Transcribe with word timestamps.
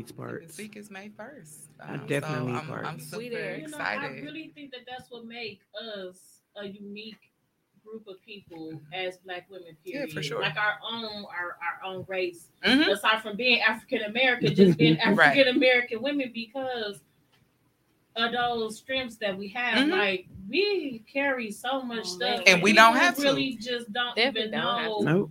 I 0.00 0.02
definitely 0.02 0.02
need 0.02 0.08
The 0.08 0.14
parts. 0.14 0.58
week 0.58 0.76
is 0.76 0.90
May 0.90 1.08
first. 1.10 1.68
I 1.84 1.94
Um, 1.94 2.06
definitely 2.06 2.36
so 2.38 2.44
need 2.46 2.50
I'm, 2.52 2.72
I'm 2.72 2.82
parts. 2.84 3.06
super 3.10 3.22
You 3.22 3.68
know, 3.68 3.78
I 3.78 4.06
really 4.22 4.52
think 4.54 4.70
that 4.72 4.80
that's 4.88 5.10
what 5.10 5.26
make 5.26 5.60
us 5.80 6.40
a 6.56 6.66
unique 6.66 7.18
group 7.84 8.06
of 8.08 8.20
people 8.22 8.80
as 8.92 9.16
Black 9.18 9.48
women. 9.50 9.76
Yeah, 9.84 9.92
Period. 10.00 10.12
for 10.12 10.22
sure. 10.22 10.40
Like 10.40 10.56
our 10.56 10.74
own, 10.88 11.24
our 11.26 11.56
our 11.62 11.84
own 11.92 12.04
race. 12.08 12.48
Mhm. 12.64 12.88
Aside 12.88 13.22
from 13.22 13.36
being 13.36 13.60
African 13.62 14.02
American, 14.02 14.54
just 14.54 14.78
being 14.78 14.98
African 15.00 15.48
American 15.48 16.02
women 16.02 16.30
because 16.34 17.00
of 18.16 18.32
those 18.32 18.76
strengths 18.78 19.16
that 19.16 19.36
we 19.36 19.48
have. 19.48 19.86
Mhm. 19.86 19.90
Like 19.92 20.26
we 20.48 21.02
carry 21.10 21.50
so 21.50 21.80
much 21.82 22.06
stuff, 22.06 22.42
And 22.46 22.62
we 22.62 22.72
people 22.72 22.84
don't 22.84 22.96
have 22.96 23.16
to. 23.16 23.22
really 23.22 23.54
just 23.54 23.92
don't 23.92 24.14
Definitely 24.16 24.48
even 24.48 24.50
don't 24.60 24.78
have 24.78 24.86
know 24.86 24.98
to. 24.98 25.04
Nope. 25.04 25.30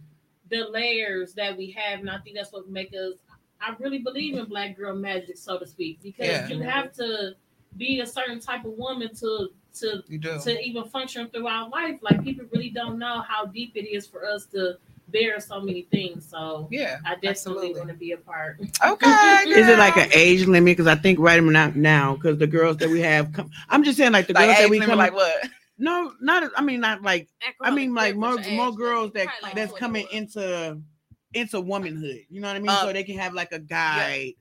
the 0.49 0.67
layers 0.69 1.33
that 1.35 1.55
we 1.55 1.69
have, 1.71 1.99
and 1.99 2.09
I 2.09 2.17
think 2.19 2.35
that's 2.35 2.51
what 2.51 2.67
make 2.69 2.93
us. 2.95 3.19
I 3.61 3.75
really 3.79 3.99
believe 3.99 4.35
in 4.37 4.45
black 4.45 4.77
girl 4.77 4.95
magic, 4.95 5.37
so 5.37 5.57
to 5.59 5.67
speak, 5.67 6.01
because 6.01 6.27
Yeah. 6.27 6.47
you 6.47 6.59
have 6.61 6.93
to 6.93 7.35
be 7.77 7.99
a 7.99 8.05
certain 8.05 8.39
type 8.39 8.65
of 8.65 8.71
woman 8.73 9.13
to 9.15 9.49
to 9.75 10.01
to 10.41 10.59
even 10.61 10.83
function 10.85 11.27
throughout 11.29 11.69
life. 11.69 11.99
Like 12.01 12.23
people 12.23 12.45
really 12.51 12.69
don't 12.69 12.97
know 12.97 13.21
how 13.21 13.45
deep 13.45 13.73
it 13.75 13.87
is 13.87 14.07
for 14.07 14.25
us 14.25 14.45
to 14.47 14.77
bear 15.09 15.39
so 15.39 15.59
many 15.61 15.83
things. 15.83 16.25
So 16.27 16.67
Yeah, 16.71 16.97
I 17.05 17.15
definitely 17.15 17.29
absolutely. 17.29 17.73
want 17.73 17.89
to 17.89 17.95
be 17.95 18.11
a 18.13 18.17
part. 18.17 18.57
Okay. 18.85 19.09
Is 19.47 19.67
it 19.67 19.77
like 19.77 19.97
an 19.97 20.09
age 20.13 20.45
limit? 20.45 20.77
Because 20.77 20.87
I 20.87 20.95
think 20.95 21.19
right 21.19 21.41
now, 21.43 21.71
now, 21.75 22.15
because 22.15 22.37
the 22.37 22.47
girls 22.47 22.77
that 22.77 22.89
we 22.89 23.01
have, 23.01 23.31
come, 23.33 23.49
I'm 23.69 23.83
just 23.83 23.97
saying 23.97 24.11
like 24.11 24.27
the 24.27 24.33
like 24.33 24.47
girls 24.47 24.57
that 24.59 24.69
we 24.69 24.79
limit, 24.79 24.89
come. 24.89 24.97
like 24.99 25.13
what? 25.13 25.49
no, 25.77 26.13
not. 26.21 26.51
I 26.55 26.61
mean, 26.61 26.79
not 26.81 27.01
like. 27.01 27.27
I 27.61 27.71
mean, 27.71 27.93
like 27.93 28.15
more 28.15 28.37
more 28.51 28.71
girls 28.71 29.11
that 29.13 29.27
like 29.41 29.55
that's 29.55 29.73
coming 29.73 30.07
into 30.11 30.81
into 31.33 31.61
womanhood. 31.61 32.25
You 32.29 32.41
know 32.41 32.47
what 32.47 32.55
I 32.55 32.59
mean? 32.59 32.69
Um, 32.69 32.77
so 32.81 32.93
they 32.93 33.03
can 33.03 33.17
have 33.17 33.33
like 33.33 33.51
a 33.51 33.59
guide 33.59 34.33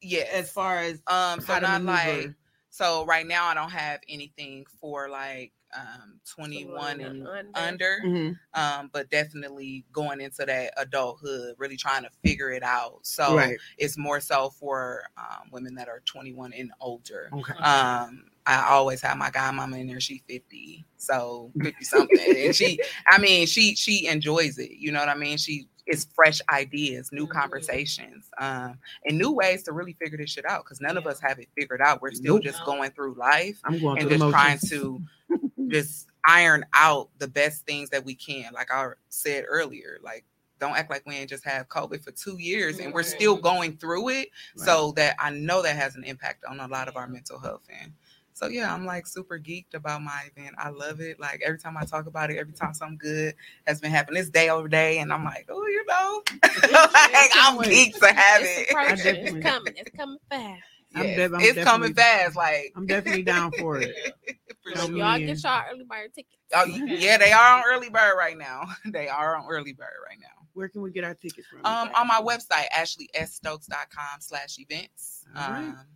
Yeah, 0.00 0.24
as 0.32 0.50
far 0.50 0.78
as 0.78 1.02
um, 1.06 1.40
so 1.40 1.52
how 1.52 1.58
to 1.60 1.66
not 1.66 1.82
like 1.84 2.34
so 2.70 3.04
right 3.04 3.26
now 3.26 3.46
I 3.46 3.54
don't 3.54 3.70
have 3.70 4.00
anything 4.08 4.64
for 4.80 5.08
like 5.08 5.52
um 5.76 6.20
21 6.24 6.66
Someone 6.66 7.00
and 7.00 7.26
under. 7.26 7.50
under. 7.54 7.98
Mhm. 8.04 8.38
Um, 8.54 8.90
but 8.92 9.10
definitely 9.10 9.84
going 9.92 10.20
into 10.20 10.44
that 10.44 10.72
adulthood, 10.76 11.54
really 11.58 11.76
trying 11.76 12.02
to 12.02 12.10
figure 12.24 12.50
it 12.50 12.62
out. 12.62 13.00
So 13.02 13.36
right. 13.36 13.56
it's 13.78 13.96
more 13.96 14.20
so 14.20 14.50
for 14.50 15.04
um, 15.16 15.48
women 15.52 15.74
that 15.76 15.88
are 15.88 16.00
21 16.06 16.52
and 16.54 16.72
older. 16.80 17.30
Okay. 17.32 17.52
Um, 17.54 18.24
I 18.46 18.66
always 18.70 19.00
have 19.02 19.16
my 19.16 19.30
godmama 19.30 19.78
in 19.78 19.86
there. 19.86 20.00
She 20.00 20.22
50, 20.28 20.84
so 20.96 21.52
50 21.62 21.84
something, 21.84 22.36
and 22.46 22.56
she, 22.56 22.80
I 23.06 23.18
mean, 23.18 23.46
she 23.46 23.76
she 23.76 24.06
enjoys 24.08 24.58
it. 24.58 24.72
You 24.72 24.90
know 24.90 24.98
what 24.98 25.08
I 25.08 25.14
mean? 25.14 25.38
She 25.38 25.68
it's 25.90 26.06
fresh 26.14 26.40
ideas, 26.50 27.10
new 27.12 27.26
Mhm. 27.26 27.30
conversations, 27.32 28.30
um, 28.38 28.78
and 29.04 29.18
new 29.18 29.32
ways 29.32 29.64
to 29.64 29.72
really 29.72 29.94
figure 29.94 30.16
this 30.18 30.30
shit 30.30 30.46
out. 30.46 30.64
Because 30.64 30.80
none 30.80 30.96
of 30.96 31.06
us 31.06 31.20
have 31.20 31.38
it 31.40 31.48
figured 31.58 31.82
out. 31.82 32.00
We're 32.00 32.12
still 32.12 32.36
Nope. 32.36 32.44
just 32.44 32.64
going 32.64 32.92
through 32.92 33.14
life 33.14 33.60
I'm 33.64 33.78
going 33.80 33.98
and 33.98 34.08
through 34.08 34.18
just 34.18 34.30
trying 34.30 34.58
to 34.70 35.02
just 35.68 36.08
iron 36.26 36.64
out 36.74 37.10
the 37.18 37.28
best 37.28 37.66
things 37.66 37.90
that 37.90 38.04
we 38.04 38.14
can. 38.14 38.52
Like 38.52 38.70
I 38.72 38.90
said 39.08 39.44
earlier, 39.48 39.98
like 40.02 40.24
don't 40.60 40.76
act 40.76 40.90
like 40.90 41.04
we 41.06 41.16
ain't 41.16 41.30
just 41.30 41.44
have 41.44 41.68
COVID 41.70 42.04
for 42.04 42.10
two 42.12 42.36
years 42.38 42.78
and 42.80 42.92
we're 42.92 43.02
still 43.02 43.36
going 43.36 43.78
through 43.78 44.10
it. 44.10 44.28
So 44.56 44.92
that 44.92 45.16
I 45.18 45.30
know 45.30 45.62
that 45.62 45.76
has 45.76 45.96
an 45.96 46.04
impact 46.04 46.44
on 46.44 46.60
a 46.60 46.68
lot 46.68 46.88
of 46.88 46.96
our 46.96 47.08
mental 47.08 47.38
health. 47.38 47.62
And 47.82 47.92
so 48.40 48.46
yeah, 48.48 48.72
I'm 48.72 48.86
like 48.86 49.06
super 49.06 49.38
geeked 49.38 49.74
about 49.74 50.02
my 50.02 50.22
event. 50.34 50.54
I 50.56 50.70
love 50.70 51.00
it. 51.02 51.20
Like 51.20 51.42
every 51.44 51.58
time 51.58 51.76
I 51.76 51.84
talk 51.84 52.06
about 52.06 52.30
it, 52.30 52.38
every 52.38 52.54
time 52.54 52.72
something 52.72 52.96
good 52.96 53.34
has 53.66 53.82
been 53.82 53.90
happening, 53.90 54.18
it's 54.22 54.30
day 54.30 54.48
over 54.48 54.66
day, 54.66 54.98
and 54.98 55.12
I'm 55.12 55.24
like, 55.24 55.46
oh, 55.50 55.66
you 55.66 55.84
know, 55.84 56.22
like 56.42 57.30
I'm 57.34 57.58
geeked 57.58 57.98
to 57.98 58.06
have 58.06 58.40
It's 58.40 58.70
it. 59.04 59.18
It's 59.18 59.46
coming. 59.46 59.74
It's 59.76 59.90
coming 59.94 60.18
fast. 60.30 60.62
I'm 60.94 61.06
Yes, 61.06 61.16
def- 61.16 61.32
I'm 61.34 61.40
it's 61.42 61.64
coming 61.64 61.92
fast. 61.92 62.34
Like 62.34 62.72
I'm 62.74 62.86
definitely 62.86 63.24
down 63.24 63.52
for 63.52 63.76
it. 63.76 63.94
For 64.62 64.72
Help 64.72 64.90
sure. 64.90 64.98
Y'all 64.98 65.18
get 65.18 65.42
y'all 65.42 65.62
early 65.72 65.84
bird 65.84 66.12
tickets. 66.14 66.36
Oh 66.54 66.64
yeah, 66.66 67.16
they 67.16 67.32
are 67.32 67.56
on 67.58 67.62
early 67.66 67.88
bird 67.88 68.12
right 68.18 68.36
now. 68.36 68.64
They 68.84 69.08
are 69.08 69.34
on 69.36 69.46
early 69.48 69.72
bird 69.72 69.88
right 70.06 70.18
now. 70.20 70.46
Where 70.52 70.68
can 70.68 70.82
we 70.82 70.90
get 70.90 71.02
our 71.02 71.14
tickets 71.14 71.46
from? 71.48 71.64
Um, 71.64 71.90
on 71.94 72.06
my 72.06 72.20
website, 72.20 72.68
ashleysstokes.com 72.70 74.20
slash 74.20 74.58
events. 74.58 75.24
All 75.34 75.50
right. 75.50 75.64
Um, 75.68 75.86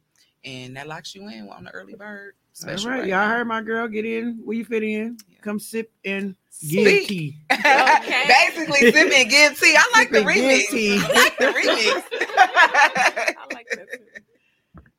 and 0.44 0.77
that 0.77 0.87
locks 0.87 1.15
you 1.15 1.28
in 1.28 1.49
on 1.49 1.65
the 1.65 1.71
early 1.71 1.94
bird. 1.94 2.34
All 2.37 2.55
Special 2.55 2.91
right, 2.91 3.06
y'all 3.06 3.28
heard 3.28 3.47
my 3.47 3.62
girl. 3.62 3.88
Get 3.88 4.05
in 4.05 4.41
where 4.44 4.56
you 4.56 4.65
fit 4.65 4.82
in. 4.82 5.16
Yeah. 5.28 5.38
Come 5.43 5.59
sip 5.59 5.91
and 6.05 6.37
give 6.69 6.87
Speak. 6.87 7.09
tea. 7.09 7.37
Okay. 7.50 8.25
Basically, 8.54 8.93
sip 8.93 9.12
and 9.12 9.31
give 9.31 9.59
tea. 9.59 9.77
I 9.77 9.91
like 9.94 10.10
the 10.10 10.19
Sip 10.19 10.27
and 10.28 10.37
give 10.37 10.71
remix. 10.71 11.03
I 11.03 11.22
like 11.22 11.38
the 11.38 11.47
remix. 11.47 12.03
I 13.37 13.54
like 13.54 13.66
that 13.71 13.93
too. 13.93 14.04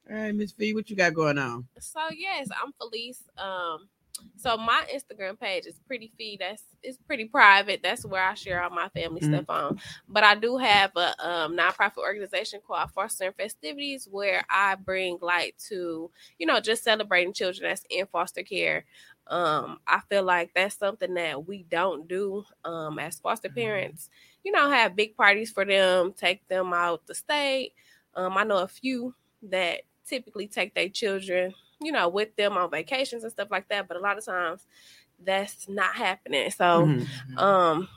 All 0.08 0.16
right, 0.18 0.36
Miss 0.36 0.52
Fee, 0.52 0.74
what 0.74 0.90
you 0.90 0.96
got 0.96 1.14
going 1.14 1.38
on? 1.40 1.68
So 1.80 2.00
yes, 2.16 2.50
I'm 2.62 2.74
Felice. 2.74 3.24
Um, 3.38 3.88
so 4.38 4.58
my 4.58 4.86
Instagram 4.94 5.40
page 5.40 5.66
is 5.66 5.80
pretty 5.88 6.12
fee. 6.18 6.38
That's 6.40 6.64
it's 6.84 6.98
pretty 7.08 7.26
private. 7.26 7.82
That's 7.84 8.06
where 8.06 8.24
I 8.24 8.34
share 8.36 8.62
all 8.64 8.70
my 8.70 8.90
family 8.90 9.22
Mhm. 9.22 9.26
stuff 9.26 9.46
on. 9.50 9.74
But 10.08 10.24
I 10.24 10.36
do 10.36 10.58
have 10.58 10.92
a 10.96 11.28
um, 11.28 11.56
nonprofit 11.58 11.98
organization 11.98 12.60
called 12.66 12.92
Foster 12.92 13.26
and 13.26 13.36
Festivities 13.36 14.08
where 14.10 14.46
I 14.50 14.76
bring 14.76 15.18
light 15.22 15.56
to 15.70 16.12
you 16.38 16.46
know 16.46 16.60
just 16.60 16.84
celebrating 16.84 17.34
children 17.34 17.70
that's 17.70 17.86
in 17.90 18.06
foster 18.08 18.44
care. 18.44 18.86
Um, 19.28 19.80
I 19.88 20.02
feel 20.10 20.24
like 20.24 20.52
that's 20.54 20.78
something 20.78 21.14
that 21.16 21.48
we 21.48 21.64
don't 21.64 22.08
do 22.08 22.44
um, 22.64 23.00
as 23.00 23.20
foster 23.20 23.50
parents. 23.50 24.10
You 24.44 24.52
know, 24.52 24.70
have 24.70 24.96
big 24.96 25.16
parties 25.18 25.52
for 25.52 25.66
them, 25.66 26.14
take 26.14 26.48
them 26.48 26.74
out 26.74 27.08
the 27.08 27.16
state. 27.16 27.74
Um, 28.14 28.38
I 28.38 28.44
know 28.44 28.58
a 28.60 28.68
few 28.68 29.16
that 29.44 29.82
typically 30.08 30.48
take 30.48 30.76
their 30.76 30.90
children, 30.90 31.54
you 31.82 31.92
know, 31.92 32.08
with 32.10 32.36
them 32.36 32.58
on 32.58 32.70
vacations 32.72 33.24
and 33.24 33.32
stuff 33.32 33.50
like 33.52 33.68
that. 33.70 33.88
But 33.88 33.98
a 33.98 34.00
lot 34.00 34.18
of 34.18 34.26
times 34.26 34.66
that's 35.24 35.68
not 35.70 35.96
happening. 35.96 36.52
So 36.52 36.86
Mhm. 36.88 37.38
um 37.38 37.88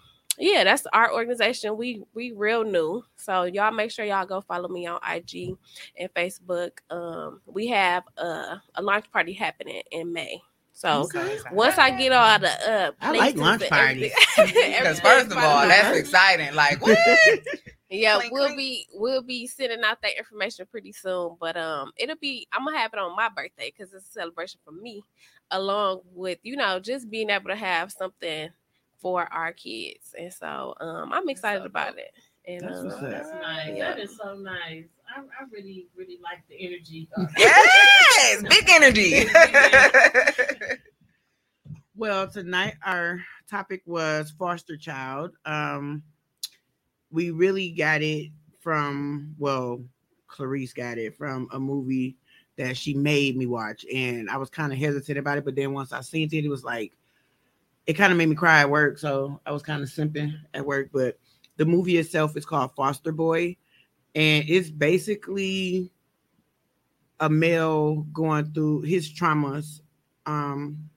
yeah, 0.41 0.63
that's 0.63 0.87
our 0.93 1.13
organization. 1.13 1.77
We 1.77 2.05
we 2.15 2.31
real 2.31 2.63
new, 2.63 3.03
so 3.17 3.43
y'all 3.45 3.73
make 3.73 3.91
sure 3.91 4.05
y'all 4.05 4.25
go 4.25 4.41
follow 4.41 4.69
me 4.69 4.87
on 4.87 5.01
IG 5.03 5.57
and 5.99 6.15
Facebook. 6.15 6.79
Um, 6.91 7.41
we 7.45 7.67
have 7.69 8.05
a, 8.17 8.63
a 8.77 8.83
launch 8.83 9.11
party 9.11 9.33
happening 9.33 9.83
in 9.91 10.13
May. 10.13 10.41
So 10.73 11.09
Okay. 11.13 11.39
once 11.51 11.77
I 11.77 11.91
get 11.91 12.13
all 12.13 12.39
the 12.39 12.51
uh, 12.71 12.93
I 13.01 13.11
like 13.11 13.35
places 13.35 13.41
launch 13.41 13.63
and 13.63 13.71
parties. 13.71 14.13
Because 14.37 15.01
first 15.01 15.33
of 15.33 15.39
all, 15.39 15.67
that's 15.67 15.97
exciting. 15.99 16.55
Like 16.55 16.81
what? 16.81 16.97
Yeah, 17.91 18.17
Clink, 18.17 18.33
we'll 18.33 18.45
clink. 18.47 18.59
be 18.59 18.87
we'll 18.93 19.23
be 19.23 19.47
sending 19.47 19.83
out 19.83 20.03
that 20.03 20.19
information 20.19 20.67
pretty 20.71 20.93
soon. 20.93 21.37
But 21.41 21.57
um, 21.57 21.93
it'll 21.97 22.17
be 22.17 22.47
I'm 22.53 22.65
gonna 22.65 22.79
have 22.79 22.93
it 22.93 22.99
on 22.99 23.17
my 23.17 23.29
birthday 23.29 23.73
because 23.77 23.93
it's 23.95 24.09
a 24.09 24.13
celebration 24.13 24.61
for 24.65 24.73
me, 24.73 25.03
along 25.51 26.03
with 26.13 26.39
you 26.43 26.57
know 26.57 26.81
just 26.81 27.11
being 27.11 27.31
able 27.31 27.49
to 27.49 27.57
have 27.57 27.91
something 27.91 28.51
for 28.99 29.33
our 29.33 29.53
kids, 29.53 30.15
and 30.19 30.33
so 30.33 30.75
um, 30.81 31.13
I'm 31.13 31.29
excited 31.29 31.65
about 31.65 31.99
it. 31.99 32.13
And 32.47 32.61
That's 32.63 32.83
what's 32.83 32.97
um. 32.97 33.11
That's 33.11 33.31
nice. 33.31 33.77
Yeah. 33.77 33.91
That 33.91 34.01
is 34.01 34.17
so 34.17 34.35
nice. 34.35 34.85
I, 35.15 35.21
I 35.21 35.45
really, 35.51 35.87
really 35.97 36.19
like 36.23 36.43
the 36.49 36.57
energy. 36.59 37.09
yes, 37.39 38.43
big 38.49 38.69
energy. 38.69 39.27
Well, 41.99 42.29
tonight 42.29 42.75
our 42.87 43.25
topic 43.51 43.83
was 43.85 44.33
foster 44.39 44.77
child. 44.77 45.33
Um, 45.45 46.05
we 47.11 47.31
really 47.31 47.71
got 47.71 48.03
it 48.03 48.31
from 48.61 49.35
well, 49.39 49.83
Clarice 50.27 50.73
got 50.73 50.99
it 50.99 51.17
from 51.17 51.49
a 51.53 51.59
movie 51.59 52.17
that 52.57 52.77
she 52.77 52.95
made 52.95 53.37
me 53.37 53.47
watch, 53.47 53.85
and 53.93 54.29
I 54.29 54.37
was 54.37 54.51
kind 54.51 54.73
of 54.73 54.79
hesitant 54.79 55.19
about 55.19 55.39
it, 55.39 55.45
but 55.45 55.55
then 55.55 55.73
once 55.73 55.93
I 55.93 56.01
seen 56.01 56.29
it, 56.33 56.45
it 56.45 56.49
was 56.49 56.65
like 56.65 56.93
it 57.87 57.95
kind 57.95 58.13
of 58.13 58.19
made 58.19 58.29
me 58.29 58.35
cry 58.35 58.61
at 58.61 58.71
work, 58.71 58.99
so 58.99 59.41
I 59.47 59.53
was 59.53 59.63
kind 59.63 59.83
of 59.83 59.89
simping 59.89 60.35
at 60.55 60.67
work. 60.67 60.91
But 60.93 61.19
the 61.57 61.65
movie 61.65 61.97
itself 61.97 62.37
is 62.37 62.45
called 62.45 62.75
Foster 62.75 63.13
Boy, 63.13 63.57
and 64.15 64.45
it's 64.49 64.71
basically 64.71 65.91
a 67.21 67.29
male 67.29 68.03
going 68.13 68.53
through 68.53 68.83
his 68.83 69.11
traumas. 69.13 69.81
Um, 70.27 70.91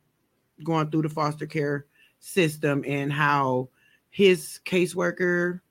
going 0.63 0.89
through 0.89 1.03
the 1.03 1.09
foster 1.09 1.45
care 1.45 1.85
system 2.19 2.83
and 2.87 3.11
how 3.11 3.69
his 4.09 4.59
caseworker 4.65 5.61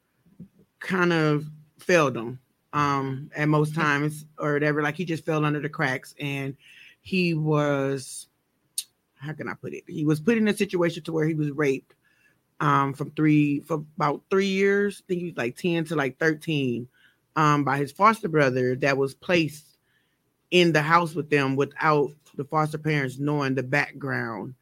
kind 0.80 1.12
of 1.12 1.46
failed 1.78 2.16
him 2.16 2.38
um 2.72 3.30
at 3.34 3.48
most 3.48 3.74
times 3.74 4.24
or 4.38 4.52
whatever. 4.54 4.82
Like 4.82 4.96
he 4.96 5.04
just 5.04 5.24
fell 5.24 5.44
under 5.44 5.60
the 5.60 5.68
cracks 5.68 6.14
and 6.18 6.56
he 7.02 7.34
was 7.34 8.28
how 9.14 9.32
can 9.32 9.48
i 9.48 9.54
put 9.54 9.74
it? 9.74 9.84
He 9.86 10.04
was 10.04 10.20
put 10.20 10.38
in 10.38 10.48
a 10.48 10.56
situation 10.56 11.02
to 11.04 11.12
where 11.12 11.26
he 11.26 11.34
was 11.34 11.50
raped 11.50 11.94
um 12.60 12.92
from 12.94 13.10
three 13.12 13.60
for 13.60 13.84
about 13.96 14.22
three 14.30 14.46
years. 14.46 15.02
I 15.02 15.04
think 15.08 15.20
he 15.20 15.26
was 15.28 15.36
like 15.36 15.56
10 15.56 15.84
to 15.86 15.96
like 15.96 16.18
13 16.18 16.88
um 17.36 17.64
by 17.64 17.78
his 17.78 17.92
foster 17.92 18.28
brother 18.28 18.76
that 18.76 18.96
was 18.96 19.14
placed 19.14 19.66
in 20.50 20.72
the 20.72 20.82
house 20.82 21.14
with 21.14 21.30
them 21.30 21.56
without 21.56 22.10
the 22.36 22.44
foster 22.44 22.78
parents 22.78 23.18
knowing 23.18 23.54
the 23.54 23.62
background 23.62 24.54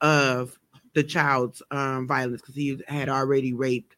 of 0.00 0.58
the 0.94 1.02
child's 1.02 1.62
um, 1.70 2.06
violence 2.06 2.40
because 2.40 2.54
he 2.54 2.78
had 2.86 3.08
already 3.08 3.52
raped 3.52 3.96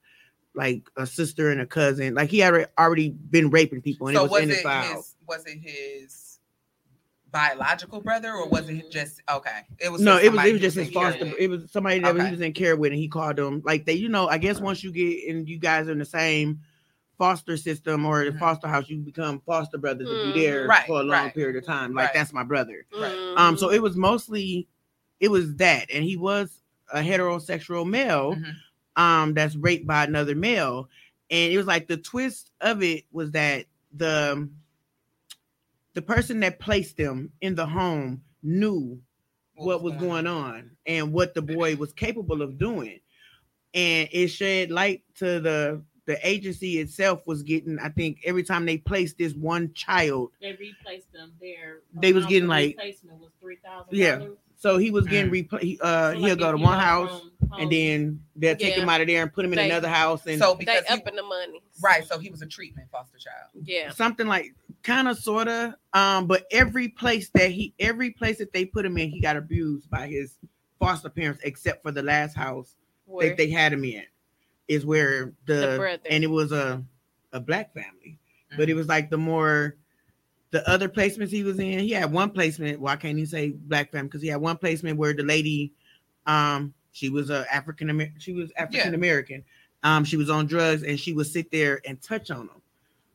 like 0.54 0.82
a 0.96 1.06
sister 1.06 1.50
and 1.50 1.60
a 1.60 1.66
cousin. 1.66 2.14
Like 2.14 2.30
he 2.30 2.38
had 2.38 2.68
already 2.78 3.10
been 3.10 3.50
raping 3.50 3.80
people, 3.82 4.08
and 4.08 4.16
so 4.16 4.20
it 4.20 4.22
was, 4.24 4.30
was 4.32 4.42
in 4.42 4.48
his 4.50 4.58
it 4.58 4.62
file. 4.62 4.96
his? 4.96 5.14
Was 5.26 5.46
it 5.46 5.58
his 5.58 6.38
biological 7.30 8.00
brother, 8.00 8.32
or 8.32 8.48
was 8.48 8.68
it 8.68 8.90
just 8.90 9.20
okay? 9.28 9.62
It 9.78 9.90
was 9.90 10.00
no, 10.00 10.18
it 10.18 10.30
was 10.32 10.44
it 10.44 10.52
was 10.52 10.60
just 10.60 10.76
his 10.76 10.90
foster. 10.90 11.32
It 11.38 11.48
was 11.48 11.70
somebody 11.70 11.98
that 12.00 12.14
Okay. 12.14 12.24
he 12.24 12.30
was 12.30 12.40
in 12.40 12.52
care 12.52 12.76
with, 12.76 12.92
and 12.92 13.00
he 13.00 13.08
called 13.08 13.36
them 13.36 13.62
like 13.64 13.84
they. 13.86 13.94
You 13.94 14.08
know, 14.08 14.28
I 14.28 14.38
guess 14.38 14.60
once 14.60 14.84
you 14.84 14.92
get 14.92 15.28
and 15.34 15.48
you 15.48 15.58
guys 15.58 15.88
are 15.88 15.92
in 15.92 15.98
the 15.98 16.04
same 16.04 16.60
foster 17.18 17.56
system 17.56 18.04
or 18.06 18.24
the 18.24 18.32
Mhm. 18.32 18.38
foster 18.40 18.66
house, 18.68 18.88
you 18.88 18.98
become 18.98 19.40
foster 19.46 19.78
brothers 19.78 20.08
if 20.10 20.18
Mhm. 20.18 20.24
you're 20.24 20.32
there 20.34 20.66
Right, 20.68 20.86
for 20.86 21.00
a 21.00 21.04
long 21.04 21.24
right, 21.26 21.34
period 21.34 21.56
of 21.56 21.64
time. 21.64 21.94
Like 21.94 22.06
right. 22.06 22.14
that's 22.14 22.32
my 22.32 22.42
brother. 22.42 22.86
mm, 22.92 23.38
Um, 23.38 23.56
so 23.56 23.70
it 23.70 23.80
was 23.82 23.96
mostly 23.96 24.68
it 25.20 25.28
was 25.30 25.54
that, 25.56 25.88
and 25.92 26.04
he 26.04 26.16
was 26.16 26.60
a 26.92 26.98
heterosexual 27.00 27.88
male. 27.88 28.36
Um 28.96 29.34
that's 29.34 29.56
raped 29.56 29.86
by 29.86 30.04
another 30.04 30.34
male 30.34 30.88
and 31.30 31.52
it 31.52 31.56
was 31.56 31.66
like 31.66 31.88
the 31.88 31.96
twist 31.96 32.50
of 32.60 32.82
it 32.82 33.04
was 33.12 33.30
that 33.32 33.66
the 33.92 34.48
the 35.94 36.02
person 36.02 36.40
that 36.40 36.58
placed 36.58 36.96
them 36.96 37.30
in 37.40 37.54
the 37.54 37.66
home 37.66 38.22
knew 38.42 39.00
what 39.56 39.82
was 39.82 39.94
going 39.94 40.26
on 40.26 40.72
and 40.86 41.12
what 41.12 41.32
the 41.34 41.42
boy 41.42 41.76
was 41.76 41.92
capable 41.92 42.42
of 42.42 42.58
doing 42.58 42.98
and 43.72 44.08
it 44.12 44.28
shed 44.28 44.70
light 44.70 45.02
to 45.16 45.38
the 45.40 45.80
the 46.06 46.18
agency 46.28 46.78
itself 46.80 47.26
was 47.26 47.42
getting 47.44 47.78
i 47.78 47.88
think 47.88 48.18
every 48.24 48.42
time 48.42 48.66
they 48.66 48.76
placed 48.76 49.16
this 49.16 49.32
one 49.34 49.72
child 49.72 50.30
They 50.40 50.50
replaced 50.52 51.10
them. 51.12 51.32
there. 51.40 51.78
They 51.94 52.12
was 52.12 52.26
getting 52.26 52.48
like- 52.48 52.76
replacement 52.76 53.20
was 53.20 53.30
three 53.40 53.56
thousand. 53.64 53.96
Yeah. 53.96 54.26
So 54.64 54.78
he 54.78 54.90
was 54.90 55.06
getting 55.06 55.30
Mm. 55.30 55.46
repla- 55.48 55.78
uh 55.82 56.12
he'll 56.12 56.36
go 56.36 56.50
to 56.50 56.56
one 56.58 56.78
house 56.78 57.22
um, 57.52 57.60
and 57.60 57.70
then 57.70 58.20
they'll 58.36 58.56
take 58.56 58.76
Yeah. 58.76 58.82
him 58.82 58.88
out 58.88 59.00
of 59.02 59.06
there 59.06 59.22
and 59.22 59.32
put 59.32 59.44
him 59.44 59.52
in 59.52 59.56
They- 59.58 59.70
another 59.70 59.88
house 59.88 60.26
and 60.26 60.38
So 60.40 60.54
they 60.54 60.60
because 60.64 60.84
he, 60.86 60.94
up 60.94 61.06
in 61.06 61.14
the 61.16 61.22
money, 61.22 61.60
right, 61.82 62.04
so 62.06 62.18
he 62.18 62.30
was 62.30 62.40
a 62.42 62.46
treatment 62.46 62.88
foster 62.90 63.18
child. 63.18 63.50
Yeah, 63.62 63.90
something 63.90 64.26
like 64.26 64.54
kind 64.82 65.06
of 65.08 65.18
sort 65.18 65.48
of 65.48 65.74
um 65.92 66.26
but 66.26 66.46
every 66.50 66.88
place 66.88 67.28
that 67.34 67.50
he 67.50 67.74
every 67.78 68.10
place 68.10 68.38
that 68.38 68.52
they 68.54 68.64
put 68.64 68.84
him 68.86 68.96
in 68.98 69.10
he 69.10 69.20
got 69.20 69.36
abused 69.36 69.88
by 69.90 70.06
his 70.06 70.36
foster 70.80 71.08
parents 71.10 71.40
except 71.44 71.82
for 71.82 71.92
the 71.92 72.02
last 72.02 72.34
house 72.34 72.76
where 73.06 73.28
that 73.28 73.36
they 73.36 73.50
had 73.50 73.72
him 73.72 73.84
in 73.84 74.02
is 74.68 74.84
where 74.86 75.32
the, 75.46 75.54
The 75.54 76.00
and 76.10 76.24
it 76.24 76.30
was 76.30 76.52
a 76.52 76.82
a 77.32 77.40
black 77.40 77.72
family 77.74 78.18
but 78.56 78.68
it 78.70 78.74
was 78.74 78.86
like 78.88 79.10
the 79.10 79.18
more 79.18 79.76
the 80.54 80.66
other 80.70 80.88
placements 80.88 81.30
he 81.30 81.42
was 81.42 81.58
in 81.58 81.80
he 81.80 81.90
had 81.90 82.12
one 82.12 82.30
placement 82.30 82.78
well 82.80 82.92
i 82.92 82.96
can't 82.96 83.18
even 83.18 83.26
say 83.26 83.50
black 83.50 83.90
family 83.90 84.06
because 84.06 84.22
he 84.22 84.28
had 84.28 84.40
one 84.40 84.56
placement 84.56 84.96
where 84.96 85.12
the 85.12 85.24
lady 85.24 85.72
um 86.26 86.72
she 86.92 87.08
was 87.08 87.28
a 87.28 87.44
african 87.52 87.90
american 87.90 88.20
she 88.20 88.32
was 88.32 88.52
african 88.56 88.94
american 88.94 89.42
um 89.82 90.04
she 90.04 90.16
was 90.16 90.30
on 90.30 90.46
drugs 90.46 90.84
and 90.84 91.00
she 91.00 91.12
would 91.12 91.26
sit 91.26 91.50
there 91.50 91.80
and 91.84 92.00
touch 92.00 92.30
on 92.30 92.46
them. 92.46 92.62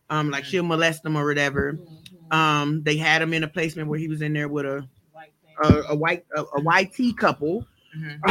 um 0.10 0.30
like 0.30 0.44
Mm. 0.44 0.48
she'll 0.48 0.64
molest 0.64 1.02
them 1.04 1.16
or 1.16 1.26
whatever 1.26 1.80
Mhm. 1.80 2.36
um 2.36 2.84
they 2.84 2.98
had 2.98 3.22
him 3.22 3.34
in 3.34 3.46
a 3.46 3.48
placement 3.48 3.88
where 3.88 3.98
he 4.00 4.10
was 4.10 4.22
in 4.22 4.34
there 4.34 4.50
with 4.50 4.66
a 4.66 4.86
White 5.14 5.32
a, 5.64 5.82
a 5.92 5.96
white 5.96 6.26
a, 6.36 6.42
a 6.42 6.62
YT 6.82 7.16
couple 7.18 7.66
Mhm. 7.98 8.20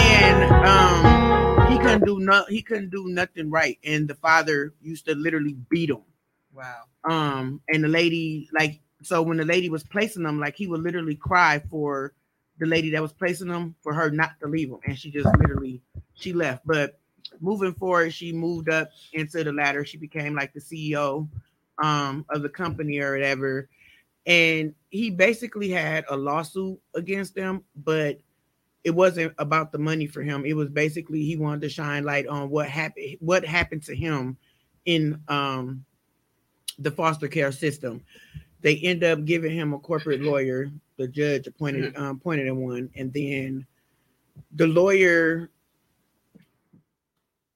and 0.00 0.66
um 0.66 1.70
he 1.70 1.78
couldn't 1.78 2.06
do 2.06 2.18
no 2.20 2.42
he 2.48 2.62
couldn't 2.62 2.88
do 2.90 3.06
nothing 3.08 3.50
right 3.50 3.78
and 3.84 4.08
the 4.08 4.14
father 4.14 4.72
used 4.80 5.04
to 5.04 5.14
literally 5.14 5.54
beat 5.68 5.90
him 5.90 6.00
Wow. 6.54 6.82
um 7.04 7.60
and 7.68 7.84
the 7.84 7.88
lady 7.88 8.48
like 8.52 8.80
so 9.02 9.22
when 9.22 9.36
the 9.38 9.44
lady 9.44 9.68
was 9.70 9.84
placing 9.84 10.22
them 10.22 10.40
like 10.40 10.56
he 10.56 10.66
would 10.66 10.82
literally 10.82 11.14
cry 11.14 11.62
for 11.70 12.12
the 12.58 12.66
lady 12.66 12.90
that 12.90 13.00
was 13.02 13.12
placing 13.12 13.48
them 13.48 13.74
for 13.80 13.94
her 13.94 14.10
not 14.10 14.32
to 14.40 14.46
leave 14.46 14.68
him 14.68 14.78
and 14.84 14.98
she 14.98 15.10
just 15.10 15.28
literally 15.38 15.80
she 16.14 16.32
left. 16.32 16.66
But 16.66 16.98
moving 17.40 17.72
forward 17.72 18.12
she 18.12 18.32
moved 18.32 18.68
up 18.68 18.90
into 19.12 19.42
the 19.42 19.52
ladder. 19.52 19.84
She 19.84 19.96
became 19.96 20.34
like 20.34 20.52
the 20.52 20.60
ceo 20.60 21.26
um 21.82 22.26
of 22.28 22.42
the 22.42 22.48
company 22.48 22.98
or 22.98 23.12
whatever. 23.12 23.68
And 24.26 24.74
he 24.90 25.10
basically 25.10 25.70
had 25.70 26.04
a 26.10 26.16
lawsuit 26.16 26.78
against 26.94 27.34
them 27.34 27.64
but 27.76 28.18
it 28.84 28.90
wasn't 28.90 29.34
about 29.38 29.72
the 29.72 29.78
money 29.78 30.06
for 30.06 30.22
him. 30.22 30.44
It 30.46 30.54
was 30.54 30.68
basically 30.68 31.22
he 31.24 31.36
wanted 31.36 31.62
to 31.62 31.68
shine 31.68 32.04
light 32.04 32.26
on 32.26 32.50
what 32.50 32.68
happened 32.68 33.16
what 33.20 33.44
happened 33.44 33.82
to 33.84 33.94
him 33.96 34.36
in 34.84 35.20
um 35.28 35.84
the 36.80 36.90
foster 36.90 37.28
care 37.28 37.52
system 37.52 38.02
they 38.62 38.76
end 38.78 39.04
up 39.04 39.24
giving 39.24 39.52
him 39.52 39.72
a 39.74 39.78
corporate 39.78 40.20
lawyer 40.20 40.70
the 40.96 41.06
judge 41.08 41.46
appointed 41.46 41.96
um, 41.96 42.16
appointed 42.16 42.46
him 42.46 42.56
one 42.56 42.90
and 42.96 43.12
then 43.12 43.64
the 44.56 44.66
lawyer 44.66 45.50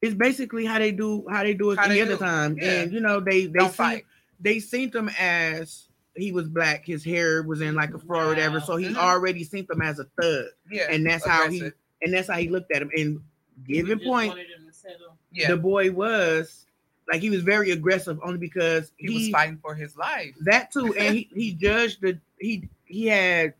is 0.02 0.14
basically 0.14 0.64
how 0.64 0.78
they 0.78 0.92
do 0.92 1.24
how 1.30 1.42
they 1.42 1.54
do 1.54 1.70
it 1.70 1.78
How 1.78 1.86
any 1.86 2.00
other 2.00 2.12
do, 2.14 2.18
time 2.18 2.56
yeah. 2.60 2.82
and 2.82 2.92
you 2.92 3.00
know 3.00 3.20
they 3.20 3.46
they 3.46 3.58
Don't 3.58 3.70
see 3.70 3.76
fight. 3.76 4.04
they 4.40 4.58
seen 4.60 4.92
him 4.92 5.10
as 5.18 5.88
he 6.16 6.30
was 6.30 6.46
black 6.48 6.84
his 6.86 7.04
hair 7.04 7.42
was 7.42 7.60
in 7.60 7.74
like 7.74 7.92
a 7.94 7.98
fro 7.98 8.20
or 8.20 8.28
whatever 8.28 8.60
so 8.60 8.76
he 8.76 8.86
Mhm. 8.88 8.96
already 8.96 9.42
seen 9.44 9.66
him 9.70 9.80
as 9.82 9.98
a 9.98 10.04
thug 10.20 10.46
Yeah. 10.70 10.86
and 10.90 11.04
that's 11.06 11.26
how 11.26 11.48
he 11.48 11.56
aggressive. 11.56 11.78
and 12.02 12.12
that's 12.14 12.28
how 12.28 12.36
he 12.38 12.48
looked 12.48 12.70
at 12.72 12.82
him 12.82 12.90
and 12.96 13.20
We 13.66 13.74
given 13.74 13.98
point 14.00 14.28
wanted 14.28 14.46
them 14.56 14.66
to 14.66 14.72
settle. 14.72 15.16
Yeah. 15.32 15.48
the 15.48 15.56
boy 15.56 15.90
was 15.90 16.66
like 17.10 17.20
he 17.20 17.30
was 17.30 17.42
very 17.42 17.70
aggressive 17.70 18.18
only 18.24 18.38
because 18.38 18.90
he, 18.96 19.10
was 19.12 19.28
fighting 19.28 19.58
for 19.62 19.74
his 19.74 19.96
life. 19.96 20.34
that 20.44 20.70
too 20.72 20.94
and 20.94 21.14
he, 21.14 21.28
he 21.34 21.52
judged 21.52 22.00
the 22.00 22.18
he 22.38 22.68
he 22.86 23.06
had 23.06 23.54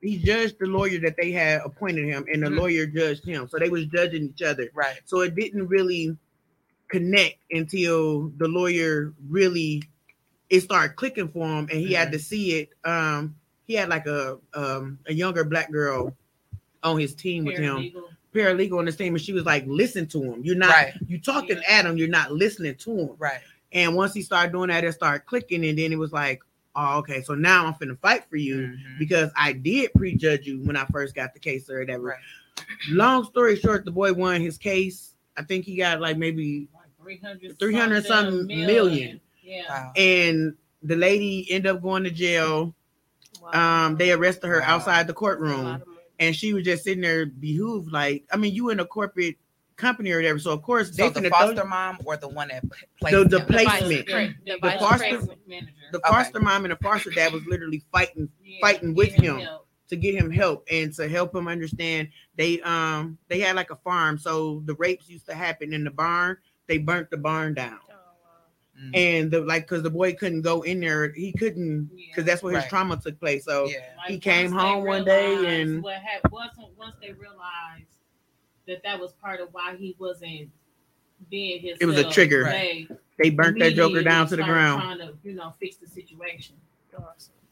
he 0.00 0.16
judged 0.18 0.56
the 0.58 0.66
lawyer 0.66 0.98
that 0.98 1.16
they 1.16 1.30
had 1.30 1.60
appointed 1.64 2.04
him 2.06 2.24
and 2.32 2.42
the 2.42 2.48
Mhm. 2.48 2.56
lawyer 2.56 2.86
judged 2.86 3.24
him 3.24 3.48
so 3.48 3.58
they 3.58 3.68
was 3.68 3.86
judging 3.86 4.24
each 4.24 4.42
other 4.42 4.68
Right. 4.74 4.98
so 5.04 5.20
it 5.20 5.34
didn't 5.34 5.66
really 5.68 6.16
connect 6.88 7.38
until 7.50 8.28
the 8.38 8.48
lawyer 8.48 9.12
really 9.28 9.82
it 10.48 10.60
started 10.62 10.96
clicking 10.96 11.28
for 11.28 11.46
him 11.46 11.68
and 11.70 11.80
he 11.80 11.92
had 11.92 12.10
to 12.12 12.18
see 12.18 12.52
it 12.60 12.70
um 12.84 13.36
he 13.66 13.74
had 13.74 13.88
like 13.88 14.06
a 14.06 14.38
um 14.54 14.98
a 15.06 15.12
younger 15.14 15.44
black 15.44 15.70
girl 15.70 16.16
on 16.82 16.98
his 16.98 17.14
team 17.14 17.44
with 17.44 17.58
him. 17.58 17.92
Paralegal 18.34 18.78
on 18.78 18.84
the 18.84 18.92
team, 18.92 19.14
and 19.14 19.22
she 19.22 19.32
was 19.32 19.44
like, 19.44 19.64
"Listen 19.66 20.06
to 20.08 20.22
him. 20.22 20.42
You're 20.44 20.56
not 20.56 20.70
Right. 20.70 20.94
you 21.08 21.18
talking 21.18 21.60
at 21.68 21.84
him. 21.84 21.96
You're 21.96 22.08
not 22.08 22.32
listening 22.32 22.74
to 22.76 22.90
him." 22.98 23.10
Right. 23.18 23.40
And 23.72 23.94
once 23.94 24.12
he 24.14 24.22
started 24.22 24.52
doing 24.52 24.68
that, 24.68 24.84
it 24.84 24.92
started 24.92 25.26
clicking, 25.26 25.64
and 25.66 25.78
then 25.78 25.92
it 25.92 25.98
was 25.98 26.12
like, 26.12 26.40
"Oh, 26.74 26.98
okay. 26.98 27.22
So 27.22 27.34
now 27.34 27.66
I'm 27.66 27.74
finna 27.74 27.98
fight 28.00 28.24
for 28.28 28.36
you 28.36 28.56
Mhm. 28.56 28.98
because 28.98 29.30
I 29.36 29.52
did 29.52 29.92
prejudge 29.94 30.46
you 30.46 30.60
when 30.60 30.76
I 30.76 30.84
first 30.92 31.14
got 31.14 31.34
the 31.34 31.40
case 31.40 31.68
or 31.70 31.78
whatever." 31.80 32.02
Right. 32.04 32.18
Long 32.90 33.24
story 33.24 33.56
short, 33.56 33.84
the 33.84 33.90
boy 33.90 34.12
won 34.12 34.40
his 34.40 34.58
case. 34.58 35.14
I 35.36 35.42
think 35.42 35.64
he 35.64 35.76
got 35.76 36.00
like 36.00 36.16
maybe 36.18 36.68
Like 36.74 36.82
300, 37.02 37.58
300 37.58 38.04
something 38.04 38.46
million. 38.46 39.20
Yeah. 39.42 39.62
Wow. 39.68 39.92
and 39.96 40.54
the 40.82 40.96
lady 40.96 41.46
ended 41.50 41.74
up 41.74 41.82
going 41.82 42.04
to 42.04 42.10
jail. 42.10 42.74
Um, 43.52 43.96
they 43.96 44.12
arrested 44.12 44.46
her 44.48 44.60
Wow. 44.60 44.66
outside 44.76 45.06
the 45.06 45.12
A 45.12 45.16
courtroom, 45.16 45.64
lot 45.64 45.80
of 45.82 45.86
money. 45.88 45.89
And 46.20 46.36
she 46.36 46.54
was 46.54 46.64
just 46.64 46.84
sitting 46.84 47.00
there 47.02 47.26
behooved. 47.26 47.90
Like, 47.90 48.24
I 48.32 48.36
mean, 48.36 48.54
you 48.54 48.70
in 48.70 48.78
a 48.78 48.84
corporate 48.84 49.36
company 49.76 50.12
or 50.12 50.16
whatever, 50.18 50.38
so 50.38 50.52
of 50.52 50.62
course 50.62 50.94
So 50.94 51.02
they 51.02 51.08
the 51.08 51.20
finna 51.20 51.28
throw- 51.28 51.48
foster 51.54 51.64
mom 51.64 51.98
or 52.04 52.16
the 52.18 52.28
one 52.28 52.48
that 52.48 52.62
placed 53.00 53.16
The- 53.16 53.24
the 53.24 53.40
him? 53.40 53.46
The 53.46 53.52
vice 53.54 53.66
placement. 53.80 54.06
pre- 54.06 54.26
the 54.44 54.58
The 54.62 54.70
foster- 54.78 54.98
president. 54.98 55.48
manager. 55.48 55.72
the 55.92 55.98
Okay. 55.98 56.08
foster 56.10 56.40
mom 56.40 56.64
and 56.66 56.72
the 56.72 56.76
foster 56.76 57.10
dad 57.10 57.32
was 57.32 57.44
literally 57.46 57.82
fighting 57.90 58.28
Yeah, 58.44 58.58
fighting 58.60 58.94
with 58.94 59.10
him. 59.12 59.38
help. 59.40 59.66
to 59.88 59.96
get 59.96 60.14
him 60.14 60.30
help 60.30 60.64
and 60.70 60.94
to 60.94 61.08
help 61.08 61.34
him 61.34 61.48
understand. 61.48 62.10
They 62.36 62.60
um 62.60 63.18
they 63.26 63.40
had 63.40 63.56
like 63.56 63.70
a 63.72 63.76
farm, 63.76 64.18
so 64.18 64.62
the 64.66 64.74
rapes 64.76 65.08
used 65.08 65.26
to 65.26 65.34
happen 65.34 65.72
in 65.72 65.82
the 65.82 65.90
barn. 65.90 66.36
They 66.68 66.78
burnt 66.78 67.10
the 67.10 67.16
barn 67.16 67.54
down. 67.54 67.80
Mm. 68.82 68.96
And 68.96 69.30
the 69.30 69.40
like 69.42 69.64
because 69.68 69.82
the 69.82 69.90
boy 69.90 70.14
couldn't 70.14 70.42
go 70.42 70.62
in 70.62 70.80
there, 70.80 71.12
he 71.12 71.32
couldn't 71.32 71.90
because 71.94 72.24
that's 72.24 72.42
where 72.42 72.54
his 72.54 72.62
Right. 72.62 72.70
trauma 72.70 72.96
took 72.96 73.18
place. 73.20 73.44
So 73.44 73.66
yeah. 73.66 73.78
he 74.06 74.18
came 74.18 74.52
home 74.52 74.84
one 74.84 75.04
day 75.04 75.60
and- 75.60 75.82
what 75.82 75.96
happened 75.96 76.32
once 76.32 76.56
once 76.78 76.96
they 77.00 77.12
realized 77.12 77.84
that 78.66 78.82
that 78.82 78.98
was 78.98 79.12
part 79.14 79.40
of 79.40 79.48
why 79.52 79.76
he 79.76 79.96
wasn't 79.98 80.50
being 81.28 81.60
his. 81.60 81.78
It 81.80 81.86
was 81.86 81.98
a 81.98 82.10
trigger. 82.10 82.44
They 82.44 82.88
they 83.18 83.30
burnt 83.30 83.58
that 83.58 83.74
joker 83.74 84.02
down 84.02 84.28
to 84.28 84.36
the 84.36 84.44
ground. 84.44 84.82
Trying 84.82 84.98
to 84.98 85.14
you 85.22 85.34
know 85.34 85.52
fix 85.60 85.76
the 85.76 85.86
situation. 85.86 86.56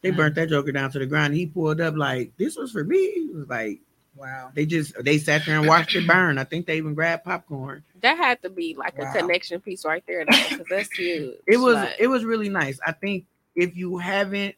They 0.01 0.11
burnt 0.11 0.35
that 0.35 0.49
joker 0.49 0.71
down 0.71 0.91
to 0.91 0.99
the 0.99 1.05
ground. 1.05 1.33
He 1.33 1.45
pulled 1.45 1.81
up 1.81 1.95
like 1.95 2.31
this 2.37 2.55
was 2.55 2.71
for 2.71 2.83
me. 2.83 2.97
It 2.97 3.35
was 3.35 3.47
like 3.49 3.79
Wow. 4.15 4.51
they 4.53 4.65
just 4.65 4.93
they 5.03 5.17
sat 5.17 5.45
there 5.45 5.57
and 5.57 5.67
watched 5.67 5.95
it 5.95 6.05
burn. 6.07 6.37
I 6.37 6.43
think 6.43 6.65
they 6.65 6.77
even 6.77 6.93
grabbed 6.93 7.23
popcorn. 7.23 7.83
That 8.01 8.17
had 8.17 8.41
to 8.41 8.49
be 8.49 8.75
like 8.77 8.97
Wow. 8.97 9.11
a 9.13 9.17
connection 9.19 9.61
piece 9.61 9.85
right 9.85 10.03
there, 10.07 10.25
though, 10.29 10.63
that's 10.69 10.91
huge. 10.91 11.35
It 11.47 11.57
was 11.57 11.75
Like, 11.75 11.95
it 11.99 12.07
was 12.07 12.25
really 12.25 12.49
nice. 12.49 12.79
I 12.85 12.91
think 12.91 13.25
if 13.55 13.75
you 13.75 13.97
haven't 13.97 14.55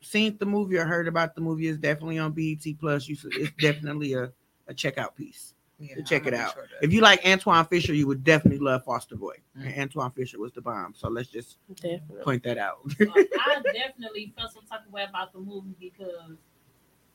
seen 0.00 0.36
the 0.38 0.46
movie 0.46 0.76
or 0.78 0.84
heard 0.84 1.08
about 1.08 1.34
the 1.34 1.40
movie, 1.40 1.68
it's 1.68 1.78
definitely 1.78 2.18
on 2.18 2.32
BET 2.32 2.64
Plus. 2.80 3.08
You 3.08 3.16
it's 3.24 3.52
definitely 3.60 4.14
a, 4.14 4.32
a 4.66 4.74
checkout 4.74 5.14
piece. 5.14 5.54
Yeah, 5.80 5.94
to 5.94 6.02
check 6.02 6.22
I'm 6.22 6.28
it 6.28 6.34
out. 6.34 6.54
sure 6.54 6.66
If 6.82 6.92
you 6.92 7.00
like 7.02 7.24
Antwone 7.24 7.64
Fisher, 7.66 7.94
you 7.94 8.08
would 8.08 8.24
definitely 8.24 8.58
love 8.58 8.82
Foster 8.84 9.14
Boy. 9.14 9.36
Mm. 9.56 9.66
And 9.66 9.74
Antwone 9.74 10.10
Fisher 10.12 10.40
was 10.40 10.50
the 10.52 10.60
bomb. 10.60 10.92
So 10.96 11.08
let's 11.08 11.28
just 11.28 11.58
definitely. 11.76 12.22
point 12.24 12.42
that 12.42 12.58
out. 12.58 12.78
I 13.00 13.62
definitely 13.72 14.32
felt 14.36 14.52
some 14.54 14.64
type 14.66 14.84
of 14.86 14.92
way 14.92 15.04
about 15.08 15.32
the 15.32 15.38
movie 15.38 15.76
because 15.78 16.36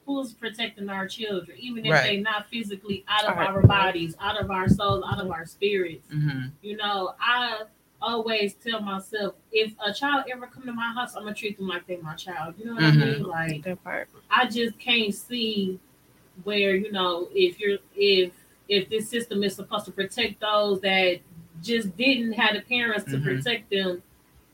who's 0.06 0.34
protecting 0.34 0.90
our 0.90 1.08
children, 1.08 1.58
even 1.60 1.86
if 1.86 1.92
Right. 1.92 2.04
they're 2.04 2.22
not 2.22 2.50
physically 2.50 3.06
out 3.08 3.26
of 3.26 3.38
Right. 3.38 3.48
our 3.48 3.62
bodies, 3.62 4.16
out 4.20 4.40
of 4.40 4.52
our 4.52 4.68
souls, 4.68 5.04
out 5.10 5.20
of 5.24 5.32
our 5.32 5.46
spirits. 5.46 6.08
Mhm. 6.14 6.52
You 6.62 6.76
know, 6.78 7.16
I 7.20 7.64
always 8.02 8.54
tell 8.56 8.82
myself 8.82 9.36
if 9.52 9.74
a 9.86 9.94
child 9.94 10.26
ever 10.30 10.46
come 10.48 10.64
to 10.66 10.74
my 10.74 10.92
house, 10.94 11.16
I'm 11.16 11.24
gonna 11.24 11.36
treat 11.36 11.58
them 11.58 11.68
like 11.70 11.88
they're 11.88 12.02
my 12.02 12.16
child. 12.16 12.56
You 12.58 12.66
know 12.66 12.74
what 12.74 12.84
Mhm. 12.84 13.02
I 13.02 13.06
mean? 13.06 13.24
Like 13.24 13.64
That 13.64 13.84
part. 13.84 14.10
I 14.30 14.46
just 14.48 14.78
can't 14.78 15.14
see 15.14 15.80
where 16.44 16.76
you 16.76 16.92
know 16.92 17.30
if 17.34 17.60
you're 17.60 17.78
if 17.96 18.34
if 18.70 18.90
this 18.90 19.08
system 19.10 19.44
is 19.44 19.56
supposed 19.56 19.86
to 19.86 19.92
protect 19.92 20.40
those 20.40 20.80
that 20.82 21.20
just 21.62 21.96
didn't 21.98 22.32
have 22.34 22.56
the 22.56 22.62
parents 22.62 23.04
to 23.06 23.18
Mhm. 23.18 23.24
protect 23.24 23.70
them, 23.70 24.02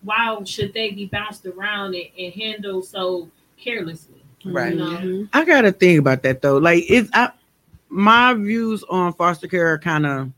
why 0.01 0.44
should 0.44 0.74
they 0.74 0.91
be 0.91 1.06
bounced 1.06 1.46
around 1.46 1.94
and, 1.96 2.08
and 2.18 2.34
handled 2.34 2.86
so 2.86 3.29
carelessly? 3.58 4.08
Right. 4.46 4.74
You 4.74 4.79
know? 4.79 4.89
Mhm. 4.98 5.29
I 5.34 5.46
gotta 5.46 5.72
think 5.72 6.00
about 6.00 6.24
that 6.24 6.41
though. 6.41 6.58
Like 6.58 6.86
it's 6.89 7.10
I, 7.13 7.31
my 7.89 8.34
views 8.34 8.84
on 8.89 9.13
foster 9.13 9.48
care 9.48 9.67
are 9.74 9.79
kind 9.79 10.05
of 10.05 10.31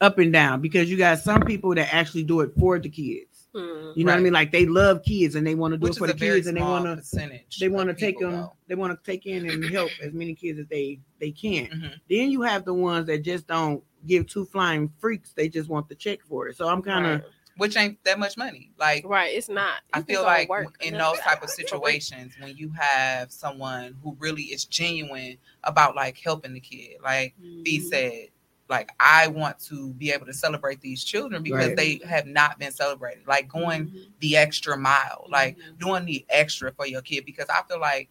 up 0.00 0.18
and 0.18 0.32
down 0.32 0.60
because 0.60 0.90
you 0.90 0.96
got 0.96 1.18
some 1.20 1.42
people 1.42 1.74
that 1.74 1.92
actually 1.94 2.24
do 2.24 2.40
it 2.40 2.52
for 2.58 2.78
the 2.78 2.88
kids. 2.88 3.48
Mhm. 3.54 3.92
You 3.96 4.04
know 4.04 4.12
what 4.12 4.18
I 4.18 4.22
mean? 4.22 4.32
Like 4.32 4.50
they 4.50 4.66
love 4.66 5.02
kids 5.04 5.34
and 5.34 5.46
they 5.46 5.54
want 5.54 5.72
to 5.72 5.78
do 5.78 5.82
Which 5.84 5.90
it 5.90 5.94
is 5.94 5.98
for 5.98 6.06
the 6.06 6.14
kids 6.14 6.46
and 6.46 6.56
they 6.56 6.62
want 6.62 6.84
to 7.04 7.40
they 7.60 7.68
want 7.68 7.88
to 7.88 7.94
take 7.94 8.18
them 8.18 8.32
though. 8.32 8.52
they 8.66 8.74
want 8.74 8.98
to 8.98 9.10
take 9.10 9.26
in 9.26 9.48
and 9.48 9.64
help 9.70 9.90
as 10.02 10.12
many 10.12 10.34
kids 10.34 10.58
as 10.58 10.66
they 10.68 10.98
they 11.20 11.30
can. 11.30 11.66
Mhm. 11.66 11.92
Then 12.08 12.30
you 12.30 12.42
have 12.42 12.64
the 12.64 12.74
ones 12.74 13.06
that 13.06 13.22
just 13.22 13.46
don't 13.46 13.82
give 14.06 14.26
two 14.26 14.44
flying 14.46 14.90
freaks. 14.98 15.32
They 15.32 15.48
just 15.48 15.68
want 15.68 15.88
the 15.88 15.94
check 15.94 16.20
for 16.22 16.48
it. 16.48 16.56
So 16.56 16.66
I'm 16.66 16.82
kind 16.82 17.06
of 17.06 17.20
Right. 17.20 17.30
Which 17.56 17.76
ain't 17.76 18.02
that 18.04 18.18
much 18.18 18.36
money. 18.36 18.70
Like 18.78 19.04
Right, 19.06 19.34
it's 19.34 19.48
not. 19.48 19.82
I 19.92 19.98
You 19.98 20.04
can 20.04 20.14
feel 20.14 20.22
like 20.22 20.48
work 20.48 20.82
in 20.82 20.96
those 20.96 21.18
type 21.20 21.42
of 21.42 21.50
situations, 21.50 22.36
when 22.38 22.56
you 22.56 22.70
have 22.70 23.30
someone 23.30 23.94
who 24.02 24.16
really 24.18 24.44
is 24.44 24.64
genuine 24.64 25.36
about 25.64 25.94
like 25.94 26.16
helping 26.18 26.54
the 26.54 26.60
kid, 26.60 26.96
like 27.02 27.34
B 27.62 27.78
Mhm. 27.78 27.82
said, 27.82 28.28
like 28.70 28.90
I 28.98 29.26
want 29.26 29.58
to 29.66 29.92
be 29.94 30.10
able 30.12 30.24
to 30.26 30.32
celebrate 30.32 30.80
these 30.80 31.04
children 31.04 31.42
because 31.42 31.68
Right. 31.68 31.76
they 31.76 32.00
have 32.08 32.26
not 32.26 32.58
been 32.58 32.72
celebrated. 32.72 33.26
Like 33.26 33.48
going 33.48 33.88
Mhm. 33.88 34.06
the 34.20 34.36
extra 34.38 34.78
mile, 34.78 35.26
like 35.30 35.58
Mhm. 35.58 35.78
doing 35.78 36.04
the 36.06 36.24
extra 36.30 36.72
for 36.72 36.86
your 36.86 37.02
kid. 37.02 37.26
Because 37.26 37.48
I 37.50 37.62
feel 37.68 37.80
like 37.80 38.08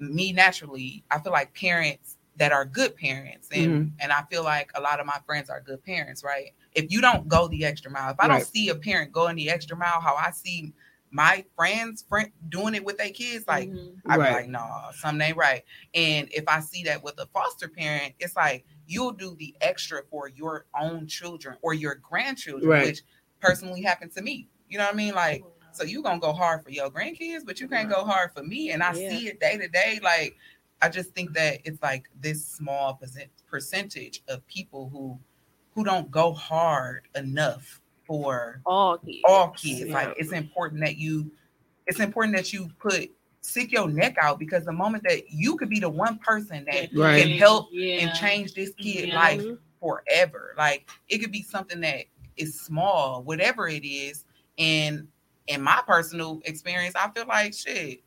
me 0.00 0.32
naturally, 0.32 1.04
I 1.10 1.20
feel 1.20 1.32
like 1.32 1.54
parents 1.54 2.17
that 2.38 2.52
are 2.52 2.64
good 2.64 2.96
parents, 2.96 3.48
and 3.52 3.72
Mm-hmm. 3.72 3.88
and 4.00 4.12
I 4.12 4.22
feel 4.30 4.44
like 4.44 4.70
a 4.74 4.80
lot 4.80 5.00
of 5.00 5.06
my 5.06 5.18
friends 5.26 5.50
are 5.50 5.60
good 5.60 5.82
parents, 5.84 6.22
right? 6.24 6.52
If 6.72 6.90
you 6.90 7.00
don't 7.00 7.28
go 7.28 7.48
the 7.48 7.64
extra 7.64 7.90
mile, 7.90 8.10
if 8.10 8.20
I 8.20 8.28
don't 8.28 8.42
see 8.42 8.68
a 8.68 8.74
parent 8.74 9.12
going 9.12 9.36
the 9.36 9.50
extra 9.50 9.76
mile, 9.76 10.00
how 10.00 10.14
I 10.16 10.30
see 10.30 10.72
my 11.10 11.44
friends 11.56 12.04
friend 12.08 12.30
doing 12.50 12.74
it 12.74 12.84
with 12.84 12.98
their 12.98 13.10
kids, 13.10 13.46
like 13.48 13.68
Mhm. 13.70 14.00
I 14.06 14.16
be 14.16 14.20
Right. 14.22 14.32
like, 14.32 14.48
no, 14.48 14.90
something 14.92 15.26
ain't 15.26 15.36
right. 15.36 15.64
And 15.94 16.28
if 16.32 16.44
I 16.48 16.60
see 16.60 16.84
that 16.84 17.02
with 17.02 17.18
a 17.18 17.26
foster 17.26 17.68
parent, 17.68 18.14
it's 18.18 18.36
like 18.36 18.64
you'll 18.86 19.12
do 19.12 19.34
the 19.36 19.54
extra 19.60 20.02
for 20.10 20.28
your 20.28 20.66
own 20.78 21.06
children 21.06 21.56
or 21.62 21.74
your 21.74 21.94
grandchildren, 21.96 22.68
Right. 22.68 22.84
which 22.86 23.02
personally 23.40 23.82
happened 23.82 24.12
to 24.12 24.22
me. 24.22 24.48
You 24.68 24.78
know 24.78 24.84
what 24.84 24.94
I 24.94 24.96
mean? 24.96 25.14
Like, 25.14 25.44
so 25.72 25.84
you 25.84 26.02
gonna 26.02 26.20
go 26.20 26.32
hard 26.32 26.62
for 26.62 26.70
your 26.70 26.90
grandkids, 26.90 27.44
but 27.44 27.60
you 27.60 27.68
can't 27.68 27.88
go 27.88 28.04
hard 28.04 28.32
for 28.32 28.42
me. 28.42 28.70
And 28.70 28.82
I 28.82 28.92
Yeah. 28.92 29.08
see 29.10 29.28
it 29.28 29.40
day 29.40 29.56
to 29.58 29.68
day. 29.68 30.00
Like, 30.02 30.36
I 30.80 30.88
just 30.88 31.10
think 31.10 31.32
that 31.34 31.60
it's 31.64 31.82
like 31.82 32.08
this 32.20 32.44
small 32.46 32.94
percent 32.94 33.28
percentage 33.50 34.22
of 34.28 34.46
people 34.46 34.88
who 34.90 35.18
who 35.74 35.84
don't 35.84 36.10
go 36.10 36.32
hard 36.32 37.06
enough 37.14 37.80
for 38.04 38.60
all 38.66 38.98
kids. 38.98 39.18
all 39.26 39.50
kids. 39.50 39.88
Yeah. 39.88 39.94
Like 39.94 40.14
it's 40.18 40.32
important 40.32 40.80
that 40.82 40.96
you 40.96 41.30
it's 41.86 42.00
important 42.00 42.36
that 42.36 42.52
you 42.52 42.68
put 42.78 43.10
stick 43.40 43.72
your 43.72 43.88
neck 43.88 44.16
out 44.20 44.38
because 44.38 44.64
the 44.64 44.72
moment 44.72 45.04
that 45.08 45.30
you 45.30 45.56
could 45.56 45.68
be 45.70 45.80
the 45.80 45.88
one 45.88 46.18
person 46.18 46.64
that 46.70 46.90
Right. 46.94 47.22
can 47.22 47.38
help 47.38 47.68
Yeah. 47.72 48.00
and 48.00 48.14
change 48.18 48.54
this 48.54 48.70
kid 48.78 49.08
Yeah. 49.08 49.16
life 49.16 49.44
forever. 49.80 50.54
Like 50.58 50.88
it 51.08 51.18
could 51.18 51.32
be 51.32 51.42
something 51.42 51.80
that 51.80 52.04
is 52.36 52.60
small, 52.60 53.22
whatever 53.22 53.68
it 53.68 53.84
is. 53.84 54.24
And 54.58 55.08
in 55.46 55.62
my 55.62 55.82
personal 55.86 56.40
experience, 56.44 56.94
I 56.94 57.08
feel 57.10 57.26
like 57.26 57.54
shit. 57.54 58.02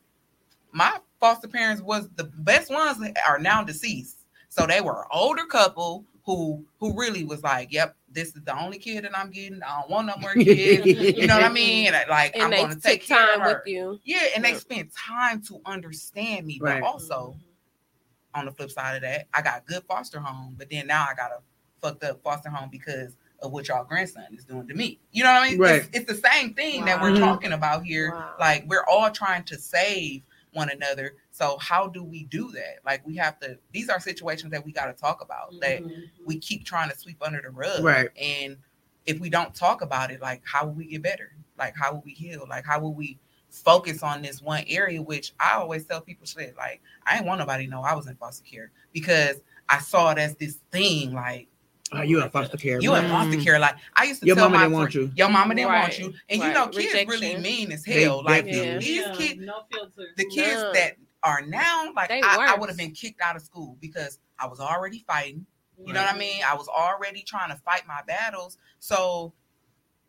My 0.70 1.00
foster 1.22 1.46
parents 1.46 1.80
was 1.80 2.08
the 2.16 2.24
best 2.24 2.68
ones 2.68 2.98
are 3.28 3.38
now 3.38 3.62
deceased. 3.62 4.24
So 4.48 4.66
they 4.66 4.80
were 4.80 5.02
an 5.02 5.08
older 5.12 5.44
couple 5.46 6.04
who 6.26 6.64
who 6.80 6.98
really 6.98 7.22
was 7.22 7.42
like, 7.44 7.72
Yep, 7.72 7.94
this 8.10 8.34
is 8.34 8.42
the 8.42 8.58
only 8.60 8.78
kid 8.78 9.04
that 9.04 9.16
I'm 9.16 9.30
getting. 9.30 9.62
I 9.62 9.80
don't 9.80 9.90
want 9.90 10.08
no 10.08 10.14
more 10.18 10.34
kids. 10.34 10.84
you 11.16 11.28
know 11.28 11.36
what 11.36 11.44
I 11.44 11.48
mean? 11.48 11.92
Like 12.10 12.34
and 12.34 12.42
I'm 12.44 12.50
they 12.50 12.56
gonna 12.62 12.74
took 12.74 12.82
take 12.82 13.02
care 13.04 13.24
time 13.24 13.40
of 13.40 13.46
her. 13.46 13.62
with 13.64 13.72
you. 13.72 14.00
Yeah, 14.04 14.18
and 14.34 14.44
they 14.44 14.50
Yeah. 14.52 14.58
spent 14.58 14.92
time 14.94 15.40
to 15.44 15.60
understand 15.64 16.44
me. 16.44 16.58
Right. 16.60 16.80
But 16.80 16.86
also, 16.88 17.36
mm-hmm. 17.36 18.40
on 18.40 18.46
the 18.46 18.52
flip 18.52 18.72
side 18.72 18.96
of 18.96 19.02
that, 19.02 19.28
I 19.32 19.42
got 19.42 19.60
a 19.60 19.64
good 19.64 19.84
foster 19.84 20.18
home, 20.18 20.56
but 20.58 20.68
then 20.70 20.88
now 20.88 21.06
I 21.08 21.14
got 21.14 21.30
a 21.30 21.38
fucked 21.80 22.02
up 22.02 22.20
foster 22.24 22.50
home 22.50 22.68
because 22.70 23.16
of 23.40 23.52
what 23.52 23.68
y'all 23.68 23.84
grandson 23.84 24.26
is 24.36 24.44
doing 24.44 24.66
to 24.66 24.74
me. 24.74 24.98
You 25.12 25.22
know 25.22 25.32
what 25.32 25.42
I 25.44 25.50
mean? 25.50 25.58
Right. 25.58 25.74
It's, 25.76 25.88
it's 25.92 26.20
the 26.20 26.28
same 26.28 26.54
thing 26.54 26.84
that 26.84 27.00
we're 27.00 27.16
talking 27.16 27.52
about 27.52 27.84
here. 27.84 28.10
Wow. 28.10 28.34
Like 28.40 28.64
we're 28.66 28.84
all 28.90 29.10
trying 29.10 29.44
to 29.44 29.58
save 29.58 30.22
one 30.52 30.70
another. 30.70 31.14
So 31.30 31.56
how 31.58 31.88
do 31.88 32.04
we 32.04 32.24
do 32.24 32.50
that? 32.52 32.78
Like 32.84 33.06
we 33.06 33.16
have 33.16 33.38
to. 33.40 33.58
These 33.72 33.88
are 33.88 34.00
situations 34.00 34.50
that 34.52 34.64
we 34.64 34.72
got 34.72 34.86
to 34.86 34.92
talk 34.92 35.22
about. 35.22 35.58
That 35.60 35.82
Mhm. 35.82 36.08
we 36.24 36.38
keep 36.38 36.64
trying 36.64 36.90
to 36.90 36.96
sweep 36.98 37.18
under 37.22 37.40
the 37.40 37.50
rug. 37.50 37.82
Right. 37.82 38.10
And 38.16 38.58
if 39.06 39.18
we 39.18 39.30
don't 39.30 39.54
talk 39.54 39.82
about 39.82 40.10
it, 40.10 40.20
like 40.20 40.42
how 40.44 40.66
will 40.66 40.74
we 40.74 40.86
get 40.86 41.02
better? 41.02 41.32
Like 41.58 41.74
how 41.76 41.92
will 41.94 42.02
we 42.04 42.12
heal? 42.12 42.46
Like 42.48 42.64
how 42.64 42.80
will 42.80 42.94
we 42.94 43.18
focus 43.50 44.02
on 44.02 44.22
this 44.22 44.40
one 44.40 44.64
area? 44.68 45.02
Which 45.02 45.32
I 45.40 45.54
always 45.54 45.84
tell 45.86 46.00
people 46.00 46.26
shit. 46.26 46.56
Like 46.56 46.80
I 47.04 47.16
ain't 47.16 47.26
want 47.26 47.40
nobody 47.40 47.64
to 47.64 47.70
know 47.70 47.82
I 47.82 47.94
was 47.94 48.06
in 48.06 48.16
foster 48.16 48.44
care 48.44 48.70
because 48.92 49.40
I 49.68 49.78
saw 49.78 50.10
it 50.12 50.18
as 50.18 50.36
this 50.36 50.58
thing. 50.70 51.12
Like 51.14 51.48
oh, 51.92 52.02
you 52.02 52.22
in 52.22 52.30
foster 52.30 52.56
care. 52.56 52.80
you 52.80 52.94
in 52.94 53.08
foster 53.08 53.40
care. 53.40 53.58
Like 53.58 53.76
I 53.94 54.04
used 54.04 54.20
to 54.20 54.26
Your 54.26 54.36
tell 54.36 54.48
mama 54.48 54.56
my 54.58 54.64
didn't 54.64 54.78
want 54.78 54.94
you. 54.94 55.12
Your 55.16 55.28
mama 55.28 55.54
didn't 55.54 55.72
want 55.72 55.98
you. 55.98 56.14
And 56.28 56.42
you 56.42 56.52
know, 56.52 56.68
kids 56.68 57.08
really 57.08 57.36
mean 57.36 57.72
as 57.72 57.84
They 57.84 58.02
hell. 58.04 58.22
Like 58.24 58.44
definitely- 58.46 58.78
these 58.84 58.96
Yeah, 59.06 59.14
kids, 59.14 59.40
no 59.40 59.62
filter. 59.70 60.08
the 60.16 60.24
kids 60.26 60.62
None. 60.62 60.72
that 60.74 60.96
are 61.24 61.42
now 61.42 61.92
like 61.94 62.08
They 62.08 62.20
I, 62.22 62.54
I 62.54 62.58
would 62.58 62.68
have 62.68 62.78
been 62.78 62.90
kicked 62.92 63.20
out 63.20 63.36
of 63.36 63.42
school 63.42 63.76
because 63.80 64.18
I 64.38 64.46
was 64.46 64.58
already 64.60 65.04
fighting. 65.06 65.46
You 65.84 65.92
know 65.92 66.00
what 66.02 66.14
I 66.14 66.18
mean? 66.18 66.42
I 66.46 66.54
was 66.54 66.68
already 66.68 67.22
trying 67.22 67.50
to 67.50 67.56
fight 67.56 67.86
my 67.88 68.02
battles. 68.06 68.56
So 68.78 69.32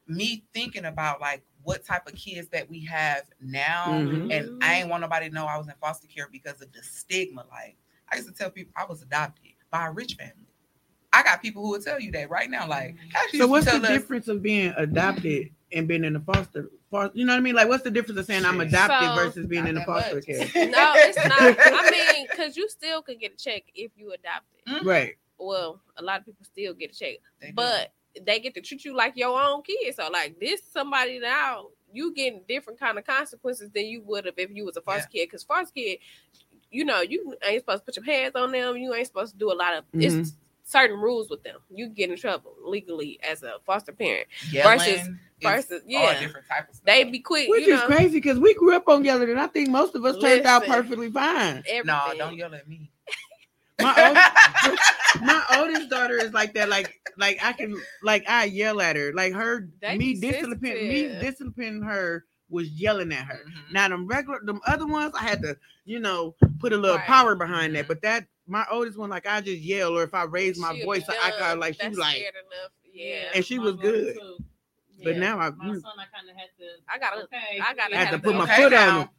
me 0.07 0.43
thinking 0.53 0.85
about 0.85 1.21
like 1.21 1.43
what 1.63 1.85
type 1.85 2.05
of 2.07 2.13
kids 2.15 2.49
that 2.49 2.69
we 2.69 2.83
have 2.85 3.23
now, 3.39 3.85
Mhm. 3.87 4.31
and 4.31 4.61
I 4.63 4.75
ain't 4.75 4.89
want 4.89 5.01
nobody 5.01 5.29
to 5.29 5.33
know 5.33 5.45
I 5.45 5.57
was 5.57 5.67
in 5.67 5.73
foster 5.79 6.07
care 6.07 6.27
because 6.31 6.61
of 6.61 6.71
the 6.73 6.83
stigma. 6.83 7.45
Like 7.49 7.77
I 8.11 8.17
used 8.17 8.27
to 8.27 8.33
tell 8.33 8.51
people 8.51 8.73
I 8.75 8.85
was 8.85 9.01
adopted 9.01 9.53
by 9.71 9.87
a 9.87 9.91
rich 9.91 10.15
family. 10.15 10.52
I 11.13 11.23
got 11.23 11.41
people 11.41 11.63
who 11.63 11.71
will 11.71 11.79
tell 11.81 11.99
you 11.99 12.11
that 12.13 12.29
right 12.29 12.49
now. 12.49 12.67
Like, 12.67 12.95
So 13.37 13.47
what's 13.47 13.71
the 13.71 13.79
difference 13.79 14.27
of 14.27 14.41
being 14.41 14.73
adopted 14.77 15.49
and 15.71 15.87
being 15.87 16.03
in 16.03 16.13
the 16.13 16.19
foster? 16.19 16.69
foster 16.89 17.17
you 17.17 17.25
know 17.25 17.33
what 17.33 17.37
I 17.37 17.41
mean? 17.41 17.55
Like, 17.55 17.67
what's 17.69 17.83
the 17.83 17.91
difference 17.91 18.19
of 18.19 18.25
saying 18.25 18.45
I'm 18.45 18.59
adopted 18.61 19.09
So- 19.09 19.15
versus 19.15 19.45
being 19.47 19.67
in 19.67 19.75
the 19.75 19.81
foster 19.81 20.21
care? 20.21 20.39
No, 20.69 20.93
it's 20.95 21.17
not. 21.17 21.57
I 21.59 21.91
mean, 22.13 22.27
because 22.29 22.57
you 22.57 22.67
still 22.69 23.01
could 23.01 23.19
get 23.19 23.33
a 23.33 23.37
check 23.37 23.63
if 23.75 23.91
you 23.95 24.13
adopted. 24.13 24.85
Right. 24.85 25.15
Well, 25.37 25.79
a 25.97 26.03
lot 26.03 26.19
of 26.19 26.25
people 26.25 26.45
still 26.45 26.73
get 26.73 26.91
a 26.91 26.95
check, 26.95 27.17
but 27.53 27.91
they 28.25 28.39
get 28.39 28.53
to 28.55 28.61
treat 28.61 28.85
you 28.85 28.95
like 28.95 29.15
your 29.17 29.39
own 29.41 29.61
kid. 29.63 29.95
So, 29.95 30.07
like 30.11 30.39
this, 30.39 30.61
somebody 30.71 31.19
now 31.19 31.67
you 31.91 32.13
getting 32.13 32.41
different 32.47 32.79
kind 32.79 32.97
of 32.97 33.05
consequences 33.05 33.69
than 33.71 33.85
you 33.85 34.01
would 34.03 34.25
have 34.25 34.33
if 34.37 34.49
you 34.51 34.65
was 34.65 34.77
a 34.77 34.81
foster 34.81 35.09
kid. 35.11 35.27
Because 35.27 35.43
foster 35.43 35.71
kid, 35.75 35.99
you 36.71 36.85
know, 36.85 37.01
you 37.01 37.35
ain't 37.45 37.61
supposed 37.61 37.81
to 37.81 37.85
put 37.85 37.95
your 37.97 38.05
hands 38.05 38.35
on 38.35 38.51
them. 38.51 38.77
You 38.77 38.93
ain't 38.93 39.05
supposed 39.07 39.33
to 39.33 39.37
do 39.37 39.51
a 39.51 39.53
lot 39.53 39.75
of. 39.75 39.83
Mhm. 39.93 40.03
It's 40.21 40.33
certain 40.73 40.99
rules 40.99 41.29
with 41.29 41.43
them. 41.43 41.59
You 41.69 41.87
get 41.87 42.09
in 42.09 42.17
trouble 42.17 42.55
legally 42.65 43.19
as 43.23 43.43
a 43.43 43.53
foster 43.65 43.93
parent 43.93 44.27
Yelling, 44.51 44.79
versus 44.79 45.07
it's 45.07 45.09
versus 45.41 45.81
all 45.83 45.89
yeah, 45.89 46.19
different 46.19 46.47
type 46.47 46.67
of 46.67 46.75
stuff. 46.75 46.85
they 46.85 47.03
be 47.05 47.19
quick. 47.19 47.47
Which 47.47 47.65
you 47.65 47.75
is 47.75 47.79
know, 47.81 47.85
crazy 47.87 48.17
because 48.19 48.39
we 48.39 48.53
grew 48.55 48.75
up 48.75 48.89
on 48.89 49.05
yelling, 49.05 49.29
and 49.29 49.39
I 49.39 49.47
think 49.47 49.69
most 49.69 49.95
of 49.95 50.03
us 50.03 50.17
turned 50.17 50.45
out 50.45 50.65
perfectly 50.65 51.09
fine. 51.09 51.63
No, 51.85 52.11
don't 52.17 52.35
yell 52.35 52.53
at 52.53 52.67
me. 52.67 52.91
My, 53.79 54.15
old, 54.67 54.77
my 55.23 55.43
oldest 55.57 55.89
daughter 55.89 56.17
is 56.17 56.33
like 56.33 56.53
that. 56.55 56.69
Like, 56.69 56.99
like 57.17 57.39
I 57.41 57.53
can, 57.53 57.75
like 58.01 58.23
I 58.27 58.45
yell 58.45 58.81
at 58.81 58.95
her. 58.95 59.13
Like 59.13 59.33
her, 59.33 59.69
They 59.81 59.97
me 59.97 60.13
be 60.15 60.31
discipline, 60.31 60.59
me 60.61 61.07
disciplining 61.19 61.81
her 61.83 62.25
was 62.53 62.69
yelling 62.69 63.11
at 63.11 63.25
her. 63.25 63.41
Mm-hmm. 63.45 63.73
Now 63.73 63.89
them 63.89 64.07
regular, 64.07 64.39
them 64.43 64.61
other 64.67 64.87
ones, 64.87 65.13
I 65.19 65.23
had 65.23 65.41
to, 65.41 65.57
you 65.85 65.99
know, 65.99 66.35
put 66.59 66.71
a 66.73 66.77
little 66.77 66.97
Right. 66.97 67.05
power 67.05 67.35
behind 67.35 67.75
that. 67.75 67.87
But 67.87 68.01
that, 68.03 68.25
my 68.47 68.65
oldest 68.71 68.97
one, 68.97 69.09
like 69.09 69.27
I 69.27 69.41
just 69.41 69.61
yell, 69.61 69.97
or 69.97 70.03
if 70.03 70.13
I 70.13 70.23
raise 70.23 70.57
my 70.57 70.73
She'll 70.75 70.85
voice, 70.85 71.05
be 71.05 71.13
I 71.21 71.31
got 71.37 71.57
like 71.59 71.79
she 71.81 71.87
was 71.89 71.97
like. 71.97 72.23
Yeah, 72.93 73.23
and 73.33 73.43
she 73.43 73.57
was 73.59 73.73
good. 73.75 74.15
too. 74.15 74.37
But 75.03 75.15
Yeah. 75.15 75.19
now 75.19 75.39
I, 75.39 75.49
My 75.49 75.73
son, 75.73 75.81
I 75.97 76.05
kind 76.15 76.29
of 76.29 76.35
had 76.37 76.49
to. 76.59 76.65
I 76.87 76.99
gotta, 76.99 77.23
Okay. 77.23 77.59
I 77.61 77.73
gotta 77.73 77.95
I 77.95 77.97
had 78.03 78.11
to 78.11 78.19
put 78.19 78.35
my 78.35 78.45
the- 78.45 78.53
foot 78.53 78.71
now. 78.71 78.99
on 78.99 79.01
him. 79.01 79.09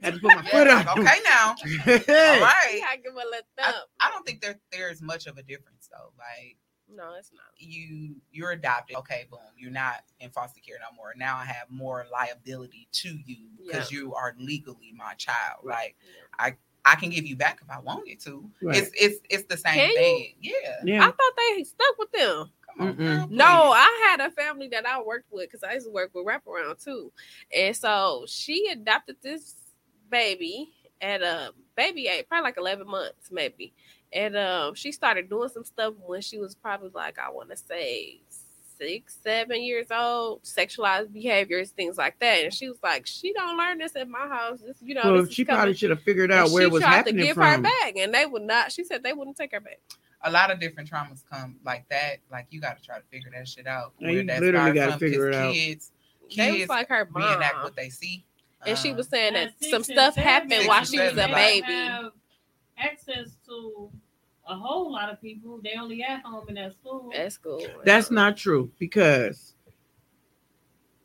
Had 0.00 0.14
to 0.14 0.20
put 0.20 0.34
my 0.36 0.42
foot 0.48 0.68
on 0.68 0.82
him. 0.86 0.98
okay 1.00 1.18
now. 1.24 1.48
All 1.58 1.92
You 1.92 1.98
right. 2.06 2.80
gotta 2.84 2.98
give 3.02 3.12
a 3.12 3.16
little 3.16 3.32
I. 3.58 3.74
I 4.00 4.10
don't 4.12 4.24
think 4.24 4.40
there 4.40 4.60
there 4.70 4.90
is 4.92 5.02
much 5.02 5.26
of 5.26 5.36
a 5.38 5.42
difference 5.42 5.88
though. 5.90 6.12
Like 6.16 6.56
No, 6.94 7.14
it's 7.18 7.32
not. 7.32 7.46
you 7.58 8.16
you're 8.32 8.52
adopted. 8.52 8.96
Okay, 8.98 9.26
boom. 9.30 9.40
You're 9.58 9.70
not 9.72 10.04
in 10.20 10.30
foster 10.30 10.60
care 10.60 10.76
no 10.80 10.94
more. 10.96 11.12
Now 11.16 11.36
I 11.36 11.44
have 11.44 11.68
more 11.68 12.06
liability 12.12 12.88
to 12.92 13.08
you 13.24 13.48
because 13.64 13.90
you 13.90 14.14
are 14.14 14.34
legally 14.38 14.92
my 14.96 15.14
child. 15.14 15.60
Like 15.64 15.96
I 16.38 16.54
I 16.84 16.94
can 16.94 17.10
give 17.10 17.26
you 17.26 17.34
back 17.36 17.58
if 17.62 17.68
I 17.70 17.80
wanted 17.80 18.20
to. 18.20 18.48
Right. 18.62 18.76
It's 18.76 18.90
it's 18.94 19.20
it's 19.28 19.44
the 19.44 19.56
same 19.56 19.74
Can 19.74 19.88
you? 19.90 19.96
thing. 19.96 20.34
Yeah. 20.40 20.52
Yeah. 20.84 21.02
I 21.02 21.06
thought 21.06 21.32
they 21.36 21.64
stuck 21.64 21.98
with 21.98 22.12
them. 22.12 22.50
On, 22.78 22.94
Mm-mm. 22.94 22.98
girl, 22.98 23.26
No. 23.30 23.72
I 23.74 24.06
had 24.10 24.20
a 24.20 24.30
family 24.30 24.68
that 24.68 24.86
I 24.86 25.00
worked 25.02 25.32
with 25.32 25.48
because 25.50 25.64
I 25.64 25.72
used 25.74 25.86
to 25.86 25.92
work 25.92 26.10
with 26.14 26.26
wraparound 26.26 26.82
too, 26.84 27.10
and 27.54 27.74
so 27.74 28.24
she 28.28 28.68
adopted 28.70 29.16
this 29.22 29.54
baby 30.10 30.70
at 31.00 31.22
a 31.22 31.52
baby 31.74 32.06
age, 32.06 32.26
probably 32.28 32.44
like 32.44 32.58
eleven 32.58 32.86
months 32.86 33.30
maybe, 33.30 33.72
and 34.12 34.36
um, 34.36 34.74
she 34.74 34.92
started 34.92 35.28
doing 35.28 35.48
some 35.48 35.64
stuff 35.64 35.94
when 36.04 36.20
she 36.22 36.38
was 36.38 36.54
probably 36.54 36.90
like 36.94 37.18
I 37.18 37.30
want 37.30 37.50
to 37.50 37.56
say 37.56 38.20
six, 38.78 39.16
seven 39.22 39.62
years 39.62 39.86
old, 39.90 40.42
sexualized 40.42 41.12
behaviors, 41.12 41.70
things 41.70 41.96
like 41.96 42.18
that, 42.20 42.44
and 42.44 42.52
she 42.52 42.68
was 42.68 42.78
like, 42.82 43.06
she 43.06 43.32
don't 43.32 43.56
learn 43.56 43.78
this 43.78 43.96
at 43.96 44.08
my 44.08 44.26
house. 44.28 44.60
This, 44.60 44.76
you 44.82 44.94
know, 44.94 45.00
Well, 45.04 45.16
this 45.22 45.28
is 45.28 45.34
she 45.34 45.44
probably 45.44 45.74
should 45.74 45.90
have 45.90 46.02
figured 46.02 46.30
and 46.30 46.40
out 46.40 46.50
where 46.50 46.62
she 46.62 46.66
it 46.66 46.72
was 46.72 46.82
tried 46.82 46.90
happening 46.90 47.16
to 47.18 47.22
give 47.24 47.34
from. 47.36 47.44
her 47.44 47.58
back, 47.62 47.96
and 47.96 48.12
they 48.12 48.26
would 48.26 48.42
not. 48.42 48.70
She 48.72 48.84
said 48.84 49.02
they 49.02 49.12
wouldn't 49.14 49.36
take 49.36 49.52
her 49.52 49.60
back. 49.60 49.80
a 50.22 50.30
lot 50.30 50.50
of 50.50 50.60
different 50.60 50.90
traumas 50.90 51.22
come 51.30 51.56
like 51.64 51.88
that. 51.88 52.16
Like 52.30 52.46
you 52.50 52.60
got 52.60 52.76
to 52.78 52.82
try 52.84 52.96
to 52.98 53.04
figure 53.10 53.30
that 53.34 53.48
shit 53.48 53.66
out. 53.66 53.92
Yeah, 53.98 54.06
where 54.08 54.16
you 54.16 54.26
that 54.26 54.40
literally 54.42 54.72
gotta 54.72 54.98
figure 54.98 55.28
it 55.28 55.34
out. 55.34 55.54
Kids, 55.54 55.92
They 56.36 56.50
was 56.50 56.56
kids 56.60 56.68
like 56.68 56.88
her 56.88 57.08
reenact 57.12 57.54
mom. 57.56 57.64
what 57.64 57.76
they 57.76 57.88
see. 57.88 58.24
And 58.66 58.76
she 58.76 58.90
Um, 58.90 58.96
was 58.96 59.08
saying 59.08 59.34
that 59.34 59.52
some 59.70 59.84
stuff 59.84 60.16
happened 60.16 60.66
while 60.66 60.84
she 60.84 60.98
was 60.98 61.12
a 61.12 61.28
baby. 61.28 61.66
have 61.72 62.12
access 62.78 63.36
to 63.46 63.90
a 64.48 64.54
whole 64.54 64.92
lot 64.92 65.10
of 65.10 65.20
people. 65.20 65.60
They 65.62 65.74
only 65.78 66.02
at 66.02 66.22
home 66.22 66.48
and 66.48 66.58
at 66.58 66.72
school. 66.72 67.10
At 67.14 67.32
school. 67.32 67.64
That's 67.84 68.10
not 68.10 68.36
true 68.36 68.70
because 68.78 69.54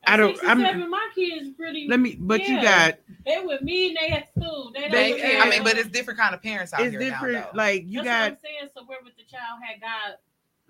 I 0.05 0.17
don't. 0.17 0.37
I'm. 0.43 0.59
seven, 0.61 0.89
my 0.89 1.09
kids 1.15 1.49
pretty. 1.55 1.87
Let 1.89 1.99
me. 1.99 2.17
But 2.19 2.47
you 2.47 2.61
got. 2.61 2.95
They 3.25 3.39
with 3.43 3.61
me 3.61 3.89
and 3.89 3.97
they 3.97 4.07
at 4.15 4.29
school. 4.29 4.71
They, 4.73 4.89
They- 4.89 5.17
don't 5.17 5.47
I 5.47 5.49
mean, 5.49 5.63
but 5.63 5.77
it's 5.77 5.89
different 5.89 6.19
kind 6.19 6.33
of 6.33 6.41
parents 6.41 6.73
out 6.73 6.81
It's 6.81 6.91
here 6.91 6.99
different. 6.99 7.33
now. 7.33 7.49
Though. 7.51 7.57
Like 7.57 7.83
you 7.85 8.03
That's 8.03 8.07
got. 8.07 8.21
what 8.21 8.31
I'm 8.31 8.37
saying. 8.43 8.69
So 8.75 8.83
where 8.85 8.97
would 9.03 9.13
the 9.17 9.23
child 9.23 9.59
had 9.63 9.79
got? 9.81 10.19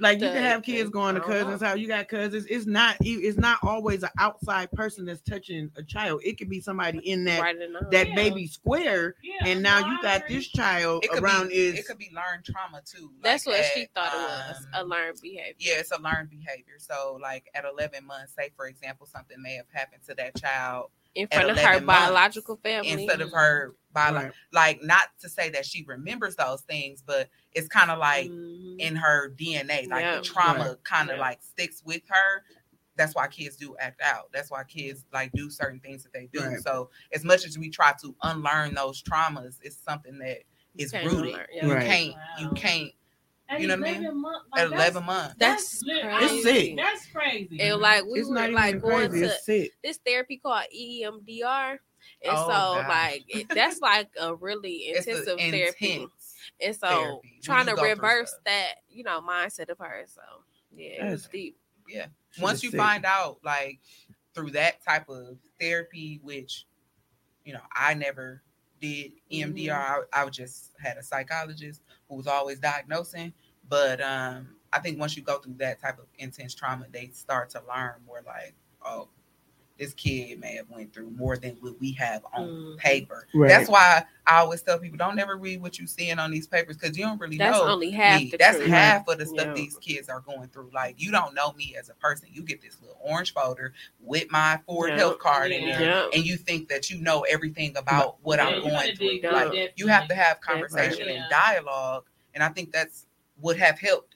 Like 0.02 0.20
you 0.20 0.28
can 0.28 0.44
have 0.44 0.64
kids 0.64 0.90
going 0.90 1.16
to 1.16 1.22
I 1.24 1.28
know. 1.28 1.34
cousins' 1.34 1.62
house. 1.62 1.78
You 1.78 1.88
got 1.88 2.08
cousins. 2.08 2.46
It's 2.50 2.66
not. 2.66 2.98
It's 3.02 3.38
not 3.38 3.60
always 3.62 4.02
an 4.04 4.10
outside 4.20 4.72
person 4.72 5.06
that's 5.06 5.22
touching 5.22 5.70
a 5.78 5.84
child. 5.84 6.22
It 6.26 6.38
could 6.38 6.50
be 6.50 6.60
somebody 6.60 6.98
in 7.10 7.24
that 7.26 7.40
right 7.40 7.58
that 7.92 8.10
Yeah. 8.10 8.16
baby 8.16 8.48
square, 8.48 9.16
Yeah, 9.22 9.46
and 9.46 9.62
now 9.62 9.80
no, 9.80 9.88
you 9.88 10.02
got 10.02 10.28
this 10.28 10.48
child 10.48 11.06
it 11.06 11.12
could 11.12 11.24
around. 11.24 11.50
be, 11.50 11.56
is 11.56 11.80
it 11.80 11.86
could 11.88 12.00
be 12.00 12.10
learned 12.14 12.44
trauma 12.46 12.82
too. 12.84 13.12
That's 13.22 13.46
like 13.46 13.58
what 13.58 13.66
she 13.74 13.84
at, 13.84 13.94
thought 13.94 14.14
it 14.14 14.18
was 14.18 14.68
a 14.74 14.82
um, 14.82 14.90
learned 14.90 15.20
behavior. 15.22 15.54
Yeah, 15.60 15.76
it's 15.80 15.92
a 15.92 16.02
learned 16.02 16.30
behavior. 16.32 16.76
So, 16.80 17.20
like 17.22 17.50
at 17.54 17.64
11 17.66 18.06
months, 18.06 18.34
say 18.34 18.50
for 18.56 18.68
example, 18.68 19.06
something 19.06 19.40
may 19.42 19.54
have 19.56 19.70
happened 19.72 20.02
to 20.08 20.16
that 20.16 20.36
child 20.36 20.90
In 21.16 21.28
front 21.28 21.50
of 21.50 21.58
her 21.58 21.82
biological 21.82 22.58
family. 22.64 22.90
instead 22.92 23.22
of 23.22 23.32
her 23.32 23.76
bio. 23.94 24.14
Right. 24.14 24.32
Like, 24.54 24.82
not 24.84 25.04
to 25.20 25.28
say 25.30 25.50
that 25.50 25.66
she 25.66 25.84
remembers 25.84 26.36
those 26.38 26.62
things, 26.62 27.02
but 27.06 27.30
it's 27.54 27.68
kind 27.68 27.92
of 27.92 28.00
like 28.00 28.28
Mhm. 28.30 28.80
in 28.80 28.96
her 28.96 29.30
DNA. 29.30 29.88
Like 29.90 30.02
Yeah. 30.04 30.16
the 30.18 30.22
trauma 30.22 30.70
Right. 30.70 30.84
kind 30.86 31.10
of 31.10 31.18
Yeah. 31.18 31.22
like 31.22 31.42
sticks 31.44 31.84
with 31.84 32.02
her. 32.08 32.44
That's 32.96 33.14
why 33.16 33.28
kids 33.28 33.58
do 33.58 33.76
act 33.78 34.02
out. 34.02 34.32
That's 34.32 34.50
why 34.52 34.64
kids 34.64 35.06
like 35.12 35.32
do 35.34 35.50
certain 35.50 35.80
things 35.82 36.04
that 36.04 36.14
they 36.14 36.28
do. 36.32 36.40
Right. 36.46 36.60
So 36.62 36.90
as 37.12 37.24
much 37.26 37.46
as 37.46 37.58
we 37.58 37.70
try 37.70 37.94
to 38.02 38.16
unlearn 38.24 38.74
those 38.76 39.02
traumas, 39.04 39.58
it's 39.62 39.78
something 39.78 40.18
that 40.20 40.44
is 40.78 40.94
rooted. 40.94 41.12
unlearn, 41.12 41.48
yeah. 41.52 41.66
You 41.66 41.74
Right. 41.74 41.86
can't. 41.86 42.16
You 42.40 42.50
can't. 42.52 42.92
At 43.52 43.60
You 43.62 43.68
know 43.68 43.76
what 43.78 43.88
I 43.90 43.92
mean? 43.92 44.02
11 44.04 44.22
months, 44.22 44.46
At 44.56 44.68
11 44.68 45.06
months. 45.06 45.36
That's 45.38 45.84
lit- 45.84 46.02
crazy. 46.04 46.26
It's 46.26 46.44
sick. 46.44 46.76
That's 46.78 47.06
crazy. 47.08 47.62
And 47.62 47.80
like 47.82 48.06
we 48.06 48.20
it's 48.22 48.30
were 48.30 48.36
not 48.36 48.44
even 48.46 48.56
like 48.56 48.82
going 48.82 49.10
crazy. 49.10 49.26
to 49.28 49.34
It's 49.34 49.46
sick. 49.46 49.72
this 49.84 49.98
therapy 50.06 50.38
called 50.38 50.64
EMDR. 50.76 51.72
And 52.24 52.34
Oh, 52.36 52.44
so 52.48 52.48
gosh. 52.82 52.88
like 52.90 53.24
it, 53.28 53.48
that's 53.50 53.80
like 53.82 54.10
a 54.20 54.34
really 54.34 54.72
It's 54.88 55.06
a 55.08 55.12
intensive 55.12 55.38
therapy. 55.40 55.92
intense 55.94 56.36
And 56.62 56.76
so 56.76 56.88
therapy 56.88 57.40
trying 57.44 57.66
to 57.68 57.76
reverse 57.76 58.34
that, 58.46 58.76
you 58.90 59.04
know, 59.04 59.22
mindset 59.22 59.70
of 59.70 59.78
hers. 59.80 60.12
So 60.16 60.22
yeah, 60.74 60.88
it 61.08 61.12
was 61.12 61.22
That's- 61.24 61.30
deep. 61.32 61.58
Yeah. 61.90 62.06
Shit 62.32 62.42
Once 62.44 62.64
you 62.64 62.70
sick. 62.72 62.80
find 62.80 63.04
out, 63.06 63.40
like 63.44 63.80
through 64.34 64.52
that 64.52 64.82
type 64.86 65.10
of 65.10 65.36
therapy, 65.60 66.22
which 66.24 66.66
you 67.44 67.52
know 67.54 67.60
I 67.76 67.94
never 67.96 68.42
did 68.82 69.14
EMDR. 69.32 69.68
Mm-hmm. 69.70 70.02
I, 70.14 70.24
I 70.24 70.30
just 70.30 70.72
had 70.80 70.98
a 70.98 71.04
psychologist 71.04 71.82
who 72.10 72.16
was 72.16 72.28
always 72.28 72.60
diagnosing. 72.60 73.34
But 73.68 74.02
um, 74.02 74.56
I 74.74 74.80
think 74.80 75.00
once 75.00 75.16
you 75.16 75.24
go 75.24 75.38
through 75.38 75.56
that 75.60 75.80
type 75.80 76.00
of 76.00 76.06
intense 76.18 76.54
trauma, 76.54 76.88
they 76.92 77.10
start 77.14 77.50
to 77.52 77.62
learn 77.68 77.94
more 78.06 78.22
like, 78.26 78.54
oh, 78.86 79.08
this 79.82 79.94
kid 79.96 80.40
may 80.40 80.56
have 80.56 80.70
went 80.70 80.94
through 80.94 81.10
more 81.10 81.36
than 81.36 81.58
what 81.60 81.74
we 81.80 81.92
have 81.94 82.24
on 82.34 82.48
Mhm. 82.48 82.78
paper. 82.78 83.28
Right. 83.34 83.48
That's 83.50 83.68
why 83.68 84.06
I 84.28 84.38
always 84.42 84.62
tell 84.62 84.78
people 84.78 85.00
don't 85.00 85.18
ever 85.18 85.38
read 85.38 85.60
what 85.60 85.80
you're 85.80 85.88
seeing 85.88 86.20
on 86.20 86.30
these 86.30 86.46
papers 86.46 86.78
because 86.78 86.96
you 86.96 87.04
don't 87.04 87.20
really 87.20 87.38
That's 87.40 87.58
know. 87.58 87.68
only 87.68 87.90
half 87.90 88.22
me. 88.22 88.32
That's 88.38 88.58
truth. 88.58 88.70
half 88.70 89.08
of 89.08 89.18
the 89.18 89.26
stuff 89.26 89.48
Yeah. 89.48 89.54
these 89.54 89.78
kids 89.78 90.08
are 90.08 90.20
going 90.20 90.50
through. 90.50 90.70
Like 90.72 91.02
you 91.02 91.12
don't 91.12 91.34
know 91.34 91.52
me 91.54 91.76
as 91.80 91.90
a 91.90 91.96
person. 91.96 92.30
You 92.32 92.44
get 92.44 92.62
this 92.62 92.80
little 92.80 92.98
orange 93.02 93.34
folder 93.34 93.74
with 94.00 94.30
my 94.30 94.60
Ford 94.68 94.92
Yeah. 94.92 94.98
health 94.98 95.18
card 95.18 95.52
in 95.52 95.68
Yeah. 95.68 95.78
there, 95.80 95.88
Yeah. 95.90 96.08
and 96.14 96.24
you 96.24 96.38
think 96.38 96.70
that 96.70 96.92
you 96.92 97.02
know 97.02 97.22
everything 97.22 97.76
about 97.76 98.18
what 98.22 98.38
Yeah, 98.38 98.46
I'm 98.50 98.62
going 98.62 98.96
through. 98.96 99.22
Like 99.32 99.52
deep, 99.52 99.72
you 99.78 99.88
have 99.88 100.08
to 100.10 100.14
have 100.16 100.42
conversation 100.42 101.08
Right. 101.08 101.16
and 101.16 101.26
dialogue, 101.32 102.06
and 102.36 102.44
I 102.44 102.50
think 102.50 102.72
that's 102.72 103.08
would 103.40 103.58
have 103.58 103.80
helped 103.80 104.16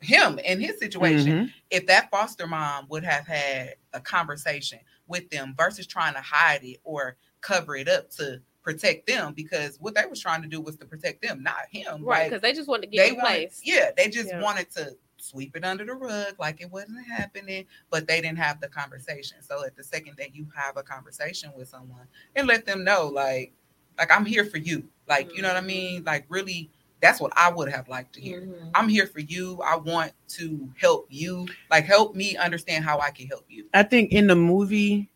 him 0.00 0.38
in 0.38 0.60
his 0.60 0.78
situation 0.78 1.26
Mhm. 1.46 1.52
if 1.70 1.86
that 1.86 2.10
foster 2.10 2.46
mom 2.46 2.86
would 2.88 3.04
have 3.04 3.26
had 3.26 3.74
a 3.92 4.00
conversation 4.00 4.78
with 5.06 5.28
them 5.30 5.54
versus 5.56 5.86
trying 5.86 6.14
to 6.14 6.20
hide 6.20 6.62
it 6.64 6.80
or 6.84 7.16
cover 7.40 7.76
it 7.76 7.88
up 7.88 8.10
to 8.10 8.40
protect 8.62 9.06
them 9.06 9.34
because 9.34 9.76
what 9.80 9.94
they 9.94 10.06
was 10.06 10.20
trying 10.20 10.40
to 10.42 10.48
do 10.48 10.60
was 10.60 10.76
to 10.76 10.86
protect 10.86 11.20
them, 11.22 11.42
not 11.42 11.66
him. 11.70 12.02
Right, 12.02 12.20
Like, 12.22 12.30
because 12.30 12.42
they 12.42 12.52
just 12.52 12.68
wanted 12.68 12.90
to 12.92 12.96
they 12.96 13.10
get 13.10 13.16
wanted, 13.16 13.28
replaced. 13.32 13.66
yeah, 13.66 13.90
they 13.96 14.08
just 14.08 14.30
Yeah. 14.30 14.40
wanted 14.40 14.70
to 14.72 14.96
sweep 15.18 15.56
it 15.56 15.64
under 15.64 15.84
the 15.84 15.94
rug 15.94 16.34
like 16.38 16.60
it 16.60 16.70
wasn't 16.70 17.06
happening, 17.06 17.66
but 17.90 18.06
they 18.06 18.20
didn't 18.20 18.38
have 18.38 18.60
the 18.60 18.68
conversation. 18.68 19.42
So 19.42 19.64
at 19.64 19.76
the 19.76 19.84
second 19.84 20.16
that 20.18 20.34
you 20.34 20.46
have 20.54 20.76
a 20.76 20.82
conversation 20.82 21.52
with 21.54 21.68
someone 21.68 22.06
and 22.36 22.46
let 22.46 22.64
them 22.66 22.84
know, 22.84 23.08
like, 23.08 23.52
Like 23.98 24.10
I'm 24.10 24.24
here 24.26 24.44
for 24.44 24.58
you. 24.58 24.82
Like 25.08 25.34
you 25.36 25.42
know 25.42 25.48
what 25.48 25.56
I 25.56 25.60
mm-hmm. 25.60 25.66
mean? 25.68 26.04
Like 26.04 26.24
really, 26.28 26.70
that's 27.04 27.20
what 27.20 27.32
I 27.36 27.52
would 27.52 27.70
have 27.70 27.88
liked 27.88 28.14
to 28.14 28.20
hear. 28.20 28.40
Mhm. 28.40 28.70
I'm 28.74 28.88
here 28.88 29.06
for 29.06 29.20
you. 29.20 29.60
I 29.62 29.76
want 29.76 30.12
to 30.30 30.68
help 30.80 31.06
you. 31.10 31.46
Like 31.70 31.84
help 31.84 32.14
me 32.14 32.36
understand 32.36 32.84
how 32.84 32.98
I 32.98 33.10
can 33.10 33.26
help 33.26 33.44
you. 33.48 33.66
I 33.74 33.82
think 33.82 34.12
in 34.12 34.26
the 34.26 34.34
movie, 34.36 35.10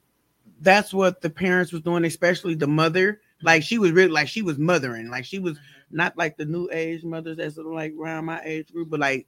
that's 0.61 0.93
what 0.93 1.21
the 1.21 1.31
parents 1.31 1.73
was 1.73 1.83
doing, 1.83 2.05
especially 2.05 2.55
the 2.55 2.67
mother. 2.67 3.21
Like 3.43 3.63
she 3.63 3.79
was 3.79 3.93
really 3.93 4.11
like 4.11 4.29
she 4.29 4.43
was 4.43 4.59
mothering, 4.59 5.09
like 5.11 5.25
she 5.25 5.39
was 5.39 5.59
not 5.91 6.17
like 6.19 6.37
the 6.37 6.45
new 6.45 6.69
age 6.73 7.05
mothers 7.05 7.39
that's 7.39 7.55
sort 7.55 7.67
of 7.69 7.73
like 7.73 7.95
around 7.99 8.27
my 8.27 8.41
age 8.45 8.73
group, 8.73 8.91
but 8.91 9.01
like 9.01 9.27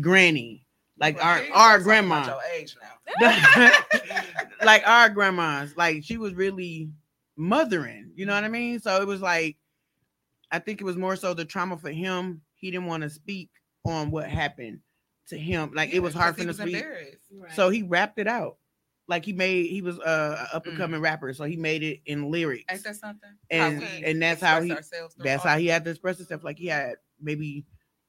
granny, 0.00 0.66
like 0.98 1.16
Well, 1.16 1.24
our 1.26 1.42
you 1.44 1.52
our 1.54 1.74
ain't 1.76 1.84
grandma, 1.84 2.26
Your 2.26 2.40
age 2.54 2.76
now. 3.20 3.72
like 4.64 4.86
our 4.86 5.08
grandmas. 5.08 5.76
Like 5.76 6.04
she 6.04 6.16
was 6.16 6.34
really 6.34 6.90
mothering. 7.36 8.10
You 8.16 8.26
know 8.26 8.34
what 8.34 8.44
I 8.44 8.48
mean? 8.48 8.80
So 8.80 9.00
it 9.00 9.06
was 9.06 9.20
like, 9.20 9.56
I 10.50 10.58
think 10.58 10.80
it 10.80 10.84
was 10.84 10.96
more 10.96 11.16
so 11.16 11.34
the 11.34 11.44
trauma 11.44 11.76
for 11.76 11.90
him. 11.90 12.40
He 12.54 12.70
didn't 12.70 12.86
want 12.86 13.02
to 13.02 13.10
speak 13.10 13.50
on 13.84 14.10
what 14.10 14.28
happened 14.28 14.80
to 15.28 15.38
him. 15.38 15.72
Like 15.74 15.92
it 15.92 16.00
was 16.00 16.14
hard 16.14 16.34
for 16.36 16.42
him 16.42 16.48
to 16.48 16.54
speak. 16.54 16.84
Right. 16.84 17.52
So 17.54 17.68
he 17.70 17.82
rapped 17.82 18.18
it 18.18 18.26
out. 18.26 18.56
Like 19.08 19.24
he 19.24 19.32
made 19.32 19.66
he 19.66 19.80
was 19.80 19.98
uh, 20.00 20.46
a 20.52 20.56
up 20.56 20.66
and 20.66 20.74
Mm. 20.74 20.78
coming 20.78 21.00
rapper, 21.00 21.32
so 21.32 21.44
he 21.44 21.56
made 21.56 21.82
it 21.82 22.00
in 22.06 22.30
lyrics. 22.30 22.64
Ain't 22.70 22.84
that 22.84 22.96
something? 22.96 23.30
And 23.50 23.82
How 23.82 23.88
and 24.04 24.22
that's 24.22 24.40
how 24.42 24.60
he 24.60 24.76
that's 25.18 25.42
how 25.44 25.56
he 25.58 25.66
had 25.66 25.84
to 25.84 25.90
express 25.90 26.18
himself. 26.18 26.44
Like 26.44 26.58
he 26.58 26.66
had 26.66 26.96
maybe 27.20 27.64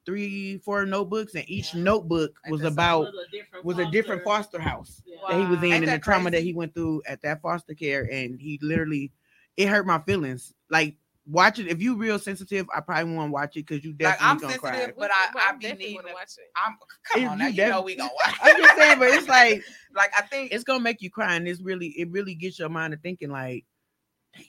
three, 0.05 0.57
four 0.57 0.85
notebooks, 0.85 1.35
and 1.35 1.49
each 1.49 1.73
Yeah. 1.73 1.83
notebook 1.83 2.39
Ain't 2.45 2.51
was 2.51 2.63
about 2.63 3.13
Was 3.13 3.15
a 3.27 3.31
different 3.31 3.65
was 3.65 3.77
a 3.79 3.91
different 3.91 4.23
foster- 4.23 4.57
foster 4.59 4.69
house 4.69 5.01
Yeah. 5.05 5.17
that 5.29 5.39
he 5.39 5.45
was 5.45 5.59
in, 5.59 5.65
Ain't 5.65 5.73
and 5.75 5.83
the 5.83 5.91
that 5.91 6.03
trauma 6.03 6.31
that 6.31 6.41
he 6.43 6.53
went 6.53 6.73
through 6.73 7.01
at 7.07 7.21
that 7.21 7.41
foster 7.41 7.73
care, 7.75 8.07
and 8.11 8.39
he 8.39 8.59
literally 8.61 9.11
it 9.55 9.67
hurt 9.67 9.85
my 9.85 9.99
feelings. 9.99 10.53
Like 10.69 10.95
watch 11.29 11.59
it 11.59 11.67
if 11.67 11.81
you 11.81 11.95
real 11.95 12.17
sensitive, 12.19 12.67
I 12.75 12.81
probably 12.81 13.13
won't 13.13 13.31
watch 13.31 13.55
it 13.55 13.65
because 13.67 13.83
you 13.83 13.91
Like 13.91 13.99
definitely 14.19 14.25
I'm 14.27 14.37
gonna 14.39 14.53
sensitive, 14.53 14.87
cry. 14.87 14.93
but 14.97 15.11
I, 15.13 15.27
Well, 15.33 15.43
I 15.45 15.49
I'm 15.49 15.57
be 15.59 15.63
definitely 15.63 15.85
needing. 15.87 16.01
gonna 16.01 16.13
watch 16.13 16.31
it. 16.37 16.51
I'm 16.55 16.75
come 17.03 17.23
If 17.23 17.29
on 17.29 17.37
now. 17.37 17.47
you 17.47 17.63
You 17.63 17.69
know 17.69 17.81
we 17.81 17.95
gonna 17.95 18.09
watch. 18.25 18.35
I'm 18.41 18.57
just 18.57 18.75
saying, 18.77 18.99
but 18.99 19.07
it's 19.09 19.27
like 19.27 19.63
like 19.95 20.11
I 20.17 20.21
think 20.23 20.51
it's 20.51 20.63
gonna 20.63 20.83
make 20.83 21.01
you 21.01 21.09
cry, 21.09 21.35
and 21.35 21.47
it's 21.47 21.61
really 21.61 21.87
it 21.97 22.09
really 22.11 22.35
gets 22.35 22.57
your 22.59 22.69
mind 22.69 22.93
to 22.93 22.99
thinking 22.99 23.29
like, 23.29 23.65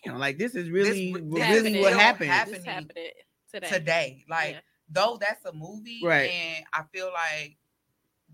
damn, 0.05 0.19
like 0.19 0.38
this 0.38 0.55
is 0.55 0.71
really 0.71 1.12
this 1.12 1.33
really 1.33 1.75
is 1.75 1.83
what 1.83 1.93
happened. 1.93 2.31
happening 2.31 2.62
This 2.64 2.64
happening 2.64 3.12
today. 3.53 3.69
today. 3.79 4.25
Like 4.29 4.51
Yeah. 4.55 4.61
though 4.88 5.19
that's 5.21 5.45
a 5.45 5.53
movie, 5.53 6.01
Right. 6.03 6.31
And 6.31 6.64
I 6.73 6.83
feel 6.93 7.11
like 7.12 7.57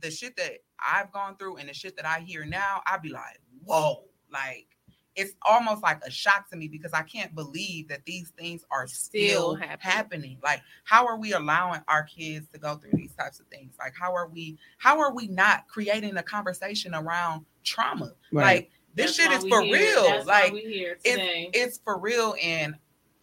the 0.01 0.11
shit 0.11 0.37
that 0.37 0.53
I've 0.79 1.11
gone 1.13 1.37
through 1.37 1.57
and 1.57 1.69
the 1.69 1.75
shit 1.75 1.97
that 1.97 2.05
I 2.07 2.21
hear 2.21 2.45
now, 2.45 2.83
I'd 2.87 3.01
be 3.03 3.09
like, 3.09 3.39
whoa, 3.65 4.05
like 4.31 4.67
it's 5.17 5.35
almost 5.47 5.83
like 5.83 6.01
a 6.05 6.11
shock 6.11 6.49
to 6.51 6.57
me 6.57 6.69
because 6.69 6.93
I 6.93 7.03
can't 7.03 7.35
believe 7.35 7.89
that 7.89 8.05
these 8.05 8.31
things 8.39 8.65
are 8.71 8.87
Still 8.87 9.55
still, 9.55 9.55
happening. 9.55 9.79
happening. 9.81 10.39
Like, 10.45 10.63
how 10.85 11.07
are 11.07 11.17
we 11.19 11.33
allowing 11.33 11.81
our 11.89 12.03
kids 12.05 12.47
to 12.53 12.59
go 12.59 12.77
through 12.77 12.93
these 12.95 13.13
types 13.15 13.41
of 13.41 13.47
things? 13.47 13.75
Like, 13.79 13.95
how 13.99 14.15
are 14.15 14.29
we, 14.29 14.59
how 14.79 15.01
are 15.01 15.13
we 15.15 15.27
not 15.29 15.67
creating 15.69 16.17
a 16.19 16.23
conversation 16.23 16.95
around 16.95 17.45
trauma? 17.65 18.13
Right. 18.31 18.45
Like 18.45 18.71
this 18.95 19.17
That's 19.17 19.31
shit 19.31 19.33
is 19.45 19.49
for 19.51 19.63
here. 19.63 19.73
real. 19.75 20.03
That's 20.05 20.27
like 20.27 20.53
we 20.53 20.61
here 20.63 20.93
it's 21.05 21.05
today. 21.05 21.51
it's 21.53 21.79
for 21.85 21.99
real 21.99 22.35
and 22.43 22.75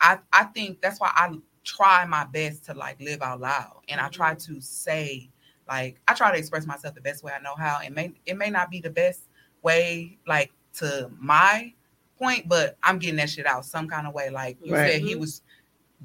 i 0.01 0.17
i 0.34 0.43
think 0.43 0.82
that's 0.82 0.99
why 0.99 1.12
i 1.15 1.34
try 1.63 2.06
my 2.06 2.25
best 2.25 2.65
to 2.65 2.73
like 2.73 2.99
live 2.99 3.21
out 3.21 3.39
loud 3.39 3.79
and 3.89 3.99
i 4.01 4.08
try 4.10 4.34
Mm-hmm. 4.36 4.53
to 4.56 4.62
say 4.62 5.29
like 5.67 5.99
i 6.08 6.13
try 6.13 6.32
to 6.32 6.38
express 6.38 6.65
myself 6.67 6.93
the 6.93 7.01
best 7.01 7.23
way 7.23 7.32
i 7.32 7.39
know 7.41 7.56
how 7.56 7.79
it 7.84 7.91
may 7.93 8.13
it 8.25 8.38
may 8.38 8.49
not 8.49 8.69
be 8.69 8.82
the 8.82 8.89
best 8.89 9.29
way 9.63 10.17
like 10.27 10.51
to 10.73 11.10
my 11.19 11.73
point 12.24 12.48
but 12.48 12.78
i'm 12.84 12.98
getting 13.00 13.18
that 13.18 13.30
shit 13.30 13.46
out 13.46 13.66
some 13.66 13.88
kind 13.88 14.08
of 14.08 14.14
way 14.14 14.30
like 14.30 14.58
you 14.64 14.74
Right. 14.74 14.92
said 14.94 15.02
he 15.02 15.16
was 15.16 15.42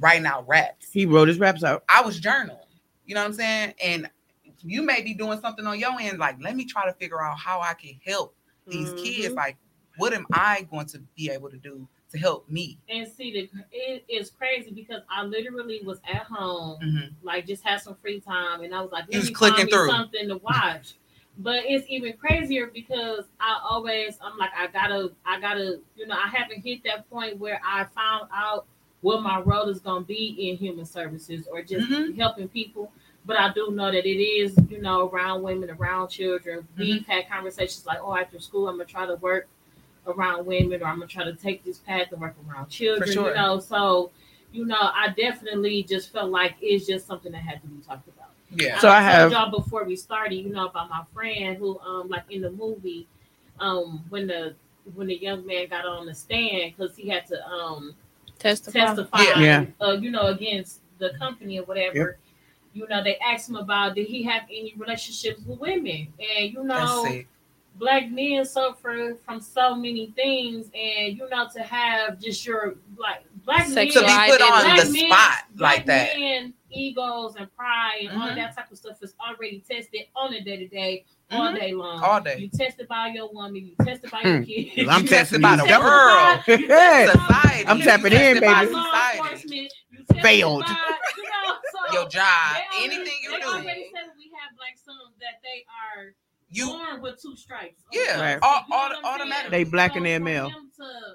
writing 0.00 0.26
out 0.26 0.46
raps 0.48 0.90
He 0.92 1.06
wrote 1.06 1.28
his 1.28 1.38
raps 1.38 1.62
out. 1.64 1.84
i 1.88 2.00
was 2.00 2.20
journaling 2.20 2.58
you 3.06 3.14
know 3.14 3.20
what 3.20 3.26
i'm 3.28 3.32
saying 3.32 3.74
and 3.82 4.10
you 4.62 4.82
may 4.82 5.02
be 5.02 5.14
doing 5.14 5.40
something 5.40 5.66
on 5.66 5.78
your 5.78 5.98
end 6.00 6.18
like 6.18 6.36
let 6.40 6.56
me 6.56 6.64
try 6.64 6.86
to 6.86 6.92
figure 6.94 7.22
out 7.22 7.38
how 7.38 7.60
i 7.60 7.74
can 7.74 7.98
help 8.04 8.34
these 8.68 8.92
kids 8.94 9.32
Mhm. 9.34 9.36
like 9.36 9.56
what 9.96 10.12
am 10.12 10.26
i 10.32 10.66
going 10.70 10.86
to 10.86 10.98
be 11.16 11.30
able 11.30 11.50
to 11.50 11.56
do 11.56 11.86
to 12.10 12.18
help 12.18 12.48
me 12.48 12.78
And 12.88 13.06
see, 13.06 13.32
the, 13.32 13.50
it 13.70 14.02
is 14.08 14.30
crazy 14.30 14.70
because 14.70 15.02
I 15.10 15.24
literally 15.24 15.82
was 15.84 16.00
at 16.08 16.22
home, 16.22 16.80
Mhm. 16.80 17.12
like 17.22 17.46
just 17.46 17.62
had 17.62 17.82
some 17.82 17.96
free 17.96 18.18
time, 18.18 18.62
and 18.62 18.74
I 18.74 18.80
was 18.80 18.90
like, 18.90 19.04
You 19.10 19.18
let 19.18 19.18
was 19.18 19.28
me 19.28 19.34
find 19.34 19.54
clicking 19.54 19.66
me 19.66 19.72
through. 19.72 19.90
something 19.90 20.28
to 20.28 20.36
watch. 20.38 20.94
But 21.38 21.62
it's 21.66 21.86
even 21.88 22.12
crazier 22.14 22.66
because 22.66 23.24
I 23.40 23.58
always, 23.68 24.18
I'm 24.20 24.36
like, 24.38 24.50
I 24.56 24.66
gotta, 24.66 25.12
I 25.24 25.40
gotta, 25.40 25.80
you 25.96 26.06
know, 26.06 26.16
I 26.16 26.28
haven't 26.28 26.60
hit 26.62 26.82
that 26.84 27.08
point 27.08 27.38
where 27.38 27.60
I 27.64 27.84
found 27.84 28.28
out 28.34 28.66
what 29.00 29.22
my 29.22 29.40
role 29.40 29.68
is 29.68 29.78
gonna 29.80 30.04
be 30.04 30.50
in 30.50 30.56
human 30.56 30.84
services 30.84 31.46
or 31.50 31.62
just 31.62 31.88
Mhm. 31.88 32.16
helping 32.16 32.48
people. 32.48 32.90
But 33.24 33.38
I 33.38 33.52
do 33.52 33.70
know 33.70 33.92
that 33.92 34.06
it 34.06 34.20
is, 34.20 34.56
you 34.68 34.80
know, 34.80 35.08
around 35.08 35.42
women, 35.42 35.70
around 35.70 36.08
children. 36.08 36.60
Mm-hmm. 36.60 36.80
We've 36.80 37.06
had 37.06 37.28
conversations 37.28 37.86
like, 37.86 37.98
oh, 38.02 38.16
after 38.16 38.40
school, 38.40 38.68
I'm 38.68 38.76
gonna 38.76 38.86
try 38.86 39.06
to 39.06 39.14
work 39.16 39.46
around 40.06 40.46
women, 40.46 40.82
or 40.82 40.86
I'm 40.86 40.96
gonna 40.96 41.06
try 41.06 41.24
to 41.24 41.34
take 41.34 41.62
this 41.64 41.78
path 41.78 42.10
and 42.10 42.20
work 42.20 42.34
around 42.48 42.68
children. 42.70 43.12
sure. 43.12 43.28
You 43.28 43.34
know, 43.36 43.60
so 43.60 44.10
you 44.50 44.64
know, 44.64 44.78
I 44.80 45.12
definitely 45.14 45.82
just 45.82 46.10
felt 46.10 46.30
like 46.30 46.54
it's 46.62 46.86
just 46.86 47.06
something 47.06 47.30
that 47.32 47.42
had 47.42 47.60
to 47.60 47.68
be 47.68 47.82
talked 47.82 48.08
about. 48.08 48.27
Yeah 48.54 48.78
So 48.78 48.88
I 48.88 49.00
told 49.00 49.04
have- 49.04 49.32
y'all 49.32 49.50
before 49.50 49.84
we 49.84 49.96
started, 49.96 50.36
you 50.36 50.50
know, 50.50 50.66
about 50.68 50.88
my 50.90 51.02
friend 51.14 51.56
who, 51.58 51.78
um, 51.80 52.08
like 52.08 52.24
in 52.30 52.42
the 52.42 52.50
movie, 52.50 53.06
um, 53.60 54.04
when 54.08 54.26
the 54.26 54.54
when 54.94 55.06
the 55.06 55.16
young 55.16 55.44
man 55.46 55.68
got 55.68 55.84
on 55.84 56.06
the 56.06 56.14
stand 56.14 56.72
because 56.76 56.96
he 56.96 57.08
had 57.08 57.26
to 57.26 57.46
um 57.46 57.94
Testify. 58.38 58.78
testify, 58.86 59.22
Yeah. 59.22 59.38
Yeah. 59.40 59.66
Uh, 59.80 59.92
you 59.92 60.10
know, 60.10 60.28
against 60.28 60.80
the 60.98 61.10
company 61.18 61.58
or 61.58 61.64
whatever. 61.64 62.18
You 62.72 62.86
know, 62.88 63.02
they 63.02 63.16
asked 63.18 63.48
him 63.48 63.56
about 63.56 63.94
did 63.96 64.06
he 64.06 64.22
have 64.24 64.42
any 64.44 64.74
relationships 64.76 65.40
with 65.44 65.58
women, 65.58 66.12
and 66.20 66.52
you 66.52 66.62
know, 66.62 67.02
black 67.76 68.10
men 68.10 68.44
suffer 68.44 69.16
from 69.26 69.40
so 69.40 69.74
many 69.74 70.12
things, 70.14 70.70
and 70.74 71.16
you 71.18 71.28
know, 71.28 71.48
to 71.54 71.62
have 71.62 72.20
just 72.20 72.46
your 72.46 72.76
like 72.96 73.24
black 73.44 73.68
men 73.68 73.86
to 73.88 74.00
be 74.00 74.06
put 74.30 74.40
on 74.40 74.76
the 74.76 74.92
men- 74.92 75.10
spot 75.10 75.38
like 75.56 75.86
that 75.86 76.16
men, 76.16 76.54
egos 76.70 77.34
and 77.36 77.54
pride 77.56 78.06
and 78.10 78.20
all 78.22 78.28
Mhm. 78.28 78.36
that 78.36 78.54
type 78.56 78.70
of 78.70 78.78
stuff 78.78 78.98
is 79.02 79.14
already 79.20 79.60
tested 79.68 80.02
on 80.14 80.32
a 80.34 80.40
day 80.42 80.56
to 80.58 80.68
day, 80.68 81.04
all 81.30 81.52
Mhm. 81.52 81.58
day 81.58 81.72
long. 81.72 82.02
all 82.02 82.20
day 82.20 82.38
You 82.38 82.48
tested 82.48 82.88
by 82.88 83.08
your 83.08 83.32
woman, 83.32 83.56
you 83.66 83.74
tested 83.84 84.10
by 84.10 84.20
your 84.22 84.38
Hmm. 84.38 84.44
kids. 84.44 84.88
I'm 84.88 85.06
testing 85.06 85.40
tested 85.40 85.42
by 85.42 85.56
the 85.56 85.64
world. 85.64 86.42
by- 86.46 86.54
you 86.54 86.66
Yeah. 86.68 87.12
society 87.12 87.66
I'm 87.66 87.78
You 87.78 87.84
tapping 87.84 88.06
in, 88.06 88.18
tested 88.18 88.42
by 88.44 88.60
baby. 88.64 88.72
law 88.74 88.84
society 88.84 89.18
enforcement, 89.18 89.72
you 89.90 90.04
Failed. 90.22 90.62
by, 90.62 90.98
you 91.16 91.22
know, 91.24 91.56
so 91.72 91.92
your 91.92 92.08
job 92.08 92.54
they 92.54 92.60
already- 92.78 92.94
anything 92.94 93.18
you 93.22 93.30
they 93.32 93.40
do 93.40 93.46
already 93.48 93.90
said 93.94 94.10
we 94.16 94.30
have 94.40 94.56
black 94.56 94.76
sons 94.78 95.14
that 95.20 95.40
they 95.42 95.64
are 95.68 96.14
you 96.50 96.66
born 96.66 97.02
with 97.02 97.20
two 97.20 97.36
stripes. 97.36 97.82
Yeah, 97.92 98.20
Right. 98.20 98.38
au- 98.42 98.46
You 98.46 98.68
know 98.70 98.76
au- 98.76 98.78
what 98.80 98.90
I'm 98.92 99.02
saying? 99.02 99.04
automatically. 99.04 99.50
They 99.50 99.64
black 99.70 99.96
and 99.96 100.00
So 100.00 100.04
they're 100.08 100.18
for 100.18 100.24
male. 100.24 100.48
him 100.50 100.70
to- 100.76 101.14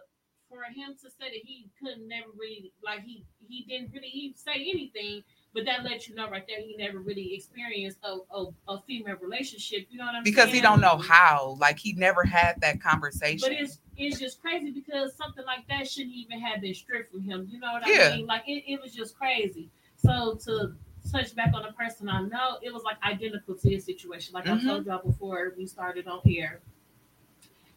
For 0.50 0.62
him 0.66 0.94
to 1.02 1.10
say 1.10 1.30
that 1.32 1.42
he 1.44 1.66
couldn't 1.80 2.08
never 2.08 2.30
really 2.38 2.72
like 2.84 3.02
he 3.02 3.26
he 3.50 3.64
didn't 3.68 3.92
really 3.92 4.08
even 4.10 4.38
say 4.38 4.54
anything, 4.54 5.24
but 5.54 5.66
that 5.66 5.84
lets 5.84 6.08
you 6.10 6.16
know 6.16 6.30
right 6.30 6.46
there 6.48 6.60
he 6.60 6.76
never 6.78 7.00
really 7.00 7.34
experienced 7.34 8.00
a, 8.04 8.18
a, 8.36 8.46
a 8.68 8.82
female 8.82 9.16
relationship. 9.22 9.88
You 9.90 10.00
know 10.00 10.06
what 10.06 10.16
I'm 10.16 10.24
because 10.24 10.46
saying? 10.46 10.56
he 10.56 10.62
don't 10.62 10.82
know 10.82 10.98
how 10.98 11.58
like 11.60 11.78
he 11.80 11.94
never 11.94 12.24
had 12.24 12.60
that 12.62 12.82
conversation 12.82 13.40
But 13.42 13.52
it's 13.54 13.80
it's 13.96 14.20
just 14.20 14.42
crazy 14.42 14.72
because 14.72 15.16
something 15.16 15.46
like 15.46 15.68
that 15.70 15.88
shouldn't 15.88 16.16
even 16.16 16.40
have 16.40 16.62
been 16.62 16.74
stripped 16.74 17.12
from 17.12 17.22
him. 17.22 17.48
You 17.52 17.60
know 17.60 17.74
what 17.74 17.88
Yeah. 17.88 18.10
I 18.14 18.18
mean? 18.18 18.26
Like 18.26 18.44
it, 18.48 18.64
it 18.68 18.82
was 18.82 18.94
just 18.94 19.16
crazy. 19.18 19.70
So 19.98 20.36
to 20.46 20.74
touch 21.12 21.36
back 21.36 21.54
on 21.54 21.64
the 21.64 21.72
person 21.74 22.10
I 22.10 22.22
know, 22.24 22.58
it 22.62 22.74
was 22.74 22.84
like 22.84 22.98
identical 23.04 23.56
to 23.56 23.70
his 23.70 23.84
situation. 23.86 24.34
Like 24.34 24.46
Mhm. 24.46 24.62
I 24.62 24.64
told 24.64 24.86
y'all 24.88 25.02
before 25.06 25.54
we 25.58 25.68
started 25.68 26.08
on 26.08 26.22
here. 26.24 26.60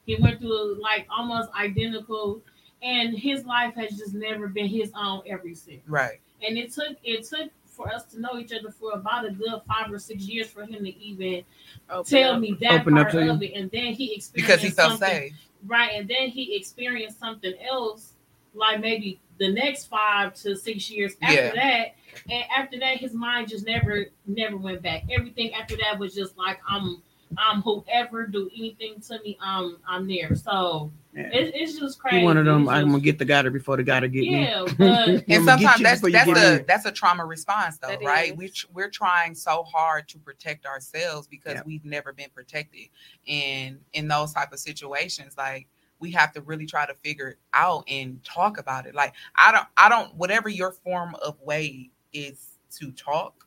He 0.07 0.17
went 0.17 0.41
through 0.41 0.81
like 0.81 1.07
almost 1.11 1.51
identical 1.59 2.41
and 2.83 3.17
his 3.19 3.45
life 3.45 3.75
has 3.75 3.97
just 3.99 4.15
never 4.15 4.49
been 4.49 4.69
his 4.69 4.93
own 4.97 5.23
ever 5.27 5.53
since. 5.55 5.83
right 5.87 6.21
And 6.47 6.57
it 6.57 6.73
took 6.73 6.97
it 7.03 7.25
took 7.25 7.51
for 7.77 7.93
us 7.93 8.05
to 8.07 8.21
know 8.21 8.39
each 8.39 8.53
other 8.53 8.71
for 8.71 8.93
about 8.93 9.27
a 9.27 9.31
good 9.31 9.61
five 9.69 9.93
or 9.93 9.99
six 9.99 10.25
years 10.25 10.49
for 10.49 10.63
him 10.65 10.85
to 10.85 10.97
even 10.99 11.45
Open 11.91 12.11
tell 12.11 12.33
up. 12.33 12.41
me 12.41 12.57
that 12.61 12.81
Open 12.81 12.97
up 12.97 13.11
part 13.11 13.25
to 13.25 13.31
of 13.31 13.43
it. 13.43 13.53
And 13.55 13.71
then 13.71 13.93
he 13.93 14.15
experienced 14.15 14.33
because 14.35 14.63
he 14.63 14.71
felt 14.71 14.99
something 14.99 15.09
safe 15.09 15.33
Right, 15.67 15.93
and 15.95 16.09
then 16.09 16.29
he 16.29 16.55
experienced 16.57 17.19
something 17.19 17.55
else, 17.69 18.13
like 18.55 18.81
maybe 18.81 19.21
the 19.39 19.53
next 19.53 19.87
five 19.87 20.35
to 20.35 20.55
six 20.57 20.89
years 20.91 21.15
after 21.23 21.35
Yeah. 21.35 21.55
that. 21.55 21.95
And 22.31 22.45
after 22.57 22.79
that, 22.79 22.99
his 22.99 23.13
mind 23.13 23.49
just 23.49 23.67
never, 23.67 24.07
never 24.27 24.57
went 24.57 24.81
back. 24.83 25.05
Everything 25.11 25.53
after 25.55 25.77
that 25.79 25.99
was 25.99 26.15
just 26.15 26.39
like 26.39 26.61
I'm, 26.69 27.03
I'm 27.39 27.63
whoever 27.63 28.27
do 28.27 28.51
anything 28.57 29.01
to 29.03 29.19
me, 29.23 29.37
I'm, 29.41 29.79
I'm 29.89 30.07
there. 30.09 30.35
So 30.35 30.91
Yeah. 31.15 31.29
it, 31.33 31.53
it's 31.55 31.79
just 31.79 31.99
crazy. 31.99 32.19
He 32.19 32.25
one 32.25 32.37
of 32.37 32.45
them. 32.45 32.63
It's 32.63 32.71
I'm 32.71 32.89
gonna 32.91 33.01
get 33.01 33.19
the 33.19 33.25
gutter 33.25 33.51
before 33.51 33.77
the 33.77 33.83
gutter 33.83 34.09
get 34.09 34.23
me. 34.23 34.43
Yeah, 34.43 34.65
but 34.79 35.25
and 35.29 35.45
sometimes 35.45 35.83
that's 35.83 36.01
that's 36.01 36.29
a 36.29 36.59
me. 36.59 36.65
that's 36.67 36.85
a 36.87 36.93
trauma 36.93 37.25
response 37.25 37.79
though 37.79 37.89
That 37.89 38.03
right 38.03 38.33
is. 38.33 38.37
we 38.37 38.49
tr- 38.49 38.67
we're 38.73 38.91
trying 38.91 39.35
so 39.35 39.63
hard 39.65 40.09
to 40.09 40.19
protect 40.19 40.67
ourselves 40.67 41.27
because 41.27 41.55
Yeah. 41.55 41.63
we've 41.67 41.85
never 41.85 42.13
been 42.13 42.31
protected 42.35 42.89
and 43.29 43.79
in 43.93 44.09
those 44.09 44.33
type 44.33 44.53
of 44.53 44.59
situations 44.59 45.35
like 45.37 45.69
we 45.99 46.11
have 46.11 46.31
to 46.35 46.43
really 46.43 46.67
try 46.67 46.85
to 46.85 46.95
figure 47.03 47.29
it 47.29 47.39
out 47.55 47.85
and 47.89 48.23
talk 48.23 48.59
about 48.59 48.87
it. 48.87 48.95
Like 48.95 49.15
I 49.37 49.53
don't 49.53 49.67
I 49.77 49.89
don't 49.89 50.15
whatever 50.17 50.49
your 50.49 50.73
form 50.73 51.15
of 51.25 51.41
way 51.41 51.91
is 52.13 52.59
to 52.73 52.91
talk, 52.93 53.46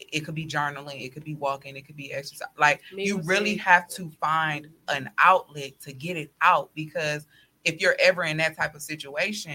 it 0.00 0.20
could 0.20 0.34
be 0.34 0.46
journaling, 0.46 1.02
it 1.04 1.12
could 1.12 1.24
be 1.24 1.34
walking, 1.34 1.76
it 1.76 1.86
could 1.86 1.96
be 1.96 2.12
exercise. 2.12 2.48
Like 2.58 2.80
you 2.92 3.20
really 3.22 3.56
have 3.56 3.88
to 3.88 4.10
find 4.20 4.68
an 4.88 5.10
outlet 5.18 5.80
to 5.82 5.92
get 5.92 6.16
it 6.16 6.32
out 6.42 6.70
because 6.74 7.26
if 7.64 7.80
you're 7.80 7.96
ever 8.00 8.24
in 8.24 8.36
that 8.38 8.56
type 8.56 8.74
of 8.74 8.82
situation, 8.82 9.54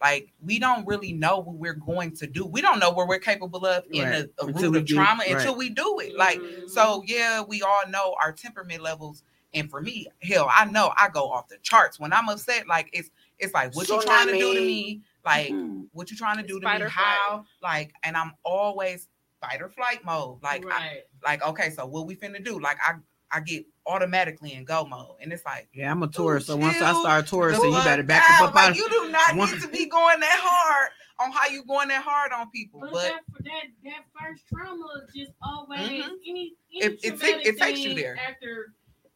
like 0.00 0.32
we 0.44 0.58
don't 0.58 0.86
really 0.86 1.12
know 1.12 1.38
what 1.38 1.56
we're 1.56 1.74
going 1.74 2.12
to 2.16 2.26
do. 2.26 2.44
We 2.44 2.60
don't 2.60 2.78
know 2.80 2.90
what 2.90 3.06
we're 3.08 3.18
capable 3.18 3.64
of 3.66 3.84
in 3.92 4.08
Right. 4.08 4.24
a, 4.38 4.44
a 4.44 4.46
root 4.52 4.76
of 4.76 4.84
do- 4.84 4.94
trauma 4.94 5.22
right. 5.24 5.32
until 5.32 5.54
we 5.56 5.68
do 5.68 5.98
it. 6.00 6.16
Like 6.16 6.38
Mhm. 6.40 6.68
so, 6.68 7.02
yeah, 7.06 7.40
we 7.42 7.62
all 7.62 7.86
know 7.88 8.16
our 8.22 8.32
temperament 8.32 8.82
levels. 8.82 9.22
And 9.54 9.68
for 9.70 9.82
me, 9.82 10.06
hell, 10.22 10.48
I 10.50 10.64
know 10.64 10.92
I 10.96 11.08
go 11.08 11.28
off 11.30 11.46
the 11.48 11.58
charts 11.58 12.00
when 12.00 12.12
I'm 12.12 12.28
upset. 12.28 12.66
Like 12.66 12.88
it's 12.92 13.10
it's 13.38 13.52
like 13.52 13.74
what 13.76 13.88
you 13.88 14.00
trying 14.02 14.28
to 14.28 14.38
do 14.38 14.54
to 14.54 14.60
me? 14.60 15.02
Like 15.24 15.50
Mm-hmm. 15.50 15.82
what 15.92 16.10
you 16.10 16.16
trying 16.16 16.38
to 16.38 16.42
do 16.42 16.58
to 16.58 16.66
me? 16.78 16.84
How? 16.88 17.44
Like, 17.62 17.92
and 18.02 18.16
I'm 18.16 18.32
always 18.44 19.08
fight 19.42 19.60
or 19.60 19.68
flight 19.68 20.04
mode. 20.04 20.38
Like, 20.42 20.64
I, 20.70 21.00
like 21.24 21.42
okay, 21.46 21.70
so 21.70 21.84
what 21.86 22.06
we 22.06 22.16
finna 22.16 22.42
do? 22.42 22.58
Like 22.60 22.78
I 22.82 22.94
I 23.30 23.40
get 23.40 23.64
automatically 23.86 24.52
in 24.54 24.64
go 24.64 24.84
mode, 24.84 25.16
and 25.20 25.32
it's 25.32 25.44
like 25.44 25.68
Yeah, 25.74 25.90
I'm 25.90 26.02
a 26.02 26.08
tourist. 26.08 26.46
So 26.46 26.56
once 26.56 26.80
I 26.80 26.92
start 27.00 27.26
touring, 27.26 27.54
the 27.56 27.60
so 27.60 27.66
you 27.66 27.84
better 27.84 28.02
back 28.02 28.24
out. 28.30 28.48
up 28.48 28.54
up 28.56 28.62
out. 28.70 28.76
You 28.76 28.88
do 28.88 29.10
not 29.10 29.34
need 29.36 29.60
to 29.60 29.68
be 29.68 29.86
going 29.86 30.20
that 30.20 30.38
hard 30.42 30.90
on 31.20 31.32
how 31.32 31.48
you 31.48 31.64
going 31.64 31.88
that 31.88 32.02
hard 32.02 32.32
on 32.32 32.50
people. 32.50 32.80
But, 32.80 32.92
But 32.92 33.00
that, 33.02 33.20
that 33.44 33.62
that 33.84 34.04
first 34.18 34.42
trauma 34.48 34.86
just 35.14 35.32
always 35.42 35.80
Mhm. 35.80 36.04
any, 36.26 36.54
any 36.70 36.82
It- 36.84 36.92
it 36.92 37.00
take- 37.02 37.18
traumatic 37.20 37.46
it 37.46 37.58
takes 37.58 37.80
you 37.80 37.94
there. 37.94 38.16
after 38.28 38.72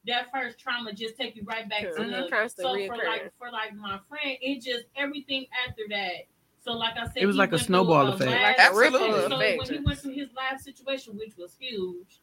that 0.07 0.31
first 0.33 0.59
trauma 0.59 0.93
just 0.93 1.17
take 1.17 1.35
you 1.37 1.43
right 1.45 1.69
back 1.69 1.83
to 1.83 1.89
the 2.05 2.49
so 2.49 2.75
for 2.87 2.97
like 2.97 3.33
for 3.39 3.51
like 3.51 3.75
my 3.75 3.99
friend 4.09 4.39
it 4.41 4.62
just 4.62 4.85
everything 4.97 5.47
after 5.67 5.83
that 5.91 6.27
so 6.66 6.72
like 6.72 6.94
I 6.98 7.05
said 7.05 7.12
It 7.22 7.26
was 7.26 7.37
like 7.37 7.52
a 7.52 7.59
snowball 7.59 8.09
a 8.09 8.14
effect. 8.14 8.31
lab- 8.31 8.59
Like 8.59 8.70
a 8.70 8.74
ripple 8.76 8.96
Absolutely. 9.14 9.20
so 9.31 9.37
effect. 9.37 9.59
when 9.70 9.79
he 9.79 9.85
went 9.85 9.98
through 10.00 10.12
his 10.14 10.29
live 10.37 10.61
situation 10.61 11.16
which 11.16 11.37
was 11.38 11.55
huge 11.59 12.20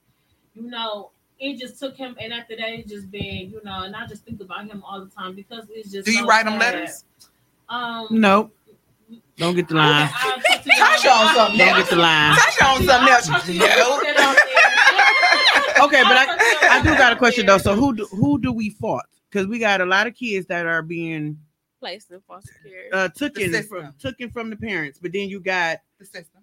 you 0.53 0.63
know 0.69 1.09
it 1.39 1.57
just 1.59 1.79
took 1.79 1.95
him 1.97 2.15
and 2.19 2.31
after 2.33 2.55
that 2.55 2.69
it 2.69 2.87
just 2.87 3.09
been 3.09 3.49
you 3.49 3.59
know 3.63 3.83
and 3.83 3.95
I 3.95 4.05
just 4.05 4.23
think 4.25 4.39
about 4.41 4.65
him 4.69 4.83
all 4.85 5.03
the 5.03 5.09
time 5.09 5.33
because 5.35 5.65
it's 5.71 5.91
just 5.91 6.05
do 6.05 6.11
you 6.11 6.25
write 6.27 6.45
them 6.45 6.59
sad. 6.59 6.73
letters? 6.75 7.05
um 7.69 8.07
Nope. 8.11 8.53
Don't 9.37 9.55
get 9.55 9.67
the 9.67 9.75
line. 9.75 10.09
I'll- 10.13 10.31
I'll 10.33 10.39
talk 10.41 10.63
to 10.63 10.69
y'all. 10.77 10.87
Tasha 10.87 11.11
on 11.11 11.35
something 11.35 11.57
Don't 11.57 11.67
else. 11.69 11.77
get 11.79 11.89
the 11.89 11.95
line. 11.97 12.33
Tasha 12.35 12.75
on 12.75 12.83
something 12.83 13.13
else. 13.13 13.29
I'll 13.29 13.35
talk 13.39 13.45
to 13.45 13.53
No. 13.53 13.65
y'all. 13.65 13.97
Put 13.97 14.03
that 14.05 14.17
out 14.19 14.35
there. 15.75 15.85
Okay, 15.85 16.03
but 16.03 16.17
I'll 16.17 16.25
talk 16.27 16.37
to 16.37 16.65
y'all 16.65 16.71
I 16.71 16.81
do 16.83 16.97
got 16.97 17.13
a 17.13 17.15
question 17.15 17.45
though. 17.45 17.57
So 17.57 17.75
who 17.75 17.95
do, 17.95 18.05
who 18.11 18.39
do 18.39 18.51
we 18.53 18.69
fault? 18.69 19.03
Because 19.29 19.47
we 19.47 19.59
got 19.59 19.81
a 19.81 19.85
lot 19.85 20.07
of 20.07 20.15
kids 20.15 20.45
that 20.47 20.65
are 20.65 20.81
being 20.81 21.37
Placed 21.83 22.11
in 22.11 22.21
foster 22.21 22.53
care. 22.63 22.87
uh, 22.93 23.09
taken 23.09 23.51
The 23.51 23.61
from 23.63 23.81
system. 23.87 23.95
taken 23.99 24.29
from 24.29 24.49
the 24.49 24.55
parents, 24.55 24.99
but 25.01 25.11
then 25.11 25.27
you 25.27 25.41
got 25.41 25.79
The 25.99 26.05
system. 26.05 26.42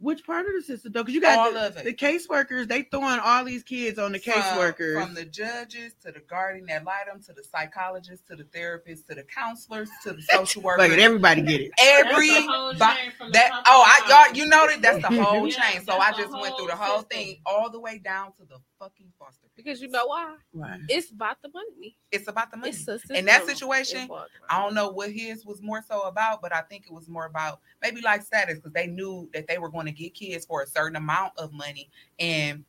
Which 0.00 0.24
part 0.24 0.46
of 0.46 0.52
the 0.54 0.62
system 0.62 0.92
though? 0.92 1.02
Because 1.02 1.14
you 1.14 1.20
got 1.20 1.38
All 1.38 1.52
the, 1.52 1.66
of 1.66 1.76
it. 1.76 1.84
the 1.84 1.92
caseworkers. 1.92 2.68
They 2.68 2.82
throwing 2.82 3.18
all 3.18 3.44
these 3.44 3.62
kids 3.64 3.98
on 3.98 4.12
the 4.12 4.18
From- 4.18 4.34
caseworkers. 4.34 5.02
From 5.02 5.14
the 5.14 5.24
judges 5.24 5.94
to 6.04 6.12
the 6.12 6.20
guardian 6.20 6.66
that 6.66 6.84
lied 6.84 7.06
them 7.10 7.20
to 7.24 7.32
the 7.32 7.42
psychologists 7.42 8.24
to 8.28 8.36
the 8.36 8.44
therapists 8.44 9.06
to 9.08 9.14
the 9.16 9.24
counselors 9.24 9.88
to 10.04 10.12
the 10.12 10.22
social 10.22 10.62
workers. 10.62 10.88
Like 10.88 10.98
everybody 10.98 11.42
get 11.42 11.60
it. 11.60 11.72
Every 11.80 12.28
That's 12.28 12.46
the 12.46 12.52
whole 12.52 12.74
bi- 12.74 12.94
chain 12.96 13.10
from 13.18 13.26
the 13.28 13.32
that 13.32 13.48
top 13.50 13.64
oh 13.66 13.84
I 13.86 14.26
y'all 14.26 14.36
you 14.36 14.46
know 14.46 14.66
that 14.68 14.82
that's 14.82 15.02
the 15.02 15.22
whole 15.22 15.46
Yeah, 15.48 15.72
chain. 15.72 15.84
So 15.84 15.98
I 15.98 16.12
just 16.12 16.30
went 16.32 16.56
through 16.56 16.68
the 16.68 16.76
whole 16.76 16.86
whole 16.88 16.98
system. 17.00 17.18
thing 17.18 17.36
all 17.44 17.68
the 17.70 17.80
way 17.80 17.98
down 17.98 18.32
to 18.34 18.44
the 18.44 18.58
fucking 18.78 19.12
foster 19.18 19.48
Because 19.56 19.80
you 19.82 19.88
know 19.88 20.06
why? 20.06 20.36
Right. 20.52 20.78
It's 20.88 21.10
about 21.10 21.42
the 21.42 21.48
money. 21.52 21.96
It's 22.12 22.28
about 22.28 22.50
the 22.52 22.56
money. 22.56 22.70
It's 22.70 22.86
a 22.88 22.98
In 23.18 23.24
that 23.26 23.44
situation. 23.46 24.08
I 24.48 24.62
don't 24.62 24.74
know 24.74 24.90
what 24.90 25.10
his 25.10 25.44
was 25.44 25.60
more 25.60 25.82
so 25.86 26.02
about, 26.02 26.40
but 26.40 26.54
I 26.54 26.60
think 26.62 26.86
it 26.86 26.92
was 26.92 27.08
more 27.08 27.26
about 27.26 27.60
maybe 27.82 28.00
like 28.00 28.22
status 28.22 28.56
because 28.56 28.72
they 28.72 28.86
knew 28.86 29.28
that 29.34 29.46
they 29.48 29.58
were 29.58 29.68
going 29.68 29.86
to 29.88 29.92
get 29.92 30.14
kids 30.14 30.46
for 30.46 30.62
a 30.62 30.66
certain 30.66 30.96
amount 30.96 31.32
of 31.38 31.52
money 31.52 31.90
and 32.18 32.64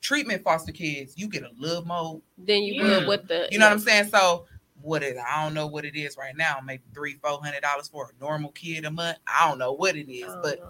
treatment 0.00 0.42
foster 0.44 0.72
kids, 0.72 1.14
you 1.16 1.28
get 1.28 1.42
a 1.42 1.50
little 1.58 1.84
more. 1.84 2.20
Then 2.36 2.62
you 2.62 2.84
Yeah. 2.84 3.06
with 3.06 3.26
the 3.28 3.48
You 3.50 3.58
know 3.58 3.66
what 3.66 3.72
I'm 3.72 3.78
saying? 3.80 4.08
So 4.08 4.46
what 4.80 5.02
is 5.02 5.16
I 5.18 5.42
don't 5.42 5.54
know 5.54 5.66
what 5.66 5.84
it 5.84 5.96
is 5.96 6.16
right 6.16 6.36
now, 6.36 6.60
maybe 6.64 6.82
three, 6.94 7.14
four 7.14 7.40
hundred 7.42 7.62
dollars 7.62 7.88
for 7.88 8.12
a 8.16 8.20
normal 8.22 8.52
kid 8.52 8.84
a 8.84 8.90
month. 8.90 9.18
I 9.26 9.48
don't 9.48 9.58
know 9.58 9.72
what 9.72 9.96
it 9.96 10.10
is, 10.10 10.32
but 10.42 10.60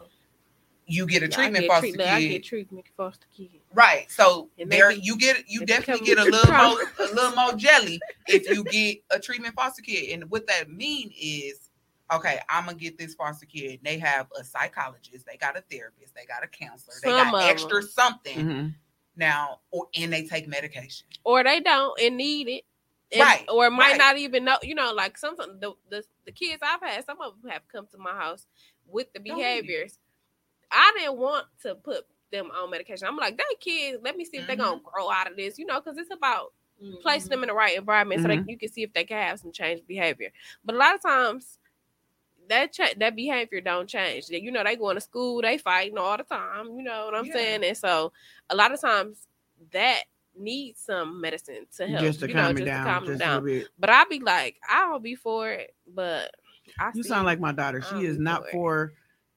you 0.87 1.05
get 1.07 1.23
a 1.23 1.27
Yeah, 1.27 1.31
treatment 1.37 1.63
get 1.65 1.69
foster 1.69 1.81
treatment- 1.89 2.09
I 2.11 2.21
kid. 2.21 2.29
get 2.31 2.45
treatment 2.45 2.87
foster 2.97 3.27
kid. 3.37 3.51
Right. 3.75 4.11
So 4.11 4.49
And 4.59 4.73
there 4.73 4.89
maybe- 4.89 5.03
you 5.03 5.19
get 5.19 5.45
you 5.47 5.67
definitely 5.67 6.07
get 6.07 6.19
a 6.19 6.25
little 6.25 6.51
more 6.51 6.81
a 6.99 7.13
little 7.15 7.37
more 7.37 7.53
jelly 7.53 8.01
if 8.27 8.49
you 8.49 8.65
get 8.65 9.03
a 9.11 9.21
treatment 9.21 9.55
foster 9.55 9.83
kid. 9.83 10.09
And 10.15 10.31
what 10.31 10.47
that 10.47 10.71
mean 10.71 11.13
is 11.21 11.68
okay, 12.13 12.41
I'm 12.49 12.65
gonna 12.67 12.77
get 12.77 12.99
this 12.99 13.15
foster 13.15 13.47
kid. 13.47 13.81
They 13.83 13.99
have 13.99 14.29
a 14.39 14.45
psychologist, 14.45 15.27
they 15.27 15.37
got 15.37 15.57
a 15.57 15.63
therapist, 15.63 16.15
they 16.15 16.25
got 16.25 16.45
a 16.45 16.47
counselor, 16.49 16.95
they 17.03 17.11
got 17.11 17.35
of 17.35 17.41
extra 17.51 17.81
them. 17.81 17.91
something 17.91 18.39
Mhm. 18.47 18.75
now, 19.17 19.61
or 19.71 19.89
and 19.95 20.13
they 20.13 20.25
take 20.27 20.49
medication. 20.49 21.07
Or 21.25 21.43
they 21.45 21.61
don't 21.61 21.99
and 22.01 22.17
need 22.17 22.49
it. 22.49 22.65
And- 23.11 23.21
Right, 23.23 23.45
Or 23.49 23.71
might 23.71 23.93
right. 23.93 23.99
not 23.99 24.19
even 24.19 24.45
know, 24.45 24.59
you 24.63 24.75
know, 24.75 24.93
like 24.93 25.17
some 25.17 25.35
the, 25.37 25.73
the 25.91 26.05
the 26.27 26.33
kids 26.33 26.63
I've 26.63 26.81
had, 26.83 27.05
some 27.07 27.21
of 27.21 27.41
them 27.41 27.51
have 27.51 27.67
come 27.69 27.87
to 27.89 27.99
my 27.99 28.13
house 28.13 28.47
with 28.87 29.13
the 29.13 29.19
Don't 29.21 29.25
need 29.25 29.33
it. 29.33 29.37
behaviors. 29.39 29.99
I 30.71 30.93
didn't 30.99 31.17
want 31.19 31.47
to 31.63 31.75
put 31.77 32.07
them 32.31 32.51
on 32.51 32.71
medication. 32.71 33.09
I'm 33.09 33.17
like, 33.17 33.39
they 33.39 33.45
kids, 33.61 33.99
let 34.03 34.17
me 34.17 34.25
see 34.27 34.37
if 34.39 34.47
they're 34.47 34.57
gonna 34.57 34.77
Mm-hmm. 34.77 34.89
grow 34.93 35.11
out 35.11 35.31
of 35.31 35.37
this, 35.37 35.59
you 35.59 35.65
know, 35.65 35.81
because 35.81 35.97
it's 35.97 36.11
about 36.11 36.53
Mhm. 36.83 37.01
placing 37.01 37.31
them 37.31 37.43
in 37.43 37.49
the 37.49 37.55
right 37.55 37.77
environment 37.79 38.21
so 38.21 38.29
Mhm. 38.29 38.37
that 38.45 38.51
you 38.51 38.59
can 38.59 38.69
see 38.69 38.83
if 38.83 38.93
they 38.93 39.05
can 39.05 39.17
have 39.17 39.41
some 39.41 39.51
change 39.51 39.87
behavior. 39.87 40.31
But 40.63 40.75
a 40.75 40.79
lot 40.79 40.95
of 40.95 41.01
times 41.01 41.58
that 42.49 42.73
cha- 42.73 42.95
that 42.99 43.15
behavior 43.17 43.61
don't 43.61 43.89
change. 43.89 44.29
You 44.29 44.51
know, 44.51 44.65
they 44.65 44.77
going 44.77 44.97
to 44.97 45.01
school, 45.01 45.43
they 45.43 45.59
fighting 45.59 45.99
all 45.99 46.17
the 46.17 46.23
time. 46.25 46.67
You 46.77 46.83
know 46.83 47.07
what 47.07 47.15
I'm 47.15 47.27
Yeah. 47.27 47.33
saying? 47.35 47.65
And 47.65 47.77
so 47.77 48.13
a 48.51 48.57
lot 48.57 48.73
of 48.73 48.81
times 48.81 49.27
that 49.73 50.03
needs 50.37 50.81
some 50.81 51.21
medicine 51.21 51.67
to 51.77 51.87
help. 51.87 52.01
Just 52.03 52.21
to 52.21 52.29
you 52.29 52.35
calm 52.35 52.45
know, 52.45 52.51
it 52.51 52.55
just 52.55 52.67
down. 52.67 52.85
to 52.87 52.91
calm 52.93 53.07
just 53.07 53.19
down. 53.19 53.45
little. 53.45 53.69
But 53.79 53.91
I'll 53.91 54.09
be 54.09 54.21
like, 54.21 54.57
I'll 54.69 54.99
be 55.01 55.15
for 55.15 55.51
it, 55.51 55.75
but 55.95 56.31
I 56.79 56.91
You 56.95 57.03
see 57.03 57.09
sound 57.09 57.27
like 57.27 57.41
my 57.41 57.53
daughter. 57.53 57.83
I'll 57.91 58.01
She 58.01 58.07
is 58.07 58.19
not 58.19 58.43
for 58.45 58.51
for 58.53 58.93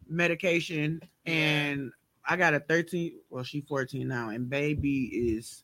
medication, 0.08 1.02
and 1.26 1.91
I 2.28 2.36
got 2.38 2.54
a 2.54 2.60
13. 2.60 3.13
Well, 3.30 3.43
she 3.43 3.62
14 3.62 4.08
now, 4.08 4.30
and 4.30 4.50
baby 4.50 5.06
is 5.36 5.63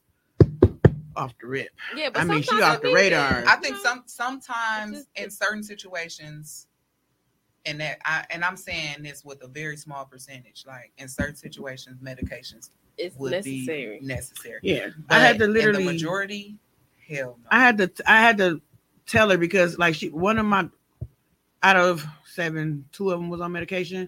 off 1.15 1.33
the 1.41 1.47
rip. 1.47 1.69
yeah, 1.95 2.09
but 2.09 2.21
I 2.21 2.25
mean, 2.25 2.41
she 2.41 2.61
off 2.61 2.81
the 2.81 2.91
radar. 2.93 3.41
good, 3.41 3.45
I 3.49 3.55
think 3.57 3.75
some 3.77 4.03
sometimes 4.05 4.97
just- 4.97 5.07
in 5.15 5.29
certain 5.31 5.63
situations, 5.63 6.67
and 7.67 7.79
that 7.81 7.99
I 8.05 8.25
and 8.31 8.43
I'm 8.43 8.57
saying 8.57 9.03
this 9.03 9.23
with 9.25 9.43
a 9.43 9.47
very 9.47 9.77
small 9.77 10.05
percentage, 10.05 10.63
like 10.65 10.91
in 10.97 11.07
certain 11.07 11.35
situations, 11.35 11.99
medications 12.01 12.69
it's 12.97 13.15
would 13.17 13.31
necessary. 13.31 13.99
be 13.99 14.05
necessary. 14.05 14.59
Yeah, 14.63 14.89
But 15.07 15.17
I 15.17 15.19
had 15.19 15.39
to 15.39 15.47
literally. 15.47 15.83
the 15.83 15.91
majority, 15.91 16.55
hell 17.07 17.37
no. 17.43 17.47
I 17.51 17.59
had 17.59 17.77
to. 17.77 17.91
I 18.07 18.21
had 18.21 18.37
to 18.39 18.61
tell 19.05 19.29
her 19.29 19.37
because, 19.37 19.77
like, 19.77 19.95
she 19.95 20.09
one 20.09 20.39
of 20.39 20.45
my 20.45 20.69
out 21.63 21.75
of 21.75 22.05
seven, 22.25 22.85
two 22.91 23.11
of 23.11 23.19
them 23.19 23.29
was 23.29 23.41
on 23.41 23.51
medication. 23.51 24.07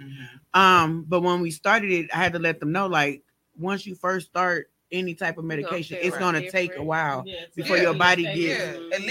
Mhm. 0.53 0.59
Um, 0.59 1.05
but 1.07 1.21
when 1.21 1.41
we 1.41 1.51
started 1.51 1.91
it, 1.91 2.09
I 2.13 2.17
had 2.17 2.33
to 2.33 2.39
let 2.39 2.59
them 2.59 2.71
know, 2.71 2.87
like, 2.87 3.23
once 3.57 3.85
you 3.85 3.95
first 3.95 4.27
start 4.27 4.69
any 4.91 5.13
type 5.13 5.37
of 5.37 5.43
You 5.45 5.49
gonna 5.49 5.61
medication, 5.61 5.97
it's 6.01 6.11
right 6.11 6.19
gonna 6.19 6.49
take 6.51 6.75
a 6.75 6.83
while 6.83 7.23
Yeah, 7.25 7.45
before 7.55 7.77
Yeah. 7.77 7.83
your 7.83 7.93
body 7.93 8.23
gets 8.23 8.37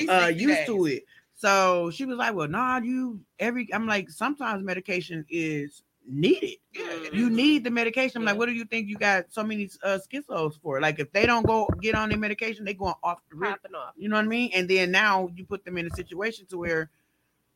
Yeah, 0.08 0.24
uh 0.24 0.26
used 0.28 0.58
days. 0.58 0.66
to 0.66 0.86
it. 0.86 1.04
So 1.38 1.90
she 1.92 2.04
was 2.04 2.18
like, 2.18 2.34
"Well, 2.34 2.48
nah, 2.48 2.78
you 2.78 3.20
every." 3.38 3.72
I'm 3.72 3.86
like, 3.86 4.10
sometimes 4.10 4.64
medication 4.64 5.24
is 5.30 5.84
needed. 6.04 6.56
Yeah, 6.74 6.84
You 7.12 7.30
need 7.30 7.62
the 7.62 7.70
medication. 7.70 8.20
I'm 8.20 8.24
like, 8.24 8.36
what 8.36 8.46
do 8.46 8.52
you 8.52 8.64
think 8.64 8.88
you 8.88 8.96
got 8.96 9.26
so 9.28 9.44
many 9.44 9.70
uh, 9.84 9.98
schizos 10.12 10.60
for? 10.60 10.80
Like, 10.80 10.98
if 10.98 11.12
they 11.12 11.26
don't 11.26 11.46
go 11.46 11.68
get 11.80 11.94
on 11.94 12.08
their 12.08 12.18
medication, 12.18 12.64
they 12.64 12.74
going 12.74 12.94
off 13.04 13.20
the 13.30 13.36
rip. 13.36 13.60
Off. 13.74 13.92
You 13.96 14.08
know 14.08 14.16
what 14.16 14.24
I 14.24 14.28
mean? 14.28 14.50
And 14.52 14.68
then 14.68 14.90
now 14.90 15.28
you 15.36 15.44
put 15.44 15.64
them 15.64 15.78
in 15.78 15.86
a 15.86 15.90
situation 15.94 16.46
to 16.46 16.58
where, 16.58 16.90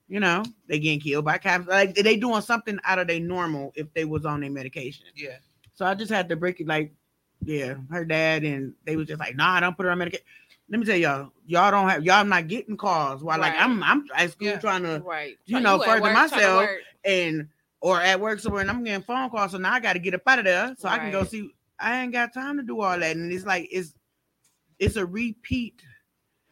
you 0.09 0.21
know, 0.21 0.45
they 0.69 0.79
getting 0.79 1.01
killed 1.01 1.25
by 1.25 1.39
cops. 1.39 1.67
Like 1.67 1.97
they 1.97 2.17
doing 2.17 2.43
something 2.43 2.79
out 2.85 3.01
of 3.01 3.09
their 3.09 3.21
normal 3.21 3.73
if 3.75 3.93
they 3.95 4.05
was 4.05 4.25
on 4.25 4.41
their 4.41 4.51
medication. 4.51 5.07
Yeah. 5.17 5.39
So 5.75 5.87
I 5.87 5.95
just 5.95 6.13
had 6.13 6.29
to 6.29 6.37
break 6.37 6.61
it. 6.61 6.69
Like, 6.69 6.93
yeah, 7.45 7.75
her 7.91 8.05
dad 8.05 8.45
and 8.45 8.75
they 8.85 8.97
was 8.97 9.09
just 9.09 9.19
like, 9.19 9.35
nah, 9.35 9.59
don't 9.59 9.77
put 9.77 9.87
her 9.87 9.91
on 9.91 9.99
medication. 9.99 10.25
Let 10.69 10.81
me 10.81 10.87
tell 10.87 10.97
y'all, 10.97 11.33
y'all 11.47 11.71
don't 11.71 11.89
have 11.89 12.05
y'all 12.05 12.25
not 12.25 12.49
getting 12.49 12.77
calls 12.77 13.23
while 13.23 13.39
like 13.39 13.55
I'm 13.59 13.83
I'm 13.83 14.05
at 14.17 14.31
school 14.31 14.49
Yeah. 14.49 14.59
trying 14.59 14.83
to 14.85 15.03
Right. 15.05 15.39
you 15.45 15.61
know, 15.61 15.83
at 15.83 15.89
further 15.89 16.03
work, 16.03 16.13
myself. 16.13 16.71
and 17.05 17.49
or 17.81 18.01
at 18.01 18.21
work 18.21 18.39
somewhere 18.39 18.61
and 18.63 18.71
I'm 18.71 18.85
getting 18.85 19.03
phone 19.03 19.29
calls. 19.29 19.51
So 19.51 19.59
now 19.59 19.73
I 19.73 19.81
got 19.81 19.95
to 19.95 19.99
get 19.99 20.15
up 20.15 20.23
out 20.27 20.39
of 20.39 20.45
there 20.45 20.75
so 20.79 20.89
I 20.89 20.99
can 20.99 21.11
go 21.11 21.25
see. 21.25 21.51
I 21.81 22.01
ain't 22.03 22.13
got 22.13 22.33
time 22.33 22.57
to 22.59 22.63
do 22.63 22.81
all 22.81 22.97
that. 22.99 23.17
And 23.17 23.33
it's 23.33 23.45
like 23.45 23.69
it's 23.73 23.93
it's 24.79 24.97
a 24.97 25.05
repeat. 25.05 25.83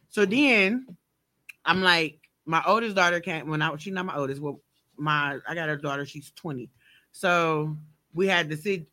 So 0.09 0.25
then 0.25 0.85
I'm 1.65 1.81
like, 1.81 2.19
my 2.45 2.61
oldest 2.67 2.95
daughter 2.97 3.21
can't 3.21 3.47
when 3.47 3.61
I 3.61 3.69
was 3.69 3.81
she's 3.81 3.93
not 3.93 4.05
my 4.05 4.15
oldest. 4.17 4.41
Well, 4.41 4.59
my 4.97 5.39
I 5.47 5.55
got 5.55 5.69
a 5.69 5.77
daughter, 5.77 6.05
she's 6.05 6.31
20. 6.35 6.69
So 7.13 7.77
we 8.13 8.27
had 8.27 8.49
to 8.49 8.57
sit, 8.57 8.87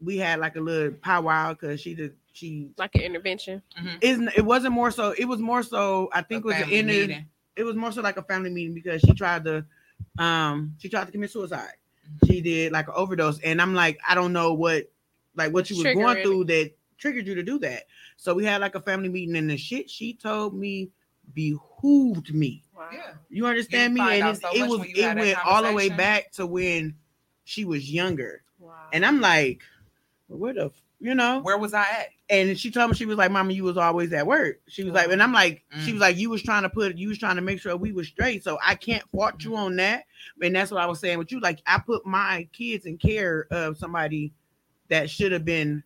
we 0.00 0.16
had 0.16 0.38
like 0.38 0.54
a 0.56 0.60
little 0.60 0.92
powwow 0.92 1.54
because 1.54 1.80
she 1.80 1.94
did 1.94 2.14
she 2.32 2.70
Like 2.78 2.94
an 2.94 3.00
intervention. 3.02 3.62
isn't 4.00 4.30
it 4.36 4.44
wasn't 4.44 4.72
more 4.74 4.90
so 4.90 5.14
it 5.18 5.24
was 5.26 5.40
more 5.40 5.62
so 5.62 6.08
I 6.12 6.22
think 6.22 6.44
A 6.44 6.48
it 6.48 6.52
was 6.52 6.56
an 6.56 6.62
family 6.70 6.82
meeting. 7.00 7.26
it 7.56 7.64
was 7.64 7.76
more 7.76 7.92
so 7.92 8.02
like 8.02 8.16
a 8.16 8.22
family 8.22 8.50
meeting 8.50 8.74
because 8.74 9.00
she 9.02 9.12
tried 9.14 9.44
to 9.44 9.64
um 10.18 10.74
she 10.78 10.88
tried 10.88 11.06
to 11.06 11.12
commit 11.12 11.30
suicide. 11.30 11.74
Mm-hmm. 12.06 12.26
She 12.32 12.40
did 12.40 12.72
like 12.72 12.88
an 12.88 12.94
overdose 12.96 13.38
and 13.40 13.60
I'm 13.60 13.74
like 13.74 13.98
I 14.08 14.14
don't 14.14 14.32
know 14.32 14.54
what 14.54 14.90
like 15.36 15.52
what 15.52 15.68
you 15.70 15.76
was 15.76 15.84
going 15.84 15.96
Triggering. 16.16 16.22
through 16.22 16.44
that 16.44 16.72
triggered 16.98 17.26
you 17.26 17.34
to 17.36 17.42
do 17.42 17.58
that. 17.60 17.84
So 18.16 18.34
we 18.34 18.44
had 18.44 18.60
like 18.60 18.74
a 18.74 18.80
family 18.80 19.08
meeting 19.08 19.36
and 19.36 19.48
the 19.50 19.56
shit 19.56 19.88
she 19.90 20.14
told 20.14 20.54
me 20.54 20.90
behooved 21.34 22.34
me. 22.34 22.62
Yeah. 22.92 23.12
You 23.28 23.46
understand 23.46 23.96
You 23.96 24.02
me? 24.04 24.20
And 24.20 24.36
it, 24.36 24.40
so 24.40 24.48
it 24.54 24.68
was 24.68 24.80
it 24.88 25.16
went 25.16 25.38
all 25.46 25.62
the 25.62 25.72
way 25.72 25.88
back 25.90 26.30
to 26.32 26.46
when 26.46 26.94
she 27.44 27.64
was 27.64 27.90
younger. 27.90 28.42
And 28.92 29.06
I'm 29.06 29.20
like, 29.20 29.60
where 30.28 30.52
the 30.52 30.66
f- 30.66 30.82
you 31.00 31.14
know 31.14 31.40
where 31.40 31.58
was 31.58 31.74
I 31.74 31.82
at? 31.82 32.08
And 32.28 32.56
she 32.58 32.70
told 32.70 32.90
me 32.90 32.96
she 32.96 33.06
was 33.06 33.18
like, 33.18 33.30
Mama, 33.30 33.52
you 33.52 33.64
was 33.64 33.76
always 33.76 34.12
at 34.12 34.26
work. 34.26 34.60
She 34.68 34.84
was 34.84 34.92
like, 34.92 35.08
and 35.10 35.22
I'm 35.22 35.32
like, 35.32 35.64
Mm. 35.74 35.84
she 35.84 35.92
was 35.92 36.00
like, 36.00 36.16
you 36.16 36.30
was 36.30 36.42
trying 36.42 36.62
to 36.62 36.68
put, 36.70 36.96
you 36.96 37.08
was 37.08 37.18
trying 37.18 37.36
to 37.36 37.42
make 37.42 37.60
sure 37.60 37.76
we 37.76 37.90
was 37.92 38.06
straight. 38.06 38.44
So 38.44 38.58
I 38.64 38.74
can't 38.76 39.02
fault 39.10 39.38
Mm. 39.38 39.44
you 39.44 39.56
on 39.56 39.76
that. 39.76 40.04
And 40.42 40.54
that's 40.54 40.70
what 40.70 40.80
I 40.80 40.86
was 40.86 41.00
saying 41.00 41.18
with 41.18 41.32
you. 41.32 41.40
Like, 41.40 41.60
I 41.66 41.78
put 41.78 42.06
my 42.06 42.46
kids 42.52 42.86
in 42.86 42.98
care 42.98 43.46
of 43.50 43.76
somebody 43.78 44.32
that 44.88 45.10
should 45.10 45.32
have 45.32 45.44
been 45.44 45.82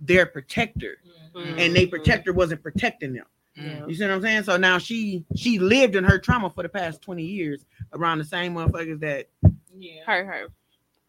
their 0.00 0.26
protector, 0.26 0.98
Mm-hmm. 1.34 1.58
and 1.58 1.76
they 1.76 1.86
protector 1.86 2.32
wasn't 2.32 2.62
protecting 2.62 3.12
them. 3.14 3.26
Yeah. 3.54 3.86
You 3.86 3.94
see 3.94 4.02
what 4.04 4.10
I'm 4.12 4.22
saying? 4.22 4.42
So 4.44 4.56
now 4.58 4.76
she 4.78 5.24
she 5.34 5.58
lived 5.58 5.94
in 5.96 6.04
her 6.04 6.18
trauma 6.18 6.50
for 6.50 6.62
the 6.62 6.68
past 6.68 7.00
20 7.02 7.22
years 7.22 7.64
around 7.94 8.18
the 8.18 8.24
same 8.24 8.54
motherfuckers 8.54 9.00
that 9.00 9.28
Yeah. 9.78 10.02
Her, 10.06 10.24
her. 10.24 10.46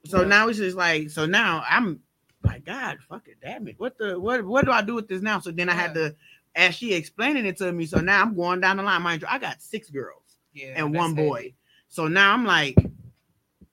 so 0.06 0.24
now 0.26 0.48
it's 0.48 0.58
just 0.60 0.78
like 0.78 1.10
so 1.10 1.26
now 1.26 1.64
I'm 1.70 2.00
like 2.48 2.66
God 2.66 2.98
fuck 3.08 3.28
it 3.28 3.38
damn 3.42 3.68
it. 3.68 3.76
What 3.78 3.98
the 3.98 4.20
what 4.20 4.44
what 4.46 4.66
do 4.66 4.72
I 4.72 4.82
do 4.82 4.96
with 4.96 5.08
this 5.08 5.22
now? 5.22 5.40
So 5.40 5.52
then 5.52 5.70
I 5.70 5.74
had 5.74 5.94
to 5.96 6.16
as 6.56 6.74
she 6.76 6.94
explaining 6.94 7.46
it 7.46 7.58
to 7.58 7.72
me 7.72 7.86
so 7.86 8.00
now 8.00 8.22
I'm 8.22 8.36
going 8.36 8.62
down 8.62 8.78
the 8.78 8.84
line. 8.84 9.02
Mind 9.02 9.22
you 9.22 9.28
I 9.30 9.38
got 9.38 9.62
six 9.62 9.90
girls 9.90 10.38
Yeah, 10.54 10.74
and 10.76 10.94
that's 10.94 10.98
one 10.98 11.16
heavy. 11.16 11.28
boy 11.28 11.54
so 11.90 12.08
now 12.08 12.34
I'm 12.34 12.46
like 12.46 12.78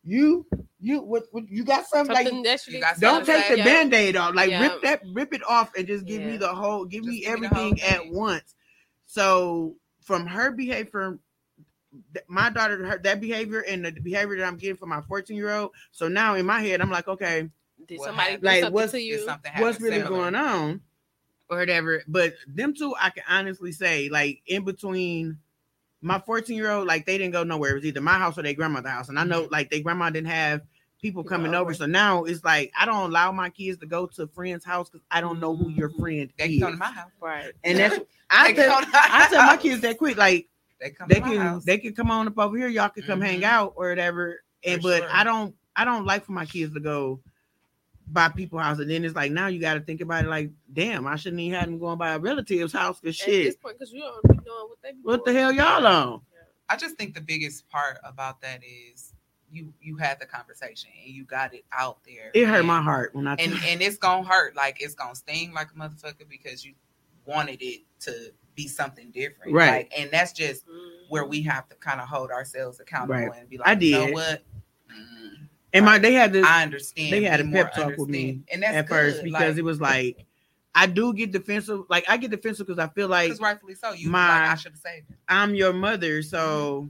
you 0.05 0.47
you 0.81 1.01
what, 1.01 1.25
what 1.31 1.49
you 1.49 1.65
got 1.65 1.87
something, 1.87 2.15
Something 2.15 2.37
like 2.37 2.45
that 2.45 2.67
you 2.67 2.75
You 2.75 2.81
got 2.81 2.99
don't 2.99 3.25
something 3.25 3.35
take 3.35 3.49
the 3.49 3.57
yeah. 3.57 3.65
band-aid 3.65 4.17
off. 4.17 4.35
Like 4.35 4.51
Yeah. 4.51 4.61
rip 4.61 4.83
that 4.83 5.01
rip 5.15 5.33
it 5.33 5.43
off 5.49 5.73
and 5.77 5.87
just 5.87 6.05
give 6.05 6.23
me 6.23 6.37
the 6.37 6.49
whole 6.49 6.85
give 6.85 7.05
me 7.05 7.21
Just 7.21 7.31
give 7.31 7.41
me 7.41 7.49
the 7.49 7.55
everything 7.55 7.83
at 7.83 8.07
once. 8.13 8.55
So 9.07 9.77
from 10.03 10.27
her 10.27 10.51
behavior 10.51 11.19
my 12.29 12.51
daughter 12.51 12.85
her 12.87 12.99
that 12.99 13.21
behavior 13.21 13.61
and 13.69 13.85
the 13.85 13.93
behavior 13.93 14.37
that 14.37 14.47
I'm 14.47 14.57
getting 14.57 14.77
from 14.77 14.89
my 14.89 15.01
14 15.03 15.37
year 15.37 15.51
old 15.51 15.71
so 15.93 16.09
now 16.09 16.35
in 16.35 16.45
my 16.45 16.61
head 16.61 16.81
I'm 16.81 16.91
like 16.91 17.09
okay 17.09 17.49
Did 17.87 17.99
What 17.99 18.07
somebody 18.07 18.31
happened? 18.33 18.45
Like, 18.63 18.73
what's- 18.73 18.93
to 18.93 19.01
you? 19.01 19.25
something 19.25 19.53
what's 19.59 19.81
really 19.81 19.97
similar? 20.01 20.17
going 20.17 20.35
on 20.35 20.81
or 21.49 21.59
whatever. 21.59 22.03
But 22.09 22.35
them 22.47 22.75
two, 22.75 22.95
I 23.01 23.11
can 23.11 23.25
honestly 23.29 23.73
say, 23.73 24.09
like 24.09 24.41
in 24.47 24.65
between 24.65 25.39
my 26.01 26.19
14 26.21 26.57
year 26.57 26.71
old, 26.71 26.87
like 26.87 27.07
they 27.07 27.17
didn't 27.19 27.33
go 27.33 27.45
nowhere. 27.45 27.73
It 27.73 27.75
was 27.77 27.85
either 27.87 28.01
my 28.01 28.19
house 28.19 28.37
or 28.39 28.43
their 28.43 28.55
grandmother's 28.55 28.91
house. 28.93 29.09
And 29.09 29.19
I 29.19 29.25
know 29.25 29.49
like 29.51 29.71
their 29.71 29.81
grandma 29.83 30.11
didn't 30.11 30.29
have 30.29 30.61
people 31.01 31.23
People 31.23 31.25
coming 31.25 31.55
over. 31.55 31.71
over. 31.71 31.75
So 31.75 31.87
now 31.87 32.25
it's 32.25 32.43
like 32.45 32.73
I 32.79 32.87
don't 32.87 33.11
allow 33.11 33.31
my 33.33 33.51
kids 33.51 33.79
to 33.79 33.87
go 33.87 34.07
to 34.07 34.23
a 34.23 34.27
friend's 34.29 34.65
house 34.65 34.89
because 34.89 35.05
I 35.11 35.21
don't 35.21 35.39
know 35.39 35.55
who 35.55 35.69
your 35.71 35.91
friend 35.91 36.31
They 36.39 36.45
is. 36.47 36.51
can 36.53 36.61
come 36.63 36.73
to 36.73 36.79
my 36.79 36.87
house. 36.91 37.11
Right. 37.21 37.53
And 37.63 37.79
that's 37.79 37.99
I 38.31 38.53
tell, 38.55 38.81
I 38.93 39.29
tell 39.31 39.47
my 39.47 39.57
kids 39.59 39.83
that 39.83 39.99
quick, 39.99 40.17
like 40.17 40.49
They 40.81 40.91
come 40.91 41.09
they 41.09 41.21
can 41.21 41.37
house. 41.37 41.65
they 41.65 41.77
can 41.79 41.95
come 41.95 42.11
on 42.11 42.27
up 42.27 42.39
over 42.39 42.57
here. 42.57 42.69
Y'all 42.69 42.89
can 42.89 43.03
come 43.03 43.21
hang 43.21 43.41
Mhm. 43.43 43.45
out 43.45 43.75
or 43.77 43.89
whatever. 43.91 44.43
And 44.65 44.81
For 44.81 44.89
but 44.89 44.99
sure. 45.03 45.09
I 45.13 45.25
don't 45.25 45.55
I 45.77 45.85
don't 45.85 46.07
like 46.07 46.25
for 46.25 46.33
my 46.33 46.47
kids 46.47 46.73
to 46.75 46.81
go 46.81 47.21
by 48.09 48.29
people's 48.29 48.63
house. 48.63 48.79
And 48.79 48.91
then 48.91 49.05
it's 49.05 49.15
like 49.15 49.33
now 49.33 49.47
you 49.49 49.61
got 49.61 49.75
to 49.75 49.81
think 49.81 50.01
about 50.01 50.25
it. 50.25 50.29
Like, 50.29 50.51
damn, 50.73 51.07
I 51.07 51.17
shouldn't 51.17 51.41
even 51.41 51.59
have 51.59 51.69
them 51.69 51.79
going 51.79 51.99
by 51.99 52.13
a 52.15 52.19
relative's 52.19 52.73
house. 52.73 53.01
Cause 53.01 53.21
At 53.21 53.27
this 53.27 53.45
shit, 53.47 53.61
point, 53.63 53.79
because 53.79 53.93
you 53.93 54.01
don't 54.01 54.23
be 54.29 54.45
knowing 54.47 54.69
what 54.69 54.79
they 54.83 54.93
be 54.93 54.99
what 55.03 55.25
the 55.25 55.33
hell 55.33 55.53
y'all 55.53 55.87
on? 55.87 56.21
I 56.69 56.77
just 56.77 56.97
think 56.97 57.15
the 57.15 57.21
biggest 57.21 57.69
part 57.69 57.99
about 58.05 58.41
that 58.41 58.63
is 58.65 59.13
you 59.53 59.73
you 59.83 59.97
had 59.97 60.19
the 60.19 60.27
conversation 60.27 60.91
and 61.05 61.15
you 61.15 61.25
got 61.25 61.53
it 61.55 61.65
out 61.73 61.99
there. 62.07 62.31
It 62.35 62.47
hurt 62.47 62.61
and, 62.61 62.67
my 62.67 62.81
heart 62.81 63.15
when 63.15 63.27
I. 63.27 63.35
and 63.35 63.53
and 63.67 63.83
it's 63.83 63.99
gonna 63.99 64.27
hurt. 64.27 64.57
Like 64.57 64.79
it's 64.81 64.95
gonna 64.95 65.15
sting 65.15 65.53
like 65.53 65.69
a 65.71 65.75
motherfucker 65.79 66.29
because 66.29 66.65
you 66.65 66.73
wanted 67.27 67.61
it 67.61 67.83
to 68.01 68.33
be 68.55 68.67
something 68.67 69.11
different. 69.11 69.53
Right. 69.53 69.71
Like, 69.91 69.93
and 69.97 70.11
that's 70.11 70.33
just 70.33 70.67
Mm-hmm. 70.67 71.05
where 71.11 71.27
we 71.27 71.43
have 71.43 71.69
to 71.69 71.75
kind 71.77 72.01
of 72.01 72.09
hold 72.09 72.31
ourselves 72.31 72.81
accountable 72.81 73.15
Right. 73.29 73.41
and 73.41 73.49
be 73.49 73.59
like, 73.59 73.69
I 73.69 73.73
you 73.81 73.93
know 73.93 74.07
did. 74.07 74.15
what? 74.15 74.43
Mm, 74.91 75.44
and 75.75 75.85
my 75.85 75.99
they 75.99 76.15
had 76.15 76.33
to 76.33 76.43
I 76.43 76.63
understand. 76.63 77.13
they 77.13 77.23
had 77.23 77.41
a 77.41 77.45
pep 77.45 77.75
talk 77.75 77.97
with 77.99 78.09
me 78.09 78.41
and 78.51 78.63
that's 78.63 78.75
at 78.75 78.89
first 78.89 79.23
because 79.23 79.41
like, 79.51 79.59
it 79.59 79.65
was 79.65 79.81
like 79.81 80.25
I 80.75 80.87
do 80.87 81.13
get 81.15 81.31
defensive. 81.31 81.83
Like 81.89 82.05
I 82.09 82.17
get 82.17 82.31
defensive 82.33 82.67
because 82.67 82.79
I 82.83 82.89
feel 82.95 83.09
like 83.09 83.39
rightfully 83.41 83.75
so. 83.75 83.93
You 83.93 84.11
my- 84.11 84.27
like 84.41 84.51
I 84.51 84.55
should 84.57 84.73
have 84.73 84.81
saved 84.81 85.11
it. 85.11 85.17
I'm 85.29 85.55
your 85.55 85.73
mother, 85.73 86.21
so 86.23 86.89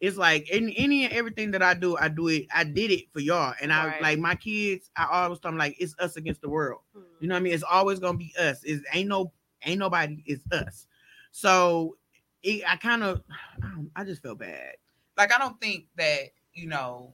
it's 0.00 0.16
like 0.16 0.48
in 0.50 0.70
any 0.70 1.04
and 1.04 1.12
everything 1.12 1.50
that 1.50 1.62
I 1.62 1.74
do, 1.74 1.96
I 1.96 2.08
do 2.08 2.28
it. 2.28 2.46
I 2.54 2.64
did 2.64 2.90
it 2.90 3.12
for 3.12 3.20
y'all, 3.20 3.52
and 3.60 3.72
I 3.72 3.86
Right. 3.86 4.02
like 4.02 4.18
my 4.18 4.34
kids. 4.34 4.90
I 4.96 5.06
always 5.10 5.40
tell 5.40 5.50
them 5.50 5.58
like 5.58 5.76
it's 5.78 5.94
us 5.98 6.16
against 6.16 6.40
the 6.40 6.48
world. 6.48 6.80
Mhm. 6.96 7.02
You 7.20 7.28
know 7.28 7.34
what 7.34 7.40
I 7.40 7.42
mean? 7.42 7.52
It's 7.52 7.64
always 7.64 7.98
gonna 7.98 8.16
be 8.16 8.32
us. 8.38 8.64
Is 8.64 8.82
ain't 8.94 9.08
no 9.08 9.32
ain't 9.64 9.78
nobody. 9.80 10.22
It's 10.24 10.44
us. 10.52 10.86
So 11.30 11.96
it, 12.42 12.62
I 12.66 12.76
kind 12.76 13.02
of 13.02 13.22
I, 13.62 13.72
I 13.96 14.04
just 14.04 14.22
feel 14.22 14.36
bad. 14.36 14.76
like 15.18 15.34
I 15.34 15.38
don't 15.38 15.60
think 15.60 15.86
that 15.96 16.30
you 16.54 16.66
know 16.68 17.12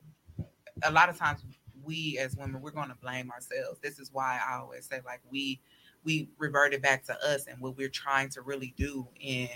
a 0.82 0.90
lot 0.90 1.08
of 1.08 1.16
times 1.18 1.44
we 1.84 2.18
as 2.18 2.36
women 2.36 2.60
we're 2.60 2.70
going 2.70 2.88
to 2.88 2.96
blame 2.96 3.30
ourselves. 3.30 3.78
This 3.82 3.98
is 3.98 4.10
why 4.12 4.40
I 4.46 4.58
always 4.58 4.86
say 4.86 5.00
like 5.04 5.20
we 5.30 5.60
we 6.04 6.28
reverted 6.38 6.82
back 6.82 7.04
to 7.04 7.26
us 7.26 7.46
and 7.46 7.58
what 7.60 7.76
we're 7.76 7.88
trying 7.88 8.28
to 8.30 8.42
really 8.42 8.74
do 8.76 9.06
and 9.26 9.50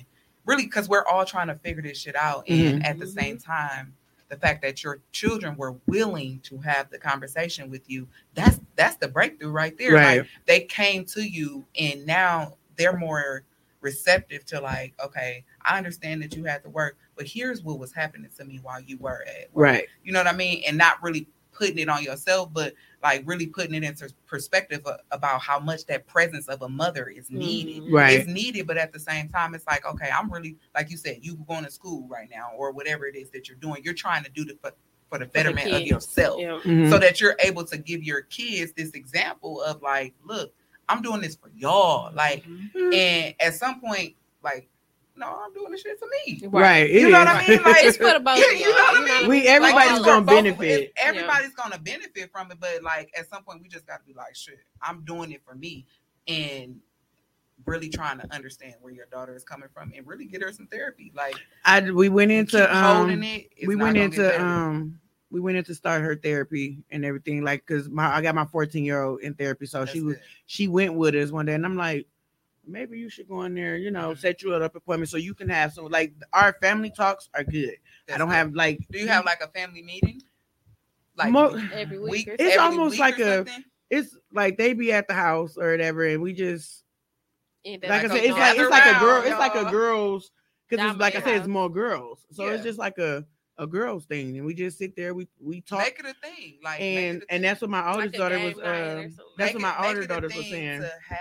really 0.46 0.64
because 0.64 0.88
we're 0.88 1.04
all 1.04 1.24
trying 1.24 1.48
to 1.48 1.54
figure 1.54 1.82
this 1.82 1.98
shit 1.98 2.16
out 2.16 2.44
and 2.48 2.76
mm-hmm. 2.80 2.84
at 2.84 2.98
the 2.98 3.06
same 3.06 3.38
time 3.38 3.94
the 4.28 4.36
fact 4.36 4.62
that 4.62 4.82
your 4.82 5.00
children 5.12 5.56
were 5.56 5.76
willing 5.86 6.40
to 6.40 6.58
have 6.58 6.90
the 6.90 6.98
conversation 6.98 7.70
with 7.70 7.88
you 7.88 8.08
that's 8.34 8.60
that's 8.76 8.96
the 8.96 9.08
breakthrough 9.08 9.50
right 9.50 9.76
there 9.78 9.92
Right. 9.92 10.18
like 10.18 10.28
they 10.46 10.60
came 10.60 11.04
to 11.06 11.22
you 11.22 11.64
and 11.78 12.06
now 12.06 12.56
they're 12.76 12.96
more 12.96 13.44
receptive 13.80 14.44
to 14.46 14.60
like 14.60 14.94
okay 15.04 15.44
i 15.62 15.76
understand 15.76 16.22
that 16.22 16.34
you 16.34 16.44
had 16.44 16.62
to 16.64 16.70
work 16.70 16.96
but 17.18 17.26
here's 17.26 17.62
what 17.62 17.78
was 17.78 17.92
happening 17.92 18.30
to 18.38 18.44
me 18.46 18.58
while 18.62 18.80
you 18.80 18.96
were 18.98 19.24
at 19.28 19.52
work. 19.52 19.64
Right. 19.66 19.84
you 20.04 20.12
know 20.12 20.20
what 20.20 20.26
i 20.26 20.32
mean 20.32 20.62
and 20.66 20.78
not 20.78 21.02
really 21.02 21.28
putting 21.52 21.78
it 21.78 21.88
on 21.88 22.02
yourself 22.04 22.50
but 22.54 22.72
like 23.02 23.22
really 23.26 23.46
putting 23.46 23.74
it 23.74 23.82
into 23.82 24.08
perspective 24.26 24.80
a- 24.86 24.98
about 25.10 25.40
how 25.40 25.58
much 25.58 25.84
that 25.86 26.06
presence 26.06 26.46
of 26.48 26.62
a 26.62 26.68
mother 26.68 27.08
is 27.08 27.30
needed 27.30 27.82
Right. 27.92 28.20
it's 28.20 28.28
needed 28.28 28.66
but 28.66 28.76
at 28.78 28.92
the 28.92 29.00
same 29.00 29.28
time 29.28 29.54
it's 29.56 29.66
like 29.66 29.84
okay 29.84 30.08
i'm 30.16 30.32
really 30.32 30.56
like 30.76 30.88
you 30.90 30.96
said 30.96 31.18
you 31.20 31.34
going 31.48 31.64
to 31.64 31.70
school 31.70 32.06
right 32.08 32.28
now 32.30 32.50
or 32.56 32.70
whatever 32.72 33.06
it 33.06 33.16
is 33.16 33.30
that 33.30 33.48
you're 33.48 33.58
doing 33.58 33.82
you're 33.84 33.92
trying 33.94 34.22
to 34.24 34.30
do 34.30 34.44
the 34.44 34.56
for, 34.62 34.72
for 35.10 35.18
the 35.18 35.26
betterment 35.26 35.72
of 35.72 35.82
yourself 35.82 36.40
Yeah. 36.40 36.60
Mhm. 36.64 36.90
so 36.90 36.98
that 36.98 37.20
you're 37.20 37.36
able 37.40 37.64
to 37.64 37.76
give 37.78 38.04
your 38.04 38.22
kids 38.22 38.72
this 38.76 38.90
example 38.92 39.60
of 39.62 39.82
like 39.82 40.14
look 40.24 40.52
i'm 40.88 41.02
doing 41.02 41.20
this 41.20 41.34
for 41.34 41.50
y'all 41.56 42.12
like 42.14 42.44
Mm-hmm. 42.44 42.92
and 42.92 43.34
at 43.40 43.54
some 43.54 43.80
point 43.80 44.14
like 44.44 44.68
no 45.18 45.40
i'm 45.44 45.52
doing 45.52 45.70
this 45.72 45.82
shit 45.82 45.98
for 45.98 46.06
me 46.26 46.46
right. 46.48 46.90
you 46.90 47.08
it 47.08 47.10
know 47.10 47.24
what 47.24 47.42
is. 47.42 47.48
I 47.48 47.52
mean? 47.52 47.62
Like, 47.62 47.84
It's 47.84 47.96
for 47.96 48.12
the 48.12 48.20
both 48.20 48.38
you, 48.38 48.44
you 48.44 48.68
know 48.68 48.74
what 48.74 49.10
I 49.10 49.20
mean? 49.20 49.28
We- 49.28 49.46
everybody's 49.46 49.90
all 49.92 49.98
of 50.00 50.04
gonna 50.06 50.20
us, 50.20 50.26
both 50.26 50.38
of- 50.38 50.58
benefit. 50.58 50.92
Everybody's 50.96 51.54
gonna 51.54 51.78
benefit 51.78 52.30
from 52.32 52.50
it, 52.50 52.58
but 52.60 52.82
like 52.82 53.10
at 53.18 53.28
some 53.28 53.42
point, 53.42 53.60
we 53.62 53.68
just 53.68 53.86
got 53.86 54.00
to 54.00 54.04
be 54.06 54.14
like, 54.14 54.34
shit, 54.34 54.58
I'm 54.82 55.04
doing 55.04 55.32
it 55.32 55.42
for 55.44 55.54
me, 55.54 55.86
and 56.26 56.76
really 57.66 57.88
trying 57.88 58.18
to 58.20 58.32
understand 58.34 58.74
where 58.80 58.92
your 58.92 59.06
daughter 59.06 59.34
is 59.34 59.44
coming 59.44 59.68
from, 59.74 59.92
and 59.96 60.06
really 60.06 60.24
get 60.26 60.42
her 60.42 60.52
some 60.52 60.66
therapy. 60.68 61.12
Like 61.14 61.34
I 61.64 61.80
we 61.90 62.08
went 62.08 62.30
keep 62.30 62.38
into 62.40 62.66
holding 62.66 63.16
um 63.18 63.22
it. 63.22 63.48
we 63.66 63.76
went 63.76 63.96
into 63.96 64.40
um 64.42 64.98
we 65.30 65.40
went 65.40 65.56
into 65.58 65.74
start 65.74 66.02
her 66.02 66.14
therapy 66.16 66.78
and 66.90 67.04
everything 67.04 67.42
like 67.42 67.66
because 67.66 67.88
my 67.90 68.06
I 68.14 68.22
got 68.22 68.34
my 68.34 68.46
14 68.46 68.84
year 68.84 69.02
old 69.02 69.20
in 69.20 69.34
therapy 69.34 69.66
so 69.66 69.80
That's 69.80 69.90
she 69.92 70.00
was 70.00 70.14
good. 70.14 70.22
she 70.46 70.68
went 70.68 70.94
with 70.94 71.14
us 71.14 71.30
one 71.30 71.44
day 71.46 71.54
and 71.54 71.66
I'm 71.66 71.76
like 71.76 72.06
maybe 72.68 72.98
you 72.98 73.08
should 73.08 73.28
go 73.28 73.42
in 73.42 73.54
there 73.54 73.76
you 73.76 73.90
know 73.90 74.10
Mhm. 74.10 74.18
set 74.18 74.42
you 74.42 74.52
up 74.54 74.74
appointment 74.76 75.08
so 75.10 75.16
you 75.16 75.34
can 75.34 75.48
have 75.48 75.72
some 75.72 75.86
like 75.88 76.12
our 76.32 76.52
family 76.60 76.90
talks 76.90 77.28
are 77.34 77.44
good 77.44 77.76
I 78.12 78.18
don't 78.18 78.28
good. 78.28 78.34
have 78.34 78.54
like 78.54 78.78
Do 78.90 78.98
you 78.98 79.08
have 79.08 79.24
like 79.24 79.40
a 79.40 79.48
family 79.48 79.82
meeting? 79.82 80.22
Like 81.16 81.30
Mo- 81.32 81.58
Every 81.72 81.98
week. 81.98 82.12
week, 82.12 82.28
It's 82.38 82.42
every 82.42 82.58
almost 82.58 82.92
week 82.92 83.00
like 83.00 83.18
a- 83.18 83.36
something? 83.38 83.64
it's 83.90 84.16
like 84.32 84.56
they 84.58 84.72
be 84.74 84.92
at 84.92 85.08
the 85.08 85.14
house 85.14 85.56
or 85.56 85.70
whatever 85.70 86.04
and 86.06 86.22
we 86.22 86.32
just 86.32 86.84
And 87.64 87.82
like, 87.82 88.02
then 88.02 88.10
I 88.10 88.14
said 88.14 88.24
it's 88.24 88.38
like 88.38 88.58
it's 88.58 88.70
like 88.70 88.86
a 88.86 88.90
round, 88.92 89.00
girl 89.00 89.22
it's 89.24 89.38
like 89.38 89.54
a 89.56 89.70
girls 89.70 90.30
because 90.68 90.90
it's 90.90 91.00
like 91.00 91.14
I 91.14 91.18
your 91.18 91.26
said 91.26 91.36
it's 91.38 91.48
more 91.48 91.68
girls 91.70 92.24
so 92.30 92.46
it's 92.48 92.62
just 92.62 92.78
like 92.78 92.98
a 92.98 93.26
a 93.60 93.66
girls 93.66 94.04
thing 94.04 94.36
and 94.36 94.46
we 94.46 94.54
just 94.54 94.78
sit 94.78 94.94
there 94.94 95.12
we 95.14 95.26
we 95.40 95.60
talk 95.62 95.80
Make 95.80 95.98
it 95.98 96.06
a 96.06 96.14
thing. 96.24 96.58
Like 96.62 96.80
and 96.80 97.16
a 97.16 97.20
and 97.22 97.22
thing. 97.30 97.42
that's 97.42 97.60
what 97.60 97.70
my 97.70 97.92
oldest 97.92 98.14
a 98.14 98.18
daughter 98.18 98.38
was 98.38 98.56
night 98.56 98.64
uh, 98.64 98.94
that's 99.36 99.52
Make 99.52 99.54
what 99.54 99.62
my 99.62 99.76
make 99.80 99.88
older 99.88 100.00
it 100.02 100.04
a 100.04 100.06
daughters 100.06 100.36
was 100.36 100.46
saying 100.48 100.80
To 100.82 100.86
have 101.08 101.18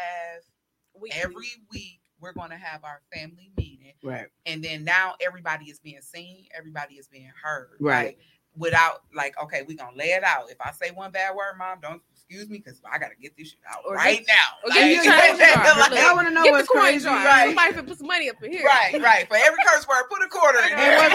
weekly. 1.02 1.20
every 1.22 1.48
week, 1.72 2.00
we're 2.20 2.34
going 2.34 2.50
to 2.50 2.58
have 2.58 2.84
our 2.84 3.02
family 3.14 3.52
meeting. 3.58 3.94
right 4.04 4.28
and 4.46 4.64
then 4.64 4.84
now 4.84 5.14
everybody 5.26 5.66
is 5.66 5.80
being 5.80 6.02
seen, 6.02 6.46
everybody 6.58 6.96
is 6.96 7.08
being 7.08 7.32
heard. 7.44 7.70
Right. 7.80 8.06
Like, 8.08 8.20
without 8.56 9.04
like, 9.14 9.36
okay, 9.44 9.62
we're 9.68 9.78
gonna 9.78 9.96
lay 9.96 10.10
it 10.18 10.24
out. 10.24 10.50
If 10.50 10.58
I 10.60 10.72
say 10.72 10.90
one 10.90 11.12
bad 11.12 11.36
word, 11.36 11.54
mom, 11.60 11.78
don't 11.80 12.02
excuse 12.12 12.50
me, 12.50 12.58
because 12.58 12.82
I 12.92 12.98
gotta 12.98 13.14
get 13.22 13.38
this 13.38 13.50
shit 13.50 13.60
out 13.70 13.84
Or 13.88 13.94
right 13.94 14.18
get- 14.18 14.28
now. 14.28 14.58
Or 14.66 14.72
get 14.74 15.04
the 15.04 15.10
Like- 15.10 15.22
coin 15.38 15.80
like- 15.80 15.90
Look, 15.92 16.00
y'all 16.00 16.16
wanna 16.16 16.32
know 16.32 16.44
get 16.44 16.52
what's 16.54 16.68
the 16.68 16.74
coin 16.74 16.82
crazy? 16.86 17.04
jar. 17.06 17.24
Right. 17.24 17.46
Somebody 17.56 17.88
put 17.88 17.98
some 18.00 18.08
money 18.08 18.30
up 18.32 18.42
in 18.42 18.52
here. 18.52 18.66
Right, 18.66 19.00
right. 19.00 19.28
For 19.28 19.38
every 19.38 19.60
curse 19.64 19.88
word, 19.88 20.04
put 20.10 20.24
a 20.24 20.28
quarter 20.28 20.58
in 20.60 20.70
there. 20.76 21.10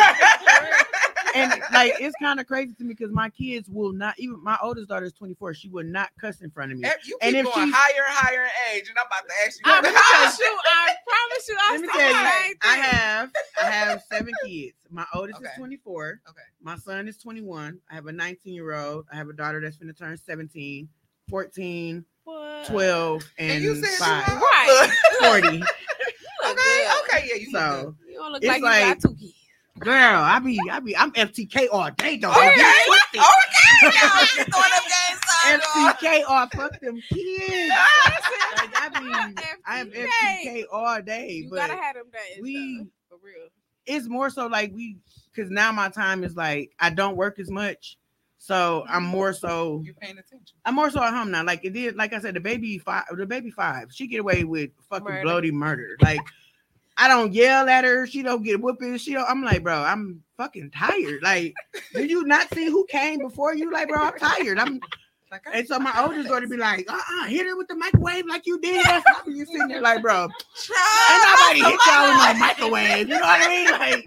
And 1.34 1.62
like 1.72 1.94
it's 2.00 2.14
kind 2.20 2.38
of 2.40 2.46
crazy 2.46 2.72
to 2.74 2.84
me 2.84 2.94
because 2.94 3.12
my 3.12 3.28
kids 3.30 3.68
will 3.70 3.92
not 3.92 4.14
even 4.18 4.42
my 4.42 4.56
oldest 4.62 4.88
daughter 4.88 5.06
is 5.06 5.12
24 5.12 5.54
she 5.54 5.68
will 5.68 5.84
not 5.84 6.10
cuss 6.20 6.40
in 6.40 6.50
front 6.50 6.72
of 6.72 6.78
me 6.78 6.86
eh, 6.86 6.92
you 7.04 7.16
and 7.22 7.34
keep 7.34 7.46
if 7.46 7.54
going 7.54 7.68
she 7.68 7.72
higher 7.74 8.04
and 8.08 8.16
higher 8.16 8.42
in 8.44 8.76
age, 8.76 8.88
and 8.88 8.98
I'm 8.98 9.06
about 9.06 9.26
to 9.28 9.34
ask 9.46 9.58
you. 9.58 9.72
I 9.72 9.80
promise 9.80 10.38
you. 10.40 10.58
I 10.66 10.94
promise 11.08 11.48
you. 11.48 11.56
I 11.60 11.72
let 11.72 11.80
me 11.80 11.88
tell 11.88 12.10
you 12.10 12.56
i 12.62 12.76
have 12.76 13.30
i 13.62 13.70
have 13.70 14.02
seven 14.10 14.32
kids 14.46 14.74
my 14.90 15.04
oldest 15.14 15.40
is 15.42 15.48
24 15.56 16.20
Okay. 16.28 16.40
my 16.62 16.76
son 16.76 17.08
is 17.08 17.16
21 17.18 17.78
i 17.90 17.94
have 17.94 18.06
a 18.06 18.12
19 18.12 18.52
year 18.54 18.74
old 18.74 19.06
i 19.12 19.16
have 19.16 19.28
a 19.28 19.32
daughter 19.32 19.60
that's 19.60 19.76
going 19.76 19.92
to 19.92 19.98
turn 19.98 20.16
17 20.16 20.88
14 21.30 22.04
What? 22.24 22.66
12 22.66 23.24
and, 23.38 23.50
And 23.52 23.64
you 23.64 23.74
said 23.84 23.98
5 23.98 24.28
want- 24.28 24.42
Right. 24.42 24.90
40 25.42 25.46
Okay, 26.44 26.54
good. 26.54 27.04
okay, 27.04 27.28
yeah, 27.28 27.34
you 27.36 27.52
look 27.52 27.62
so 27.62 27.94
good. 28.00 28.10
You 28.10 28.14
don't 28.18 28.32
look 28.32 28.42
It's 28.42 28.48
like, 28.48 28.58
you 28.58 28.64
like- 28.64 28.82
got 28.88 29.00
two 29.00 29.14
kids. 29.14 29.34
Girl 29.84 30.20
i 30.22 30.38
be 30.38 30.58
i 30.70 30.80
be 30.80 30.96
i'm 30.96 31.10
ftk 31.12 31.66
all 31.72 31.90
day 31.98 32.16
though 32.16 32.30
Okay, 32.30 32.38
I 32.38 33.00
okay, 33.14 33.18
y'all. 33.18 34.44
Throwing 34.50 34.72
up 34.74 34.84
game. 34.84 35.60
FTK 35.60 36.22
all 36.28 36.46
fuck 36.48 36.80
them 36.80 37.00
kids. 37.12 37.68
Like, 37.68 38.70
I 38.94 39.00
mean, 39.00 39.34
I 39.66 39.76
have 39.78 39.88
FTK. 39.88 40.06
FTK 40.44 40.64
all 40.72 41.02
day, 41.02 41.30
You 41.32 41.50
but 41.50 41.56
gotta 41.56 41.74
have 41.74 41.94
them 41.96 42.04
days. 42.12 42.40
we- 42.42 42.78
though, 43.10 43.16
for 43.16 43.26
real. 43.26 43.48
it's 43.86 44.08
more 44.08 44.30
so 44.30 44.46
like 44.46 44.72
we 44.74 44.96
because 45.34 45.50
now 45.50 45.72
my 45.72 45.88
time 45.88 46.22
is 46.24 46.36
like 46.36 46.70
I 46.78 46.90
don't 46.90 47.16
work 47.16 47.38
as 47.40 47.50
much, 47.50 47.96
so 48.38 48.84
I'm 48.88 49.02
more 49.04 49.32
so 49.32 49.82
you're 49.84 49.94
paying 49.94 50.16
attention? 50.18 50.56
I'm 50.64 50.74
more 50.76 50.90
so 50.90 51.02
at 51.02 51.12
home 51.12 51.30
now. 51.32 51.42
Like 51.44 51.64
it 51.64 51.72
did, 51.72 51.96
like 51.96 52.12
I 52.12 52.20
said, 52.20 52.34
the 52.34 52.40
baby 52.40 52.78
five, 52.78 53.04
the 53.16 53.26
baby 53.26 53.50
five, 53.50 53.88
she 53.92 54.06
get 54.06 54.20
away 54.20 54.44
with 54.44 54.70
fucking 54.88 55.04
Murder. 55.04 55.22
bloody 55.22 55.50
murder. 55.50 55.96
Like 56.00 56.20
I 56.96 57.08
don't 57.08 57.32
yell 57.32 57.68
at 57.68 57.84
her, 57.84 58.06
she 58.06 58.22
don't 58.22 58.42
get 58.42 58.60
whooping. 58.60 58.98
She 58.98 59.14
don't. 59.14 59.28
I'm 59.28 59.42
like, 59.42 59.62
bro, 59.62 59.82
I'm 59.82 60.22
fucking 60.36 60.70
tired. 60.70 61.22
Like, 61.22 61.54
do 61.94 62.04
you 62.04 62.24
not 62.24 62.52
see 62.54 62.66
who 62.66 62.86
came 62.88 63.18
before 63.18 63.54
you? 63.54 63.72
Like, 63.72 63.88
bro, 63.88 64.02
I'm 64.02 64.18
tired. 64.18 64.58
I'm 64.58 64.80
Like, 65.30 65.46
And 65.50 65.66
so 65.66 65.78
my 65.78 65.92
oldest 66.02 66.28
daughter 66.28 66.46
be 66.46 66.58
like, 66.58 66.84
uh-uh, 66.90 67.24
hit 67.26 67.46
her 67.46 67.56
with 67.56 67.66
the 67.68 67.74
microwave 67.74 68.26
like 68.26 68.46
you 68.46 68.60
did. 68.60 68.84
That's 68.84 69.04
how 69.08 69.22
you 69.26 69.46
sitting 69.46 69.68
there 69.68 69.80
like, 69.80 70.02
bro, 70.02 70.24
ain't 70.24 70.30
nobody 71.24 71.60
hit 71.60 71.80
y'all 71.86 72.08
with 72.08 72.18
no 72.18 72.38
microwave. 72.38 73.08
You 73.08 73.14
know 73.14 73.20
what 73.20 73.40
I 73.40 73.48
mean? 73.48 73.70
Like, 73.70 74.04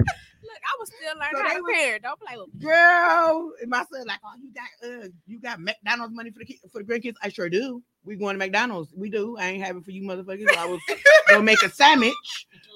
I 0.65 0.75
was 0.79 0.89
still 0.89 1.13
learning 1.19 1.29
So 1.33 1.41
how 1.41 1.49
they 1.49 1.55
to 1.55 1.61
was- 1.61 1.71
parent. 1.75 2.03
Don't 2.03 2.19
play 2.19 2.37
with 2.37 2.53
me. 2.53 2.59
girl, 2.65 3.51
and 3.61 3.69
my 3.69 3.85
son 3.91 4.05
like, 4.07 4.19
oh, 4.23 4.33
you 4.41 4.51
got 4.53 5.03
uh, 5.05 5.07
you 5.27 5.39
got 5.39 5.59
McDonald's 5.59 6.13
money 6.15 6.31
for 6.31 6.39
the 6.39 6.45
kid, 6.45 6.57
for 6.71 6.83
the 6.83 6.85
grandkids? 6.91 7.15
I 7.21 7.29
sure 7.29 7.49
do. 7.49 7.81
We 8.03 8.15
going 8.15 8.35
to 8.35 8.37
McDonald's. 8.39 8.93
We 8.95 9.09
do. 9.09 9.35
I 9.39 9.47
ain't 9.49 9.63
having 9.63 9.81
for 9.81 9.89
you 9.91 10.03
motherfuckers. 10.03 10.47
So 10.51 10.59
I 10.59 10.65
was 10.67 10.79
gonna 11.29 11.41
make 11.43 11.61
a 11.63 11.69
sandwich, 11.69 12.13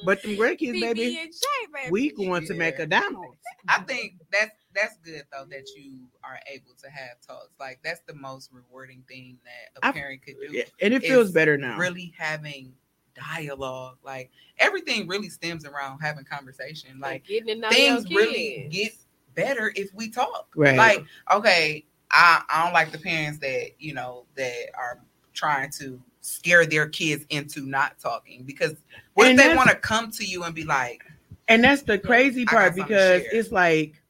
but 0.05 0.21
them 0.23 0.31
grandkids, 0.31 0.79
baby, 0.79 1.01
PB 1.01 1.21
and 1.23 1.31
J, 1.31 1.39
baby. 1.73 1.91
we 1.91 2.09
going 2.11 2.45
to 2.47 2.53
McDonald's. 2.55 3.37
I 3.67 3.79
think 3.81 4.13
that's 4.31 4.51
that's 4.73 4.97
good 5.03 5.23
though 5.31 5.45
that 5.49 5.67
you 5.77 5.99
are 6.23 6.39
able 6.51 6.71
to 6.81 6.89
have 6.89 7.19
talks. 7.25 7.49
Like 7.59 7.79
that's 7.83 8.01
the 8.07 8.13
most 8.15 8.49
rewarding 8.51 9.03
thing 9.07 9.37
that 9.43 9.83
a 9.83 9.87
I- 9.87 9.91
parent 9.91 10.21
could 10.23 10.35
do. 10.41 10.55
Yeah, 10.55 10.63
and 10.81 10.93
it 10.93 11.01
feels 11.03 11.31
better 11.31 11.57
now. 11.57 11.77
Really 11.77 12.13
having 12.17 12.73
dialogue, 13.19 13.97
like 14.03 14.31
everything 14.57 15.07
really 15.07 15.29
stems 15.29 15.65
around 15.65 15.99
having 15.99 16.25
conversation. 16.25 16.99
Like 16.99 17.25
getting 17.25 17.47
to 17.47 17.55
know 17.55 17.69
things 17.69 18.09
really 18.09 18.67
get 18.71 18.93
better 19.35 19.71
if 19.75 19.93
we 19.93 20.09
talk. 20.09 20.47
Right. 20.55 20.77
Like, 20.77 21.05
okay, 21.33 21.85
I, 22.11 22.41
I 22.49 22.63
don't 22.63 22.73
like 22.73 22.91
the 22.91 22.97
parents 22.97 23.39
that, 23.39 23.71
you 23.79 23.93
know, 23.93 24.25
that 24.35 24.69
are 24.77 24.99
trying 25.33 25.71
to 25.71 26.01
scare 26.21 26.65
their 26.65 26.87
kids 26.87 27.25
into 27.29 27.61
not 27.61 27.97
talking 27.99 28.43
because 28.43 28.75
what 29.13 29.27
And 29.27 29.39
if 29.39 29.45
they 29.45 29.55
want 29.55 29.69
to 29.69 29.75
come 29.75 30.11
to 30.11 30.25
you 30.25 30.43
and 30.43 30.53
be 30.53 30.63
like, 30.63 31.03
And 31.47 31.63
that's 31.63 31.83
the 31.83 31.97
crazy 31.97 32.45
part 32.45 32.75
because 32.75 33.23
it's 33.31 33.51
like 33.51 34.01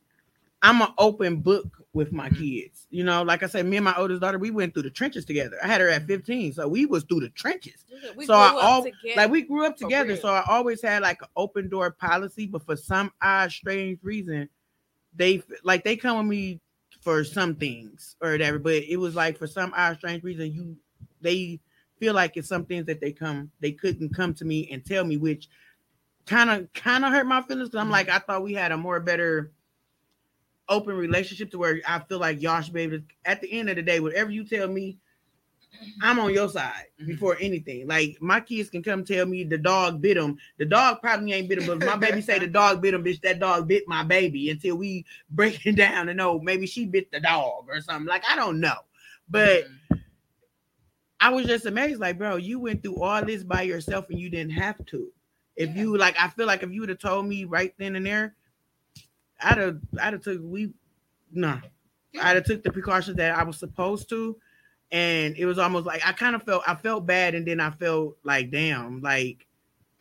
I'm 0.62 0.82
an 0.82 0.90
open 0.98 1.38
book 1.38 1.79
with 2.00 2.14
my 2.14 2.30
Mhm. 2.30 2.38
kids. 2.38 2.88
You 2.90 3.04
know, 3.04 3.22
like 3.24 3.44
I 3.44 3.48
said, 3.48 3.66
me 3.66 3.76
and 3.78 3.84
my 3.84 3.94
oldest 3.98 4.22
daughter, 4.22 4.40
we 4.40 4.52
went 4.52 4.74
through 4.74 4.84
the 4.84 4.90
trenches 4.90 5.26
together. 5.26 5.58
I 5.62 5.68
had 5.68 5.82
her 5.82 5.90
at 5.90 6.08
15, 6.08 6.54
so 6.54 6.66
we 6.68 6.86
was 6.86 7.04
through 7.04 7.20
the 7.20 7.30
trenches. 7.30 7.84
We 8.16 8.26
so 8.26 8.34
I 8.34 8.54
all 8.58 8.88
like 9.16 9.30
we 9.30 9.42
grew 9.42 9.66
up 9.66 9.76
together. 9.78 10.16
So 10.16 10.30
I 10.30 10.46
always 10.48 10.82
had 10.82 11.02
like 11.02 11.22
an 11.22 11.28
open 11.36 11.68
door 11.68 11.92
policy, 11.92 12.48
but 12.48 12.66
for 12.66 12.78
some 12.78 13.12
odd, 13.22 13.52
strange 13.52 14.00
reason, 14.02 14.48
they 15.14 15.44
like 15.64 15.84
they 15.84 15.98
come 15.98 16.18
with 16.18 16.28
me 16.28 16.62
for 17.02 17.24
some 17.26 17.54
things 17.56 18.16
or 18.22 18.32
whatever. 18.32 18.60
But 18.60 18.84
it 18.84 18.98
was 18.98 19.14
like 19.14 19.38
for 19.38 19.48
some 19.48 19.74
odd, 19.76 19.98
strange 19.98 20.24
reason, 20.24 20.54
you 20.54 20.78
they 21.22 21.60
feel 22.00 22.14
like 22.14 22.38
it's 22.38 22.48
some 22.48 22.66
things 22.66 22.86
that 22.86 23.02
they 23.02 23.12
come 23.12 23.52
they 23.60 23.74
couldn't 23.74 24.14
come 24.16 24.34
to 24.36 24.46
me 24.46 24.70
and 24.72 24.86
tell 24.86 25.04
me, 25.04 25.18
which 25.18 25.50
kind 26.26 26.50
of 26.50 26.72
kind 26.74 27.04
of 27.04 27.12
hurt 27.12 27.28
my 27.28 27.42
feelings. 27.42 27.70
Cause 27.70 27.82
I'm 27.82 27.90
like 27.90 28.08
I 28.08 28.20
thought 28.20 28.44
we 28.44 28.54
had 28.54 28.72
a 28.72 28.78
more 28.78 29.02
better 29.02 29.52
open 30.70 30.96
relationship 30.96 31.52
to 31.52 31.58
where 31.58 31.82
I 31.88 32.00
feel 32.00 32.20
like 32.20 32.42
y'all 32.42 32.62
should 32.62 32.74
be 32.74 32.82
able 32.82 32.98
to. 33.00 33.04
At 33.26 33.42
the 33.42 33.52
end 33.52 33.70
of 33.70 33.76
the 33.76 33.82
day, 33.82 34.00
whatever 34.00 34.32
you 34.32 34.44
tell 34.46 34.68
me, 34.68 34.98
I'm 36.02 36.20
on 36.20 36.34
your 36.34 36.50
side 36.50 36.86
Mhm. 37.02 37.08
before 37.08 37.38
anything. 37.40 37.88
Like 37.88 38.18
my 38.22 38.40
kids 38.40 38.70
can 38.70 38.82
come 38.84 39.04
tell 39.06 39.26
me 39.26 39.44
the 39.44 39.58
dog 39.58 40.02
bit 40.02 40.18
him. 40.18 40.38
The 40.58 40.66
dog 40.66 41.02
probably 41.02 41.34
ain't 41.34 41.48
bit 41.50 41.60
him, 41.62 41.68
but 41.68 41.80
my 41.86 41.96
baby 41.96 42.22
say 42.22 42.40
the 42.40 42.48
dog 42.48 42.82
bit 42.82 42.94
him, 42.94 43.04
bitch. 43.04 43.22
That 43.22 43.40
dog 43.40 43.68
bit 43.68 43.88
my 43.88 44.04
baby 44.04 44.50
until 44.50 44.78
we 44.78 45.06
break 45.30 45.66
it 45.66 45.76
down 45.76 46.10
and 46.10 46.18
know 46.18 46.40
maybe 46.40 46.66
she 46.66 46.86
bit 46.86 47.12
the 47.12 47.20
dog 47.20 47.66
or 47.70 47.82
something. 47.82 48.08
Like 48.08 48.24
I 48.30 48.36
don't 48.36 48.60
know, 48.60 48.80
but 49.30 49.66
Mhm. 49.66 50.02
I 51.20 51.30
was 51.30 51.46
just 51.48 51.66
amazed. 51.66 52.00
Like, 52.00 52.18
bro, 52.18 52.38
you 52.38 52.60
went 52.60 52.82
through 52.82 53.02
all 53.02 53.24
this 53.24 53.44
by 53.44 53.64
yourself 53.64 54.10
and 54.10 54.20
you 54.20 54.30
didn't 54.30 54.54
have 54.54 54.84
to. 54.88 55.12
If 55.56 55.70
Yeah. 55.70 55.82
you 55.82 55.98
like, 55.98 56.16
I 56.20 56.30
feel 56.30 56.48
like 56.48 56.64
if 56.64 56.72
you 56.72 56.80
would 56.82 56.90
have 56.90 57.00
told 57.00 57.26
me 57.28 57.44
right 57.44 57.74
then 57.78 57.96
and 57.96 58.06
there, 58.06 58.36
I'd 59.42 59.58
have, 59.58 59.80
I'd 60.02 60.14
have 60.14 60.22
took 60.22 60.42
we, 60.44 60.72
nah, 61.32 61.60
I'd 62.22 62.36
have 62.36 62.46
took 62.46 62.64
the 62.64 62.72
precautions 62.72 63.18
that 63.18 63.38
I 63.38 63.44
was 63.44 63.58
supposed 63.58 64.10
to, 64.10 64.38
and 64.92 65.36
it 65.38 65.46
was 65.46 65.60
almost 65.60 65.86
like 65.86 66.06
I 66.06 66.12
kind 66.12 66.36
of 66.36 66.44
felt, 66.44 66.64
I 66.68 66.76
felt 66.76 67.06
bad, 67.06 67.36
and 67.36 67.46
then 67.46 67.60
I 67.60 67.72
felt 67.72 68.18
like, 68.24 68.52
damn, 68.52 69.02
like 69.02 69.46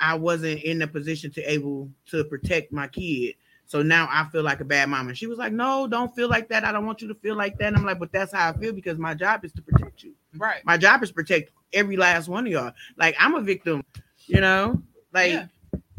I 0.00 0.14
wasn't 0.14 0.62
in 0.62 0.78
the 0.78 0.86
position 0.86 1.30
to 1.32 1.42
able 1.42 1.90
to 2.06 2.24
protect 2.24 2.72
my 2.72 2.88
kid. 2.88 3.34
So 3.66 3.82
now 3.82 4.08
I 4.10 4.24
feel 4.30 4.42
like 4.42 4.60
a 4.60 4.64
bad 4.64 4.88
mom. 4.88 5.08
And 5.08 5.18
she 5.18 5.26
was 5.26 5.36
like, 5.36 5.52
No, 5.52 5.86
don't 5.86 6.14
feel 6.16 6.28
like 6.28 6.48
that. 6.48 6.64
I 6.64 6.72
don't 6.72 6.86
want 6.86 7.02
you 7.02 7.08
to 7.08 7.14
feel 7.14 7.36
like 7.36 7.58
that. 7.58 7.66
And 7.66 7.76
I'm 7.76 7.84
like, 7.84 7.98
but 7.98 8.10
that's 8.10 8.32
how 8.32 8.48
I 8.48 8.56
feel 8.56 8.72
because 8.72 8.98
my 8.98 9.12
job 9.12 9.44
is 9.44 9.52
to 9.52 9.62
protect 9.62 10.02
you 10.02 10.14
right. 10.36 10.64
my 10.64 10.76
job 10.76 11.02
is 11.02 11.12
protect 11.12 11.52
every 11.72 11.96
last 11.96 12.28
one 12.28 12.46
of 12.46 12.52
y'all. 12.52 12.72
Like 12.96 13.14
I'm 13.18 13.34
a 13.34 13.40
victim, 13.40 13.84
you 14.26 14.40
know. 14.40 14.82
Like, 15.12 15.32
Yeah. 15.32 15.46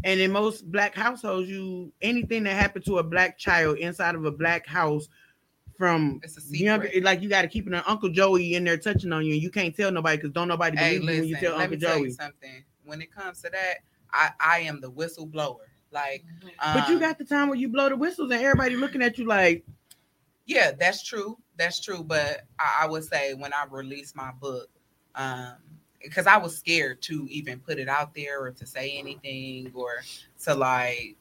And 0.04 0.20
in 0.20 0.32
most 0.32 0.72
black 0.72 0.96
households, 0.96 1.50
you 1.50 1.92
anything 2.02 2.44
that 2.44 2.54
happened 2.56 2.86
to 2.86 3.00
a 3.00 3.04
black 3.04 3.38
child 3.38 3.78
inside 3.78 4.16
of 4.16 4.26
a 4.26 4.32
black 4.32 4.66
house 4.66 5.08
from 5.78 6.20
It's 6.24 6.38
a 6.38 6.42
younger, 6.42 6.86
secret. 6.86 7.04
like 7.04 7.22
you 7.22 7.30
got 7.30 7.44
to 7.44 7.48
keep 7.48 7.68
an 7.68 7.74
Uncle 7.76 8.10
Joey 8.10 8.56
in 8.56 8.64
there 8.64 8.78
touching 8.78 9.12
on 9.14 9.26
you, 9.26 9.34
and 9.34 9.42
you 9.42 9.50
can't 9.50 9.76
tell 9.76 9.92
nobody 9.92 10.18
because 10.18 10.32
don't 10.32 10.48
nobody 10.48 10.78
Hey, 10.78 11.00
believe 11.00 11.16
you 11.16 11.22
when 11.22 11.30
you 11.30 11.36
tell 11.36 11.56
Uncle 11.60 11.78
tell 11.80 11.98
you 11.98 12.04
Joey. 12.04 12.12
something. 12.12 12.64
When 12.86 13.02
it 13.02 13.12
comes 13.14 13.42
to 13.44 13.50
that, 13.52 13.76
I, 14.12 14.32
I 14.40 14.60
am 14.62 14.82
the 14.82 14.92
whistleblower. 14.92 15.58
Like, 15.92 16.24
But 16.74 16.88
you 16.90 16.96
um, 16.96 17.00
got 17.00 17.18
the 17.18 17.26
time 17.26 17.48
where 17.50 17.58
you 17.58 17.70
blow 17.70 17.90
the 17.90 17.96
whistles 17.96 18.32
and 18.32 18.42
everybody 18.42 18.76
looking 18.76 19.02
at 19.02 19.18
you 19.18 19.26
like, 19.26 19.64
Yeah, 20.46 20.72
that's 20.78 21.04
true. 21.04 21.38
That's 21.58 21.80
true. 21.80 22.04
But 22.04 22.42
I, 22.60 22.82
I 22.84 22.88
would 22.88 23.04
say 23.04 23.34
when 23.34 23.54
I 23.54 23.66
release 23.70 24.16
my 24.16 24.32
book, 24.32 24.70
um, 25.16 25.56
because 26.02 26.28
I 26.28 26.38
was 26.38 26.58
scared 26.58 27.02
to 27.04 27.28
even 27.30 27.60
put 27.60 27.80
it 27.80 27.88
out 27.90 28.14
there 28.16 28.42
or 28.42 28.52
to 28.52 28.66
say 28.66 28.92
anything 28.98 29.72
or 29.74 30.02
to 30.44 30.56
like, 30.56 31.16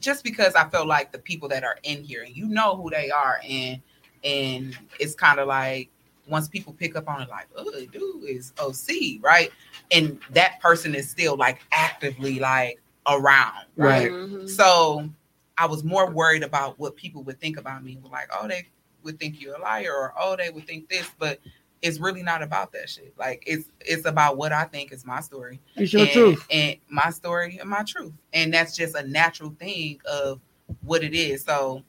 just 0.00 0.22
because 0.22 0.54
I 0.54 0.68
felt 0.68 0.86
like 0.86 1.12
the 1.12 1.18
people 1.18 1.48
that 1.48 1.64
are 1.64 1.78
in 1.82 2.02
here 2.04 2.22
and 2.22 2.36
you 2.36 2.46
know 2.46 2.76
who 2.76 2.90
they 2.90 3.10
are, 3.10 3.40
and 3.48 3.80
and 4.24 4.76
it's 4.98 5.14
kind 5.14 5.38
of 5.40 5.48
like 5.48 5.90
once 6.28 6.48
people 6.48 6.72
pick 6.72 6.94
up 6.94 7.08
on 7.08 7.22
it, 7.22 7.28
like, 7.28 7.48
oh, 7.56 7.70
dude 7.86 8.24
is 8.24 8.52
OC, 8.58 9.22
right? 9.22 9.50
And 9.90 10.20
that 10.30 10.60
person 10.60 10.94
is 10.94 11.08
still 11.08 11.36
like 11.36 11.60
actively 11.72 12.38
like 12.38 12.80
around, 13.06 13.64
right? 13.76 14.10
Mhm. 14.10 14.48
So 14.48 15.08
I 15.56 15.66
was 15.66 15.82
more 15.82 16.10
worried 16.10 16.42
about 16.42 16.78
what 16.78 16.94
people 16.96 17.22
would 17.24 17.40
think 17.40 17.56
about 17.58 17.82
me. 17.82 17.98
Like, 18.10 18.28
oh, 18.38 18.46
they 18.46 18.68
would 19.02 19.18
think 19.18 19.40
you're 19.40 19.56
a 19.56 19.60
liar, 19.60 19.92
or 19.92 20.12
oh, 20.18 20.36
they 20.36 20.50
would 20.50 20.66
think 20.66 20.88
this, 20.88 21.10
but 21.18 21.40
it's 21.82 21.98
really 21.98 22.22
not 22.22 22.42
about 22.42 22.72
that 22.72 22.88
shit. 22.88 23.12
Like, 23.18 23.42
it's 23.46 23.68
it's 23.80 24.06
about 24.06 24.36
what 24.36 24.52
I 24.52 24.64
think 24.64 24.92
is 24.92 25.04
my 25.04 25.20
story, 25.20 25.60
it's 25.76 25.92
your 25.92 26.02
and, 26.02 26.10
truth. 26.10 26.46
and 26.50 26.76
my 26.88 27.10
story 27.10 27.58
and 27.60 27.68
my 27.70 27.82
truth, 27.84 28.12
and 28.32 28.52
that's 28.52 28.76
just 28.76 28.94
a 28.94 29.06
natural 29.06 29.54
thing 29.58 30.00
of 30.10 30.40
what 30.82 31.02
it 31.02 31.14
is. 31.14 31.44
So 31.44 31.82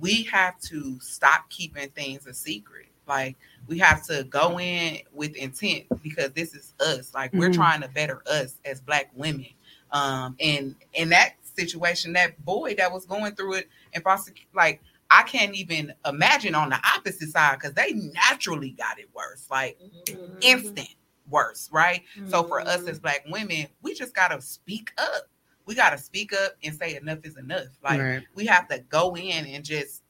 we 0.00 0.22
have 0.24 0.58
to 0.60 0.98
stop 1.00 1.48
keeping 1.50 1.88
things 1.90 2.26
a 2.26 2.34
secret. 2.34 2.86
Like 3.06 3.36
we 3.66 3.78
have 3.78 4.04
to 4.06 4.24
go 4.24 4.58
in 4.58 5.00
with 5.12 5.34
intent 5.36 5.84
because 6.02 6.32
this 6.32 6.54
is 6.54 6.72
us. 6.80 7.12
Like 7.12 7.32
we're 7.32 7.50
Mhm. 7.50 7.54
trying 7.54 7.80
to 7.82 7.88
better 7.88 8.22
us 8.26 8.56
as 8.64 8.80
black 8.80 9.10
women. 9.14 9.48
Um, 9.90 10.36
and 10.40 10.74
in 10.94 11.10
that 11.10 11.34
situation, 11.42 12.14
that 12.14 12.42
boy 12.44 12.74
that 12.76 12.90
was 12.90 13.04
going 13.04 13.34
through 13.34 13.54
it 13.54 13.68
and 13.92 14.02
foster, 14.02 14.32
like 14.54 14.80
I 15.12 15.24
can't 15.24 15.54
even 15.54 15.94
imagine 16.06 16.54
on 16.54 16.70
the 16.70 16.80
opposite 16.96 17.30
side 17.30 17.58
because 17.60 17.74
they 17.74 17.92
naturally 17.92 18.70
got 18.70 18.98
it 18.98 19.10
worse, 19.14 19.48
like 19.50 19.78
Mm-hmm. 20.08 20.38
instant 20.42 20.88
worse, 21.30 21.70
right? 21.72 22.02
So 22.24 22.44
for 22.44 22.66
us 22.68 22.82
Mhm. 22.82 22.88
as 22.88 23.00
black 23.00 23.24
women, 23.28 23.68
we 23.82 23.94
just 23.94 24.14
gotta 24.14 24.40
speak 24.42 24.92
up. 24.98 25.28
We 25.66 25.74
gotta 25.74 25.98
speak 25.98 26.32
up 26.32 26.54
and 26.64 26.74
say 26.74 26.96
enough 26.96 27.20
is 27.24 27.36
enough. 27.36 27.68
Like 27.84 28.00
Right. 28.00 28.26
we 28.34 28.46
have 28.46 28.68
to 28.68 28.80
go 28.80 29.16
in 29.16 29.46
and 29.46 29.64
just 29.64 30.02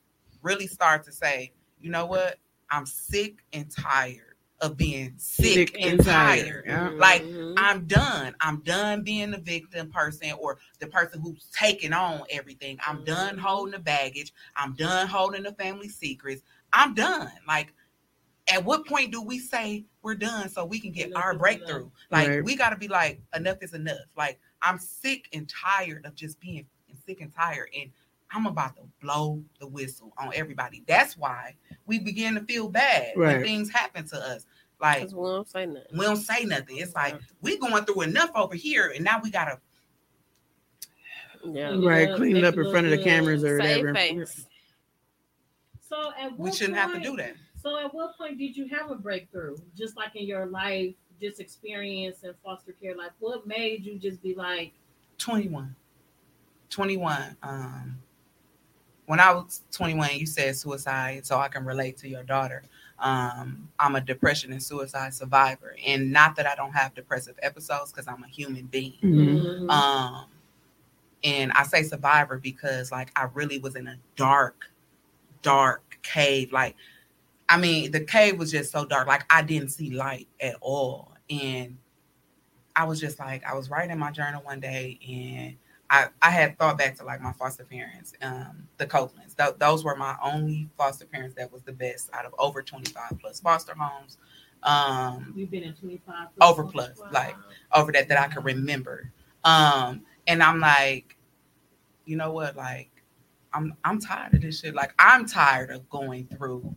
really 0.42 0.66
start 0.68 1.04
to 1.04 1.12
say, 1.12 1.52
you 1.80 1.90
know 1.90 2.06
what? 2.06 2.38
I'm 2.70 2.86
sick 2.86 3.44
and 3.52 3.70
tired 3.70 4.31
of 4.62 4.76
being 4.76 5.12
sick, 5.18 5.68
Sick 5.70 5.76
and 5.80 5.94
and 5.98 6.04
tired, 6.04 6.46
tired. 6.46 6.64
yeah. 6.66 6.90
Like 6.96 7.22
Mhm. 7.24 7.54
I'm 7.58 7.84
done. 7.86 8.34
I'm 8.40 8.62
done 8.62 9.02
being 9.02 9.32
the 9.32 9.38
victim 9.38 9.90
person 9.90 10.32
or 10.38 10.58
the 10.78 10.86
person 10.86 11.20
who's 11.20 11.50
taking 11.52 11.92
on 11.92 12.22
everything. 12.30 12.78
I'm 12.86 13.04
done 13.04 13.36
Mhm. 13.36 13.40
holding 13.40 13.72
the 13.72 13.80
baggage. 13.80 14.32
I'm 14.56 14.74
done 14.74 15.08
holding 15.08 15.42
the 15.42 15.52
family 15.54 15.88
secrets. 15.88 16.42
I'm 16.72 16.94
done. 16.94 17.30
Like, 17.46 17.74
at 18.48 18.64
what 18.64 18.86
point 18.86 19.10
do 19.12 19.20
we 19.20 19.38
say 19.40 19.84
we're 20.02 20.14
done 20.14 20.48
so 20.48 20.64
we 20.64 20.78
can 20.80 20.92
get 20.92 21.08
Enough 21.08 21.22
our 21.24 21.34
breakthrough? 21.36 21.90
Like, 22.10 22.28
Right. 22.28 22.44
we 22.44 22.54
got 22.54 22.70
to 22.70 22.76
be 22.76 22.88
like, 22.88 23.20
enough 23.34 23.58
is 23.62 23.74
enough. 23.74 23.98
Like, 24.16 24.40
I'm 24.62 24.78
sick 24.78 25.28
and 25.32 25.48
tired 25.48 26.06
of 26.06 26.14
just 26.14 26.38
being 26.40 26.66
sick 27.04 27.20
and 27.20 27.34
tired. 27.34 27.68
And 27.76 27.90
I'm 28.34 28.46
about 28.46 28.76
to 28.76 28.82
blow 29.00 29.42
the 29.60 29.66
whistle 29.66 30.12
on 30.18 30.30
everybody. 30.34 30.82
That's 30.86 31.16
why 31.16 31.54
we 31.86 31.98
begin 31.98 32.34
to 32.34 32.40
feel 32.42 32.68
bad 32.68 33.12
when 33.16 33.42
things 33.42 33.70
happen 33.70 34.06
to 34.08 34.16
us. 34.16 34.46
Like 34.80 35.02
we 35.12 35.28
don't 35.28 35.48
say 35.48 35.66
nothing. 35.66 35.96
we 35.96 36.04
don't 36.04 36.16
say 36.16 36.44
nothing. 36.44 36.78
It's 36.78 36.94
like 36.94 37.16
we're 37.40 37.58
going 37.58 37.84
through 37.84 38.02
enough 38.02 38.30
over 38.34 38.54
here, 38.54 38.92
and 38.94 39.04
now 39.04 39.20
we 39.22 39.30
gotta 39.30 39.60
Yeah. 41.44 41.76
Right, 41.80 42.08
Yeah, 42.08 42.16
clean 42.16 42.36
it 42.36 42.44
up 42.44 42.56
in 42.56 42.70
front 42.70 42.86
of 42.86 42.90
the 42.90 43.02
cameras 43.02 43.44
or 43.44 43.58
whatever. 43.58 43.94
face. 43.94 44.46
So 45.80 46.12
at 46.18 46.36
we 46.38 46.50
shouldn't 46.52 46.76
have 46.78 46.92
to 46.94 47.00
do 47.00 47.16
that. 47.16 47.34
So 47.62 47.78
at 47.78 47.92
what 47.94 48.16
point 48.16 48.38
did 48.38 48.56
you 48.56 48.66
have 48.68 48.90
a 48.90 48.96
breakthrough? 48.96 49.56
Just 49.76 49.96
like 49.96 50.16
in 50.16 50.26
your 50.26 50.46
life, 50.46 50.94
just 51.20 51.38
experience 51.38 52.24
in 52.24 52.34
foster 52.42 52.72
care. 52.72 52.96
Like 52.96 53.12
what 53.20 53.46
made 53.46 53.84
you 53.84 53.98
just 53.98 54.20
be 54.22 54.34
like, 54.34 54.72
21. 55.18 55.76
21. 56.70 57.36
Um 57.42 57.98
when 59.06 59.20
I 59.20 59.32
was 59.32 59.62
21, 59.72 60.10
you 60.14 60.26
said 60.26 60.56
suicide, 60.56 61.26
so 61.26 61.38
I 61.38 61.48
can 61.48 61.64
relate 61.64 61.96
to 61.98 62.08
your 62.08 62.22
daughter. 62.22 62.62
Um, 62.98 63.68
I'm 63.78 63.96
a 63.96 64.00
depression 64.00 64.52
and 64.52 64.62
suicide 64.62 65.12
survivor, 65.12 65.76
and 65.84 66.12
not 66.12 66.36
that 66.36 66.46
I 66.46 66.54
don't 66.54 66.72
have 66.72 66.94
depressive 66.94 67.36
episodes 67.42 67.90
because 67.90 68.06
I'm 68.06 68.22
a 68.22 68.28
human 68.28 68.66
being. 68.66 68.98
Mhm. 69.02 69.70
Um, 69.70 70.26
and 71.24 71.52
I 71.52 71.64
say 71.64 71.82
survivor 71.82 72.38
because 72.38 72.92
like 72.92 73.10
I 73.16 73.28
really 73.34 73.58
was 73.58 73.76
in 73.76 73.86
a 73.88 73.96
dark, 74.16 74.66
dark 75.42 75.98
cave. 76.02 76.52
Like, 76.52 76.76
I 77.48 77.58
mean, 77.58 77.90
the 77.90 78.00
cave 78.00 78.38
was 78.38 78.50
just 78.50 78.72
so 78.72 78.84
dark. 78.84 79.06
Like 79.08 79.24
I 79.30 79.42
didn't 79.42 79.70
see 79.70 79.90
light 79.90 80.28
at 80.40 80.56
all. 80.60 81.12
And 81.30 81.76
I 82.74 82.84
was 82.84 83.00
just 83.00 83.18
like, 83.18 83.44
I 83.44 83.54
was 83.54 83.70
writing 83.70 83.98
my 83.98 84.10
journal 84.10 84.42
one 84.42 84.60
day 84.60 84.98
and 85.08 85.56
I, 85.92 86.08
I 86.22 86.30
had 86.30 86.58
thought 86.58 86.78
back 86.78 86.96
to 86.96 87.04
like 87.04 87.20
my 87.20 87.32
foster 87.34 87.64
parents, 87.64 88.14
um, 88.22 88.66
the 88.78 88.86
Copelands. 88.86 89.36
Th- 89.36 89.54
those 89.58 89.84
were 89.84 89.94
my 89.94 90.16
only 90.24 90.70
foster 90.78 91.04
parents 91.04 91.34
that 91.36 91.52
was 91.52 91.62
the 91.64 91.72
best 91.72 92.08
out 92.14 92.24
of 92.24 92.34
over 92.38 92.62
25 92.62 93.18
plus 93.20 93.40
foster 93.40 93.74
homes. 93.78 94.16
Um, 94.62 95.34
you've 95.36 95.50
been 95.50 95.64
in 95.64 95.74
25 95.74 96.28
Over 96.40 96.64
plus, 96.64 96.98
like, 97.12 97.36
over 97.74 97.92
that 97.92 98.08
that 98.08 98.18
I 98.18 98.28
could 98.28 98.44
remember. 98.44 99.12
Um, 99.44 100.02
and 100.26 100.42
I'm 100.42 100.60
like, 100.60 101.18
you 102.06 102.16
know 102.16 102.32
what? 102.32 102.56
Like, 102.56 102.90
I'm 103.52 103.74
I'm 103.84 104.00
tired 104.00 104.32
of 104.34 104.40
this 104.40 104.60
shit. 104.60 104.74
Like, 104.74 104.94
I'm 104.98 105.26
tired 105.26 105.70
of 105.70 105.90
going 105.90 106.26
through 106.26 106.74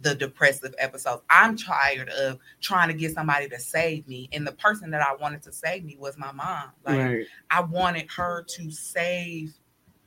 the 0.00 0.14
depressive 0.14 0.74
episodes. 0.78 1.22
I'm 1.28 1.56
tired 1.56 2.08
of 2.10 2.38
trying 2.60 2.88
to 2.88 2.94
get 2.94 3.14
somebody 3.14 3.48
to 3.48 3.58
save 3.58 4.06
me. 4.06 4.28
And 4.32 4.46
the 4.46 4.52
person 4.52 4.90
that 4.92 5.02
I 5.02 5.14
wanted 5.14 5.42
to 5.42 5.52
save 5.52 5.84
me 5.84 5.96
was 5.98 6.16
my 6.16 6.32
mom. 6.32 6.70
Like, 6.84 6.98
Right. 6.98 7.26
I 7.50 7.60
wanted 7.60 8.08
her 8.12 8.44
to 8.56 8.70
save 8.70 9.54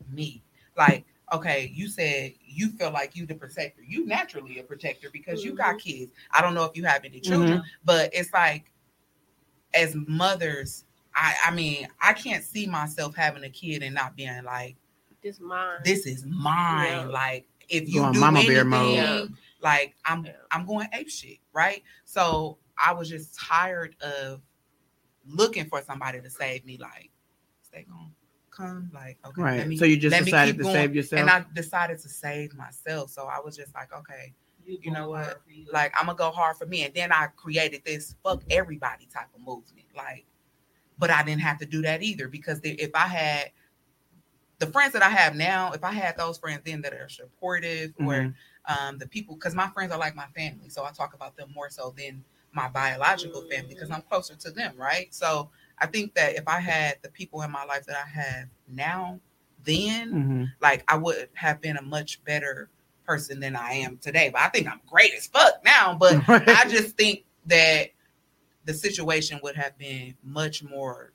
me. 0.10 0.44
Like, 0.78 1.06
okay, 1.34 1.72
you 1.74 1.88
said 1.90 2.34
you 2.46 2.70
feel 2.72 2.92
like 2.92 3.16
you 3.16 3.26
the 3.26 3.36
protector. 3.36 3.82
You 3.86 4.06
naturally 4.06 4.60
a 4.60 4.64
protector 4.64 5.10
because 5.12 5.44
you 5.44 5.54
got 5.54 5.78
mm-hmm. 5.78 5.90
kids. 5.90 6.12
I 6.32 6.42
don't 6.42 6.54
know 6.54 6.66
if 6.66 6.76
you 6.76 6.86
have 6.86 7.04
any 7.04 7.20
mm-hmm. 7.20 7.32
children, 7.32 7.64
but 7.84 8.10
it's 8.14 8.34
like 8.34 8.72
as 9.74 9.96
mothers, 10.08 10.86
I 11.16 11.36
I 11.46 11.52
mean, 11.52 11.88
I 12.02 12.14
can't 12.14 12.44
see 12.44 12.68
myself 12.68 13.16
having 13.16 13.44
a 13.44 13.50
kid 13.50 13.84
and 13.84 13.96
not 13.96 14.16
being 14.16 14.44
like, 14.44 14.76
This 15.22 15.40
mine. 15.40 15.80
this 15.84 16.06
is 16.06 16.26
mine. 16.26 16.92
Yeah. 16.92 17.06
Like 17.06 17.48
if 17.70 17.88
you 17.88 18.02
Going 18.02 18.14
do 18.14 18.20
mama 18.20 18.42
bear 18.42 18.62
anything, 18.62 18.70
mode. 18.70 19.34
Like 19.62 19.96
I'm 20.06 20.26
Yeah. 20.26 20.34
I'm 20.52 20.66
going 20.66 20.88
ape 20.94 21.10
shit, 21.10 21.38
right? 21.54 21.84
So 22.06 22.58
I 22.78 22.94
was 22.94 23.10
just 23.10 23.36
tired 23.40 23.96
of 24.02 24.42
looking 25.26 25.66
for 25.70 25.82
somebody 25.84 26.20
to 26.22 26.30
save 26.30 26.66
me. 26.66 26.78
Like, 26.78 27.12
they 27.72 27.84
gonna 27.84 28.10
come? 28.50 28.92
Like, 28.94 29.18
okay, 29.26 29.42
Right. 29.42 29.58
let 29.60 29.68
me- 29.68 29.78
so 29.78 29.86
you 29.86 29.96
just 29.98 30.12
let 30.12 30.26
decided 30.26 30.52
keep 30.54 30.58
to 30.58 30.64
going. 30.64 30.76
save 30.76 30.96
yourself. 30.96 31.22
and 31.22 31.30
I 31.30 31.46
decided 31.54 32.00
to 32.00 32.10
save 32.10 32.54
myself. 32.54 33.10
So 33.12 33.26
I 33.28 33.40
was 33.40 33.56
just 33.56 33.74
like, 33.74 33.94
okay, 33.94 34.34
you 34.66 34.92
know 34.92 35.10
what? 35.10 35.42
Like 35.72 35.94
I'm 35.98 36.06
gonna 36.08 36.18
go 36.18 36.32
hard 36.32 36.58
for 36.58 36.66
me. 36.66 36.84
And 36.84 36.94
then 36.94 37.12
I 37.14 37.28
created 37.28 37.84
this 37.86 38.16
fuck 38.24 38.44
everybody 38.50 39.06
type 39.06 39.28
of 39.34 39.40
movement. 39.42 39.86
Like, 39.96 40.26
but 40.98 41.10
I 41.10 41.24
didn't 41.24 41.42
have 41.42 41.60
to 41.60 41.66
do 41.66 41.82
that 41.84 42.02
either 42.04 42.28
because 42.28 42.60
the- 42.62 42.80
if 42.82 42.92
I 42.94 43.08
had 43.08 43.52
the 44.60 44.68
friends 44.68 44.94
that 44.94 45.02
I 45.02 45.10
have 45.10 45.36
now, 45.36 45.72
if 45.72 45.84
I 45.84 45.92
had 45.92 46.18
those 46.18 46.38
friends 46.38 46.62
then 46.66 46.82
that 46.82 46.94
are 46.94 47.10
supportive 47.10 47.94
or 48.00 48.14
Mhm. 48.14 48.36
Um, 48.66 48.98
the 48.98 49.08
people, 49.08 49.36
because 49.36 49.56
my 49.56 49.68
friends 49.70 49.92
are 49.92 50.00
like 50.00 50.16
my 50.16 50.28
family, 50.36 50.70
so 50.70 50.84
I 50.86 50.92
talk 50.92 51.14
about 51.14 51.36
them 51.38 51.52
more 51.56 51.70
so 51.70 51.94
than 51.98 52.24
my 52.54 52.68
biological 52.68 53.42
family 53.50 53.74
because 53.74 53.92
I'm 53.92 54.02
closer 54.04 54.36
to 54.36 54.52
them, 54.52 54.74
right? 54.78 55.14
So 55.14 55.50
I 55.80 55.88
think 55.88 56.14
that 56.16 56.36
if 56.36 56.48
I 56.48 56.60
had 56.60 56.98
the 57.02 57.10
people 57.10 57.42
in 57.44 57.52
my 57.52 57.64
life 57.64 57.86
that 57.86 57.96
I 57.96 58.08
have 58.10 58.48
now, 58.68 59.20
then 59.64 60.12
Mhm. 60.14 60.52
like 60.62 60.84
I 60.88 60.98
would 60.98 61.30
have 61.34 61.62
been 61.62 61.78
a 61.78 61.82
much 61.82 62.24
better 62.26 62.70
person 63.06 63.40
than 63.40 63.56
I 63.56 63.74
am 63.74 63.98
today. 63.98 64.30
But 64.30 64.42
I 64.42 64.50
think 64.50 64.68
I'm 64.68 64.82
great 64.86 65.14
as 65.14 65.28
fuck 65.28 65.64
now. 65.64 65.94
But 66.00 66.28
Right. 66.28 66.48
I 66.50 66.68
just 66.68 66.98
think 66.98 67.24
that 67.48 67.92
the 68.66 68.74
situation 68.74 69.40
would 69.44 69.56
have 69.56 69.78
been 69.78 70.16
much 70.24 70.64
more 70.64 71.14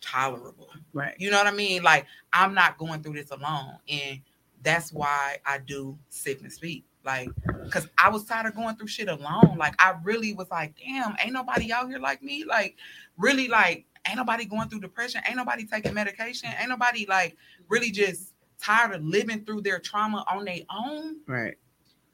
tolerable. 0.00 0.70
Right. 0.92 1.14
You 1.18 1.30
know 1.30 1.38
what 1.38 1.46
I 1.46 1.52
mean? 1.52 1.82
Like 1.82 2.06
I'm 2.32 2.54
not 2.54 2.78
going 2.78 3.02
through 3.02 3.14
this 3.14 3.30
alone. 3.30 3.78
And 3.88 4.20
that's 4.64 4.92
why 4.92 5.36
I 5.46 5.58
do 5.58 5.96
Sick 6.08 6.40
and 6.42 6.52
Speak. 6.52 6.84
Like, 7.04 7.28
cause 7.70 7.86
I 7.98 8.08
was 8.08 8.24
tired 8.24 8.46
of 8.46 8.54
going 8.54 8.76
through 8.76 8.86
shit 8.86 9.08
alone. 9.08 9.56
Like 9.58 9.74
I 9.78 9.94
really 10.02 10.32
was 10.32 10.50
like, 10.50 10.74
damn, 10.82 11.14
ain't 11.22 11.34
nobody 11.34 11.70
out 11.70 11.88
here 11.88 11.98
like 11.98 12.22
me. 12.22 12.44
Like, 12.44 12.76
really 13.18 13.46
like 13.46 13.84
ain't 14.08 14.16
nobody 14.16 14.44
going 14.46 14.68
through 14.68 14.80
depression, 14.80 15.20
ain't 15.26 15.36
nobody 15.36 15.66
taking 15.66 15.94
medication, 15.94 16.50
ain't 16.58 16.68
nobody 16.70 17.06
like 17.06 17.36
really 17.68 17.90
just 17.90 18.32
tired 18.60 18.94
of 18.94 19.04
living 19.04 19.44
through 19.44 19.60
their 19.60 19.78
trauma 19.78 20.24
on 20.32 20.44
their 20.44 20.60
own. 20.70 21.16
Right. 21.26 21.56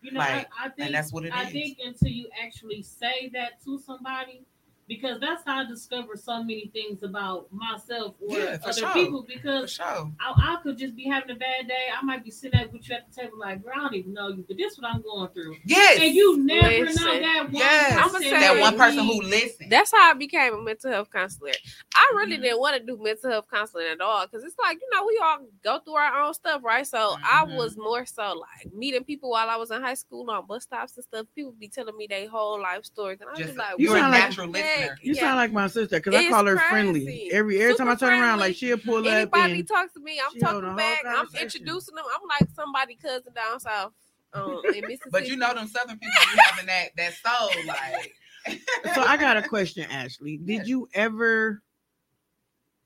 You 0.02 0.12
know, 0.12 0.20
Like, 0.20 0.48
I, 0.58 0.66
I 0.66 0.68
think 0.70 0.86
and 0.86 0.94
that's 0.94 1.12
what 1.12 1.24
it 1.24 1.32
I 1.32 1.44
is. 1.44 1.52
think 1.52 1.78
until 1.84 2.08
you 2.08 2.28
actually 2.42 2.82
say 2.82 3.30
that 3.34 3.62
to 3.64 3.78
somebody, 3.78 4.44
because 4.90 5.20
that's 5.20 5.44
how 5.46 5.60
I 5.60 5.64
discovered 5.66 6.18
so 6.18 6.40
many 6.42 6.68
things 6.74 7.04
about 7.04 7.46
myself 7.52 8.16
or 8.20 8.36
Yeah, 8.36 8.58
other 8.64 8.72
sure. 8.72 8.92
people. 8.92 9.22
Because 9.22 9.70
sure. 9.70 10.10
I, 10.20 10.32
I 10.36 10.56
could 10.64 10.76
just 10.76 10.96
be 10.96 11.04
having 11.04 11.30
a 11.30 11.36
bad 11.36 11.68
day. 11.68 11.86
I 11.96 12.04
might 12.04 12.24
be 12.24 12.32
sitting 12.32 12.58
there 12.58 12.68
with 12.68 12.88
you 12.88 12.96
at 12.96 13.06
the 13.08 13.14
table 13.22 13.38
like, 13.38 13.62
girl, 13.62 13.72
I 13.76 13.78
don't 13.82 13.94
even 13.94 14.12
know 14.12 14.28
you, 14.30 14.44
but 14.48 14.56
this 14.56 14.72
is 14.72 14.80
what 14.80 14.92
I'm 14.92 15.00
going 15.02 15.28
through. 15.28 15.54
Yes. 15.64 16.00
And 16.00 16.12
you 16.12 16.44
never 16.44 16.86
know 16.86 17.20
that 17.20 17.44
one 17.44 17.54
Yes. 17.54 17.92
I'ma 17.92 18.08
person 18.08 18.22
say 18.22 18.30
that 18.40 18.60
one 18.60 18.76
person 18.76 19.04
who 19.06 19.22
need- 19.22 19.30
listens. 19.30 19.70
That's 19.70 19.92
how 19.92 20.10
I 20.10 20.14
became 20.14 20.54
a 20.54 20.60
mental 20.60 20.90
health 20.90 21.08
counselor. 21.12 21.52
I 21.94 22.12
really 22.16 22.38
Mhm. 22.38 22.42
didn't 22.42 22.58
want 22.60 22.76
to 22.76 22.84
do 22.84 22.98
mental 23.00 23.30
health 23.30 23.46
counseling 23.48 23.86
at 23.86 24.00
all 24.00 24.26
because 24.26 24.42
it's 24.42 24.56
like, 24.60 24.78
you 24.80 24.88
know, 24.92 25.06
we 25.06 25.20
all 25.22 25.38
go 25.62 25.78
through 25.84 25.94
our 25.94 26.20
own 26.22 26.34
stuff, 26.34 26.62
right? 26.64 26.84
So 26.84 27.16
I 27.22 27.44
Mhm. 27.44 27.56
was 27.56 27.76
more 27.76 28.04
so 28.06 28.34
like 28.34 28.72
meeting 28.74 29.04
people 29.04 29.30
while 29.30 29.48
I 29.48 29.54
was 29.54 29.70
in 29.70 29.80
high 29.82 29.94
school 29.94 30.28
on 30.32 30.46
bus 30.46 30.64
stops 30.64 30.96
and 30.96 31.04
stuff. 31.04 31.26
People 31.36 31.52
be 31.52 31.68
telling 31.68 31.96
me 31.96 32.08
their 32.08 32.28
whole 32.28 32.60
life 32.60 32.84
stories. 32.84 33.20
And 33.20 33.28
I 33.28 33.32
was 33.32 33.38
Just 33.38 33.48
just 33.50 33.58
like, 33.58 33.78
You 33.78 33.90
you're 33.90 33.98
a 33.98 34.10
natural 34.10 34.52
Heck, 34.52 34.79
listener. 34.80 34.98
You 35.02 35.14
yeah. 35.14 35.20
sound 35.20 35.36
like 35.36 35.52
my 35.52 35.66
sister 35.66 35.96
because 35.96 36.14
I 36.14 36.28
call 36.28 36.46
her 36.46 36.56
crazy. 36.56 36.70
friendly. 36.70 37.30
Every 37.32 37.60
every 37.62 37.74
time 37.76 37.88
I 37.88 37.94
Super 37.94 38.10
turn 38.10 38.20
around, 38.20 38.38
like 38.40 38.56
she'll 38.56 38.78
pull 38.78 39.06
up 39.06 39.06
Anybody 39.06 39.62
talks 39.62 39.92
to 39.94 40.00
me, 40.00 40.20
I'm 40.20 40.38
talking 40.40 40.76
back. 40.76 41.02
I'm 41.06 41.26
introducing 41.40 41.94
them. 41.94 42.04
I'm 42.14 42.28
like 42.28 42.50
somebody 42.54 42.96
cousin 42.96 43.32
down 43.34 43.60
south 43.60 43.92
um. 44.32 44.62
But 45.10 45.28
you 45.28 45.36
know 45.36 45.54
them 45.54 45.66
southern 45.66 45.98
people 45.98 46.14
be 46.34 46.40
having 46.44 46.66
that 46.66 46.90
that 46.96 47.14
soul 47.14 47.50
like 47.66 48.12
so 48.94 49.02
I 49.02 49.18
got 49.18 49.36
a 49.36 49.42
question, 49.42 49.84
Ashley. 49.90 50.38
Did 50.38 50.60
Yes. 50.60 50.68
you 50.68 50.88
ever 50.94 51.62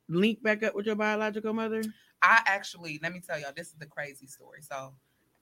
link 0.09 0.43
back 0.43 0.65
up 0.65 0.75
with 0.75 0.87
your 0.87 0.97
biological 0.97 1.53
mother? 1.53 1.85
I 2.23 2.41
actually, 2.47 2.99
let 3.05 3.13
me 3.13 3.21
tell 3.21 3.39
y'all, 3.39 3.53
this 3.55 3.69
is 3.69 3.75
the 3.79 3.87
crazy 3.87 4.27
story. 4.27 4.63
So, 4.63 4.95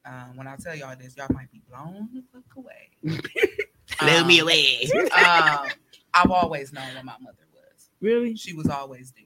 um, 0.05 0.36
when 0.36 0.46
I 0.46 0.57
tell 0.57 0.74
y'all 0.74 0.94
this, 0.96 1.16
y'all 1.16 1.28
might 1.32 1.50
be 1.50 1.62
blown 1.66 2.11
the 2.12 2.22
fuck 2.30 2.44
away. 2.57 2.90
Blow 4.00 4.20
um, 4.20 4.26
me 4.26 4.40
away. 4.40 4.86
um, 5.16 5.68
I've 6.14 6.30
always 6.30 6.72
known 6.72 6.94
what 6.94 7.04
my 7.04 7.16
mother 7.20 7.46
was. 7.54 7.90
Really? 8.00 8.36
She 8.36 8.54
was 8.54 8.68
always 8.68 9.12
there. 9.12 9.24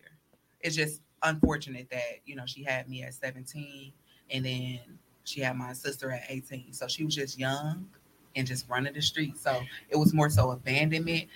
It's 0.61 0.77
just 0.77 1.03
unfortunate 1.23 1.89
that 1.91 2.21
you 2.25 2.37
know 2.37 2.45
she 2.47 2.63
had 2.63 2.89
me 2.89 3.03
at 3.03 3.15
17, 3.15 3.93
and 4.31 4.45
then 4.45 4.81
she 5.25 5.41
had 5.41 5.57
my 5.57 5.73
sister 5.73 6.11
at 6.11 6.25
18. 6.29 6.73
So 6.73 6.87
she 6.87 7.05
was 7.05 7.15
just 7.15 7.39
young 7.39 7.87
and 8.37 8.47
just 8.47 8.69
running 8.69 8.93
the 8.93 9.03
streets. 9.03 9.41
So 9.41 9.61
it 9.89 9.97
was 9.97 10.15
more 10.15 10.31
so 10.31 10.53
abandonment. 10.53 11.29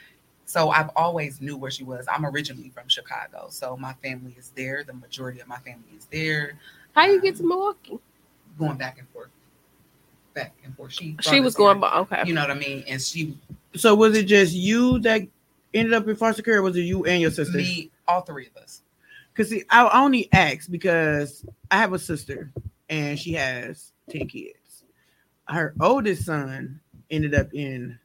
So 0.45 0.71
I've 0.71 0.91
always 0.97 1.41
knew 1.41 1.57
where 1.57 1.71
she 1.71 1.85
was. 1.85 2.07
I'm 2.13 2.27
originally 2.27 2.71
from 2.71 2.89
Chicago. 2.89 3.47
So 3.51 3.77
my 3.77 3.93
family 4.03 4.35
is 4.39 4.53
there. 4.57 4.85
The 4.85 4.93
majority 4.93 5.41
of 5.41 5.49
my 5.49 5.59
family 5.59 5.93
is 5.97 6.07
there. 6.07 6.59
How 6.93 7.07
you 7.07 7.21
get 7.21 7.35
um, 7.35 7.37
to 7.37 7.47
Milwaukee? 7.47 7.99
Going 8.59 8.77
back 8.77 8.99
and 8.99 9.09
forth. 9.11 9.31
Back 10.35 10.55
and 10.65 10.77
forth. 10.77 10.93
She 10.93 11.17
She 11.21 11.41
was 11.41 11.55
going, 11.55 11.81
but 11.81 11.95
okay. 11.95 12.23
you 12.27 12.35
know 12.35 12.43
what 12.43 12.51
I 12.51 12.55
mean? 12.55 12.85
And 12.89 13.01
she 13.01 13.39
So 13.75 13.95
was 13.95 14.17
it 14.17 14.25
just 14.25 14.53
you 14.53 14.99
that 15.01 15.23
ended 15.75 15.95
up 15.95 16.07
in 16.09 16.17
foster 16.17 16.43
care? 16.43 16.59
Or 16.59 16.63
was 16.63 16.77
it 16.77 16.83
you 16.83 17.05
and 17.05 17.21
your 17.21 17.31
sister? 17.31 17.59
me, 17.59 17.91
all 18.09 18.23
three 18.23 18.47
of 18.47 18.57
us. 18.63 18.83
Because 19.33 19.51
see, 19.51 19.65
I 19.71 19.89
only 20.03 20.29
ask 20.33 20.71
because 20.71 21.45
I 21.71 21.77
have 21.77 21.93
a 21.93 21.99
sister 21.99 22.53
and 22.89 23.19
she 23.19 23.33
has 23.35 23.93
10 24.11 24.29
kids. 24.29 24.85
Her 25.49 25.75
oldest 25.81 26.25
son 26.27 26.81
ended 27.11 27.35
up 27.35 27.53
in 27.55 27.99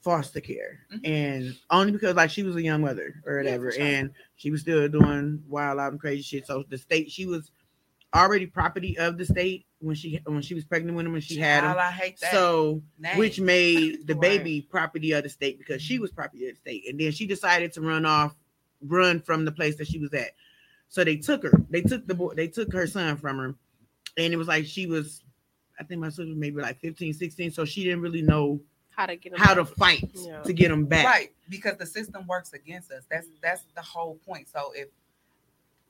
foster 0.00 0.40
care. 0.40 0.80
Mhm. 0.92 1.00
And 1.04 1.56
only 1.70 1.92
because 1.92 2.16
like 2.16 2.30
she 2.30 2.42
was 2.42 2.56
a 2.56 2.62
young 2.62 2.82
mother 2.82 3.14
or 3.24 3.36
whatever. 3.38 3.70
sure. 3.72 3.82
And 3.82 4.10
she 4.36 4.50
was 4.50 4.60
still 4.60 4.88
doing 4.88 5.42
wild 5.48 5.78
out 5.78 5.92
and 5.92 6.00
crazy 6.00 6.22
shit. 6.22 6.46
So 6.46 6.64
the 6.68 6.78
state 6.78 7.10
she 7.10 7.26
was 7.26 7.50
already 8.14 8.46
property 8.46 8.98
of 8.98 9.16
the 9.16 9.24
state 9.24 9.64
when 9.82 9.94
she 9.96 10.20
when 10.24 10.42
she 10.42 10.54
was 10.54 10.64
pregnant 10.64 10.96
with 10.96 11.06
him 11.06 11.14
and 11.14 11.22
she 11.22 11.36
had 11.36 11.58
him. 11.64 11.70
Child, 11.72 11.78
I 11.78 11.90
hate 11.90 12.20
that. 12.20 12.32
So 12.32 12.82
name. 12.98 13.18
which 13.18 13.40
made 13.40 14.06
the 14.06 14.14
baby 14.14 14.62
property 14.70 15.12
of 15.12 15.24
the 15.24 15.28
state 15.28 15.58
because 15.58 15.82
she 15.82 15.98
was 15.98 16.10
property 16.10 16.48
of 16.48 16.54
the 16.54 16.60
state. 16.60 16.88
And 16.88 16.98
then 16.98 17.12
she 17.12 17.26
decided 17.26 17.72
to 17.74 17.80
run 17.80 18.06
off, 18.06 18.34
run 18.80 19.20
from 19.20 19.44
the 19.44 19.52
place 19.52 19.76
that 19.76 19.88
she 19.88 19.98
was 19.98 20.12
at. 20.14 20.30
So 20.88 21.04
they 21.04 21.16
took 21.16 21.42
her. 21.42 21.52
They 21.70 21.82
took 21.82 22.06
the 22.06 22.14
boy, 22.14 22.34
they 22.34 22.48
took 22.48 22.72
her 22.72 22.86
son 22.86 23.16
from 23.16 23.38
her. 23.38 23.54
And 24.16 24.32
it 24.32 24.36
was 24.36 24.48
like 24.48 24.66
she 24.66 24.86
was, 24.86 25.22
I 25.80 25.84
think 25.84 26.00
my 26.00 26.08
sister 26.08 26.26
was 26.26 26.36
maybe 26.36 26.60
like 26.60 26.78
15, 26.80 27.12
16. 27.14 27.50
So 27.50 27.64
she 27.64 27.82
didn't 27.84 28.02
really 28.02 28.22
know 28.22 28.60
How 28.90 29.06
to 29.06 29.16
get 29.16 29.32
'em 29.32 29.38
how 29.38 29.54
to 29.54 29.64
fight 29.64 30.10
Yeah. 30.14 30.42
to 30.42 30.52
get 30.52 30.68
them 30.68 30.84
back. 30.84 31.06
Right, 31.06 31.32
because 31.48 31.78
the 31.78 31.86
system 31.86 32.26
works 32.26 32.52
against 32.52 32.92
us. 32.92 33.04
That's 33.10 33.26
that's 33.42 33.64
the 33.74 33.82
whole 33.82 34.16
point. 34.26 34.48
So 34.48 34.72
if 34.76 34.88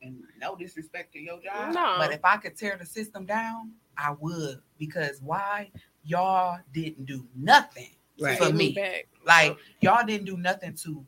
and 0.02 0.22
no 0.40 0.56
disrespect 0.56 1.12
to 1.14 1.20
your 1.20 1.40
job, 1.40 1.74
No. 1.74 1.94
but 1.98 2.12
if 2.12 2.24
I 2.24 2.36
could 2.36 2.56
tear 2.56 2.76
the 2.78 2.86
system 2.86 3.24
down, 3.24 3.72
I 3.96 4.12
would. 4.18 4.60
Because 4.78 5.20
why? 5.22 5.70
Y'all 6.04 6.58
didn't 6.72 7.06
do 7.06 7.26
nothing 7.36 7.90
Right. 8.20 8.36
for 8.38 8.52
me. 8.52 8.72
back. 8.72 9.06
Like 9.24 9.56
y'all 9.80 10.04
didn't 10.04 10.26
do 10.26 10.36
nothing 10.36 10.74
to 10.82 11.04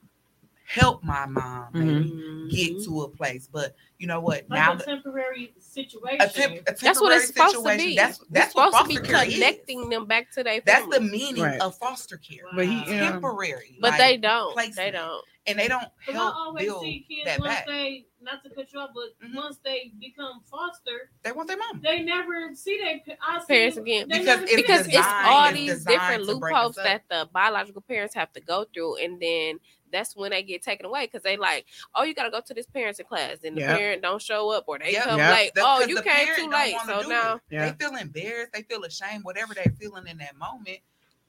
help 0.67 1.03
my 1.05 1.27
mom 1.27 1.69
maybe 1.75 2.11
Mhm. 2.11 2.51
get 2.51 2.85
to 2.85 3.03
a 3.03 3.09
place. 3.09 3.49
But 3.53 3.75
you 3.99 4.07
know 4.07 4.21
what? 4.21 4.49
Like 4.49 4.61
now 4.61 4.73
a 4.73 4.77
the- 4.77 4.85
temporary 4.85 5.53
situation. 5.59 6.21
a, 6.21 6.29
temp, 6.29 6.55
a 6.61 6.65
That's 6.65 6.83
what 6.83 7.11
temporary 7.11 7.17
it's 7.19 7.27
supposed 7.29 7.55
to 7.67 7.77
be. 7.77 7.97
That's 7.97 8.19
It's 8.21 8.31
that's 8.31 8.55
what 8.55 8.73
supposed 8.73 8.85
to 8.85 8.89
be 8.89 8.97
foster 8.97 9.13
care 9.13 9.27
is. 9.27 9.35
connecting 9.35 9.89
them 9.91 10.07
back 10.07 10.31
to 10.33 10.43
their 10.43 10.61
That's 10.63 10.87
the 10.89 11.01
meaning 11.01 11.43
Right. 11.43 11.61
of 11.61 11.77
foster 11.77 12.17
care. 12.17 12.45
But 12.55 12.67
he, 12.67 12.77
Wow. 12.77 12.85
you 12.87 12.99
Temporary, 12.99 13.79
But 13.81 13.91
like, 13.93 13.99
they 13.99 14.17
don't. 14.17 14.57
They 14.77 14.91
don't. 14.91 15.25
and 15.47 15.59
they 15.59 15.69
don't 15.69 15.85
Because 15.99 16.15
I 16.15 16.19
help 16.19 16.37
always 16.37 16.65
build 16.67 16.83
see 16.83 17.01
kids 17.09 17.25
that 17.27 17.41
once 17.41 17.53
back. 17.55 17.67
they, 17.67 18.07
not 18.25 18.43
to 18.45 18.51
cut 18.51 18.73
you 18.73 18.81
off, 18.81 18.91
but 18.95 19.19
Mhm. 19.23 19.35
once 19.35 19.59
they 19.65 19.93
become 20.01 20.41
foster, 20.51 21.11
They 21.23 21.33
want 21.33 21.49
their 21.49 21.57
mom. 21.59 21.81
they 21.83 22.01
never 22.03 22.55
see 22.55 22.79
their 22.79 23.01
Parents 23.47 23.77
again. 23.77 24.09
they 24.09 24.19
Because 24.21 24.43
it's 24.43 24.57
because 24.57 24.87
their 24.87 25.01
it's 25.01 25.09
all 25.09 25.45
it's 25.47 25.55
these 25.59 25.71
designed 25.75 25.87
different 26.01 26.29
to 26.29 26.37
break 26.39 26.55
us 26.55 26.59
loopholes 26.61 26.77
that 26.77 27.03
the 27.09 27.29
biological 27.33 27.83
parents 27.83 28.15
have 28.15 28.33
to 28.33 28.41
go 28.41 28.65
through, 28.73 28.97
and 28.97 29.21
then 29.21 29.61
that's 29.93 30.17
when 30.17 30.31
they 30.33 30.43
get 30.43 30.61
taken 30.63 30.87
away 30.87 31.07
because 31.07 31.23
they 31.23 31.37
like, 31.37 31.67
oh, 31.95 32.03
you 32.03 32.15
got 32.15 32.25
to 32.25 32.31
go 32.31 32.41
to 32.41 32.53
this 32.55 32.67
parenting 32.67 33.07
class, 33.07 33.39
and 33.45 33.57
the 33.57 33.61
Yeah. 33.61 33.77
parent 33.77 34.03
don't 34.03 34.21
show 34.21 34.51
up, 34.51 34.65
or 34.67 34.79
they 34.79 34.93
Yep. 34.93 35.05
come 35.05 35.19
Yep. 35.19 35.33
late. 35.39 35.55
The- 35.55 35.61
oh, 35.61 35.65
'cause 35.79 35.89
you 35.89 36.03
came 36.03 36.35
too 36.35 36.49
late, 36.49 36.77
so 36.85 37.01
now 37.03 37.37
it. 37.37 37.43
Yeah. 37.51 37.71
They 37.71 37.77
feel 37.85 37.95
embarrassed. 37.97 38.53
They 38.53 38.63
feel 38.63 38.83
ashamed. 38.85 39.23
Whatever 39.25 39.55
they're 39.55 39.73
feeling 39.79 40.07
in 40.09 40.19
that 40.19 40.37
moment. 40.37 40.81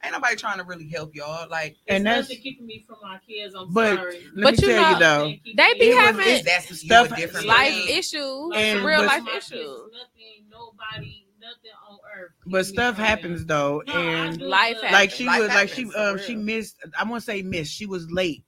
Ain't 0.06 0.14
nobody 0.14 0.36
trying 0.36 0.58
to 0.60 0.64
really 0.64 0.88
help 0.88 1.14
y'all. 1.16 1.50
Like, 1.50 1.72
It's 1.74 1.82
and 1.88 2.06
that's 2.06 2.30
nothing 2.30 2.42
keeping 2.44 2.66
me 2.66 2.86
from 2.88 2.98
my 3.02 3.18
kids. 3.28 3.54
I'm 3.56 3.74
but 3.74 3.96
sorry. 3.98 4.28
But 4.42 4.62
you 4.62 4.68
tell 4.68 4.94
you 4.94 5.00
know, 5.00 5.00
though. 5.00 5.34
They 5.58 5.74
me 5.74 5.80
be 5.80 5.86
It 5.90 5.96
was- 5.96 5.98
having 6.06 6.46
that's 6.46 6.70
you 6.70 6.76
stuff- 6.78 7.12
a 7.12 7.16
different 7.16 7.48
life 7.48 7.74
breed. 7.74 7.98
issues, 7.98 8.52
And- 8.56 8.86
real 8.86 9.00
but- 9.02 9.08
life 9.08 9.24
issues. 9.36 9.52
Nothing, 9.92 10.46
nobody, 10.50 11.26
nothing 11.42 11.72
on 11.90 11.98
earth. 12.18 12.32
But 12.46 12.66
stuff 12.66 12.98
happens 12.98 13.46
though, 13.46 13.82
No, 13.88 13.94
and 13.94 14.42
Life 14.42 14.78
but- 14.82 14.92
like 14.92 15.12
she 15.12 15.26
Life 15.26 15.40
was 15.42 15.50
like 15.50 15.70
she 15.70 15.84
um 15.96 16.18
for 16.18 16.24
she 16.24 16.36
missed 16.36 16.78
I 16.98 17.04
won't 17.04 17.24
say 17.24 17.42
missed 17.42 17.74
she 17.74 17.86
was 17.88 18.10
late 18.12 18.45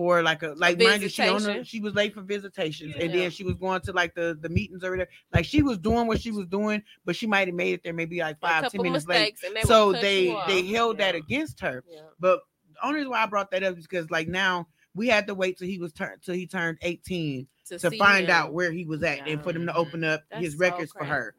for 0.00 0.22
like 0.22 0.42
a 0.42 0.54
like 0.56 0.80
mind 0.80 1.02
you 1.02 1.10
she 1.10 1.28
on 1.28 1.44
her, 1.44 1.62
she 1.62 1.78
was 1.78 1.92
late 1.92 2.14
for 2.14 2.22
visitations 2.22 2.94
and 2.98 3.12
then 3.12 3.30
she 3.30 3.44
was 3.44 3.52
going 3.56 3.82
to 3.82 3.92
like 3.92 4.14
the 4.14 4.34
the 4.40 4.48
meetings 4.48 4.82
or 4.82 4.92
whatever. 4.92 5.10
Like 5.30 5.44
she 5.44 5.60
was 5.60 5.76
doing 5.76 6.06
what 6.06 6.18
she 6.18 6.30
was 6.30 6.46
doing 6.46 6.82
but 7.04 7.14
she 7.14 7.26
might 7.26 7.48
have 7.48 7.54
made 7.54 7.74
it 7.74 7.82
there 7.84 7.92
maybe 7.92 8.18
like 8.20 8.40
five 8.40 8.72
ten 8.72 8.80
minutes 8.80 9.06
late. 9.06 9.36
they 9.54 9.60
so 9.60 9.92
they 9.92 10.34
they 10.46 10.64
held 10.64 10.96
that 10.96 11.14
against 11.14 11.60
her. 11.60 11.84
Yeah. 11.86 12.00
but 12.18 12.40
the 12.72 12.86
only 12.86 13.00
reason 13.00 13.10
why 13.10 13.24
I 13.24 13.26
brought 13.26 13.50
that 13.50 13.62
up 13.62 13.76
is 13.76 13.86
because 13.86 14.10
like 14.10 14.26
now 14.26 14.68
we 14.94 15.06
had 15.06 15.26
to 15.26 15.34
wait 15.34 15.58
till 15.58 15.68
he 15.68 15.76
was 15.76 15.92
turned 15.92 16.22
till 16.22 16.34
he 16.34 16.46
turned 16.46 16.78
18 16.80 17.46
to 17.66 17.78
see 17.78 17.98
find 17.98 18.24
him. 18.24 18.30
out 18.30 18.54
where 18.54 18.72
he 18.72 18.86
was 18.86 19.02
at 19.02 19.28
and 19.28 19.42
for 19.42 19.52
them 19.52 19.66
to 19.66 19.74
open 19.76 20.02
up 20.02 20.22
That's 20.30 20.44
his 20.44 20.52
so 20.54 20.60
records 20.60 20.92
for 20.92 21.04
her. 21.04 21.34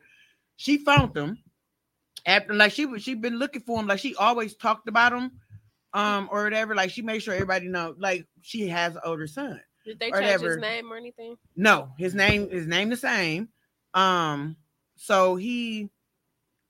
She 0.58 0.78
found 0.78 1.16
them 1.16 1.40
after 2.28 2.54
like 2.54 2.74
she 2.74 2.86
was 2.86 3.02
she'd 3.02 3.24
been 3.24 3.40
looking 3.40 3.64
for 3.64 3.80
him 3.80 3.88
like 3.88 3.98
she 3.98 4.14
always 4.18 4.56
talked 4.56 4.88
about 4.88 5.14
him 5.14 5.32
um 5.94 6.30
or 6.32 6.44
whatever 6.44 6.74
like 6.76 6.90
she 6.90 7.02
made 7.02 7.22
sure 7.22 7.34
everybody 7.34 7.68
know 7.68 7.96
like 8.00 8.26
she 8.42 8.68
has 8.68 8.96
an 8.96 9.02
older 9.06 9.28
son. 9.28 9.60
Did 9.86 10.00
they 10.00 10.12
or 10.12 10.22
change 10.22 10.42
his 10.42 10.58
name 10.58 10.92
or 10.92 10.98
anything? 10.98 11.38
No, 11.56 11.90
his 11.98 12.14
name 12.16 12.50
his 12.50 12.68
name 12.68 12.90
the 12.90 12.96
same. 12.98 13.50
Um 13.94 14.56
so 14.96 15.36
he 15.36 15.90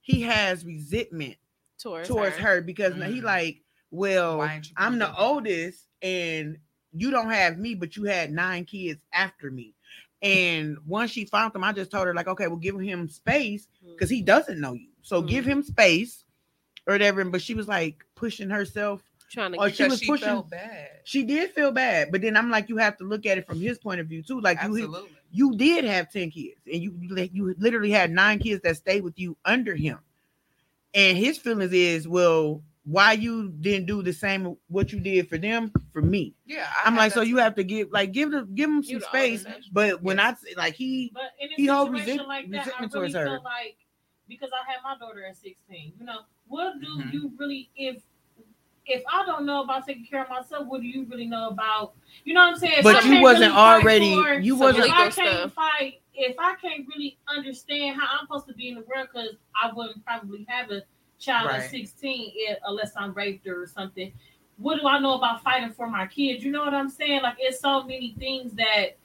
he 0.01 0.21
has 0.23 0.65
resentment 0.65 1.37
Towards, 1.79 2.07
towards 2.07 2.37
her, 2.37 2.61
because 2.61 2.95
now 2.95 3.07
he 3.07 3.21
Mhm. 3.21 3.25
like 3.25 3.61
well 3.91 4.37
Why 4.37 4.55
ain't 4.55 4.69
you 4.69 4.75
I'm 4.77 4.97
the 4.99 5.05
gonna 5.05 5.17
do 5.17 5.21
it? 5.21 5.25
oldest 5.25 5.87
and 6.01 6.57
you 6.93 7.11
don't 7.11 7.29
have 7.29 7.57
me, 7.57 7.75
but 7.75 7.95
you 7.95 8.03
had 8.03 8.31
nine 8.31 8.65
kids 8.65 9.01
after 9.13 9.49
me. 9.51 9.73
And 10.21 10.77
once 10.85 11.11
she 11.11 11.25
found 11.25 11.53
them, 11.53 11.63
I 11.63 11.71
just 11.73 11.89
told 11.89 12.05
her, 12.05 12.13
like, 12.13 12.27
okay, 12.27 12.47
well, 12.47 12.57
give 12.57 12.77
him 12.79 13.07
space 13.07 13.67
because 13.95 14.09
he 14.09 14.21
doesn't 14.21 14.59
know 14.59 14.73
you. 14.73 14.89
So 15.01 15.21
give 15.21 15.45
him 15.45 15.63
space 15.63 16.25
or 16.85 16.93
whatever. 16.93 17.23
But 17.25 17.41
she 17.41 17.53
was 17.55 17.67
like 17.67 18.03
pushing 18.15 18.49
herself. 18.49 19.01
Trying 19.31 19.53
to 19.53 19.59
Or 19.59 19.67
get 19.67 19.75
she 19.77 19.83
was 19.85 19.99
she 19.99 20.07
pushing. 20.07 20.27
felt 20.27 20.49
bad. 20.49 20.89
She 21.05 21.23
did 21.23 21.51
feel 21.51 21.71
bad. 21.71 22.11
But 22.11 22.21
then 22.21 22.35
I'm 22.35 22.49
like, 22.49 22.67
you 22.69 22.77
have 22.77 22.97
to 22.97 23.05
look 23.05 23.25
at 23.25 23.37
it 23.37 23.47
from 23.47 23.61
his 23.61 23.79
point 23.79 24.01
of 24.01 24.07
view 24.07 24.21
too. 24.21 24.41
Like 24.41 24.57
you 24.63 24.67
Absolutely. 24.83 25.09
you 25.31 25.55
did 25.55 25.85
have 25.85 26.11
10 26.11 26.31
kids 26.31 26.59
and 26.71 26.81
you 26.81 26.93
you 27.33 27.55
literally 27.57 27.91
had 27.91 28.11
nine 28.11 28.39
kids 28.39 28.61
that 28.63 28.75
stayed 28.77 29.03
with 29.03 29.17
you 29.17 29.37
under 29.45 29.73
him. 29.75 29.99
And 30.93 31.17
his 31.17 31.37
feelings 31.37 31.71
is, 31.71 32.07
well, 32.07 32.61
why 32.83 33.13
you 33.13 33.49
didn't 33.61 33.85
do 33.85 34.01
the 34.03 34.11
same 34.11 34.57
what 34.67 34.91
you 34.91 34.99
did 34.99 35.29
for 35.29 35.37
them 35.37 35.71
for 35.93 36.01
me? 36.01 36.33
Yeah. 36.45 36.67
I 36.83 36.87
I'm 36.87 36.97
like, 36.97 37.13
so 37.13 37.21
you 37.21 37.37
have 37.37 37.55
to 37.55 37.63
give 37.63 37.89
like 37.91 38.11
give 38.11 38.31
them 38.31 38.53
give 38.53 38.69
him 38.69 38.83
You 38.83 38.99
some 38.99 39.01
space. 39.03 39.45
But 39.71 40.03
when 40.03 40.19
I 40.19 40.33
say 40.33 40.53
like 40.57 40.73
he 40.73 41.11
But 41.13 41.31
in 41.39 41.51
a 41.51 41.55
he 41.55 41.65
holds 41.67 41.91
situation 41.91 42.07
resent- 42.17 42.27
like 42.27 42.51
that, 42.51 42.55
I 42.55 42.59
resentment 42.59 42.93
really 42.93 43.11
towards 43.11 43.15
her. 43.15 43.35
feel 43.37 43.43
like 43.43 43.77
because 44.27 44.49
I 44.51 44.69
had 44.69 44.79
my 44.83 44.97
daughter 44.97 45.23
at 45.25 45.37
16, 45.37 45.93
you 45.97 46.05
know, 46.05 46.19
what 46.47 46.79
do 46.81 46.87
Mm-hmm. 46.87 47.01
Mhm. 47.09 47.13
you 47.13 47.31
really 47.37 47.69
if 47.77 48.01
if 48.85 49.03
I 49.11 49.25
don't 49.25 49.45
know 49.45 49.63
about 49.63 49.85
taking 49.85 50.05
care 50.05 50.23
of 50.23 50.29
myself, 50.29 50.65
what 50.67 50.81
do 50.81 50.87
you 50.87 51.05
really 51.05 51.25
know 51.27 51.49
about 51.49 51.93
you 52.23 52.33
know 52.33 52.41
what 52.41 52.53
I'm 52.53 52.59
saying? 52.59 52.79
But 52.83 52.97
I 53.03 53.07
you 53.15 53.21
wasn't 53.21 53.53
really 53.53 53.55
already- 53.57 54.15
for- 54.15 54.33
you 54.39 54.55
wasn't- 54.55 54.83
I 54.91 55.05
Legal 55.05 55.11
can't 55.11 55.13
stuff. 55.13 55.53
fight 55.53 56.01
if 56.13 56.35
I 56.39 56.55
can't 56.55 56.87
really 56.87 57.17
understand 57.27 57.99
how 57.99 58.07
I'm 58.19 58.25
supposed 58.25 58.47
to 58.47 58.53
be 58.53 58.69
in 58.69 58.75
the 58.75 58.81
world 58.81 59.07
because 59.13 59.35
I 59.61 59.71
wouldn't 59.73 60.03
probably 60.05 60.45
have 60.49 60.69
a 60.71 60.81
child 61.19 61.47
Right. 61.49 61.61
at 61.61 61.69
16 61.69 62.31
if, 62.35 62.57
unless 62.65 62.91
I'm 62.97 63.13
raped 63.13 63.47
or 63.47 63.65
something. 63.67 64.11
What 64.57 64.79
do 64.79 64.87
I 64.87 64.99
know 64.99 65.13
about 65.13 65.41
fighting 65.41 65.71
for 65.71 65.87
my 65.87 66.05
kids? 66.07 66.43
You 66.43 66.51
know 66.51 66.63
what 66.65 66.73
I'm 66.73 66.89
saying? 66.89 67.21
Like 67.21 67.37
it's 67.39 67.59
so 67.59 67.83
many 67.83 68.13
things 68.19 68.53
that 68.53 68.97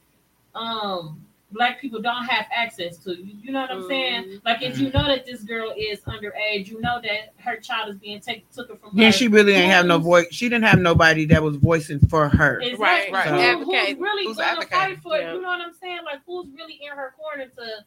um 0.54 1.25
black 1.56 1.80
people 1.80 2.00
don't 2.02 2.24
have 2.24 2.46
access 2.54 2.98
to. 2.98 3.10
You, 3.16 3.34
you 3.42 3.52
know 3.52 3.60
what 3.62 3.70
I'm 3.70 3.86
saying? 3.88 4.24
Mhm. 4.24 4.40
Like 4.44 4.62
if 4.62 4.78
you 4.78 4.90
know 4.90 5.04
that 5.06 5.24
this 5.26 5.42
girl 5.42 5.72
is 5.76 6.00
underage, 6.00 6.68
you 6.68 6.80
know 6.80 7.00
that 7.02 7.32
her 7.38 7.56
child 7.56 7.88
is 7.90 7.96
being 7.96 8.20
taken 8.20 8.44
took 8.54 8.68
her 8.68 8.76
from 8.76 8.90
then 8.94 9.06
her. 9.06 9.12
she 9.12 9.28
really 9.28 9.52
ain't 9.54 9.70
have 9.72 9.86
no 9.86 9.98
voice. 9.98 10.26
She 10.30 10.48
didn't 10.48 10.64
have 10.64 10.78
nobody 10.78 11.24
that 11.26 11.42
was 11.42 11.56
voicing 11.56 11.98
for 12.08 12.28
her. 12.28 12.60
Exactly. 12.60 12.78
Right, 12.84 13.12
right. 13.12 13.28
Who- 13.28 13.40
Advocate. 13.40 13.88
Who's 13.96 13.98
really 13.98 14.26
Who's 14.26 14.36
gonna 14.36 14.48
advocating. 14.52 14.78
fight 14.96 15.02
for 15.02 15.16
it? 15.16 15.22
Yeah. 15.22 15.34
You 15.34 15.40
know 15.42 15.48
what 15.48 15.60
I'm 15.60 15.72
saying? 15.74 16.00
Like 16.04 16.20
who's 16.26 16.46
really 16.56 16.78
in 16.82 16.96
her 16.96 17.14
corner 17.18 17.46
to 17.46 17.84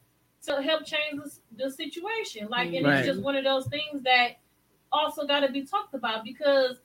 to 0.53 0.61
help 0.61 0.85
change 0.85 1.21
the, 1.21 1.65
the 1.65 1.69
situation? 1.71 2.47
Like, 2.49 2.73
and 2.73 2.85
Right. 2.85 2.99
it's 2.99 3.07
just 3.07 3.21
one 3.21 3.35
of 3.35 3.43
those 3.43 3.67
things 3.67 4.01
that 4.03 4.37
also 4.91 5.27
got 5.27 5.41
to 5.41 5.51
be 5.51 5.63
talked 5.65 5.93
about 5.93 6.23
because 6.23 6.77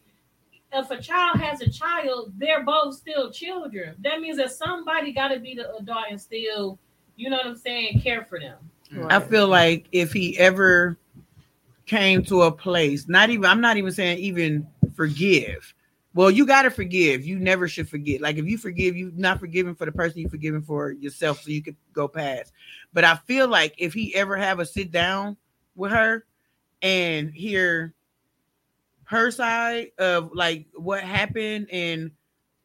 if 0.74 0.90
a 0.90 1.00
child 1.00 1.40
has 1.40 1.60
a 1.60 1.70
child, 1.70 2.32
they're 2.36 2.64
both 2.64 2.96
still 2.96 3.30
children. 3.30 3.94
That 4.00 4.20
means 4.20 4.36
that 4.38 4.52
somebody 4.52 5.12
got 5.12 5.28
to 5.28 5.40
be 5.40 5.54
the 5.54 5.74
adult 5.76 6.06
and 6.10 6.20
still, 6.20 6.78
you 7.16 7.30
know 7.30 7.36
what 7.36 7.46
I'm 7.46 7.56
saying, 7.56 8.00
care 8.00 8.24
for 8.24 8.38
them. 8.40 8.58
I 9.08 9.18
feel 9.20 9.48
like 9.48 9.86
if 9.92 10.12
he 10.12 10.38
ever 10.38 10.98
came 11.86 12.22
to 12.24 12.42
a 12.42 12.52
place, 12.52 13.08
not 13.08 13.30
even 13.30 13.46
I'm 13.46 13.60
not 13.60 13.76
even 13.76 13.92
saying 13.92 14.18
even 14.18 14.66
forgive. 14.94 15.74
Well, 16.14 16.30
you 16.30 16.46
gotta 16.46 16.70
forgive. 16.70 17.26
You 17.26 17.40
never 17.40 17.66
should 17.66 17.88
forget. 17.88 18.20
Like 18.20 18.36
if 18.36 18.46
you 18.46 18.56
forgive, 18.56 18.96
you're 18.96 19.10
not 19.14 19.40
forgiving 19.40 19.74
for 19.74 19.84
the 19.84 19.92
person 19.92 20.20
you're 20.20 20.30
forgiving 20.30 20.62
for 20.62 20.92
yourself, 20.92 21.42
so 21.42 21.50
you 21.50 21.62
could 21.62 21.76
go 21.92 22.06
past. 22.06 22.52
But 22.92 23.04
I 23.04 23.16
feel 23.16 23.48
like 23.48 23.74
if 23.78 23.92
he 23.92 24.14
ever 24.14 24.36
have 24.36 24.60
a 24.60 24.66
sit 24.66 24.92
down 24.92 25.36
with 25.74 25.90
her 25.90 26.24
and 26.82 27.30
hear 27.30 27.94
her 29.06 29.30
side 29.30 29.88
of 29.98 30.30
like 30.34 30.66
what 30.74 31.02
happened 31.02 31.68
and 31.70 32.10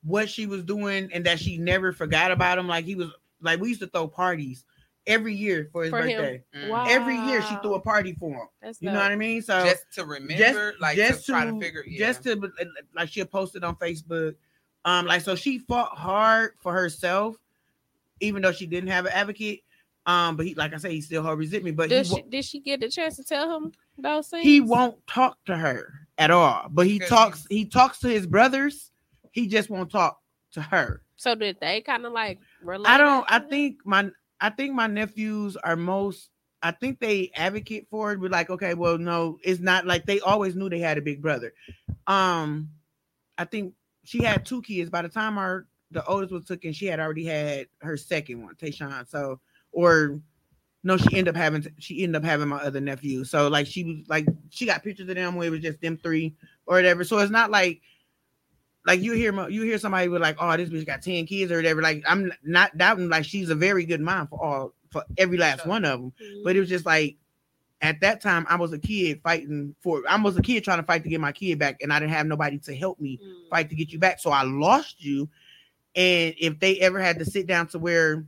what 0.04 0.30
she 0.30 0.46
was 0.46 0.64
doing 0.64 1.10
and 1.14 1.26
that 1.26 1.40
she 1.40 1.58
never 1.58 1.92
forgot 1.92 2.32
about 2.32 2.58
him. 2.58 2.68
Like 2.68 2.86
he 2.86 2.96
was 2.96 3.10
like 3.42 3.60
we 3.60 3.70
used 3.70 3.82
to 3.82 3.88
throw 3.88 4.08
parties 4.08 4.64
every 5.08 5.34
year 5.34 5.70
for 5.72 5.84
his 5.84 5.92
For 5.92 6.02
him. 6.02 6.22
birthday. 6.22 6.70
Wow. 6.70 6.86
Every 6.88 7.18
year 7.18 7.42
she 7.42 7.56
threw 7.62 7.74
a 7.74 7.80
party 7.82 8.14
for 8.14 8.32
him. 8.32 8.48
That's 8.62 8.82
You 8.82 8.92
know 8.92 9.00
what 9.00 9.12
I 9.12 9.16
mean? 9.16 9.42
So 9.42 9.64
just 9.66 9.86
to 9.96 10.06
remember, 10.06 10.72
just, 10.72 10.82
like 10.82 10.98
to 10.98 11.22
try 11.24 11.46
to 11.46 11.60
figure, 11.60 11.84
yeah. 11.86 12.08
just 12.08 12.24
to 12.24 12.50
like 12.96 13.10
she'll 13.10 13.26
post 13.26 13.58
on 13.62 13.76
Facebook. 13.76 14.36
Um, 14.86 15.06
like 15.06 15.22
so 15.22 15.36
she 15.36 15.60
fought 15.60 15.98
hard 15.98 16.52
for 16.62 16.72
herself, 16.72 17.36
even 18.22 18.42
though 18.42 18.54
she 18.54 18.66
didn't 18.66 18.90
have 18.90 19.06
an 19.06 19.12
advocate. 19.14 19.62
Um, 20.06 20.38
but 20.38 20.46
he, 20.46 20.56
like 20.56 20.74
I 20.74 20.78
say, 20.78 20.92
he 20.92 21.02
still 21.02 21.22
held 21.22 21.38
resentment. 21.38 21.76
But 21.76 21.90
Did 21.90 22.06
he, 22.08 22.16
she, 22.16 22.22
did 22.24 22.46
she 22.46 22.60
get 22.62 22.80
the 22.80 22.90
chance 22.90 23.18
to 23.18 23.24
tell 23.24 23.56
him 23.56 23.74
those 23.98 24.30
things? 24.30 24.44
he 24.44 24.62
won't 24.62 25.06
talk 25.06 25.38
to 25.46 25.58
her 25.58 26.08
at 26.20 26.30
all. 26.30 26.68
But 26.70 26.86
he 26.86 27.00
talks. 27.00 27.48
He 27.50 27.66
talks 27.66 28.00
to 28.00 28.10
his 28.10 28.28
brothers. 28.28 28.92
He 29.32 29.48
just 29.48 29.70
won't 29.70 29.90
talk 29.90 30.20
to 30.54 30.62
her. 30.62 31.02
So 31.16 31.34
did 31.34 31.58
they 31.60 31.82
kind 31.82 32.06
of 32.06 32.14
like 32.14 32.40
relate? 32.62 32.90
I 32.90 32.98
don't. 32.98 33.26
I 33.28 33.40
think 33.40 33.78
my. 33.86 34.12
I 34.42 34.50
think 34.50 34.74
my 34.74 34.88
nephews 34.88 35.58
are 35.58 35.76
most. 35.76 36.30
I 36.62 36.72
think 36.72 37.00
they 37.00 37.32
advocate 37.36 37.88
for 37.90 38.12
it. 38.12 38.22
But 38.22 38.32
like, 38.32 38.50
okay, 38.50 38.74
well, 38.74 38.98
no, 38.98 39.40
it's 39.44 39.62
not 39.62 39.88
like 39.88 40.06
they 40.06 40.20
always 40.20 40.56
knew 40.56 40.70
they 40.70 40.80
had 40.80 40.98
a 40.98 41.02
big 41.02 41.22
brother. 41.22 41.54
Um, 42.06 42.70
I 43.38 43.46
think 43.46 43.74
she 44.04 44.24
had 44.24 44.46
two 44.46 44.62
kids 44.62 44.90
by 44.90 45.02
the 45.02 45.10
time 45.10 45.38
our 45.38 45.66
the 45.92 46.06
oldest 46.06 46.34
was 46.34 46.46
taken. 46.46 46.74
She 46.74 46.86
had 46.86 47.00
already 47.00 47.26
had 47.26 47.68
her 47.82 47.98
second 47.98 48.44
one, 48.44 48.56
Tayshawn. 48.56 49.10
So, 49.10 49.40
or 49.72 50.20
no, 50.84 50.98
she 50.98 51.18
ended 51.18 51.30
up 51.30 51.36
having 51.36 51.66
she 51.78 52.04
ended 52.04 52.22
up 52.22 52.26
having 52.26 52.48
my 52.48 52.58
other 52.58 52.80
nephew. 52.80 53.24
So 53.24 53.48
like 53.48 53.68
she 53.68 53.84
was 53.84 53.98
like 54.08 54.26
she 54.50 54.66
got 54.66 54.84
pictures 54.84 55.10
of 55.10 55.16
them 55.16 55.36
where 55.36 55.48
it 55.48 55.52
was 55.52 55.60
just 55.60 55.82
them 55.82 55.98
three 55.98 56.36
or 56.66 56.76
whatever. 56.78 57.04
So 57.04 57.18
it's 57.20 57.32
not 57.32 57.52
like 57.52 57.82
like 58.86 59.02
you 59.02 59.12
hear 59.14 59.50
you 59.50 59.64
hear 59.64 59.78
somebody 59.78 60.08
with 60.08 60.22
like, 60.22 60.38
oh, 60.40 60.56
this 60.56 60.70
bitch 60.70 60.86
got 60.86 61.02
10 61.02 61.26
kids 61.26 61.52
or 61.52 61.58
whatever. 61.58 61.82
Like 61.82 62.04
I'm 62.08 62.32
not 62.44 62.78
doubting 62.78 63.10
like 63.10 63.26
she's 63.26 63.50
a 63.50 63.56
very 63.56 63.86
good 63.86 64.02
mom 64.02 64.28
for 64.28 64.42
all 64.44 64.74
for 64.90 65.04
every 65.18 65.38
last 65.38 65.66
one 65.66 65.86
of 65.86 66.00
them. 66.00 66.14
But 66.44 66.56
it 66.56 66.60
was 66.60 66.70
just 66.70 66.86
like 66.86 67.18
at 67.82 68.00
that 68.02 68.22
time 68.22 68.46
I 68.50 68.56
was 68.56 68.74
a 68.74 68.80
kid 68.80 69.22
fighting 69.22 69.76
for 69.82 70.02
I 70.08 70.20
was 70.22 70.38
a 70.38 70.42
kid 70.42 70.64
trying 70.64 70.80
to 70.80 70.86
fight 70.86 71.04
to 71.04 71.10
get 71.10 71.20
my 71.22 71.32
kid 71.34 71.60
back, 71.60 71.82
and 71.82 71.92
I 71.92 72.00
didn't 72.00 72.14
have 72.14 72.26
nobody 72.26 72.58
to 72.60 72.76
help 72.76 73.00
me 73.00 73.20
Mm. 73.22 73.50
fight 73.50 73.70
to 73.70 73.76
get 73.76 73.92
you 73.92 74.00
back. 74.00 74.20
So 74.20 74.32
I 74.32 74.44
lost 74.44 75.04
you. 75.04 75.30
And 75.96 76.34
if 76.40 76.60
they 76.60 76.78
ever 76.80 77.00
had 77.00 77.20
to 77.20 77.26
sit 77.26 77.48
down 77.48 77.68
to 77.70 77.80
where 77.80 78.26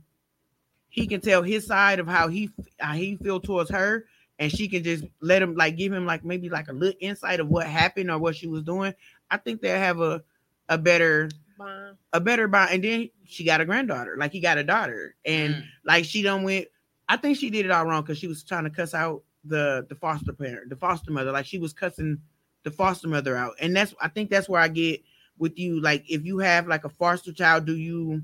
he 0.92 1.06
can 1.06 1.22
tell 1.22 1.42
his 1.42 1.66
side 1.66 1.98
of 1.98 2.06
how 2.06 2.28
he 2.28 2.50
how 2.78 2.92
he 2.92 3.16
feel 3.16 3.40
towards 3.40 3.70
her, 3.70 4.04
and 4.38 4.52
she 4.52 4.68
can 4.68 4.84
just 4.84 5.04
let 5.20 5.40
him 5.42 5.54
like 5.56 5.76
give 5.76 5.90
him 5.92 6.04
like 6.04 6.22
maybe 6.22 6.50
like 6.50 6.68
a 6.68 6.72
little 6.72 6.98
insight 7.00 7.40
of 7.40 7.48
what 7.48 7.66
happened 7.66 8.10
or 8.10 8.18
what 8.18 8.36
she 8.36 8.46
was 8.46 8.62
doing, 8.62 8.94
I 9.30 9.38
think 9.38 9.62
they'll 9.62 9.78
have 9.78 10.00
a 10.00 10.22
a 10.68 10.76
better 10.76 11.30
Bond. 11.56 11.96
a 12.12 12.20
better 12.20 12.46
bond. 12.46 12.70
And 12.72 12.84
then 12.84 13.08
she 13.24 13.42
got 13.42 13.62
a 13.62 13.64
granddaughter, 13.64 14.16
like 14.18 14.32
he 14.32 14.40
got 14.40 14.58
a 14.58 14.64
daughter, 14.64 15.14
and 15.24 15.54
Mm. 15.54 15.64
like 15.84 16.04
she 16.04 16.20
done 16.22 16.42
went. 16.44 16.68
I 17.08 17.16
think 17.16 17.38
she 17.38 17.48
did 17.50 17.64
it 17.64 17.70
all 17.72 17.86
wrong 17.86 18.02
because 18.02 18.18
she 18.18 18.28
was 18.28 18.42
trying 18.44 18.64
to 18.64 18.70
cuss 18.70 18.92
out 18.94 19.22
the 19.44 19.86
the 19.88 19.94
foster 19.94 20.32
parent, 20.34 20.68
the 20.68 20.76
foster 20.76 21.10
mother. 21.10 21.32
Like 21.32 21.46
she 21.46 21.58
was 21.58 21.72
cussing 21.72 22.18
the 22.64 22.70
foster 22.70 23.08
mother 23.08 23.34
out, 23.34 23.54
and 23.60 23.74
that's 23.74 23.94
I 24.00 24.08
think 24.08 24.28
that's 24.28 24.48
where 24.48 24.60
I 24.60 24.68
get 24.68 25.02
with 25.38 25.58
you. 25.58 25.80
Like 25.80 26.04
if 26.08 26.24
you 26.26 26.38
have 26.40 26.66
like 26.68 26.84
a 26.84 26.90
foster 26.90 27.32
child, 27.32 27.64
do 27.64 27.76
you 27.76 28.22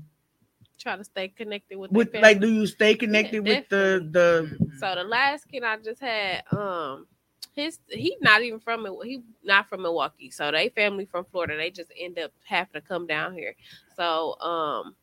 Try 0.79 0.95
to 0.95 1.03
stay 1.03 1.27
connected 1.27 1.77
with, 1.77 1.91
with 1.91 2.15
like 2.15 2.39
do 2.39 2.51
you 2.51 2.65
stay 2.65 2.95
connected 2.95 3.41
with 3.41 3.67
the 3.69 4.07
the 4.11 4.69
So 4.79 4.95
the 4.95 5.03
last 5.03 5.47
kid 5.47 5.63
I 5.63 5.77
just 5.77 6.01
had, 6.01 6.43
um, 6.51 7.05
his 7.53 7.79
he 7.89 8.17
not 8.21 8.41
even 8.41 8.59
from 8.59 8.87
he 9.03 9.21
not 9.43 9.67
from 9.67 9.81
Milwaukee. 9.81 10.31
So 10.31 10.51
they 10.51 10.69
family 10.69 11.05
from 11.05 11.25
Florida. 11.25 11.57
They 11.57 11.69
just 11.69 11.91
end 11.99 12.17
up 12.17 12.31
having 12.45 12.73
to 12.73 12.81
come 12.81 13.07
down 13.07 13.33
here. 13.33 13.55
So 13.95 14.39
um, 14.39 14.95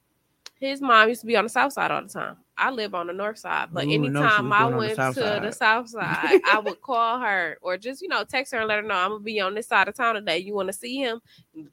his 0.59 0.81
mom 0.81 1.09
used 1.09 1.21
to 1.21 1.27
be 1.27 1.37
on 1.37 1.45
the 1.45 1.51
south 1.51 1.75
side 1.75 1.91
all 1.91 2.03
the 2.03 2.09
time. 2.09 2.37
I 2.59 2.71
live 2.71 2.95
on 2.95 3.07
the 3.07 3.13
north 3.13 3.39
side, 3.39 3.69
but 3.73 3.85
Ooh, 3.85 3.91
I 3.93 3.97
know 3.97 4.03
she 4.03 4.09
anytime 4.09 4.53
I 4.53 4.63
going 4.63 4.75
on 4.75 4.81
the 4.81 4.87
went 4.87 4.91
to 4.91 4.97
south 4.97 5.43
the 5.43 5.53
south 5.53 5.89
side, 5.91 6.41
I 6.45 6.59
would 6.59 6.81
call 6.81 7.21
her 7.21 7.59
or 7.61 7.77
just 7.77 8.01
you 8.03 8.09
know 8.09 8.25
text 8.25 8.53
her 8.53 8.59
and 8.59 8.69
let 8.69 8.77
her 8.77 8.83
know 8.83 8.95
I'm 8.95 9.11
gonna 9.11 9.21
be 9.21 9.41
on 9.41 9.55
this 9.55 9.67
side 9.69 9.89
of 9.89 9.95
town 9.95 10.15
today. 10.15 10.39
You 10.39 10.55
want 10.55 10.69
to 10.69 10.73
see 10.73 10.97
him? 10.97 11.21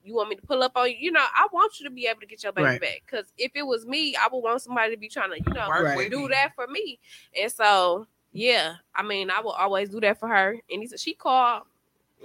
You 0.04 0.14
want 0.14 0.30
me 0.30 0.36
to 0.36 0.42
pull 0.42 0.62
up 0.62 0.74
on 0.76 0.90
you? 0.90 0.98
You 1.00 1.12
know, 1.12 1.24
I 1.24 1.48
want 1.54 1.80
you 1.80 1.86
to 1.86 1.90
be 1.94 2.08
able 2.08 2.22
to 2.22 2.26
get 2.28 2.44
your 2.44 2.52
baby 2.52 2.66
Right. 2.66 2.82
back. 2.82 3.04
Because 3.06 3.32
if 3.38 3.52
it 3.56 3.66
was 3.66 3.86
me, 3.86 4.16
I 4.16 4.28
would 4.32 4.40
want 4.40 4.62
somebody 4.62 4.94
to 4.94 5.00
be 5.00 5.10
trying 5.10 5.32
to 5.32 5.38
you 5.38 5.54
know 5.54 5.68
Work 5.70 5.96
with 5.96 6.12
do 6.12 6.28
that 6.30 6.52
for 6.56 6.68
me. 6.68 7.00
And 7.42 7.52
so, 7.52 8.08
yeah, 8.32 8.76
I 8.96 9.04
mean, 9.04 9.30
I 9.30 9.40
will 9.40 9.52
always 9.52 9.90
do 9.90 10.00
that 10.02 10.20
for 10.20 10.28
her. 10.28 10.60
And 10.72 10.82
he 10.82 10.88
said 10.88 11.00
she 11.00 11.14
called, 11.14 11.64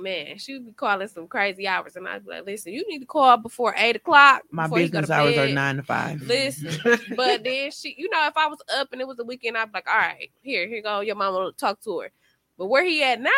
man, 0.00 0.38
she 0.38 0.54
would 0.54 0.66
be 0.66 0.72
calling 0.72 1.08
some 1.08 1.26
crazy 1.26 1.66
hours, 1.66 1.96
and 1.96 2.08
I'd 2.08 2.24
be 2.24 2.30
like, 2.30 2.46
listen, 2.46 2.72
you 2.72 2.86
need 2.88 3.00
to 3.00 3.06
call 3.06 3.36
before 3.36 3.74
eight 3.76 3.96
o'clock. 3.96 4.42
my 4.50 4.64
before 4.64 4.80
you 4.80 4.88
go 4.88 5.00
business 5.00 5.16
hours 5.18 5.36
are 5.38 5.48
nine 5.48 5.76
to 5.76 5.82
five. 5.82 6.22
Listen, 6.22 6.68
mm-hmm. 6.68 7.14
but 7.14 7.44
then 7.44 7.70
she, 7.70 7.94
you 7.98 8.08
know, 8.10 8.26
if 8.26 8.36
I 8.36 8.46
was 8.46 8.60
up 8.74 8.88
and 8.92 9.00
it 9.00 9.06
was 9.06 9.18
a 9.18 9.24
weekend, 9.24 9.56
I'd 9.56 9.66
be 9.66 9.72
like, 9.74 9.88
all 9.88 9.98
right, 9.98 10.30
here, 10.42 10.66
here 10.68 10.82
go, 10.82 11.00
your 11.00 11.16
mama 11.16 11.38
will 11.38 11.52
talk 11.52 11.80
to 11.82 12.00
her. 12.00 12.10
But 12.56 12.66
where 12.66 12.84
he 12.84 13.02
at 13.02 13.20
now, 13.20 13.30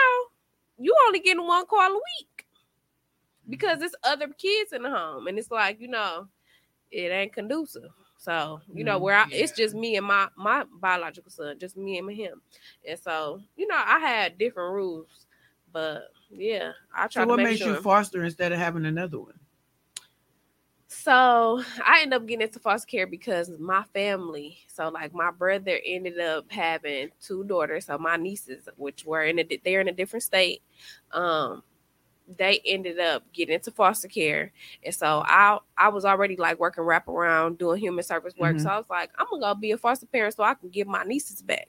you 0.78 0.94
only 1.06 1.20
getting 1.20 1.46
one 1.46 1.66
call 1.66 1.90
a 1.90 1.94
week 1.94 2.46
because 3.48 3.78
there's 3.78 3.94
other 4.04 4.28
kids 4.28 4.72
in 4.72 4.82
the 4.82 4.90
home, 4.90 5.26
and 5.26 5.38
it's 5.38 5.50
like, 5.50 5.80
you 5.80 5.88
know, 5.88 6.28
it 6.90 7.10
ain't 7.10 7.32
conducive. 7.32 7.90
So 8.20 8.60
you 8.74 8.84
know 8.84 8.98
where 8.98 9.16
I, 9.16 9.22
mm-hmm. 9.22 9.32
it's 9.32 9.52
just 9.52 9.74
me 9.74 9.96
and 9.96 10.06
my 10.06 10.28
my 10.36 10.64
biological 10.78 11.30
son, 11.30 11.58
just 11.58 11.76
me 11.76 11.96
and 11.96 12.10
him, 12.10 12.42
and 12.86 12.98
so 12.98 13.40
you 13.56 13.66
know 13.66 13.82
I 13.82 13.98
had 13.98 14.36
different 14.36 14.74
rules, 14.74 15.26
but 15.72 16.02
yeah, 16.30 16.72
I 16.94 17.06
try 17.08 17.24
so 17.24 17.26
to 17.26 17.32
what 17.32 17.34
make 17.34 17.50
makes 17.50 17.58
sure. 17.58 17.68
you 17.68 17.74
foster 17.76 18.24
instead 18.24 18.52
of 18.52 18.58
having 18.58 18.86
another 18.86 19.20
one? 19.20 19.38
So 20.88 21.62
I 21.86 22.00
ended 22.02 22.16
up 22.20 22.26
getting 22.26 22.42
into 22.46 22.58
foster 22.58 22.86
care 22.86 23.06
because 23.06 23.50
my 23.58 23.84
family. 23.94 24.58
So 24.68 24.88
like 24.88 25.14
my 25.14 25.30
brother 25.30 25.78
ended 25.84 26.18
up 26.18 26.50
having 26.50 27.10
two 27.20 27.44
daughters. 27.44 27.86
So 27.86 27.96
my 27.98 28.16
nieces, 28.16 28.68
which 28.76 29.04
were 29.04 29.22
in 29.24 29.38
a 29.38 29.60
they're 29.64 29.80
in 29.80 29.88
a 29.88 29.92
different 29.92 30.24
state, 30.24 30.62
um, 31.12 31.62
they 32.36 32.60
ended 32.64 32.98
up 33.00 33.24
getting 33.32 33.54
into 33.54 33.70
foster 33.72 34.08
care, 34.08 34.52
and 34.84 34.94
so 34.94 35.22
I 35.26 35.58
I 35.76 35.88
was 35.88 36.04
already 36.04 36.36
like 36.36 36.58
working 36.60 36.84
wraparound 36.84 37.58
doing 37.58 37.80
human 37.80 38.04
service 38.04 38.36
work. 38.36 38.58
Mhm. 38.58 38.60
So 38.60 38.70
I 38.70 38.76
was 38.78 38.90
like, 38.90 39.10
I'm 39.18 39.26
gonna 39.30 39.42
go 39.42 39.54
be 39.60 39.72
a 39.72 39.78
foster 39.78 40.06
parent 40.06 40.34
so 40.34 40.42
I 40.44 40.54
can 40.54 40.70
get 40.70 40.86
my 40.86 41.04
nieces 41.04 41.42
back. 41.42 41.68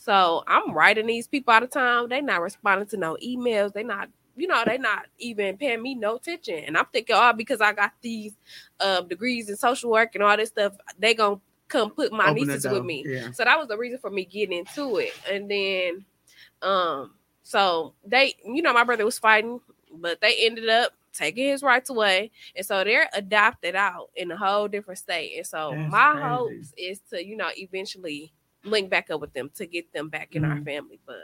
So 0.00 0.42
I'm 0.46 0.72
writing 0.72 1.06
these 1.06 1.28
people 1.28 1.52
out 1.52 1.62
of 1.62 1.70
town. 1.70 2.08
They 2.08 2.22
not 2.22 2.40
responding 2.40 2.88
to 2.88 2.96
no 2.96 3.18
emails. 3.22 3.74
They 3.74 3.82
not, 3.82 4.08
you 4.34 4.46
know, 4.46 4.62
they 4.64 4.78
not 4.78 5.04
even 5.18 5.58
paying 5.58 5.82
me 5.82 5.94
no 5.94 6.16
attention. 6.16 6.64
And 6.66 6.78
I'm 6.78 6.86
thinking, 6.86 7.14
oh, 7.18 7.34
because 7.34 7.60
I 7.60 7.74
got 7.74 7.92
these 8.00 8.32
uh, 8.80 9.02
degrees 9.02 9.50
in 9.50 9.56
social 9.56 9.90
work 9.90 10.14
and 10.14 10.24
all 10.24 10.38
this 10.38 10.48
stuff, 10.48 10.72
they 10.98 11.12
gonna 11.12 11.38
come 11.68 11.90
put 11.90 12.12
my 12.12 12.30
Open 12.30 12.46
nieces 12.46 12.66
with 12.66 12.82
me. 12.82 13.04
yeah. 13.06 13.30
So 13.32 13.44
that 13.44 13.58
was 13.58 13.68
the 13.68 13.76
reason 13.76 13.98
for 13.98 14.08
me 14.08 14.24
getting 14.24 14.60
into 14.60 14.96
it. 14.96 15.12
And 15.30 15.50
then, 15.50 16.06
um, 16.62 17.12
so 17.42 17.92
they, 18.02 18.36
you 18.42 18.62
know, 18.62 18.72
my 18.72 18.84
brother 18.84 19.04
was 19.04 19.18
fighting, 19.18 19.60
but 19.92 20.22
they 20.22 20.34
ended 20.46 20.70
up 20.70 20.94
taking 21.12 21.48
his 21.48 21.62
rights 21.62 21.90
away, 21.90 22.30
and 22.56 22.64
so 22.64 22.84
they're 22.84 23.10
adopted 23.12 23.74
out 23.74 24.08
in 24.16 24.30
a 24.30 24.36
whole 24.36 24.66
different 24.66 24.96
state. 24.96 25.36
And 25.36 25.46
so 25.46 25.72
That's 25.76 25.90
my 25.90 26.12
crazy. 26.12 26.26
hopes 26.26 26.74
is 26.78 27.00
to, 27.10 27.22
you 27.22 27.36
know, 27.36 27.50
eventually 27.54 28.32
link 28.64 28.90
back 28.90 29.10
up 29.10 29.20
with 29.20 29.32
them 29.32 29.50
to 29.56 29.66
get 29.66 29.92
them 29.92 30.08
back 30.08 30.34
in 30.34 30.44
our 30.44 30.56
Mhm. 30.56 30.64
family. 30.64 31.00
But 31.06 31.16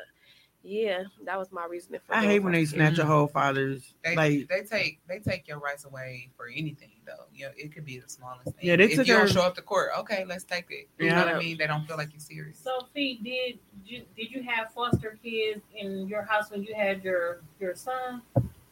yeah, 0.62 1.05
that 1.24 1.39
was 1.39 1.53
my 1.53 1.64
reasoning 1.66 2.01
for. 2.07 2.14
I 2.14 2.24
hate 2.24 2.39
when 2.41 2.53
they 2.53 2.64
foster 2.64 2.76
care. 2.78 2.89
snatch 2.89 2.99
a 2.99 3.07
whole 3.07 3.26
father's 3.26 3.95
They, 4.03 4.16
like. 4.16 4.49
they 4.49 4.62
take 4.62 5.01
they 5.07 5.18
take 5.18 5.47
your 5.47 5.59
rights 5.59 5.84
away 5.84 6.30
for 6.37 6.49
anything 6.49 6.91
though. 7.05 7.24
You 7.32 7.47
know, 7.47 7.53
it 7.57 7.72
could 7.72 7.84
be 7.84 7.99
the 7.99 8.09
smallest 8.09 8.57
thing. 8.57 8.66
Yeah, 8.66 8.76
they 8.76 8.84
if 8.87 8.97
took 8.97 9.07
you 9.07 9.14
don't 9.14 9.28
show 9.28 9.43
up 9.43 9.55
to 9.57 9.62
court, 9.62 9.91
okay, 9.99 10.24
let's 10.24 10.45
take 10.45 10.66
it. 10.70 10.89
You 10.99 11.11
know 11.11 11.24
what 11.24 11.34
I 11.34 11.39
mean? 11.39 11.57
They 11.59 11.66
don't 11.66 11.87
feel 11.87 11.97
like 11.97 12.12
you're 12.12 12.20
serious. 12.20 12.59
Sophie, 12.59 13.20
did 13.22 13.59
you 13.84 14.03
did 14.16 14.30
you 14.30 14.43
have 14.43 14.72
foster 14.72 15.18
kids 15.22 15.61
in 15.74 16.09
your 16.09 16.22
house 16.22 16.51
when 16.51 16.62
you 16.62 16.74
had 16.74 17.03
your 17.05 17.41
your 17.61 17.74
son? 17.74 18.22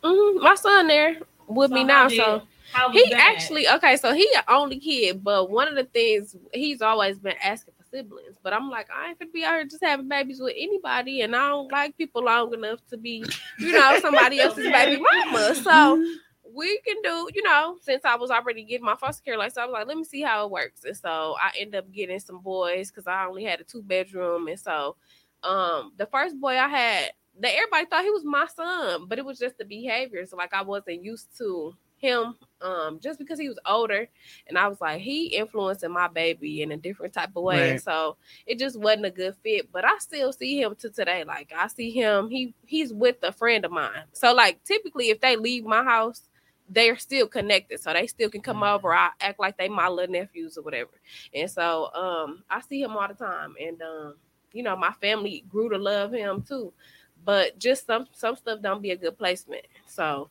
Mhm, 0.02 0.42
My 0.42 0.54
son 0.54 0.86
there 0.86 1.16
with 1.46 1.70
So 1.70 1.74
me 1.74 1.84
now, 1.84 2.08
did- 2.08 2.16
so. 2.16 2.42
he 2.92 3.08
that? 3.10 3.20
actually 3.20 3.68
okay 3.68 3.96
so 3.96 4.12
he 4.12 4.28
a 4.36 4.42
only 4.52 4.80
kid 4.80 5.22
but 5.22 5.48
one 5.48 5.68
of 5.68 5.74
the 5.76 5.84
things 5.84 6.34
he's 6.52 6.82
always 6.82 7.18
been 7.18 7.36
asking 7.42 7.72
for 7.73 7.73
siblings 7.94 8.36
but 8.42 8.52
i'm 8.52 8.68
like 8.70 8.88
i 8.90 9.08
ain't 9.08 9.18
gonna 9.18 9.30
be 9.30 9.44
out 9.44 9.54
here 9.54 9.64
just 9.64 9.84
having 9.84 10.08
babies 10.08 10.40
with 10.40 10.54
anybody 10.56 11.20
and 11.20 11.36
i 11.36 11.48
don't 11.48 11.70
like 11.70 11.96
people 11.96 12.24
long 12.24 12.52
enough 12.52 12.80
to 12.90 12.96
be 12.96 13.24
you 13.58 13.72
know 13.72 13.98
somebody 14.02 14.40
else's 14.40 14.70
baby 14.70 15.00
mama. 15.00 15.54
So 15.54 16.04
we 16.54 16.78
can 16.80 16.96
do 17.02 17.28
you 17.34 17.42
know 17.42 17.76
since 17.80 18.04
i 18.04 18.16
was 18.16 18.30
already 18.30 18.64
getting 18.64 18.84
my 18.84 18.96
foster 18.96 19.22
care 19.22 19.38
license 19.38 19.58
i 19.58 19.64
was 19.64 19.72
like 19.72 19.86
let 19.86 19.96
me 19.96 20.04
see 20.04 20.22
how 20.22 20.44
it 20.44 20.50
works. 20.50 20.84
And 20.84 20.96
so 20.96 21.36
i 21.40 21.52
end 21.58 21.74
up 21.74 21.90
getting 21.92 22.18
some 22.18 22.40
boys 22.40 22.90
because 22.90 23.06
i 23.06 23.26
only 23.26 23.44
had 23.44 23.60
a 23.60 23.64
two 23.64 23.82
bedroom 23.82 24.48
and 24.48 24.58
so 24.58 24.96
um 25.42 25.92
the 25.96 26.06
first 26.06 26.38
boy 26.40 26.58
i 26.58 26.68
had 26.68 27.12
that 27.40 27.54
everybody 27.54 27.86
thought 27.86 28.04
he 28.04 28.10
was 28.10 28.24
my 28.24 28.46
son 28.54 29.06
but 29.08 29.18
it 29.18 29.24
was 29.24 29.38
just 29.38 29.58
the 29.58 29.64
behavior 29.64 30.24
so 30.26 30.36
like 30.36 30.54
i 30.54 30.62
wasn't 30.62 31.02
used 31.02 31.36
to 31.36 31.76
him 31.96 32.34
um 32.60 32.98
just 33.00 33.18
because 33.18 33.38
he 33.38 33.48
was 33.48 33.58
older 33.66 34.08
and 34.46 34.58
I 34.58 34.68
was 34.68 34.80
like 34.80 35.00
he 35.00 35.26
influencing 35.28 35.90
my 35.92 36.08
baby 36.08 36.62
in 36.62 36.72
a 36.72 36.76
different 36.76 37.12
type 37.14 37.30
of 37.36 37.42
way. 37.42 37.72
Right. 37.72 37.80
So 37.80 38.16
it 38.46 38.58
just 38.58 38.78
wasn't 38.78 39.06
a 39.06 39.10
good 39.10 39.34
fit. 39.42 39.70
But 39.72 39.84
I 39.84 39.98
still 39.98 40.32
see 40.32 40.60
him 40.60 40.74
to 40.76 40.90
today. 40.90 41.24
Like 41.24 41.52
I 41.56 41.68
see 41.68 41.90
him, 41.90 42.28
he 42.30 42.54
he's 42.66 42.92
with 42.92 43.16
a 43.22 43.32
friend 43.32 43.64
of 43.64 43.70
mine. 43.70 44.04
So 44.12 44.32
like 44.34 44.62
typically 44.64 45.10
if 45.10 45.20
they 45.20 45.36
leave 45.36 45.64
my 45.64 45.82
house, 45.84 46.28
they're 46.68 46.96
still 46.96 47.26
connected. 47.26 47.80
So 47.80 47.92
they 47.92 48.06
still 48.06 48.30
can 48.30 48.40
come 48.42 48.62
over. 48.62 48.94
I 48.94 49.10
act 49.20 49.38
like 49.38 49.56
they 49.56 49.68
my 49.68 49.88
little 49.88 50.12
nephews 50.12 50.56
or 50.58 50.62
whatever. 50.62 50.90
And 51.34 51.50
so 51.50 51.92
um 51.94 52.44
I 52.50 52.60
see 52.60 52.82
him 52.82 52.96
all 52.96 53.08
the 53.08 53.14
time. 53.14 53.54
And 53.60 53.80
um, 53.82 54.14
you 54.52 54.62
know, 54.62 54.76
my 54.76 54.92
family 55.00 55.44
grew 55.48 55.68
to 55.70 55.78
love 55.78 56.12
him 56.12 56.42
too. 56.42 56.72
But 57.24 57.58
just 57.58 57.86
some 57.86 58.06
some 58.12 58.36
stuff 58.36 58.60
don't 58.62 58.82
be 58.82 58.90
a 58.90 58.96
good 58.96 59.18
placement. 59.18 59.66
So 59.86 60.30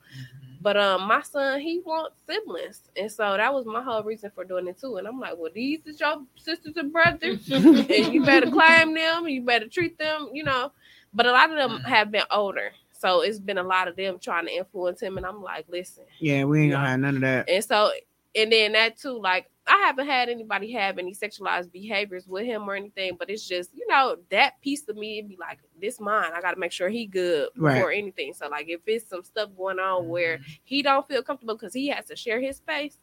but 0.64 0.78
um, 0.78 1.08
my 1.08 1.22
son 1.22 1.60
he 1.60 1.82
wants 1.86 2.16
siblings, 2.26 2.82
and 2.98 3.12
so 3.12 3.36
that 3.38 3.54
was 3.54 3.66
my 3.66 3.84
whole 3.84 4.02
reason 4.02 4.32
for 4.34 4.46
doing 4.46 4.68
it 4.68 4.80
too. 4.80 4.96
And 4.98 5.08
I'm 5.08 5.20
like, 5.20 5.34
well, 5.38 5.52
these 5.54 5.86
is 5.86 6.00
your 6.00 6.24
sisters 6.38 6.78
and 6.78 6.92
brothers, 6.92 7.52
and 7.52 8.14
you 8.14 8.24
better 8.26 8.50
claim 8.50 8.94
them, 8.96 9.28
you 9.28 9.42
better 9.44 9.68
treat 9.68 9.98
them, 10.00 10.30
you 10.34 10.44
know. 10.44 10.72
But 11.14 11.26
a 11.28 11.32
lot 11.32 11.52
of 11.52 11.58
them 11.58 11.82
have 11.82 12.10
been 12.12 12.24
older, 12.32 12.72
so 12.92 13.22
it's 13.22 13.40
been 13.40 13.58
a 13.58 13.64
lot 13.64 13.88
of 13.88 13.96
them 13.96 14.18
trying 14.20 14.46
to 14.48 14.56
influence 14.56 15.02
him. 15.02 15.18
And 15.18 15.26
I'm 15.26 15.44
like, 15.44 15.66
listen, 15.70 16.06
Yeah, 16.20 16.46
we 16.46 16.64
ain't 16.64 16.72
gonna 16.72 16.88
have 16.88 17.00
none 17.02 17.16
of 17.16 17.22
that. 17.22 17.50
and 17.50 17.64
so 17.64 17.92
and 18.36 18.52
then 18.52 18.74
that 18.74 18.98
too, 18.98 19.20
like 19.20 19.50
I 19.66 19.78
haven't 19.86 20.08
had 20.08 20.30
anybody 20.30 20.72
have 20.74 20.98
any 20.98 21.14
sexualized 21.14 21.72
behaviors 21.72 22.28
with 22.28 22.46
him 22.46 22.70
or 22.70 22.76
anything, 22.76 23.16
but 23.18 23.30
it's 23.30 23.48
just 23.48 23.72
you 23.74 23.88
know 23.88 24.18
that 24.30 24.60
piece 24.62 24.88
of 24.90 24.98
me 24.98 25.20
it'd 25.20 25.30
be 25.30 25.38
like 25.40 25.60
this 25.80 26.00
mine. 26.00 26.32
I 26.34 26.42
got 26.42 26.52
to 26.52 26.60
make 26.60 26.72
sure 26.72 26.90
he 26.90 27.06
good 27.06 27.50
Right. 27.56 27.76
before 27.76 27.92
anything. 27.92 28.34
So 28.34 28.48
like 28.50 28.68
if 28.68 28.82
it's 28.86 29.10
some 29.10 29.24
stuff 29.24 29.50
going 29.58 29.80
on 29.80 30.08
where 30.10 30.38
mm-hmm. 30.38 30.52
he 30.64 30.82
don't 30.82 31.08
feel 31.08 31.24
comfortable 31.24 31.56
because 31.56 31.74
he 31.74 31.88
has 31.90 32.06
to 32.06 32.16
share 32.16 32.42
his 32.42 32.58
space, 32.58 32.98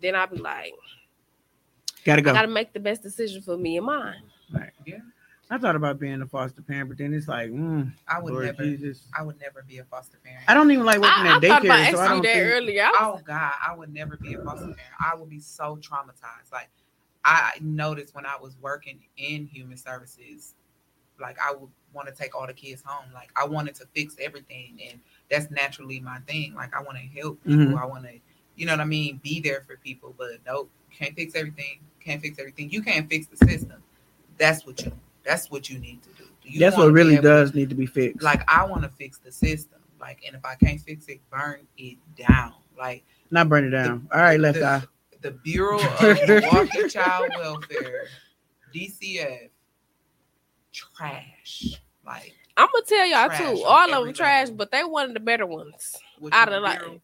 then 0.00 0.14
I'll 0.14 0.26
be 0.26 0.38
like, 0.38 0.74
Gotta 2.04 2.22
go. 2.22 2.30
I 2.30 2.34
got 2.34 2.42
to 2.42 2.48
make 2.48 2.72
the 2.72 2.80
best 2.80 3.02
decision 3.02 3.42
for 3.42 3.56
me 3.56 3.76
and 3.76 3.86
mine. 3.86 4.22
Right. 4.52 4.70
Yeah. 4.84 4.98
I 5.52 5.58
thought 5.58 5.76
about 5.76 5.98
being 5.98 6.22
a 6.22 6.26
foster 6.26 6.62
parent, 6.62 6.88
but 6.88 6.96
then 6.96 7.12
it's 7.12 7.28
like, 7.28 7.50
mm, 7.50 7.92
I 8.08 8.20
would 8.20 8.32
Lord 8.32 8.46
never. 8.46 8.64
Jesus. 8.64 9.02
I 9.16 9.22
would 9.22 9.38
never 9.38 9.62
be 9.68 9.78
a 9.78 9.84
foster 9.84 10.16
parent. 10.24 10.44
I 10.48 10.54
don't 10.54 10.70
even 10.70 10.86
like 10.86 10.98
working 10.98 11.26
I, 11.26 11.36
at 11.36 11.44
I 11.44 11.48
thought 11.48 11.64
about 11.64 11.78
daycare, 11.78 11.90
so 11.90 11.98
I 11.98 12.04
asking 12.04 12.08
don't 12.08 12.16
you 12.16 12.22
that 12.22 12.32
think. 12.32 12.46
earlier. 12.46 12.82
I 12.86 12.90
was, 13.10 13.20
Oh 13.20 13.22
God, 13.26 13.52
I 13.68 13.76
would 13.76 13.92
never 13.92 14.16
be 14.16 14.32
a 14.32 14.38
foster 14.38 14.64
parent. 14.64 14.78
I 14.98 15.14
would 15.14 15.28
be 15.28 15.40
so 15.40 15.76
traumatized. 15.76 16.50
Like 16.50 16.70
I 17.26 17.52
noticed 17.60 18.14
when 18.14 18.24
I 18.24 18.36
was 18.40 18.56
working 18.62 19.00
in 19.18 19.46
human 19.46 19.76
services, 19.76 20.54
like 21.20 21.36
I 21.38 21.52
would 21.52 21.68
want 21.92 22.08
to 22.08 22.14
take 22.14 22.34
all 22.34 22.46
the 22.46 22.54
kids 22.54 22.82
home. 22.82 23.12
Like 23.12 23.30
I 23.36 23.44
wanted 23.44 23.74
to 23.74 23.86
fix 23.94 24.16
everything, 24.18 24.78
and 24.90 25.00
that's 25.30 25.50
naturally 25.50 26.00
my 26.00 26.18
thing. 26.20 26.54
Like 26.54 26.74
I 26.74 26.80
want 26.82 26.96
to 26.96 27.20
help 27.20 27.44
people. 27.44 27.58
Mhm. 27.76 27.78
I 27.78 27.84
want 27.84 28.04
to, 28.04 28.12
you 28.56 28.64
know 28.64 28.72
what 28.72 28.80
I 28.80 28.84
mean, 28.86 29.20
be 29.22 29.38
there 29.40 29.60
for 29.66 29.76
people. 29.76 30.14
But 30.16 30.38
nope, 30.46 30.70
can't 30.90 31.14
fix 31.14 31.34
everything. 31.34 31.80
Can't 32.00 32.22
fix 32.22 32.38
everything. 32.38 32.70
You 32.70 32.82
can't 32.82 33.06
fix 33.10 33.26
the 33.26 33.36
system. 33.46 33.82
That's 34.38 34.64
what 34.64 34.80
you. 34.82 34.92
That's 35.24 35.50
what 35.50 35.68
you 35.70 35.78
need 35.78 36.02
to 36.02 36.08
do. 36.10 36.28
You 36.44 36.58
That's 36.58 36.76
what 36.76 36.92
really 36.92 37.14
able 37.14 37.22
to- 37.22 37.28
does 37.28 37.54
need 37.54 37.68
to 37.68 37.74
be 37.76 37.86
fixed. 37.86 38.22
Like 38.22 38.42
I 38.48 38.64
want 38.64 38.82
to 38.82 38.88
fix 38.88 39.18
the 39.18 39.30
system. 39.32 39.80
Like, 40.00 40.20
and 40.26 40.34
if 40.34 40.44
I 40.44 40.56
can't 40.56 40.80
fix 40.80 41.06
it, 41.06 41.20
burn 41.30 41.60
it 41.78 41.96
down. 42.16 42.54
Like 42.76 43.04
Not 43.30 43.48
burn 43.48 43.64
it 43.64 43.70
down. 43.70 44.08
All 44.12 44.20
right, 44.20 44.40
left 44.40 44.58
the, 44.58 44.64
eye. 44.66 44.82
the 45.20 45.30
Bureau 45.30 45.78
of 46.00 46.18
Milwaukee 46.28 46.88
Child 46.88 47.30
Welfare, 47.38 48.08
DCF, 48.74 49.50
trash. 50.72 51.74
Like 52.04 52.34
I'm 52.56 52.66
gonna 52.72 52.84
tell 52.86 53.06
y'all 53.06 53.26
Trash 53.28 53.38
too. 53.38 53.62
All 53.64 53.84
of 53.88 53.90
every 53.92 54.06
them 54.06 54.14
trash, 54.14 54.50
but 54.50 54.70
they 54.72 54.82
one 54.84 55.08
of 55.08 55.14
the 55.14 55.20
better 55.20 55.46
ones 55.46 55.96
what 56.18 56.32
out 56.34 56.48
you 56.50 56.56
of 56.56 56.62
like 56.62 56.78
Bureau- 56.80 57.00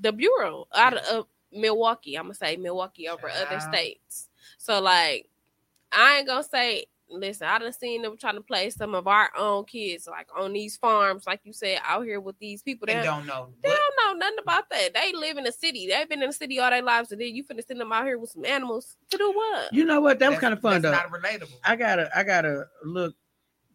the 0.00 0.12
bureau 0.12 0.66
out 0.74 0.94
of 0.96 1.20
uh, 1.20 1.22
Milwaukee. 1.52 2.16
I'm 2.16 2.24
gonna 2.24 2.34
say 2.34 2.56
Milwaukee 2.56 3.08
over 3.08 3.28
other 3.28 3.58
Child. 3.58 3.62
states. 3.74 4.28
So 4.58 4.80
like, 4.80 5.28
I 5.90 6.18
ain't 6.18 6.26
gonna 6.26 6.42
say. 6.44 6.86
Listen, 7.12 7.46
I 7.46 7.58
done 7.58 7.72
seen 7.72 8.02
them 8.02 8.16
trying 8.16 8.34
to 8.34 8.40
play 8.40 8.70
some 8.70 8.94
of 8.94 9.06
our 9.06 9.30
own 9.36 9.64
kids, 9.64 10.06
like 10.06 10.28
on 10.36 10.52
these 10.52 10.76
farms, 10.76 11.26
like 11.26 11.40
you 11.44 11.52
said, 11.52 11.78
out 11.84 12.04
here 12.04 12.20
with 12.20 12.38
these 12.38 12.62
people. 12.62 12.86
They 12.86 12.94
and 12.94 13.04
don't, 13.04 13.26
don't 13.26 13.26
know 13.26 13.48
they 13.62 13.68
what 13.68 13.78
don't 13.78 14.20
know 14.20 14.26
nothing 14.26 14.38
about 14.42 14.70
that. 14.70 14.94
They 14.94 15.12
live 15.12 15.36
in 15.36 15.44
the 15.44 15.52
city. 15.52 15.88
They've 15.88 16.08
been 16.08 16.22
in 16.22 16.28
the 16.28 16.32
city 16.32 16.58
all 16.58 16.70
their 16.70 16.82
lives, 16.82 17.12
and 17.12 17.20
then 17.20 17.34
you 17.34 17.44
finna 17.44 17.66
send 17.66 17.80
them 17.80 17.92
out 17.92 18.04
here 18.04 18.18
with 18.18 18.30
some 18.30 18.44
animals 18.44 18.96
to 19.10 19.18
do 19.18 19.32
what? 19.32 19.72
You 19.72 19.84
know 19.84 20.00
what? 20.00 20.18
That 20.18 20.30
was 20.30 20.38
kind 20.38 20.52
of 20.52 20.60
fun 20.60 20.82
though. 20.82 20.92
Not 20.92 21.10
relatable. 21.10 21.54
I 21.64 21.76
gotta, 21.76 22.10
I 22.16 22.22
gotta 22.22 22.66
look. 22.84 23.14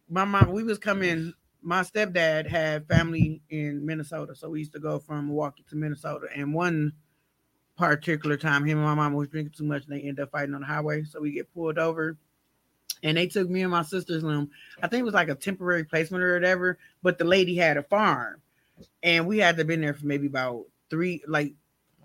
My 0.08 0.24
mom, 0.24 0.52
we 0.52 0.62
was 0.62 0.78
coming. 0.78 1.32
My 1.60 1.82
stepdad 1.82 2.46
had 2.46 2.86
family 2.86 3.42
in 3.50 3.84
Minnesota, 3.84 4.34
so 4.34 4.50
we 4.50 4.60
used 4.60 4.72
to 4.72 4.80
go 4.80 4.98
from 4.98 5.26
Milwaukee 5.26 5.64
to 5.68 5.76
Minnesota. 5.76 6.28
And 6.34 6.54
one 6.54 6.92
particular 7.76 8.36
time, 8.36 8.64
him 8.64 8.78
and 8.78 8.86
my 8.86 8.94
mom 8.94 9.14
was 9.14 9.28
drinking 9.28 9.54
too 9.56 9.64
much, 9.64 9.84
and 9.84 9.92
they 9.92 10.00
ended 10.00 10.20
up 10.20 10.30
fighting 10.30 10.54
on 10.54 10.62
the 10.62 10.66
highway. 10.66 11.04
So 11.04 11.20
we 11.20 11.32
get 11.32 11.52
pulled 11.54 11.78
over, 11.78 12.16
and 13.02 13.16
they 13.16 13.26
took 13.26 13.48
me 13.48 13.62
and 13.62 13.70
my 13.70 13.82
sister's 13.82 14.22
room. 14.22 14.50
I 14.82 14.88
think 14.88 15.00
it 15.00 15.04
was 15.04 15.14
like 15.14 15.28
a 15.28 15.34
temporary 15.34 15.84
placement 15.84 16.22
or 16.22 16.34
whatever. 16.34 16.78
But 17.02 17.18
the 17.18 17.24
lady 17.24 17.56
had 17.56 17.76
a 17.76 17.82
farm, 17.82 18.40
and 19.02 19.26
we 19.26 19.38
had 19.38 19.56
to 19.56 19.64
been 19.64 19.80
there 19.80 19.94
for 19.94 20.06
maybe 20.06 20.26
about 20.26 20.64
three, 20.90 21.22
like 21.26 21.54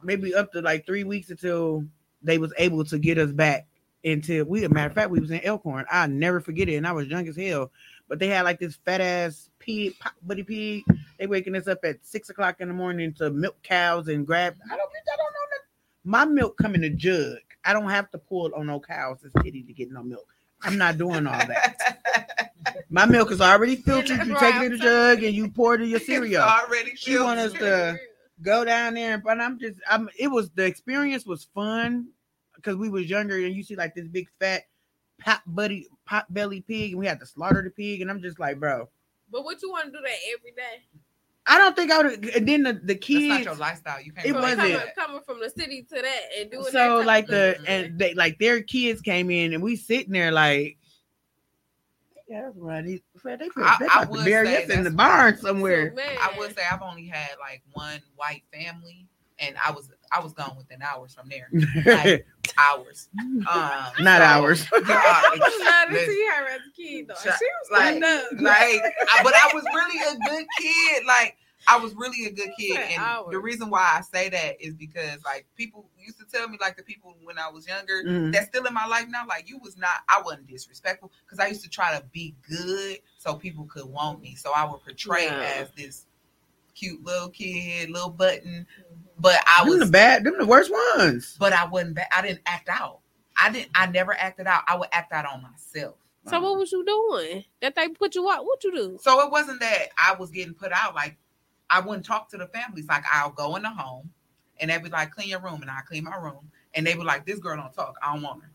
maybe 0.04 0.36
up 0.36 0.52
to 0.54 0.62
like 0.62 0.86
three 0.86 1.04
weeks 1.04 1.30
until 1.30 1.86
they 2.22 2.38
was 2.38 2.54
able 2.58 2.86
to 2.86 2.98
get 2.98 3.18
us 3.18 3.32
back 3.32 3.68
until 4.06 4.46
we 4.46 4.64
a 4.64 4.70
matter 4.70 4.88
of 4.88 4.94
fact 4.94 5.10
we 5.10 5.20
was 5.20 5.32
in 5.32 5.41
Elkhorn. 5.41 5.86
I 5.91 6.08
never 6.08 6.39
forget 6.39 6.70
it, 6.70 6.76
and 6.76 6.88
I 6.88 6.91
was 6.91 7.08
young 7.08 7.28
as 7.28 7.38
hell. 7.38 7.72
But 8.08 8.20
they 8.20 8.28
had 8.28 8.44
like 8.44 8.60
this 8.60 8.76
fat 8.76 9.02
ass 9.02 9.50
pig, 9.60 9.96
buddy 10.24 10.44
pig. 10.44 10.84
They 11.18 11.28
waking 11.28 11.56
us 11.56 11.68
up 11.68 11.80
at 11.84 12.06
six 12.06 12.30
o'clock 12.30 12.60
in 12.60 12.68
the 12.68 12.74
morning 12.74 13.14
to 13.14 13.30
milk 13.30 13.62
cows 13.64 14.08
and 14.08 14.28
grab. 14.28 14.56
I 14.66 14.76
don't, 14.76 14.80
I 14.82 15.16
don't 15.16 15.18
know. 15.18 15.39
My 16.06 16.26
milk 16.26 16.58
come 16.58 16.76
in 16.76 16.84
a 16.84 16.89
jug. 16.89 17.38
I 17.64 17.72
don't 17.72 17.89
have 17.89 18.12
to 18.12 18.18
pull 18.18 18.54
on 18.56 18.68
no 18.68 18.80
cows' 18.80 19.26
titty 19.41 19.64
to 19.64 19.74
get 19.74 19.89
no 19.89 20.04
milk. 20.04 20.33
I'm 20.64 20.78
not 20.78 20.97
doing 20.97 21.28
all 21.28 21.45
that. 21.47 22.51
My 22.89 23.05
milk 23.05 23.32
is 23.32 23.41
already 23.41 23.76
filtered. 23.88 24.26
You 24.26 24.38
take 24.39 24.55
it 24.55 24.64
in 24.64 24.72
the 24.74 24.78
jug 24.78 25.24
and 25.24 25.34
you 25.36 25.49
pour 25.49 25.76
it 25.76 25.82
in 25.82 25.89
your 25.89 25.97
It's 25.97 26.05
cereal. 26.05 26.43
already 26.43 26.95
She 26.95 27.18
want 27.18 27.39
us 27.39 27.53
to 27.53 27.97
go 28.41 28.64
down 28.64 28.93
there, 28.95 29.18
but 29.18 29.39
I'm 29.39 29.59
just, 29.59 29.80
I'm. 29.89 30.09
It 30.18 30.28
was 30.28 30.49
the 30.51 30.66
experience 30.66 31.26
was 31.26 31.45
fun 31.55 32.07
because 32.55 32.76
we 32.78 32.89
was 32.89 33.09
younger 33.09 33.36
and 33.38 33.53
you 33.55 33.64
see 33.64 33.76
like 33.76 33.95
this 33.95 34.07
big 34.07 34.28
fat 34.39 34.64
pot 35.20 35.41
buddy 35.45 35.88
pot 36.05 36.26
belly 36.34 36.61
pig 36.61 36.91
and 36.91 36.99
we 36.99 37.05
had 37.07 37.20
to 37.20 37.26
slaughter 37.26 37.61
the 37.61 37.70
pig 37.70 38.01
and 38.01 38.09
I'm 38.09 38.22
just 38.22 38.39
like, 38.39 38.59
bro, 38.59 38.89
But 39.32 39.43
what 39.43 39.61
you 39.61 39.70
want 39.70 39.86
to 39.86 39.91
do 39.91 39.97
that 40.01 40.18
every 40.38 40.51
day? 40.51 40.84
I 41.46 41.58
don't 41.58 41.76
think 41.76 41.91
I 41.91 42.02
would. 42.02 42.26
And 42.36 42.48
then 42.48 42.64
the 42.64 42.74
the 42.74 42.96
kids. 42.96 43.28
That's 43.28 43.38
kids, 43.38 43.46
not 43.46 43.46
your 43.46 43.56
lifestyle. 43.56 44.02
You 44.02 44.12
can't. 44.14 44.26
It 44.28 44.34
wasn't. 44.34 44.60
coming, 44.60 44.80
coming 44.96 45.22
from 45.26 45.39
the 45.39 45.50
city 45.50 45.84
to 45.84 45.96
that 46.02 46.22
and 46.39 46.50
doing 46.52 46.64
that 46.64 46.72
so 46.72 46.98
type 47.00 47.06
like 47.08 47.28
the 47.28 47.58
and 47.68 48.00
they 48.00 48.14
like 48.14 48.39
their 48.39 48.62
kids 48.62 49.02
came 49.02 49.30
in 49.30 49.54
and 49.54 49.62
we 49.62 49.76
sitting 49.76 50.14
there 50.14 50.32
like. 50.32 50.78
Yeah, 52.30 52.44
that's 52.44 52.58
right. 52.58 52.86
They, 52.86 53.02
Fred, 53.18 53.39
they, 53.39 53.50
I- 53.58 53.88
I 53.91 54.06
would 54.06 54.24
bury 54.24 54.48
say 54.48 54.64
us 54.64 54.70
in 54.70 54.84
the 54.86 54.89
barn 54.89 55.38
somewhere. 55.38 55.94
So, 55.96 56.02
I 56.02 56.34
would 56.38 56.56
say 56.56 56.64
I've 56.72 56.82
only 56.82 57.06
had 57.06 57.32
like 57.39 57.62
one 57.74 58.00
white 58.16 58.44
family, 58.52 59.06
and 59.39 59.56
I 59.64 59.72
was 59.72 59.89
I 60.16 60.20
was 60.20 60.34
gone 60.34 60.55
within 60.57 60.82
hours 60.82 61.14
from 61.16 61.30
there. 61.30 61.49
Like 61.86 62.28
hours. 62.57 63.09
Um, 63.20 63.43
Not 63.99 64.20
so- 64.20 64.24
hours. 64.24 64.70
God, 64.70 64.84
I 64.88 65.38
was 65.39 65.57
glad 65.57 65.86
to 65.88 65.93
listen, 65.93 66.09
see 66.14 66.28
her 66.28 66.47
as 66.49 66.59
a 66.68 66.72
kid 66.76 67.07
though. 67.07 67.16
She 67.22 67.30
was 67.30 67.72
like, 67.72 68.01
like, 68.01 68.41
like, 68.41 68.93
I- 69.11 69.24
but 69.24 69.34
I 69.34 69.51
was 69.53 69.64
really 69.74 69.99
a 70.01 70.30
good 70.30 70.45
kid. 70.59 71.05
Like, 71.05 71.38
I 71.66 71.78
was 71.80 71.95
really 71.95 72.26
a 72.26 72.30
good 72.32 72.49
kid, 72.59 72.76
said 72.76 72.89
and 72.99 73.32
the 73.32 73.39
reason 73.39 73.70
why 73.70 73.80
I 73.97 74.01
say 74.01 74.28
that 74.28 74.61
is 74.61 74.74
because 74.74 75.24
like 75.24 75.45
people 75.55 75.89
used 75.97 76.20
to 76.20 76.26
tell 76.26 76.47
me, 76.49 76.57
like 76.59 76.76
the 76.76 76.84
people 76.84 77.16
when 77.24 77.39
I 77.39 77.49
was 77.49 77.66
younger, 77.66 78.03
Mhm. 78.05 78.34
that's 78.34 78.47
still 78.47 78.66
in 78.66 78.74
my 78.74 78.86
life 78.86 79.05
now. 79.09 79.26
Like, 79.26 79.47
you 79.47 79.59
was 79.59 79.78
not, 79.78 80.01
I 80.09 80.22
wasn't 80.22 80.47
disrespectful 80.47 81.09
because 81.26 81.39
I 81.39 81.47
used 81.47 81.64
to 81.64 81.70
try 81.70 81.97
to 81.97 82.03
be 82.11 82.36
good 82.47 82.97
so 83.18 83.36
people 83.36 83.64
could 83.66 83.86
want 83.86 84.22
me. 84.22 84.36
So 84.36 84.51
I 84.53 84.70
would 84.70 84.84
portray 84.84 85.26
Yeah. 85.26 85.53
as 85.61 85.72
this 85.72 86.05
cute 86.76 87.01
little 87.03 87.30
kid, 87.30 87.89
little 87.91 88.09
button, 88.09 88.68
but 89.20 89.38
I 89.47 89.64
them 89.64 89.70
was 89.70 89.80
the 89.80 89.91
bad, 89.91 90.24
them 90.24 90.38
the 90.38 90.45
worst 90.45 90.72
ones. 90.97 91.36
but 91.39 91.53
I 91.53 91.66
wasn't. 91.66 91.95
ba- 91.95 92.16
I 92.16 92.22
didn't 92.22 92.41
act 92.45 92.70
out. 92.70 92.99
I 93.41 93.51
didn't. 93.51 93.70
I 93.76 93.88
never 93.88 94.14
acted 94.14 94.47
out. 94.47 94.64
I 94.68 94.76
would 94.78 94.89
act 94.91 95.11
out 95.14 95.26
on 95.26 95.41
myself. 95.41 95.95
So 96.30 96.39
what 96.39 96.57
was 96.57 96.72
you 96.72 96.86
doing? 96.86 97.43
That 97.61 97.76
they 97.76 97.89
put 97.89 98.16
you 98.16 98.30
out? 98.30 98.45
What 98.45 98.64
you 98.64 98.74
do? 98.74 98.97
So 99.01 99.20
it 99.26 99.32
wasn't 99.32 99.59
that 99.59 99.88
I 99.97 100.16
was 100.16 100.30
getting 100.32 100.53
put 100.53 100.72
out. 100.72 100.95
Like 100.95 101.18
I 101.70 101.80
wouldn't 101.82 102.05
talk 102.05 102.30
to 102.30 102.38
the 102.38 102.47
families. 102.47 102.86
Like 102.88 103.03
I'll 103.11 103.32
go 103.32 103.55
in 103.57 103.64
the 103.64 103.70
home, 103.70 104.09
and 104.59 104.70
they'd 104.72 104.82
be 104.84 104.89
like, 104.89 105.11
"Clean 105.11 105.28
your 105.30 105.39
room," 105.41 105.61
and 105.61 105.70
I 105.70 105.82
clean 105.82 106.05
my 106.05 106.16
room, 106.16 106.49
and 106.76 106.88
they 106.88 106.93
be 106.93 107.03
like, 107.03 107.26
"This 107.26 107.39
girl 107.39 107.57
don't 107.57 107.74
talk. 107.74 107.95
I 108.01 108.14
don't 108.14 108.22
want 108.24 108.41
her." 108.43 108.49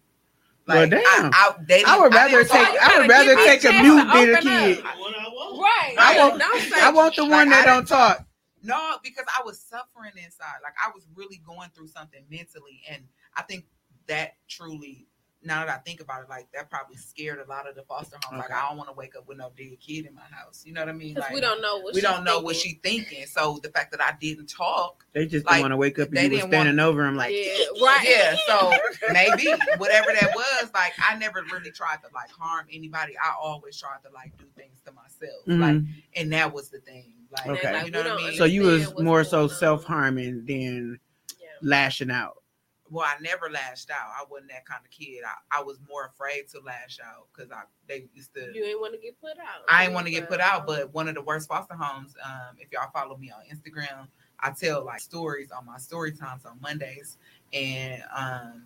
Well, 0.66 0.88
damn. 0.88 1.02
I, 1.02 1.30
I, 1.32 1.54
they 1.66 1.82
I 1.84 1.98
would 1.98 2.12
rather 2.12 2.42
didn't 2.44 2.50
take. 2.50 2.68
I 2.82 2.98
would 2.98 3.08
rather 3.08 3.34
take 3.36 3.64
a 3.64 3.68
a 3.68 3.82
mute 3.82 4.02
to 4.02 4.26
than 4.26 4.36
a 4.36 4.40
kid. 4.74 4.84
I 4.84 4.98
want. 4.98 5.60
Right. 5.60 5.94
I 5.98 6.28
want- 6.28 6.42
I 6.74 6.90
want 6.90 7.16
the 7.16 7.22
Like, 7.22 7.30
one 7.32 7.48
that 7.50 7.62
I 7.62 7.66
don't 7.66 7.76
didn't 7.80 7.88
talk. 7.88 8.26
No, 8.62 8.96
because 9.02 9.24
I 9.38 9.42
was 9.44 9.58
suffering 9.60 10.12
inside. 10.16 10.58
Like 10.62 10.74
I 10.84 10.90
was 10.94 11.06
really 11.14 11.40
going 11.46 11.70
through 11.74 11.88
something 11.88 12.24
mentally, 12.30 12.82
and 12.90 13.02
I 13.36 13.42
think 13.42 13.66
that 14.08 14.34
truly 14.48 15.06
now 15.40 15.64
that 15.64 15.72
I 15.72 15.78
think 15.78 16.00
about 16.00 16.22
it, 16.24 16.28
like 16.28 16.48
that 16.52 16.68
probably 16.68 16.96
scared 16.96 17.38
a 17.38 17.48
lot 17.48 17.68
of 17.68 17.76
the 17.76 17.82
foster 17.84 18.16
homes. 18.24 18.40
Like 18.40 18.50
I 18.50 18.68
don't 18.68 18.76
want 18.76 18.88
to 18.90 18.94
wake 18.94 19.14
up 19.16 19.28
with 19.28 19.38
no 19.38 19.52
dead 19.56 19.78
kid 19.78 20.04
in 20.06 20.12
my 20.14 20.22
house. 20.32 20.64
You 20.66 20.72
know 20.72 20.80
what 20.80 20.88
I 20.88 20.92
mean? 20.92 21.14
Because 21.14 21.28
Like 21.28 21.34
we 21.34 21.40
don't 21.40 21.62
know 21.62 21.76
what 21.78 21.94
we 21.94 22.00
she 22.00 22.06
don't 22.06 22.24
know 22.24 22.40
what 22.40 22.56
thinking. 22.56 22.72
she 22.72 23.04
thinking. 23.06 23.26
So 23.26 23.60
the 23.62 23.68
fact 23.68 23.92
that 23.92 24.02
I 24.02 24.14
didn't 24.20 24.48
talk, 24.48 25.06
They 25.12 25.26
just 25.26 25.46
Like, 25.46 25.54
didn't 25.54 25.62
want 25.62 25.72
to 25.72 25.76
wake 25.76 25.98
up 26.00 26.08
and 26.08 26.16
they 26.16 26.24
you 26.24 26.28
were 26.30 26.36
didn't 26.38 26.50
standing 26.50 26.76
want- 26.78 26.88
over 26.88 27.04
him 27.06 27.14
like, 27.16 27.32
Yeah, 27.32 27.86
right. 27.86 28.04
yeah. 28.04 28.36
So 28.48 28.72
maybe 29.12 29.46
whatever 29.76 30.08
that 30.12 30.32
was, 30.34 30.70
like 30.74 30.92
I 31.08 31.16
never 31.16 31.44
really 31.52 31.70
tried 31.70 31.98
to 32.02 32.08
like 32.12 32.30
harm 32.32 32.66
anybody. 32.72 33.14
I 33.16 33.32
always 33.40 33.78
tried 33.78 33.98
to 34.06 34.10
like 34.12 34.36
do 34.38 34.46
things 34.56 34.80
to 34.86 34.92
myself. 34.92 35.44
Mhm. 35.46 35.60
Like, 35.60 35.94
and 36.16 36.32
that 36.32 36.52
was 36.52 36.68
the 36.70 36.80
thing. 36.80 37.12
Like, 37.46 37.64
Okay. 37.64 37.84
you 37.84 37.90
know 37.90 38.02
what 38.02 38.10
I 38.12 38.16
mean? 38.16 38.36
so 38.36 38.44
you 38.44 38.62
was 38.62 38.92
more 38.98 39.24
so 39.24 39.48
self 39.48 39.84
harming 39.84 40.44
than 40.46 40.98
Yeah. 41.40 41.46
lashing 41.62 42.10
out. 42.10 42.42
well, 42.90 43.04
I 43.06 43.20
never 43.20 43.50
lashed 43.50 43.90
out. 43.90 44.08
I 44.18 44.24
wasn't 44.30 44.50
that 44.50 44.64
kind 44.64 44.80
of 44.82 44.90
kid. 44.90 45.22
I, 45.22 45.58
I 45.58 45.62
was 45.62 45.78
more 45.86 46.06
afraid 46.06 46.48
to 46.52 46.60
lash 46.60 46.98
out 47.04 47.26
because 47.34 47.52
I 47.52 47.62
they 47.86 48.06
used 48.14 48.32
to. 48.34 48.50
You 48.54 48.64
ain't 48.64 48.80
want 48.80 48.94
to 48.94 48.98
get 48.98 49.20
put 49.20 49.32
out. 49.38 49.62
I 49.68 49.82
didn't 49.82 49.94
want 49.94 50.06
to 50.06 50.10
get 50.10 50.26
put 50.28 50.40
out, 50.40 50.66
but 50.66 50.92
one 50.94 51.06
of 51.06 51.14
the 51.14 51.20
worst 51.22 51.48
foster 51.48 51.74
homes. 51.74 52.14
Um, 52.24 52.56
if 52.58 52.72
y'all 52.72 52.90
follow 52.92 53.16
me 53.18 53.30
on 53.30 53.42
Instagram, 53.54 54.08
I 54.40 54.52
tell 54.52 54.84
like 54.84 55.00
stories 55.00 55.50
on 55.50 55.66
my 55.66 55.76
story 55.76 56.12
times 56.12 56.46
on 56.46 56.58
Mondays, 56.62 57.18
and 57.52 58.02
um, 58.16 58.62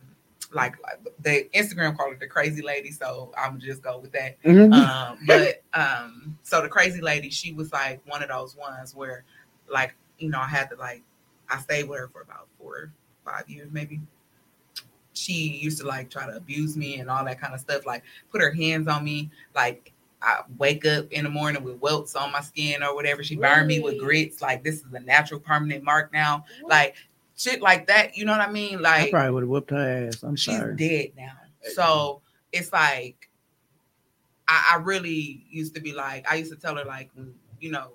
like 0.53 0.75
the 1.21 1.49
Instagram 1.55 1.97
called 1.97 2.13
it 2.13 2.21
the 2.21 2.27
crazy 2.27 2.63
lady. 2.63 2.91
So 2.91 3.33
I'm 3.37 3.59
just 3.59 3.83
go 3.83 3.99
with 3.99 4.13
that. 4.13 4.43
Mhm. 4.43 4.73
Um, 4.73 5.19
but 5.27 5.63
um, 5.75 6.39
so 6.43 6.63
the 6.63 6.69
crazy 6.69 7.01
lady, 7.01 7.31
she 7.31 7.53
was 7.53 7.73
like 7.73 8.01
one 8.07 8.23
of 8.23 8.29
those 8.29 8.57
ones 8.57 8.95
where, 8.95 9.25
like, 9.71 9.95
you 10.19 10.29
know, 10.31 10.41
I 10.41 10.47
had 10.47 10.71
to 10.71 10.77
like, 10.77 11.03
I 11.49 11.59
stayed 11.59 11.89
with 11.89 11.99
her 11.99 12.09
for 12.09 12.23
about 12.23 12.49
four, 12.59 12.93
five 13.25 13.49
years 13.49 13.69
maybe. 13.73 14.01
She 15.15 15.33
used 15.33 15.79
to 15.79 15.87
like 15.87 16.11
try 16.11 16.27
to 16.27 16.37
abuse 16.37 16.77
me 16.77 16.99
and 17.01 17.11
all 17.11 17.25
that 17.25 17.41
kind 17.41 17.55
of 17.55 17.61
stuff, 17.61 17.85
like 17.85 18.03
put 18.31 18.41
her 18.41 18.51
hands 18.51 18.89
on 18.89 19.05
me, 19.05 19.31
like 19.55 19.93
I 20.23 20.41
wake 20.57 20.87
up 20.87 21.11
in 21.13 21.25
the 21.25 21.31
morning 21.31 21.63
with 21.63 21.81
welts 21.81 22.15
on 22.15 22.33
my 22.33 22.41
skin 22.41 22.83
or 22.83 22.95
whatever. 22.95 23.23
She 23.23 23.37
burned 23.37 23.67
me 23.67 23.81
with 23.81 23.99
grits, 23.99 24.41
like 24.41 24.63
this 24.63 24.77
is 24.77 24.93
a 24.93 25.01
natural 25.01 25.41
permanent 25.41 25.85
mark 25.85 26.13
now, 26.13 26.45
like 26.67 26.95
shit 27.43 27.61
like 27.61 27.87
that. 27.89 28.17
You 28.17 28.25
know 28.25 28.33
what 28.37 28.47
I 28.47 28.51
mean? 28.51 28.81
Like 28.83 29.09
I 29.09 29.11
probably 29.11 29.31
would 29.33 29.43
have 29.43 29.51
whooped 29.51 29.71
her 29.71 30.07
ass. 30.09 30.23
I'm 30.23 30.37
she's 30.37 30.57
sorry. 30.57 30.77
dead 30.77 31.13
now. 31.17 31.33
So 31.75 32.23
it's 32.53 32.73
like 32.73 33.29
I, 34.49 34.75
I 34.75 34.77
really 34.79 35.45
used 35.49 35.75
to 35.75 35.81
be 35.81 35.93
like, 35.93 36.31
I 36.31 36.37
used 36.37 36.53
to 36.53 36.59
tell 36.59 36.77
her 36.77 36.85
like, 36.85 37.11
you 37.61 37.71
know, 37.71 37.93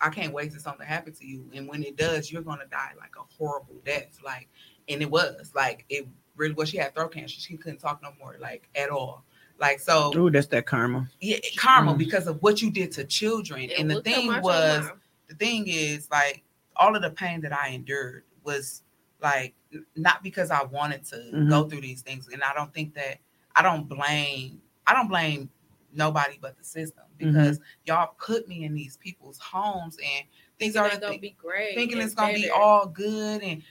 I 0.00 0.10
can't 0.10 0.32
wait 0.32 0.50
till 0.52 0.60
something 0.60 0.86
happen 0.86 1.14
to 1.14 1.26
you, 1.26 1.48
and 1.54 1.66
when 1.66 1.82
it 1.82 1.96
does, 1.96 2.30
you're 2.30 2.42
gonna 2.42 2.66
die 2.70 2.92
like 2.98 3.14
a 3.18 3.22
horrible 3.38 3.76
death. 3.84 4.18
Like, 4.24 4.48
and 4.88 5.00
it 5.00 5.10
was 5.10 5.52
like 5.54 5.86
it 5.88 6.06
really 6.36 6.52
was. 6.54 6.68
She 6.68 6.76
had 6.76 6.94
throat 6.94 7.12
cancer. 7.14 7.40
She 7.40 7.56
couldn't 7.56 7.78
talk 7.78 8.02
no 8.02 8.10
more, 8.18 8.36
like 8.38 8.68
at 8.74 8.90
all. 8.90 9.24
Like 9.58 9.80
so, 9.80 10.12
Ooh, 10.14 10.28
that's 10.30 10.48
that 10.48 10.66
karma. 10.66 11.08
yeah, 11.22 11.38
karma 11.56 11.94
Mm. 11.94 11.98
because 11.98 12.26
of 12.26 12.42
what 12.42 12.60
you 12.60 12.70
did 12.70 12.92
to 12.92 13.04
children. 13.04 13.60
It 13.70 13.78
and 13.78 13.90
the 13.90 14.02
thing 14.02 14.26
was, 14.42 14.90
the 15.28 15.34
thing 15.34 15.64
is, 15.66 16.10
like 16.10 16.42
all 16.76 16.94
of 16.94 17.00
the 17.00 17.10
pain 17.10 17.40
that 17.40 17.54
I 17.54 17.68
endured 17.68 18.24
was 18.44 18.82
like 19.26 19.54
not 19.96 20.22
because 20.22 20.50
I 20.52 20.62
wanted 20.64 21.04
to 21.06 21.16
Mhm. 21.16 21.48
go 21.50 21.68
through 21.68 21.80
these 21.80 22.02
things. 22.02 22.28
And 22.28 22.42
I 22.44 22.54
don't 22.54 22.72
think 22.72 22.94
that 22.94 23.18
I 23.56 23.62
don't 23.62 23.88
blame 23.88 24.60
I 24.86 24.92
don't 24.92 25.08
blame 25.08 25.50
nobody 25.92 26.38
but 26.40 26.56
the 26.56 26.64
system 26.64 27.02
Mm-hmm. 27.18 27.32
because 27.32 27.60
y'all 27.86 28.14
put 28.20 28.46
me 28.46 28.64
in 28.64 28.74
these 28.74 28.96
people's 28.98 29.38
homes 29.38 29.96
and 29.96 30.26
things 30.58 30.76
are 30.76 30.88
gonna 30.98 31.18
be 31.18 31.30
great. 31.38 31.74
thinking 31.74 31.98
and 31.98 32.06
it's 32.06 32.14
gonna 32.14 32.34
be 32.34 32.50
all 32.50 32.86
good 32.86 33.42
and 33.42 33.62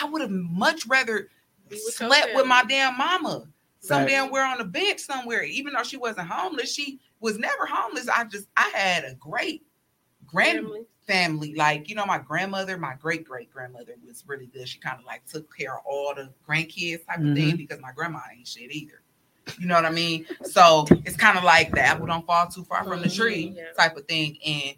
I 0.00 0.04
would 0.04 0.20
have 0.20 0.30
much 0.30 0.86
rather 0.86 1.30
with 1.70 1.80
slept 1.80 2.34
with 2.34 2.46
my 2.46 2.62
damn 2.68 2.98
mama 2.98 3.48
some 3.80 4.00
Right. 4.00 4.08
damn 4.08 4.30
where 4.30 4.44
on 4.44 4.58
the 4.58 4.64
bench 4.64 4.98
somewhere. 5.00 5.42
Even 5.44 5.72
though 5.72 5.84
she 5.84 5.96
wasn't 5.96 6.28
homeless, 6.28 6.74
she 6.74 6.98
was 7.20 7.38
never 7.38 7.64
homeless. 7.66 8.08
I 8.08 8.24
just 8.24 8.48
I 8.56 8.68
had 8.74 9.04
a 9.04 9.14
great 9.14 9.64
grand 10.26 10.64
Family. 10.64 10.84
Family. 11.08 11.54
Like, 11.54 11.88
you 11.88 11.96
know, 11.96 12.06
my 12.06 12.18
grandmother, 12.18 12.76
my 12.78 12.94
great 13.00 13.24
great 13.24 13.50
grandmother 13.52 13.94
was 14.06 14.22
really 14.28 14.46
good. 14.46 14.68
She 14.68 14.78
kind 14.78 14.98
of 15.00 15.04
like 15.04 15.26
took 15.26 15.56
care 15.56 15.74
of 15.74 15.80
all 15.84 16.14
the 16.14 16.30
grandkids 16.48 17.04
type 17.06 17.18
of 17.18 17.34
thing 17.34 17.56
because 17.56 17.80
my 17.80 17.90
grandma 17.92 18.20
ain't 18.32 18.46
shit 18.46 18.70
either. 18.70 19.00
You 19.58 19.66
know 19.66 19.74
what 19.74 19.86
I 19.86 19.90
mean? 19.90 20.26
So 20.44 20.86
it's 21.04 21.16
kind 21.16 21.38
of 21.38 21.42
like 21.42 21.72
the 21.72 21.80
apple 21.80 22.06
don't 22.06 22.26
fall 22.26 22.46
too 22.46 22.64
far 22.64 22.84
from 22.84 23.00
the 23.02 23.08
tree 23.08 23.48
Mhm, 23.48 23.56
yeah. 23.56 23.72
type 23.76 23.96
of 23.96 24.06
thing. 24.06 24.38
And 24.46 24.76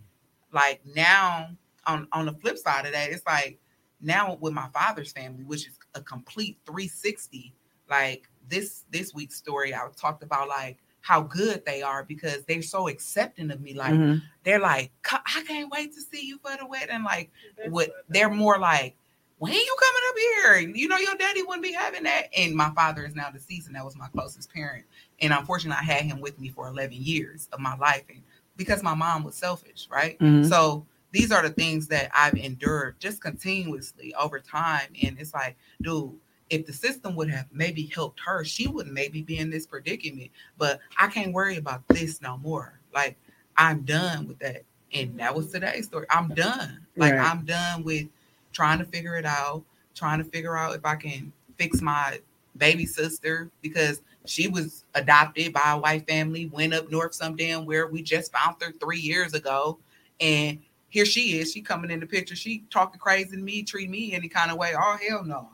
like 0.52 0.80
now 0.86 1.50
on 1.86 2.06
on 2.12 2.26
the 2.26 2.32
flip 2.34 2.56
side 2.56 2.86
of 2.86 2.92
that, 2.92 3.10
it's 3.10 3.26
like 3.26 3.58
now 4.00 4.38
with 4.40 4.52
my 4.52 4.68
father's 4.68 5.12
family, 5.12 5.42
which 5.44 5.66
is 5.66 5.78
a 5.94 6.00
complete 6.00 6.56
360. 6.64 7.52
Like 7.90 8.28
this 8.48 8.84
this 8.92 9.12
week's 9.12 9.36
story, 9.36 9.74
I 9.74 9.80
talked 9.96 10.22
about 10.22 10.48
like 10.48 10.78
how 11.02 11.22
good 11.22 11.64
they 11.64 11.82
are 11.82 12.04
because 12.04 12.44
they're 12.44 12.62
so 12.62 12.88
accepting 12.88 13.50
of 13.50 13.60
me. 13.60 13.74
Like 13.74 13.94
Mhm. 13.94 14.22
they're 14.44 14.58
like, 14.60 14.92
I 15.10 15.42
can't 15.46 15.70
wait 15.70 15.94
to 15.94 16.00
see 16.00 16.26
you 16.26 16.38
for 16.38 16.56
the 16.56 16.66
wedding. 16.66 17.02
Like 17.04 17.30
That's 17.56 17.70
what 17.70 17.88
what- 17.88 18.04
they're 18.08 18.30
more 18.30 18.58
like, 18.58 18.96
when 19.38 19.52
you 19.54 19.76
coming 19.80 20.02
up 20.08 20.16
here? 20.18 20.74
You 20.76 20.88
know, 20.88 20.98
your 20.98 21.14
daddy 21.14 21.42
wouldn't 21.42 21.62
be 21.62 21.72
having 21.72 22.02
that. 22.02 22.28
And 22.36 22.54
my 22.54 22.70
father 22.74 23.06
is 23.06 23.14
now 23.14 23.30
deceased, 23.30 23.66
and 23.68 23.74
that 23.76 23.84
was 23.84 23.96
my 23.96 24.08
closest 24.08 24.52
parent. 24.52 24.84
And 25.20 25.32
unfortunately, 25.32 25.78
I 25.80 25.84
had 25.92 26.04
him 26.04 26.20
with 26.20 26.38
me 26.38 26.50
for 26.50 26.68
11 26.68 26.98
years 27.00 27.48
of 27.52 27.58
my 27.60 27.74
life, 27.76 28.04
and 28.10 28.22
because 28.56 28.82
my 28.82 28.92
mom 28.94 29.24
was 29.24 29.36
selfish, 29.36 29.88
right? 29.90 30.18
Mhm. 30.18 30.46
So 30.46 30.86
these 31.12 31.32
are 31.32 31.40
the 31.42 31.48
things 31.54 31.86
that 31.88 32.10
I've 32.14 32.34
endured 32.34 33.00
just 33.00 33.22
continuously 33.22 34.14
over 34.14 34.38
time. 34.38 34.92
And 35.02 35.18
it's 35.18 35.32
like, 35.32 35.56
dude, 35.80 36.18
if 36.50 36.66
the 36.66 36.72
system 36.72 37.14
would 37.14 37.30
have 37.30 37.46
maybe 37.52 37.84
helped 37.94 38.20
her, 38.26 38.44
she 38.44 38.66
wouldn't 38.66 38.94
maybe 38.94 39.22
be 39.22 39.38
in 39.38 39.50
this 39.50 39.66
predicament. 39.66 40.30
But 40.58 40.80
I 40.98 41.06
can't 41.06 41.32
worry 41.32 41.56
about 41.56 41.86
this 41.88 42.20
no 42.20 42.36
more. 42.38 42.78
Like 42.92 43.16
I'm 43.56 43.82
done 43.82 44.26
with 44.26 44.38
that. 44.40 44.62
And 44.92 45.18
that 45.20 45.34
was 45.34 45.52
today's 45.52 45.86
story. 45.86 46.06
I'm 46.10 46.28
done. 46.28 46.84
Like 46.96 47.12
Right. 47.14 47.20
I'm 47.20 47.44
done 47.44 47.84
with 47.84 48.08
trying 48.52 48.80
to 48.80 48.84
figure 48.84 49.16
it 49.16 49.24
out, 49.24 49.62
trying 49.94 50.18
to 50.18 50.24
figure 50.24 50.56
out 50.56 50.74
if 50.74 50.84
I 50.84 50.96
can 50.96 51.32
fix 51.56 51.80
my 51.80 52.18
baby 52.56 52.84
sister 52.84 53.48
because 53.62 54.02
she 54.26 54.48
was 54.48 54.84
adopted 54.94 55.52
by 55.52 55.70
a 55.70 55.78
white 55.78 56.06
family, 56.08 56.46
went 56.46 56.74
up 56.74 56.90
north 56.90 57.14
some 57.14 57.36
damn 57.36 57.64
where 57.64 57.86
we 57.86 58.02
just 58.02 58.32
found 58.32 58.56
her 58.60 58.72
three 58.72 58.98
years 58.98 59.34
ago. 59.34 59.78
And 60.20 60.58
here 60.88 61.06
she 61.06 61.38
is. 61.38 61.52
She 61.52 61.60
coming 61.62 61.92
in 61.92 62.00
the 62.00 62.06
picture. 62.06 62.34
She 62.34 62.64
talking 62.70 62.98
crazy 62.98 63.36
to 63.36 63.42
me, 63.42 63.62
treat 63.62 63.88
me 63.88 64.12
any 64.12 64.28
kind 64.28 64.50
of 64.50 64.58
way. 64.58 64.72
Oh 64.76 64.98
hell 65.08 65.24
no. 65.24 65.48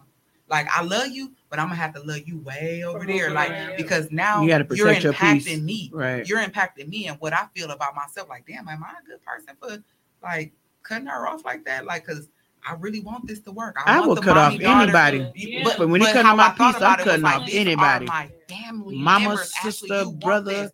Like 0.49 0.69
I 0.75 0.83
love 0.83 1.09
you, 1.09 1.33
but 1.51 1.59
I'm 1.59 1.67
gonna 1.67 1.77
have 1.81 1.95
to 1.95 2.01
love 2.03 2.21
you 2.27 2.39
way 2.39 2.85
over 2.85 2.99
From 3.01 3.09
there. 3.09 3.27
over 3.27 3.35
Like 3.35 3.49
there. 3.49 3.75
because 3.77 4.11
now 4.13 4.43
You 4.43 4.49
gotta 4.49 4.67
you're 4.77 4.87
protect 4.87 5.05
your 5.05 5.13
impacting 5.13 5.45
peace. 5.45 5.61
me. 5.61 5.91
Right. 5.93 6.27
You're 6.29 6.41
impacting 6.43 6.89
me 6.89 7.09
and 7.09 7.19
what 7.21 7.33
I 7.33 7.47
feel 7.55 7.71
about 7.73 7.95
myself. 7.97 8.29
Like, 8.29 8.47
damn, 8.47 8.69
am 8.69 8.85
I 8.85 8.91
a 9.03 9.07
good 9.07 9.21
person 9.25 9.57
for 9.61 9.83
like 10.23 10.53
cutting 10.83 11.09
her 11.09 11.27
off 11.27 11.45
like 11.45 11.65
that? 11.65 11.85
Like, 11.85 12.07
cause 12.07 12.29
I 12.69 12.75
really 12.75 13.01
want 13.01 13.27
this 13.27 13.41
to 13.41 13.53
work. 13.53 13.77
I 13.85 13.97
want 13.99 14.09
will 14.09 14.15
the 14.17 14.21
cut 14.23 14.37
off 14.37 14.53
mommy-daughter- 14.53 14.83
anybody. 14.83 15.33
Yeah. 15.37 15.61
But, 15.65 15.79
But 15.79 15.89
when 15.89 16.01
it 16.01 16.05
but 16.07 16.13
comes 16.15 16.23
to 16.23 16.27
how 16.29 16.37
my 16.37 16.47
I 16.47 16.51
thought 16.51 16.57
peace, 16.73 16.77
about 16.77 16.99
I'm 17.01 17.05
cutting 17.05 17.25
off 17.25 17.47
these 17.47 17.55
are 17.55 17.59
anybody. 17.61 18.07
My 18.07 18.31
family 18.49 18.97
Mama, 18.99 19.29
members. 19.29 19.53
Sister, 19.63 20.03
you 20.03 20.13
brother. 20.13 20.73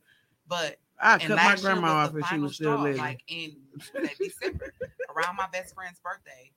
But 0.49 0.77
I 1.01 1.19
cut 1.19 1.37
my 1.37 1.57
grandma 1.57 1.89
off 1.89 2.13
the 2.13 2.19
if 2.21 2.27
she 2.29 2.39
was 2.39 2.55
still 2.55 2.73
straw, 2.75 2.83
living. 2.83 2.99
Like 3.01 3.23
in 3.29 3.57
what 3.93 4.03
was 4.03 4.11
that, 4.11 4.19
December, 4.19 4.73
around 5.17 5.37
my 5.37 5.47
best 5.53 5.75
friend's 5.75 5.99
birthday, 6.01 6.51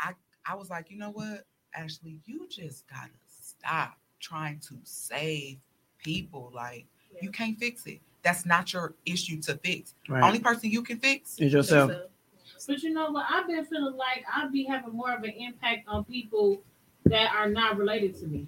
I 0.00 0.12
I 0.44 0.54
was 0.56 0.70
like, 0.70 0.90
you 0.90 0.98
know 0.98 1.10
what, 1.10 1.44
Ashley, 1.74 2.18
you 2.26 2.46
just 2.48 2.86
gotta 2.88 3.10
stop 3.26 3.96
trying 4.20 4.60
to 4.60 4.76
save 4.84 5.58
people. 5.98 6.50
Like 6.54 6.86
you 7.20 7.30
can't 7.30 7.58
fix 7.58 7.86
it. 7.86 8.00
That's 8.22 8.46
not 8.46 8.72
your 8.72 8.94
issue 9.06 9.40
to 9.42 9.56
fix. 9.56 9.94
Right. 10.08 10.22
Only 10.22 10.38
person 10.40 10.70
you 10.70 10.82
can 10.82 10.98
fix 10.98 11.38
Is 11.38 11.52
yourself. 11.52 11.92
But 12.66 12.82
you 12.82 12.90
know 12.92 13.10
what? 13.10 13.26
I've 13.28 13.48
been 13.48 13.64
feeling 13.64 13.96
like 13.96 14.24
I'd 14.32 14.52
be 14.52 14.64
having 14.64 14.92
more 14.92 15.12
of 15.12 15.24
an 15.24 15.30
impact 15.30 15.88
on 15.88 16.04
people 16.04 16.62
that 17.06 17.32
are 17.34 17.48
not 17.48 17.76
related 17.76 18.14
to 18.20 18.26
me. 18.26 18.46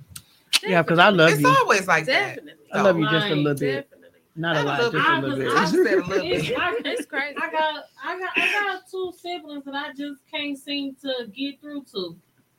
Yeah, 0.62 0.83
because 0.83 1.01
I 1.01 1.09
love 1.09 1.33
It's 1.33 1.41
you. 1.41 1.49
always 1.49 1.89
like 1.89 2.07
that. 2.07 2.37
Definitely. 2.37 2.72
I 2.72 2.81
love 2.83 2.99
you 2.99 3.09
just 3.11 3.27
a 3.27 3.35
little 3.35 3.59
bit. 3.59 3.91
Definitely. 3.91 4.18
Not 4.37 4.57
a 4.57 4.62
Not 4.62 4.81
a 4.81 4.83
lot, 4.85 4.93
just 4.93 4.95
a 4.95 5.11
I 5.11 5.20
little 5.20 5.37
bit. 5.37 5.49
I 5.49 5.64
a 5.64 5.70
little 5.70 5.85
bit. 6.20 6.59
I, 6.59 6.81
It's 6.85 7.07
crazy. 7.07 7.37
I 7.43 7.51
got, 7.51 7.85
I 8.03 8.18
got, 8.20 8.31
I 8.37 8.53
got 8.53 8.83
two 8.91 9.12
siblings 9.20 9.64
that 9.64 9.75
I 9.75 9.93
just 9.93 10.20
can't 10.31 10.57
seem 10.59 10.95
to 11.03 11.27
get 11.35 11.61
through 11.61 11.85
to. 11.93 12.16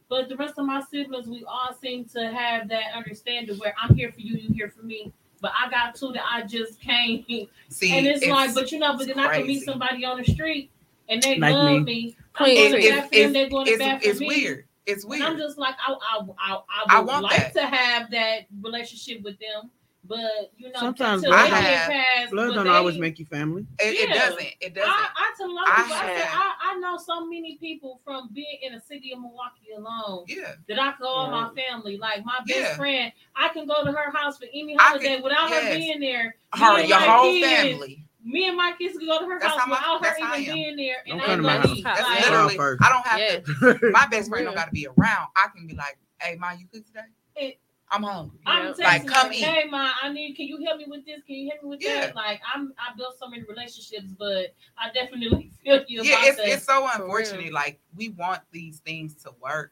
But 0.09 0.29
the 0.29 0.35
rest 0.35 0.55
of 0.57 0.65
my 0.65 0.81
siblings, 0.91 1.27
we 1.27 1.43
all 1.45 1.73
seem 1.81 2.05
to 2.09 2.31
have 2.31 2.67
that 2.69 2.93
understanding 2.95 3.57
where 3.57 3.73
I'm 3.81 3.95
here 3.95 4.11
for 4.11 4.21
you, 4.21 4.37
you 4.37 4.53
here 4.53 4.69
for 4.69 4.83
me. 4.85 5.11
But 5.41 5.51
I 5.59 5.69
got 5.69 5.95
two 5.95 6.11
that 6.13 6.23
I 6.31 6.43
just 6.43 6.79
can't. 6.79 7.25
See, 7.69 7.97
and 7.97 8.05
it's, 8.07 8.25
like, 8.25 8.53
but 8.53 8.71
you 8.71 8.79
know, 8.79 8.95
but 8.97 9.07
then 9.07 9.19
I 9.19 9.37
can 9.37 9.47
meet 9.47 9.63
somebody 9.63 10.05
on 10.05 10.17
the 10.17 10.23
street 10.23 10.71
and 11.09 11.21
they 11.21 11.37
Like 11.39 11.53
love 11.53 11.71
me. 11.81 11.83
me. 11.83 12.17
I'm 12.35 12.45
Queen 12.45 12.55
going 12.71 12.81
too. 12.81 12.87
to 12.89 12.95
bat 12.95 13.09
they 13.11 13.49
going 13.49 13.65
to 13.65 13.71
it's, 13.71 13.79
bat 13.79 14.03
for 14.03 14.09
it's 14.09 14.19
me. 14.19 14.27
weird. 14.27 14.65
It's 14.85 15.03
And 15.03 15.23
I'm 15.23 15.37
just 15.37 15.57
like, 15.57 15.75
I, 15.85 15.93
I, 15.93 16.19
I, 16.39 16.53
I 16.53 16.83
I 16.89 16.99
would 16.99 17.07
want 17.07 17.23
like 17.23 17.53
that. 17.53 17.53
to 17.55 17.65
have 17.65 18.11
that 18.11 18.41
relationship 18.61 19.23
with 19.23 19.37
them, 19.39 19.71
But 20.07 20.51
you 20.55 20.71
know, 20.71 20.79
Sometimes 20.79 21.23
until 21.23 21.31
blood 21.31 21.45
they 21.45 21.49
don't- 21.51 21.61
past 21.63 22.31
Blood 22.31 22.53
don't 22.53 22.65
they- 22.65 22.69
always 22.71 22.97
make 22.99 23.17
you 23.17 23.25
family. 23.25 23.65
It, 23.79 24.09
it 24.09 24.13
doesn't. 24.13 24.47
It 24.61 24.75
doesn't. 24.75 24.89
I, 24.91 25.07
I 25.15 25.33
tell 25.37 25.49
a 25.49 25.51
lot 25.51 25.67
of 25.67 25.75
people, 25.77 25.93
I, 25.95 25.99
said, 25.99 26.17
have- 26.25 26.41
I, 26.61 26.71
I 26.75 26.79
know 26.79 26.97
so 26.97 27.25
many 27.25 27.57
people 27.57 27.99
from 28.05 28.29
being 28.33 28.59
in 28.61 28.73
the 28.73 28.79
city 28.81 29.11
of 29.13 29.19
Milwaukee 29.19 29.71
alone 29.75 30.25
yeah. 30.27 30.53
that 30.69 30.79
I 30.79 30.91
call 30.93 31.31
my 31.31 31.49
family. 31.55 31.97
Like 31.97 32.23
my 32.23 32.37
best 32.45 32.59
Yeah. 32.59 32.75
friend, 32.75 33.11
I 33.35 33.49
can 33.49 33.65
go 33.67 33.83
to 33.83 33.91
her 33.91 34.11
house 34.11 34.37
for 34.37 34.45
any 34.53 34.75
holiday 34.75 35.15
can- 35.15 35.23
without 35.23 35.49
her 35.49 35.75
being 35.75 35.99
there. 35.99 36.35
Her, 36.53 36.81
your 36.81 36.99
my 36.99 37.05
whole 37.05 37.31
kids- 37.31 37.47
family. 37.47 38.01
Me 38.23 38.47
and 38.47 38.57
my 38.57 38.73
kids 38.77 38.97
can 38.97 39.07
go 39.07 39.19
to 39.19 39.25
her 39.25 39.39
That's 39.39 39.51
house 39.53 39.59
how 39.61 39.67
my- 39.67 39.75
without 39.77 39.97
her 39.99 40.03
that's 40.03 40.19
how 40.19 40.33
I 40.33 40.37
even 40.39 40.53
being 40.55 40.75
there, 40.77 40.95
and 41.07 41.19
Don't 41.19 41.21
I 41.21 41.25
come 41.25 41.31
ain't 41.31 41.37
to 41.37 41.43
my 41.43 41.53
gonna 41.57 41.67
house. 41.67 41.77
eat. 41.77 41.83
That's 41.83 42.01
Like, 42.01 42.25
literally. 42.25 42.57
first. 42.57 42.83
I 42.83 42.89
don't 42.89 43.05
have 43.07 43.19
Yeah. 43.19 43.73
to. 43.79 43.91
My 43.91 44.07
best 44.07 44.29
friend 44.29 44.31
real. 44.31 44.45
don't 44.45 44.55
got 44.55 44.65
to 44.65 44.71
be 44.71 44.87
around. 44.87 45.27
I 45.35 45.47
can 45.55 45.67
be 45.67 45.75
like, 45.75 45.97
"Hey, 46.19 46.35
ma, 46.35 46.51
you 46.51 46.65
cook 46.71 46.85
today? 46.87 47.01
It- 47.35 47.59
I'm 47.91 48.03
hungry." 48.03 48.39
I'm 48.45 48.67
Yeah. 48.67 48.71
texting 48.73 48.83
Like, 48.83 49.07
come 49.07 49.27
her, 49.27 49.33
eat. 49.33 49.43
Hey, 49.43 49.65
ma, 49.69 49.91
I 50.01 50.09
need. 50.09 50.35
Can 50.35 50.47
you 50.47 50.63
help 50.65 50.77
me 50.77 50.85
with 50.87 51.05
this? 51.05 51.21
Can 51.25 51.35
you 51.35 51.49
help 51.49 51.63
me 51.63 51.69
with 51.69 51.81
Yeah. 51.81 52.07
that? 52.07 52.15
Like, 52.15 52.41
I'm. 52.53 52.73
I 52.77 52.95
built 52.95 53.17
so 53.19 53.27
many 53.27 53.43
relationships, 53.43 54.11
but 54.17 54.53
I 54.77 54.91
definitely 54.93 55.51
feel 55.63 55.83
you 55.87 56.03
yeah, 56.03 56.15
about 56.15 56.27
it's 56.27 56.37
that. 56.37 56.47
it's 56.49 56.65
so 56.65 56.87
unfortunate. 56.93 57.53
Like 57.53 57.79
we 57.95 58.09
want 58.09 58.41
these 58.51 58.79
things 58.79 59.15
to 59.23 59.31
work 59.41 59.71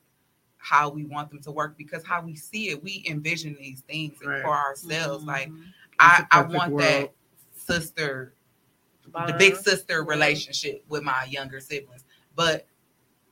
how 0.63 0.87
we 0.89 1.03
want 1.03 1.29
them 1.29 1.41
to 1.41 1.51
work 1.51 1.77
because 1.77 2.05
how 2.05 2.21
we 2.21 2.35
see 2.35 2.69
it, 2.69 2.81
we 2.81 3.03
envision 3.09 3.53
these 3.59 3.81
things 3.81 4.13
Right. 4.25 4.41
for 4.41 4.55
ourselves. 4.55 5.25
Like 5.25 5.49
Mhm. 5.49 5.65
I, 5.99 6.19
It's 6.19 6.19
a 6.21 6.27
I 6.31 6.41
perfect 6.43 6.53
want 6.55 6.73
world. 6.73 6.81
that 6.83 7.13
sister, 7.53 8.33
the 9.27 9.33
big 9.33 9.57
sister 9.57 10.03
relationship 10.03 10.85
with 10.87 11.03
my 11.03 11.25
younger 11.25 11.59
siblings. 11.59 12.05
But 12.35 12.65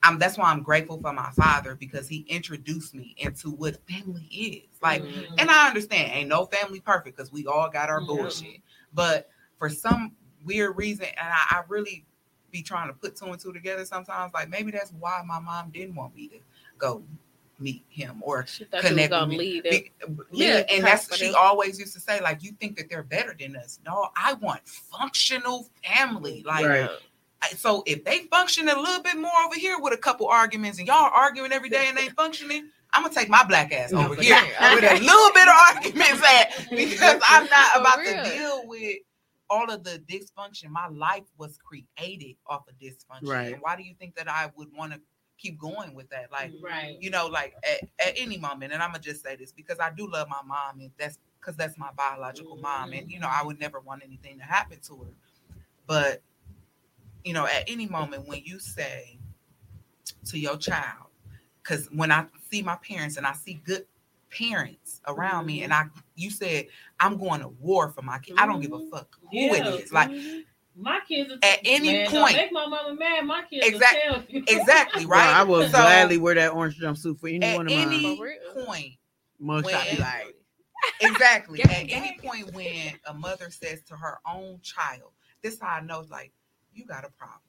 I'm 0.04 0.18
that's 0.18 0.38
why 0.38 0.52
I'm 0.52 0.64
grateful 0.64 0.99
for 0.99 1.14
my 1.14 1.30
father 1.32 1.76
because 1.76 2.08
he 2.08 2.26
introduced 2.28 2.95
me 2.95 3.16
into 3.18 3.52
what 3.52 3.78
family 3.88 4.24
is. 4.32 4.70
Like 4.82 5.04
Mhm. 5.04 5.36
and 5.38 5.49
I 5.52 5.68
understand, 5.68 6.12
ain't 6.14 6.30
no 6.30 6.45
family 6.45 6.80
perfect 6.80 7.16
because 7.18 7.32
we 7.32 7.45
all 7.45 7.70
got 7.70 7.89
our 7.89 8.02
Yeah. 8.02 8.08
bullshit. 8.08 8.62
But 8.93 9.30
for 9.58 9.70
some 9.70 10.16
weird 10.43 10.76
reason, 10.78 11.06
and 11.06 11.28
I, 11.34 11.58
I 11.58 11.64
really 11.68 12.06
be 12.52 12.62
trying 12.64 12.88
to 12.88 12.93
put 12.93 13.16
two 13.16 13.26
and 13.28 13.39
two 13.39 13.54
together 13.54 13.86
sometimes, 13.86 14.34
like 14.34 14.49
maybe 14.49 14.72
that's 14.72 14.91
why 14.93 15.22
my 15.26 15.39
mom 15.39 15.70
didn't 15.70 15.95
want 15.95 16.16
me 16.16 16.28
to 16.30 16.39
go 16.78 17.04
meet 17.60 17.84
him 17.89 18.24
or 18.26 18.43
She 18.47 18.64
thought 18.64 18.82
she 18.82 18.88
was 18.88 18.89
connect 19.08 19.14
with 19.14 19.30
me. 19.30 19.38
lead 19.38 19.66
it. 19.68 19.72
Be- 19.72 19.91
yeah, 20.32 20.64
and 20.70 20.84
that's 20.84 21.06
for 21.06 21.16
she 21.16 21.32
always 21.32 21.80
used 21.80 21.93
to 21.93 21.99
say, 21.99 22.20
like, 22.20 22.41
you 22.43 22.54
think 22.54 22.76
that 22.78 22.89
they're 22.89 23.04
better 23.04 23.36
than 23.39 23.56
us. 23.56 23.80
No, 23.86 24.10
I 24.16 24.34
want 24.34 24.68
functional 24.68 25.70
family. 25.84 26.41
Like 26.43 26.66
Right. 26.66 26.89
I- 27.41 27.49
so 27.49 27.83
if 27.85 28.03
they 28.03 28.19
function 28.25 28.69
a 28.69 28.79
little 28.79 29.01
bit 29.01 29.17
more 29.17 29.31
over 29.45 29.55
here 29.55 29.79
with 29.79 29.93
a 29.93 29.97
couple 29.97 30.27
arguments 30.27 30.79
and 30.79 30.87
y'all 30.87 31.11
arguing 31.13 31.51
every 31.51 31.69
day 31.69 31.87
and 31.87 31.97
ain't 31.97 32.15
functioning, 32.15 32.69
I'm 32.93 33.03
gonna 33.03 33.13
take 33.13 33.29
my 33.29 33.43
black 33.43 33.71
ass 33.71 33.93
over 33.93 34.15
here 34.15 34.35
with 34.75 34.83
a 34.83 34.99
little 34.99 35.33
bit 35.33 35.47
of 35.47 35.53
arguments 35.75 36.21
at 36.27 36.69
because 36.69 37.21
I'm 37.27 37.45
not 37.45 37.79
about 37.79 38.03
to 38.03 38.29
deal 38.29 38.63
with 38.67 38.97
all 39.49 39.69
of 39.69 39.83
the 39.83 40.01
dysfunction. 40.07 40.69
My 40.69 40.87
life 40.87 41.23
was 41.37 41.57
created 41.57 42.35
off 42.47 42.63
of 42.67 42.75
dysfunction. 42.79 43.29
Right. 43.29 43.53
And 43.53 43.61
why 43.61 43.75
do 43.75 43.83
you 43.83 43.93
think 43.99 44.15
that 44.15 44.29
I 44.29 44.51
would 44.55 44.69
want 44.75 44.93
to 44.93 44.99
keep 45.37 45.57
going 45.59 45.93
with 45.93 46.09
that? 46.09 46.31
Like, 46.31 46.53
right. 46.61 46.97
you 46.99 47.09
know, 47.09 47.27
like 47.27 47.53
at, 47.63 47.87
at 48.05 48.13
any 48.17 48.37
moment, 48.37 48.73
and 48.73 48.83
I'm 48.83 48.91
gonna 48.91 49.03
just 49.03 49.23
say 49.23 49.35
this 49.35 49.51
because 49.51 49.79
I 49.79 49.91
do 49.91 50.09
love 50.09 50.27
my 50.29 50.41
mom, 50.45 50.79
and 50.79 50.91
that's 50.97 51.17
because 51.39 51.55
that's 51.55 51.77
my 51.77 51.89
biological 51.95 52.57
mom, 52.57 52.91
and 52.91 53.01
mm-hmm. 53.03 53.09
you 53.09 53.19
know, 53.19 53.29
I 53.29 53.43
would 53.43 53.59
never 53.59 53.79
want 53.79 54.03
anything 54.05 54.37
to 54.37 54.43
happen 54.43 54.79
to 54.87 54.97
her. 54.97 55.11
But 55.87 56.21
you 57.24 57.34
know, 57.34 57.45
at 57.45 57.63
any 57.67 57.88
moment 57.88 58.28
when 58.28 58.41
you 58.43 58.59
say 58.59 59.19
to 60.26 60.39
your 60.39 60.57
child, 60.57 61.07
because 61.63 61.88
when 61.88 62.11
I 62.11 62.26
see 62.49 62.61
my 62.61 62.78
parents 62.78 63.17
and 63.17 63.26
I 63.26 63.34
see 63.34 63.61
good 63.65 63.86
parents 64.30 65.01
around 65.07 65.45
me, 65.45 65.63
and 65.63 65.74
mm-hmm. 65.74 65.97
I 65.97 66.01
you 66.15 66.30
said 66.30 66.67
I'm 66.99 67.17
going 67.17 67.41
to 67.41 67.49
war 67.49 67.89
for 67.89 68.01
my 68.01 68.19
kid, 68.19 68.36
I 68.38 68.45
don't 68.45 68.61
give 68.61 68.74
a 68.74 68.78
mm-hmm. 68.78 68.89
fuck 68.89 69.17
who 69.22 69.28
Yeah. 69.32 69.55
it 69.55 69.82
is. 69.82 69.91
Like 69.91 70.09
mm-hmm. 70.09 70.39
My 70.74 71.01
kids 71.05 71.32
are 71.32 71.38
At 71.43 71.59
any 71.65 71.91
man, 71.91 72.11
don't 72.11 72.22
point- 72.24 72.36
make 72.38 72.51
my 72.53 72.65
mama 72.65 72.95
mad. 72.95 73.26
My 73.26 73.43
kids 73.43 73.67
Exact- 73.67 73.95
will 74.07 74.22
tell 74.22 74.59
exactly 74.59 75.05
Right. 75.05 75.26
right. 75.28 75.36
I 75.36 75.43
will 75.43 75.63
So, 75.63 75.72
gladly 75.72 76.17
wear 76.17 76.36
that 76.36 76.53
orange 76.53 76.80
jumpsuit 76.80 77.19
for 77.19 77.28
any 77.28 77.43
at 77.45 77.57
one 77.57 77.67
of 77.67 77.74
any 77.74 78.01
mine. 78.01 78.17
For 78.17 78.65
point 78.65 78.93
Mugshot 79.41 79.63
be 79.63 79.97
when- 79.97 79.99
like, 79.99 80.36
Exactly. 81.01 81.61
At 81.63 81.69
any 81.89 82.17
point 82.24 82.53
when 82.53 82.93
a 83.05 83.13
mother 83.13 83.51
says 83.51 83.84
to 83.84 83.95
her 83.95 84.19
own 84.26 84.59
child, 84.61 85.11
this 85.43 85.53
is 85.55 85.59
how 85.59 85.76
I 85.76 85.82
know, 85.82 86.05
like, 86.09 86.32
you 86.74 86.86
got 86.86 87.05
a 87.05 87.09
problem. 87.09 87.39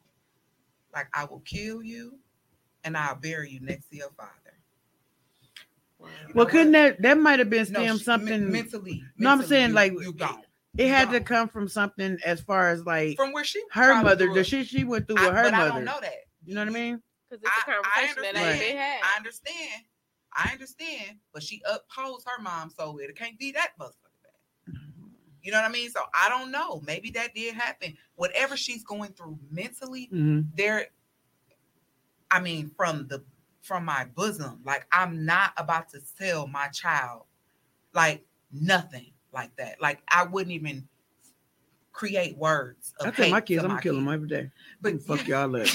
Like, 0.94 1.08
I 1.14 1.24
will 1.24 1.40
kill 1.40 1.82
you 1.82 2.18
and 2.84 2.96
I'll 2.96 3.14
bury 3.16 3.50
you 3.50 3.60
next 3.60 3.88
to 3.90 3.96
your 3.96 4.10
father. 4.10 4.30
You 6.00 6.08
well, 6.34 6.46
couldn't 6.46 6.72
what? 6.72 6.96
that 6.98 7.02
that 7.02 7.18
might 7.18 7.38
have 7.38 7.48
been 7.48 7.66
No, 7.70 7.80
stem 7.80 7.98
she- 7.98 8.04
something? 8.04 8.28
men- 8.44 8.50
mentally? 8.52 9.04
No, 9.18 9.30
I'm 9.30 9.42
saying, 9.42 9.68
you- 9.68 9.74
like, 9.74 9.92
you 9.92 10.12
gone. 10.12 10.42
it 10.76 10.88
had 10.88 11.10
to 11.10 11.20
come 11.20 11.48
from 11.48 11.68
something 11.68 12.18
as 12.24 12.40
far 12.40 12.70
as 12.70 12.84
like 12.84 13.16
From 13.16 13.32
where 13.32 13.44
she 13.44 13.62
her 13.70 14.02
mother, 14.02 14.26
grew 14.26 14.34
the 14.34 14.44
shit 14.44 14.66
she 14.66 14.82
went 14.84 15.06
through 15.06 15.18
I- 15.18 15.26
with 15.26 15.34
her 15.36 15.42
but 15.44 15.54
I 15.54 15.68
don't 15.68 15.84
know 15.84 16.00
that. 16.00 16.24
You 16.44 16.54
know 16.56 16.62
what 16.62 16.68
I 16.68 16.72
mean? 16.72 17.02
Because 17.30 17.44
it's 17.44 17.50
a 17.50 17.70
I- 17.70 17.72
I 17.72 18.06
conversation 18.06 18.22
that 18.22 18.26
ain't 18.36 18.36
understand. 18.36 18.60
been 18.60 18.76
had. 18.76 19.00
I 19.04 19.16
understand. 19.16 19.82
I 20.34 20.50
understand, 20.52 21.18
but 21.32 21.42
she 21.42 21.62
upholds 21.66 22.24
her 22.24 22.42
mom, 22.42 22.70
so 22.70 22.98
it 22.98 23.14
can't 23.16 23.38
be 23.38 23.52
that 23.52 23.72
motherfucker 23.78 23.92
bad. 24.01 24.01
You 25.42 25.52
know 25.52 25.60
what 25.60 25.68
I 25.68 25.72
mean? 25.72 25.90
So 25.90 26.00
I 26.14 26.28
don't 26.28 26.50
know. 26.50 26.80
Maybe 26.86 27.10
that 27.12 27.34
did 27.34 27.54
happen. 27.54 27.96
Whatever 28.16 28.56
she's 28.56 28.84
going 28.84 29.12
through 29.12 29.38
mentally, 29.50 30.08
Mhm. 30.12 30.46
there. 30.56 30.86
I 32.30 32.40
mean, 32.40 32.70
from 32.76 33.06
the 33.08 33.22
from 33.60 33.84
my 33.84 34.04
bosom, 34.14 34.60
like 34.64 34.86
I'm 34.92 35.24
not 35.24 35.52
about 35.56 35.88
to 35.90 36.00
tell 36.18 36.46
my 36.46 36.68
child, 36.68 37.24
like 37.94 38.24
nothing 38.50 39.12
like 39.32 39.54
that. 39.56 39.80
Like 39.80 40.00
I 40.08 40.24
wouldn't 40.24 40.52
even 40.52 40.88
create 41.92 42.36
words. 42.36 42.94
Of 43.00 43.06
I 43.08 43.10
tell 43.10 43.28
my 43.30 43.40
kids, 43.40 43.62
I'm 43.62 43.70
my 43.72 43.80
killing 43.80 43.98
kids. 44.00 44.06
them 44.06 44.14
every 44.14 44.28
day. 44.28 44.50
But 44.80 45.02
Fuck 45.02 45.26
y'all 45.28 45.54
up. 45.56 45.66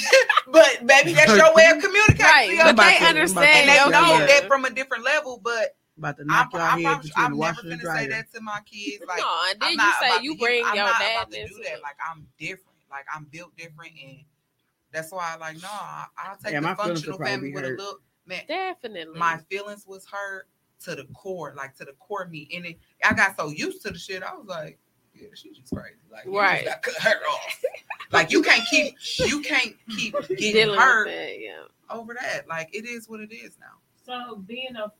but 0.48 0.80
maybe 0.84 1.14
that's 1.14 1.32
your 1.38 1.54
way 1.54 1.66
of 1.70 1.82
communicating. 1.82 2.26
Right, 2.26 2.50
to 2.50 2.58
but 2.58 2.58
they 2.58 2.64
to- 2.64 2.64
I'm 2.64 2.74
about 2.74 2.98
to 3.00 3.06
understand 3.06 3.46
and 3.48 3.70
they 3.70 3.76
knock 3.78 3.92
know 4.20 4.26
that 4.28 4.48
from 4.48 4.66
a 4.66 4.70
different 4.70 5.04
level, 5.06 5.40
but 5.44 5.76
About 5.98 6.18
to 6.18 6.22
I'm, 6.22 6.28
knock 6.28 6.54
y'all 6.54 6.62
I'm, 6.62 6.82
heads 6.82 6.96
I'm, 6.96 7.02
between 7.02 7.26
I'm 7.26 7.32
the 7.32 7.38
never 7.38 7.52
washer 7.56 7.70
and 7.72 7.82
gonna 7.82 7.98
say 8.00 8.08
that 8.08 8.34
to 8.34 8.42
my 8.42 8.60
kids. 8.66 9.04
Like, 9.08 9.20
no, 9.20 9.42
and 9.50 9.60
then 9.62 9.70
I'm 9.80 9.88
you 9.88 9.94
say 10.00 10.08
about 10.10 10.24
you 10.24 10.34
to- 10.36 10.40
bring 10.40 10.64
I'm 10.66 10.76
your 10.76 10.86
not 10.86 11.00
dad 11.00 11.16
about 11.24 11.32
to 11.32 11.48
do 11.48 11.54
that. 11.64 11.74
it. 11.74 11.82
Like, 11.82 11.96
I'm 12.10 12.28
different. 12.38 12.78
Like, 12.92 13.06
I'm 13.14 13.24
built 13.26 13.56
different, 13.58 13.94
and 14.04 14.18
that's 14.92 15.12
why, 15.12 15.34
I 15.34 15.38
like, 15.38 15.62
no, 15.62 15.68
I- 15.72 16.06
I'll 16.18 16.38
take 16.38 16.54
Yeah, 16.54 16.60
my 16.62 16.74
the 16.74 16.84
feelings 16.84 17.04
functional 17.06 17.18
family 17.20 17.50
be 17.50 17.56
with 17.56 17.66
a 17.66 17.70
look. 17.70 18.02
man. 18.26 18.42
Definitely. 18.48 19.18
My 19.20 19.38
feelings 19.50 19.86
was 19.88 20.06
hurt 20.06 20.48
to 20.82 20.96
the 20.96 21.06
core, 21.16 21.54
like 21.58 21.76
to 21.78 21.86
the 21.86 21.94
core 21.94 22.24
of 22.24 22.30
me, 22.32 22.48
and 22.56 22.66
it, 22.68 22.80
I 23.04 23.14
got 23.14 23.36
so 23.36 23.50
used 23.50 23.82
to 23.84 23.92
the 23.92 23.98
shit. 23.98 24.22
I 24.24 24.34
was 24.36 24.46
like, 24.48 24.78
yeah, 25.16 25.30
she's 25.34 25.58
just 25.58 25.74
crazy. 25.74 25.96
Like, 26.12 26.26
you 26.26 26.38
Right. 26.38 26.64
just 26.64 26.82
cut 26.84 27.02
her 27.14 27.20
off. 27.28 27.64
like, 28.12 28.32
you 28.32 28.44
can't 28.44 28.64
keep, 28.70 28.96
you 29.26 29.42
can't 29.42 29.76
keep 29.98 30.14
getting 30.30 30.54
Dealing 30.54 30.80
hurt 30.80 31.08
that, 31.08 31.40
yeah. 31.40 31.64
over 31.90 32.14
that. 32.14 32.48
Like, 32.48 32.70
it 32.76 32.86
is 32.86 33.10
what 33.10 33.20
it 33.20 33.32
is 33.34 33.58
now. 33.60 33.80
So 34.06 34.36
being 34.46 34.76
a, 34.76 34.92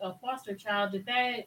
a 0.00 0.14
foster 0.20 0.54
child, 0.54 0.92
did 0.92 1.06
that 1.06 1.46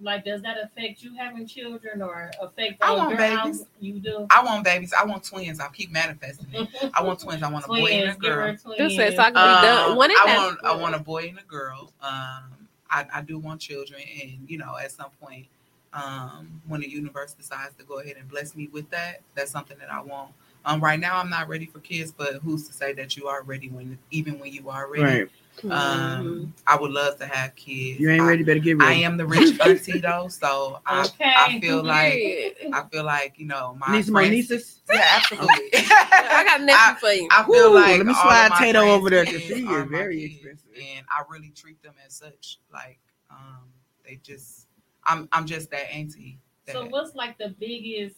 like 0.00 0.24
does 0.24 0.42
that 0.42 0.56
affect 0.62 1.02
you 1.02 1.14
having 1.14 1.46
children 1.46 2.02
or 2.02 2.30
affect 2.40 2.82
I 2.82 2.96
want 2.96 3.16
babies. 3.16 3.38
house? 3.60 3.62
You 3.80 4.00
do. 4.00 4.26
I 4.30 4.42
want 4.44 4.64
babies. 4.64 4.92
I 4.98 5.04
want 5.04 5.22
twins. 5.24 5.60
I 5.60 5.68
keep 5.68 5.92
manifesting 5.92 6.46
it. 6.52 6.68
I 6.94 7.02
want 7.02 7.20
twins. 7.20 7.42
I 7.42 7.50
want 7.50 7.64
a 7.64 7.68
boy 7.68 7.74
and 7.92 8.10
a 8.10 8.14
Twins, 8.14 8.16
give 8.20 8.32
her 8.32 8.38
girl. 8.46 8.56
twins. 8.56 8.96
Just 8.96 9.16
so 9.16 9.22
I 9.22 9.30
can 9.30 9.34
be 9.34 9.66
done. 9.66 9.90
Um, 9.92 9.96
One 9.96 10.10
in 10.10 10.16
I 10.16 10.26
that. 10.26 10.36
want 10.38 10.58
I 10.64 10.76
want 10.76 10.94
a 10.94 10.98
boy 10.98 11.26
and 11.28 11.38
a 11.38 11.42
girl. 11.44 11.92
Um, 12.02 12.68
I, 12.90 13.06
I 13.14 13.22
do 13.22 13.38
want 13.38 13.60
children, 13.60 14.00
and 14.22 14.38
you 14.48 14.58
know, 14.58 14.76
at 14.76 14.92
some 14.92 15.10
point, 15.20 15.46
um, 15.94 16.60
when 16.66 16.80
the 16.80 16.88
universe 16.90 17.32
decides 17.32 17.74
to 17.76 17.84
go 17.84 18.00
ahead 18.00 18.16
and 18.18 18.28
bless 18.28 18.54
me 18.54 18.68
with 18.72 18.90
that, 18.90 19.20
that's 19.34 19.50
something 19.50 19.78
that 19.78 19.90
I 19.90 20.00
want. 20.00 20.32
Um, 20.64 20.80
right 20.80 21.00
now, 21.00 21.16
I'm 21.18 21.30
not 21.30 21.48
ready 21.48 21.66
for 21.66 21.80
kids, 21.80 22.12
but 22.12 22.34
who's 22.36 22.66
to 22.68 22.74
say 22.74 22.92
that 22.94 23.16
you 23.16 23.28
are 23.28 23.42
ready 23.42 23.68
when 23.68 23.98
even 24.10 24.38
when 24.38 24.52
you 24.52 24.68
are 24.68 24.88
ready? 24.90 25.02
Right. 25.20 25.28
Um, 25.70 26.52
I 26.66 26.76
would 26.76 26.90
love 26.90 27.18
to 27.18 27.26
have 27.26 27.54
kids. 27.54 28.00
You 28.00 28.10
ain't 28.10 28.22
I- 28.22 28.28
ready, 28.28 28.42
better 28.42 28.58
get 28.58 28.78
ready. 28.78 28.96
I 29.02 29.06
am 29.06 29.16
the 29.16 29.26
rich 29.26 29.60
auntie 29.60 29.98
though, 30.00 30.28
so 30.28 30.80
I, 30.86 31.04
Okay. 31.04 31.32
I 31.36 31.60
feel 31.60 31.82
like 31.84 32.56
I 32.72 32.82
feel 32.90 33.04
like 33.04 33.38
you 33.38 33.46
know 33.46 33.76
my 33.78 33.92
Need 33.96 34.04
some 34.06 34.14
more 34.14 34.22
nieces? 34.26 34.80
Yeah, 34.92 35.02
absolutely. 35.16 35.48
I 35.74 36.42
got 36.46 36.60
a 36.60 36.64
nephew 36.64 36.78
I- 36.80 36.96
for 36.98 37.12
you. 37.12 37.28
I 37.30 37.44
feel 37.44 37.70
Woo, 37.70 37.74
like 37.76 37.98
let 37.98 38.06
me 38.06 38.14
slide 38.14 38.48
Tato 38.58 38.80
over 38.80 39.08
there, 39.10 39.24
'cause 39.24 39.34
kids 39.34 39.46
she 39.46 39.64
is 39.64 39.88
very 39.88 40.24
expensive. 40.24 40.70
and 40.76 41.06
I 41.10 41.22
really 41.30 41.50
treat 41.50 41.80
them 41.82 41.94
as 42.04 42.14
such. 42.14 42.58
Like, 42.72 42.98
um, 43.30 43.64
they 44.04 44.16
just, 44.22 44.66
I'm, 45.04 45.28
I'm 45.32 45.46
just 45.46 45.70
that 45.70 45.92
auntie. 45.92 46.38
That, 46.66 46.72
So 46.72 46.86
what's 46.88 47.14
like 47.14 47.38
the 47.38 47.54
biggest 47.60 48.16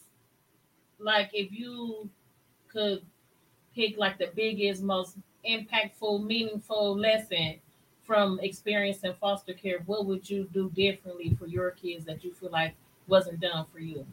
like 0.98 1.30
if 1.34 1.52
you 1.52 2.08
could 2.68 3.04
pick 3.74 3.98
like 3.98 4.18
the 4.18 4.30
biggest, 4.34 4.82
most 4.82 5.16
impactful, 5.48 6.24
meaningful 6.24 6.96
lesson 6.96 7.56
from 8.02 8.38
experience 8.40 8.98
in 9.04 9.14
foster 9.14 9.54
care, 9.54 9.78
what 9.86 10.06
would 10.06 10.28
you 10.28 10.48
do 10.52 10.70
differently 10.74 11.34
for 11.38 11.46
your 11.46 11.70
kids 11.72 12.04
that 12.04 12.22
you 12.24 12.32
feel 12.32 12.50
like 12.50 12.74
wasn't 13.08 13.40
done 13.40 13.64
for 13.72 13.78
you? 13.78 14.06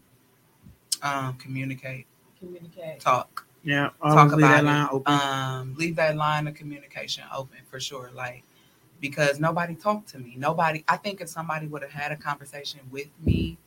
um, 1.01 1.35
communicate, 1.37 2.05
Communicate. 2.39 2.99
talk, 2.99 3.45
Yeah, 3.63 3.89
talk 4.03 4.31
leave 4.31 4.39
about 4.39 4.57
that 4.57 4.63
line 4.65 4.87
it. 4.87 4.91
open. 4.91 5.13
Um, 5.13 5.75
leave 5.77 5.95
that 5.97 6.15
line 6.15 6.47
of 6.47 6.53
communication 6.55 7.23
open 7.35 7.57
for 7.69 7.79
sure. 7.79 8.09
Like, 8.13 8.43
because 8.99 9.39
nobody 9.39 9.75
talked 9.75 10.09
to 10.09 10.19
me. 10.19 10.35
Nobody. 10.37 10.83
I 10.87 10.97
think 10.97 11.21
if 11.21 11.29
somebody 11.29 11.67
would 11.67 11.81
have 11.81 11.91
had 11.91 12.11
a 12.11 12.15
conversation 12.15 12.79
with 12.91 13.07
me 13.23 13.57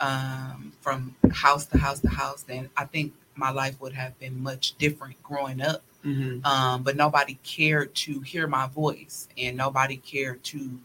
um, 0.00 0.72
from 0.80 1.14
house 1.32 1.66
to 1.66 1.78
house 1.78 2.00
to 2.00 2.08
house, 2.08 2.42
then 2.42 2.70
I 2.76 2.84
think 2.84 3.12
my 3.36 3.50
life 3.50 3.80
would 3.80 3.92
have 3.94 4.18
been 4.18 4.42
much 4.42 4.76
different 4.78 5.20
growing 5.22 5.60
up. 5.60 5.82
Mhm. 6.04 6.44
Um, 6.44 6.82
but 6.82 6.96
nobody 6.96 7.38
cared 7.42 7.94
to 7.96 8.20
hear 8.20 8.46
my 8.46 8.66
voice, 8.66 9.28
and 9.38 9.56
nobody 9.56 9.96
cared 9.96 10.42
to 10.44 10.78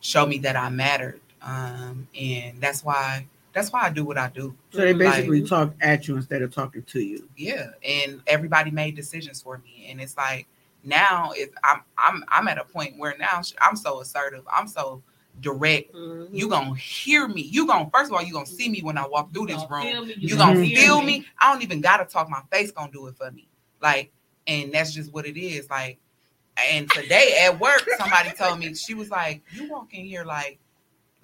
show 0.00 0.26
me 0.26 0.38
that 0.38 0.56
I 0.56 0.68
mattered. 0.70 1.20
Um, 1.42 2.08
and 2.18 2.60
that's 2.60 2.84
why 2.84 3.26
that's 3.52 3.72
why 3.72 3.82
I 3.82 3.90
do 3.90 4.04
what 4.04 4.18
I 4.18 4.28
do. 4.28 4.54
So 4.70 4.78
they 4.82 4.92
basically 4.92 5.40
Like, 5.40 5.48
talk 5.48 5.74
at 5.80 6.08
you 6.08 6.16
instead 6.16 6.42
of 6.42 6.52
talking 6.54 6.82
to 6.82 7.00
you. 7.00 7.28
yeah, 7.36 7.68
and 7.84 8.20
everybody 8.26 8.70
made 8.70 8.96
decisions 8.96 9.40
for 9.42 9.58
me, 9.58 9.86
and 9.88 10.00
it's 10.00 10.16
like 10.16 10.46
now 10.84 11.32
if 11.36 11.50
I'm 11.64 11.82
I'm 11.96 12.24
I'm 12.28 12.48
at 12.48 12.58
a 12.58 12.64
point 12.64 12.98
where 12.98 13.16
now 13.18 13.40
I'm 13.60 13.76
so 13.76 14.00
assertive, 14.00 14.44
I'm 14.52 14.68
so 14.68 15.02
direct. 15.40 15.94
Mm-hmm. 15.94 16.34
You 16.34 16.48
gonna 16.48 16.74
hear 16.74 17.28
me. 17.28 17.42
You 17.42 17.66
gonna 17.66 17.88
first 17.92 18.10
of 18.10 18.16
all 18.16 18.22
you 18.22 18.32
gonna 18.32 18.46
see 18.46 18.68
me 18.68 18.80
when 18.82 18.98
I 18.98 19.06
walk 19.06 19.32
through 19.32 19.46
this 19.46 19.62
room. 19.70 19.84
me, 19.84 20.14
You 20.14 20.28
you 20.30 20.36
gonna 20.36 20.54
gonna 20.54 20.66
feel 20.74 21.00
me. 21.00 21.20
me. 21.20 21.26
I 21.38 21.52
don't 21.52 21.62
even 21.62 21.80
gotta 21.80 22.04
talk. 22.04 22.28
My 22.28 22.42
face 22.50 22.70
gonna 22.72 22.90
do 22.92 23.06
it 23.06 23.16
for 23.16 23.30
me. 23.30 23.46
Like, 23.80 24.10
and 24.46 24.72
that's 24.72 24.92
just 24.92 25.12
what 25.12 25.26
it 25.26 25.38
is. 25.40 25.68
Like, 25.70 25.98
and 26.70 26.90
today 26.90 27.38
at 27.44 27.58
work, 27.60 27.84
somebody 27.98 28.30
told 28.30 28.58
me 28.58 28.74
she 28.74 28.94
was 28.94 29.10
like, 29.10 29.42
"You 29.52 29.68
walk 29.70 29.92
in 29.94 30.04
here 30.04 30.24
like, 30.24 30.58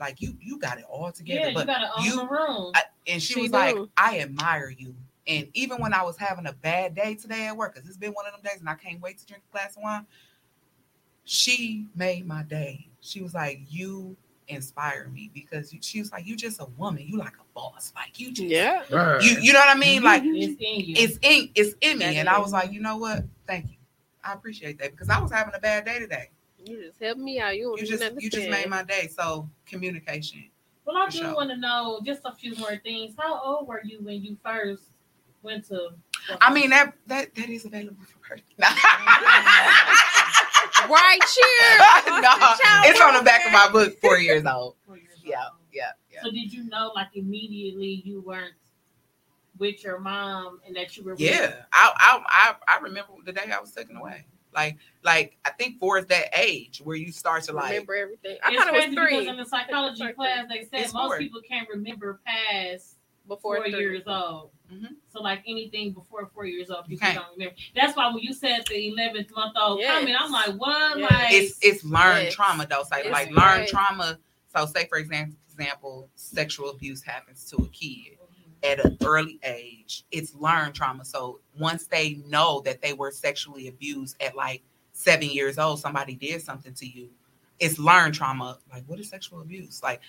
like 0.01 0.20
you 0.20 0.36
you 0.40 0.59
got 0.59 0.78
it 0.78 0.85
all 0.89 1.11
together." 1.12 1.51
Yeah, 1.51 1.59
you 1.61 1.65
gotta 1.65 1.90
own 1.97 2.05
you- 2.05 2.16
the 2.16 2.27
room. 2.27 2.73
I- 2.74 2.82
and 3.07 3.23
she, 3.23 3.35
She 3.35 3.40
was 3.43 3.51
like. 3.51 3.77
I 3.97 4.20
admire 4.20 4.70
you. 4.77 4.94
And 5.27 5.49
even 5.55 5.78
when 5.81 5.94
I 5.94 6.03
was 6.03 6.16
having 6.16 6.47
a 6.47 6.53
bad 6.53 6.94
day 6.97 7.15
today 7.15 7.47
at 7.47 7.57
work, 7.57 7.74
because 7.74 7.89
it's 7.89 7.97
been 7.99 8.12
one 8.12 8.27
of 8.27 8.32
them 8.32 8.43
days 8.43 8.59
and 8.61 8.69
I 8.69 8.74
can't 8.74 9.01
wait 9.01 9.19
to 9.19 9.27
drink 9.27 9.43
a 9.49 9.53
glass 9.53 9.77
of 9.77 9.82
wine, 9.82 10.05
she 11.24 11.86
made 11.94 12.27
my 12.27 12.43
day. 12.43 12.89
She 13.01 13.23
was 13.23 13.35
like, 13.35 13.61
You 13.69 14.16
inspire 14.48 15.09
me 15.09 15.31
because 15.35 15.74
she 15.81 16.01
was 16.01 16.12
like, 16.12 16.27
You 16.27 16.36
just 16.36 16.60
a 16.60 16.66
woman. 16.77 17.05
You 17.06 17.19
like 17.19 17.35
a 17.35 17.44
boss. 17.55 17.93
Like 17.94 18.19
you 18.19 18.32
just 18.32 18.48
Yeah. 18.48 18.82
you 19.20 19.40
you 19.40 19.52
know 19.52 19.59
what 19.60 19.74
I 19.74 19.78
mean? 19.78 20.02
Like 20.02 20.23
mm-hmm. 20.23 20.35
it's 20.35 20.56
in 20.60 20.81
you. 20.81 20.94
it's 20.98 21.19
in 21.23 21.51
it's 21.55 21.74
in 21.81 21.98
me. 21.98 22.19
And 22.19 22.28
I 22.28 22.39
was 22.39 22.52
like, 22.52 22.73
you 22.73 22.81
know 22.81 22.97
what? 22.97 23.24
Thank 23.47 23.70
you. 23.70 23.77
I 24.24 24.32
appreciate 24.32 24.78
that 24.78 24.93
because 24.93 25.09
I 25.09 25.20
was 25.20 25.32
having 25.32 25.55
a 25.55 25.59
bad 25.59 25.85
day 25.85 25.98
today. 25.98 26.31
You 26.64 26.81
just 26.85 27.02
helped 27.02 27.20
me 27.20 27.40
out. 27.40 27.56
You, 27.56 27.74
You 27.77 27.85
even 27.85 27.98
just 27.98 28.23
you 28.23 28.31
just 28.31 28.48
made 28.48 28.69
my 28.69 28.82
day. 28.82 29.09
So 29.09 29.48
communication. 29.66 30.44
well, 30.85 30.97
I 30.97 31.09
do 31.09 31.19
sure. 31.19 31.35
want 31.35 31.51
to 31.51 31.56
know 31.56 32.01
just 32.05 32.23
a 32.24 32.32
few 32.32 32.55
more 32.56 32.77
things. 32.77 33.14
How 33.19 33.40
old 33.43 33.66
were 33.66 33.82
you 33.85 33.98
when 34.01 34.23
you 34.23 34.36
first 34.44 34.85
went 35.43 35.66
to? 35.69 35.90
I 36.40 36.52
mean 36.52 36.70
that 36.70 36.94
that 37.09 37.35
that 37.35 37.48
is 37.48 37.64
available 37.64 38.05
for 38.05 38.35
her. 38.35 38.39
Oh, 38.64 40.12
right 40.93 41.19
cheer. 41.35 42.20
no, 42.20 42.90
it's 42.90 43.01
on 43.01 43.14
the 43.14 43.23
back 43.23 43.44
of 43.47 43.52
my 43.52 43.69
book. 43.70 43.98
Four 44.01 44.19
years 44.19 44.44
old. 44.47 44.77
Four 44.86 44.97
years 44.98 45.19
Yeah, 45.24 45.36
old. 45.44 45.59
yeah, 45.73 45.90
yeah. 46.10 46.20
So 46.23 46.31
did 46.31 46.52
you 46.52 46.64
know 46.64 46.93
like 46.94 47.09
immediately 47.14 48.02
you 48.05 48.20
weren't 48.20 48.55
with 49.59 49.85
your 49.85 49.98
mom 50.01 50.60
and 50.66 50.74
that 50.77 50.97
you 50.97 51.05
were 51.05 51.12
with- 51.12 51.20
Yeah, 51.20 51.55
I, 51.73 51.93
I 51.97 52.55
I 52.69 52.77
I 52.77 52.81
remember 52.81 53.12
the 53.24 53.32
day 53.32 53.51
I 53.52 53.60
was 53.60 53.73
taken 53.73 53.97
away. 53.97 54.27
Like 54.55 54.77
like 55.02 55.39
I 55.44 55.51
think 55.51 55.78
four 55.78 55.98
is 55.98 56.06
that 56.06 56.27
age 56.39 56.81
where 56.85 56.97
you 56.97 57.10
start 57.12 57.43
to 57.44 57.52
like 57.52 57.70
Remember 57.70 57.94
everything. 57.94 58.36
I 58.44 58.51
It's 58.52 58.59
thought 58.59 58.69
it 58.69 58.73
crazy 58.74 58.89
was 58.89 58.94
three. 58.97 59.19
because 59.19 59.27
in 59.28 59.36
the 59.39 59.44
psychology 59.47 60.12
class 60.12 60.47
they 60.48 60.60
said 60.64 60.81
It's 60.85 60.93
most 60.94 61.09
four. 61.09 61.19
people 61.19 61.40
can't 61.47 61.69
remember 61.70 62.20
past 62.27 62.97
before 63.28 63.57
four 63.57 63.65
three. 63.70 63.78
years 63.78 64.03
old. 64.07 64.51
Mhm. 64.73 64.97
So 65.09 65.23
like 65.23 65.43
anything 65.47 65.93
before 65.93 66.27
four 66.35 66.47
years 66.47 66.70
old, 66.70 66.85
You 66.86 66.97
people 66.97 67.07
can't. 67.09 67.19
don't 67.19 67.32
remember. 67.39 67.55
That's 67.74 67.97
why 67.97 68.09
when 68.09 68.19
you 68.23 68.32
said 68.32 68.65
the 68.69 68.89
eleventh 68.89 69.31
month 69.35 69.55
old 69.57 69.81
Yes. 69.81 69.99
coming, 70.01 70.16
I'm 70.19 70.31
like, 70.32 70.55
what? 70.61 70.99
Yes. 70.99 71.11
Like 71.11 71.32
it's 71.32 71.59
it's 71.62 71.85
learned 71.85 72.24
Yes. 72.24 72.35
trauma 72.35 72.66
though. 72.69 72.82
So 72.82 72.97
It's 72.97 73.11
like 73.11 73.28
learned 73.28 73.36
right. 73.39 73.69
trauma. 73.69 74.19
So 74.55 74.66
say 74.66 74.86
for 74.89 74.99
example, 74.99 75.36
example, 75.49 76.09
sexual 76.15 76.70
abuse 76.70 77.03
happens 77.03 77.44
to 77.51 77.57
a 77.57 77.69
kid 77.69 78.16
at 78.62 78.82
an 78.85 78.97
early 79.05 79.39
age. 79.44 80.05
It's 80.11 80.35
learned 80.35 80.74
trauma. 80.74 81.05
So 81.05 81.40
once 81.59 81.86
they 81.86 82.15
know 82.27 82.61
that 82.65 82.81
they 82.81 82.93
were 82.94 83.11
sexually 83.11 83.69
abused 83.69 84.16
at 84.23 84.35
like 84.36 84.62
seven 84.93 85.28
years 85.28 85.59
old, 85.59 85.81
somebody 85.81 86.15
did 86.15 86.40
something 86.43 86.73
to 86.74 86.86
you. 86.86 87.11
It's 87.59 87.78
learned 87.78 88.15
trauma. 88.15 88.59
Like 88.73 88.85
what 88.86 88.99
is 89.01 89.09
sexual 89.11 89.40
abuse? 89.43 89.82
Like 89.82 90.01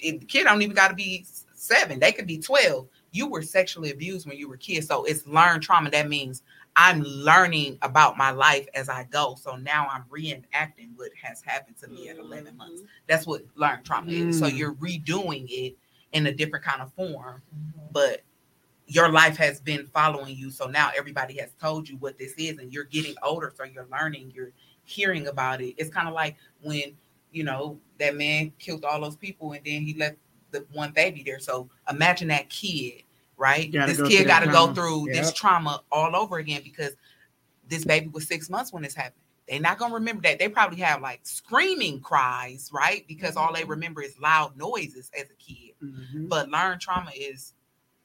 it, 0.00 0.20
the 0.20 0.26
kid 0.26 0.44
don't 0.44 0.60
even 0.60 0.74
got 0.76 0.88
to 0.88 0.94
be 0.94 1.24
seven. 1.60 1.98
They 1.98 2.12
could 2.12 2.26
be 2.26 2.38
twelve. 2.38 2.88
You 3.12 3.28
were 3.28 3.42
sexually 3.42 3.90
abused 3.90 4.26
when 4.26 4.38
you 4.38 4.48
were 4.48 4.56
kids. 4.56 4.86
So 4.86 5.04
it's 5.04 5.26
learned 5.26 5.62
trauma. 5.62 5.90
That 5.90 6.08
means 6.08 6.42
I'm 6.76 7.02
learning 7.02 7.78
about 7.82 8.16
my 8.16 8.30
life 8.30 8.66
as 8.74 8.88
I 8.88 9.04
go. 9.10 9.34
So 9.34 9.56
now 9.56 9.88
I'm 9.90 10.04
reenacting 10.04 10.90
what 10.96 11.10
has 11.20 11.42
happened 11.42 11.76
to 11.78 11.88
me 11.88 12.08
at 12.08 12.16
11 12.18 12.56
months. 12.56 12.82
That's 13.08 13.26
what 13.26 13.42
learned 13.56 13.84
trauma 13.84 14.10
is. 14.12 14.38
So 14.38 14.46
Mm. 14.46 14.56
you're 14.56 14.74
redoing 14.74 15.46
it 15.50 15.76
in 16.12 16.26
a 16.26 16.32
different 16.32 16.64
kind 16.64 16.80
of 16.80 16.92
form, 16.94 17.42
but 17.92 18.22
your 18.86 19.08
life 19.10 19.36
has 19.36 19.60
been 19.60 19.86
following 19.86 20.36
you. 20.36 20.50
So 20.50 20.66
now 20.66 20.90
everybody 20.96 21.38
has 21.38 21.50
told 21.60 21.88
you 21.88 21.96
what 21.98 22.18
this 22.18 22.32
is, 22.38 22.58
and 22.58 22.72
you're 22.72 22.84
getting 22.84 23.14
older. 23.22 23.52
So 23.56 23.64
you're 23.64 23.86
learning, 23.90 24.32
you're 24.34 24.52
hearing 24.84 25.26
about 25.28 25.60
it. 25.60 25.74
It's 25.76 25.90
kind 25.90 26.08
of 26.08 26.14
like 26.14 26.36
when, 26.62 26.96
you 27.32 27.44
know, 27.44 27.78
that 27.98 28.16
man 28.16 28.52
killed 28.58 28.84
all 28.84 29.00
those 29.00 29.16
people 29.16 29.52
and 29.52 29.64
then 29.64 29.82
he 29.82 29.94
left 29.94 30.16
the 30.50 30.66
one 30.72 30.92
baby 30.92 31.22
there. 31.24 31.38
So 31.38 31.68
imagine 31.88 32.28
that 32.28 32.48
kid, 32.48 33.02
right? 33.36 33.70
This 33.72 33.98
go 33.98 34.08
kid 34.08 34.26
got 34.26 34.40
to 34.40 34.46
go 34.46 34.72
through 34.74 35.06
this 35.06 35.32
trauma 35.32 35.82
all 35.90 36.14
over 36.16 36.38
again 36.38 36.62
because 36.64 36.92
this 37.68 37.84
baby 37.84 38.08
was 38.08 38.26
six 38.26 38.50
months 38.50 38.72
when 38.72 38.82
this 38.82 38.94
happened. 38.94 39.14
They're 39.48 39.60
not 39.60 39.78
gonna 39.78 39.94
remember 39.94 40.22
that. 40.22 40.38
They 40.38 40.48
probably 40.48 40.78
have 40.80 41.00
like 41.02 41.20
screaming 41.24 42.00
cries, 42.00 42.70
right? 42.72 43.04
Because 43.08 43.36
all 43.36 43.52
they 43.52 43.64
remember 43.64 44.02
is 44.02 44.18
loud 44.20 44.56
noises 44.56 45.10
as 45.18 45.24
a 45.24 45.34
kid. 45.34 45.74
Mhm. 45.82 46.28
But 46.28 46.48
learned 46.50 46.80
trauma 46.80 47.10
is 47.16 47.54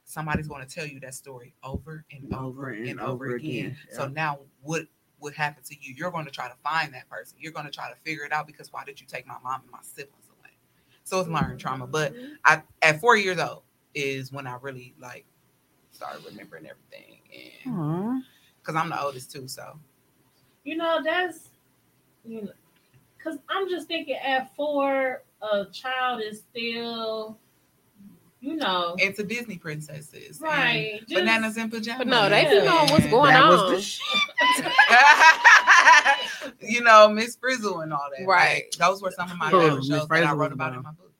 somebody's 0.06 0.48
going 0.48 0.66
to 0.66 0.72
tell 0.72 0.86
you 0.86 1.00
that 1.00 1.14
story 1.14 1.52
over 1.62 2.04
and 2.12 2.32
over, 2.32 2.46
Over 2.46 2.70
and 2.70 2.88
and, 2.90 3.00
over, 3.00 3.26
over 3.26 3.36
again. 3.36 3.66
again, 3.66 3.76
So 3.90 4.06
now 4.08 4.38
what 4.62 4.86
would 5.20 5.34
happen 5.34 5.62
to 5.64 5.74
you? 5.80 5.94
You're 5.94 6.10
going 6.10 6.24
to 6.26 6.30
try 6.30 6.48
to 6.48 6.54
find 6.62 6.94
that 6.94 7.08
person. 7.08 7.36
You're 7.40 7.52
going 7.52 7.66
to 7.66 7.72
try 7.72 7.90
to 7.90 7.96
figure 8.04 8.24
it 8.24 8.32
out 8.32 8.46
because 8.46 8.72
why 8.72 8.84
did 8.84 9.00
you 9.00 9.06
take 9.06 9.26
my 9.26 9.36
mom 9.42 9.62
and 9.62 9.70
my 9.70 9.80
siblings? 9.82 10.25
So 11.06 11.20
it's 11.20 11.28
learned 11.28 11.46
mm-hmm. 11.46 11.56
trauma. 11.58 11.86
But 11.86 12.14
mm-hmm. 12.14 12.32
I 12.44 12.62
at 12.82 13.00
four 13.00 13.16
years 13.16 13.38
old 13.38 13.62
is 13.94 14.32
when 14.32 14.46
I 14.46 14.58
really 14.60 14.92
like 15.00 15.24
started 15.92 16.24
remembering 16.26 16.66
everything, 16.66 17.20
and 17.64 18.24
because 18.60 18.74
I'm 18.74 18.90
the 18.90 19.00
oldest 19.00 19.30
too, 19.30 19.46
so. 19.46 19.78
You 20.64 20.76
know, 20.76 21.00
that's 21.04 21.50
you 22.24 22.42
know, 22.42 22.50
because 23.16 23.38
I'm 23.48 23.70
just 23.70 23.86
thinking 23.86 24.16
at 24.16 24.54
four, 24.56 25.22
a 25.40 25.66
child 25.66 26.22
is 26.22 26.40
still, 26.40 27.38
you 28.46 28.56
know, 28.56 28.94
into 28.98 29.22
Disney 29.24 29.58
princesses, 29.58 30.40
and 30.40 30.42
right? 30.42 31.00
just- 31.00 31.14
bananas 31.14 31.56
in 31.56 31.68
pajamas. 31.70 31.98
But 31.98 32.06
no, 32.06 32.28
they 32.28 32.44
do 32.44 32.64
know 32.64 32.76
what's 32.90 33.02
and- 33.04 33.10
going 33.10 33.32
That 33.32 33.48
was 33.48 33.60
on. 33.62 33.72
the 33.74 33.80
sh- 33.82 34.00
you 36.60 36.80
know, 36.82 37.08
Miss 37.08 37.36
Frizzle 37.36 37.80
and 37.80 37.92
all 37.92 38.08
that. 38.16 38.24
Right. 38.26 38.64
Like, 38.64 38.72
those 38.78 39.02
were 39.02 39.10
some 39.10 39.30
of 39.30 39.36
my 39.38 39.50
favorite 39.50 39.76
Miss 39.78 39.88
shows 39.88 40.08
that 40.08 40.24
I 40.24 40.32
wrote 40.32 40.52
about 40.52 40.74
in 40.74 40.82
my 40.82 40.92
book. 40.92 41.12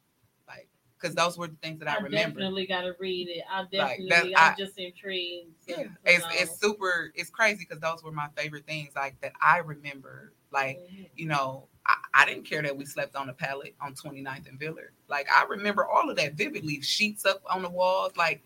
Like, 0.48 0.68
because 1.00 1.14
those 1.14 1.36
were 1.36 1.48
the 1.48 1.56
things 1.62 1.78
that 1.80 1.88
I, 1.88 1.94
I 1.94 1.96
remember. 1.96 2.40
definitely 2.40 2.66
got 2.66 2.82
to 2.82 2.94
read 2.98 3.28
it. 3.28 3.42
I 3.50 3.64
definitely, 3.70 4.08
that- 4.08 4.24
I'm 4.26 4.52
I- 4.52 4.54
just 4.56 4.78
intrigued. 4.78 5.50
Yeah, 5.66 5.84
it's 6.04 6.22
know. 6.22 6.28
it's 6.32 6.60
super. 6.60 7.12
It's 7.14 7.30
crazy 7.30 7.66
because 7.68 7.80
those 7.80 8.02
were 8.04 8.12
my 8.12 8.28
favorite 8.36 8.66
things. 8.66 8.90
Like 8.94 9.20
that 9.20 9.32
I 9.40 9.58
remember. 9.58 10.32
Like 10.52 10.78
Mhm. 10.78 11.08
you 11.16 11.26
know, 11.26 11.66
I, 11.84 11.96
I 12.14 12.24
didn't 12.24 12.44
care 12.44 12.62
that 12.62 12.76
we 12.76 12.84
slept 12.86 13.16
on 13.16 13.28
a 13.28 13.32
pallet 13.32 13.74
on 13.80 13.94
29th 13.94 14.48
and 14.48 14.58
Villard. 14.60 14.92
Like 15.08 15.28
I 15.30 15.44
remember 15.44 15.86
all 15.86 16.08
of 16.10 16.16
that 16.16 16.34
vividly. 16.34 16.80
Sheets 16.80 17.24
up 17.24 17.42
on 17.48 17.62
the 17.62 17.70
walls. 17.70 18.12
Like 18.16 18.42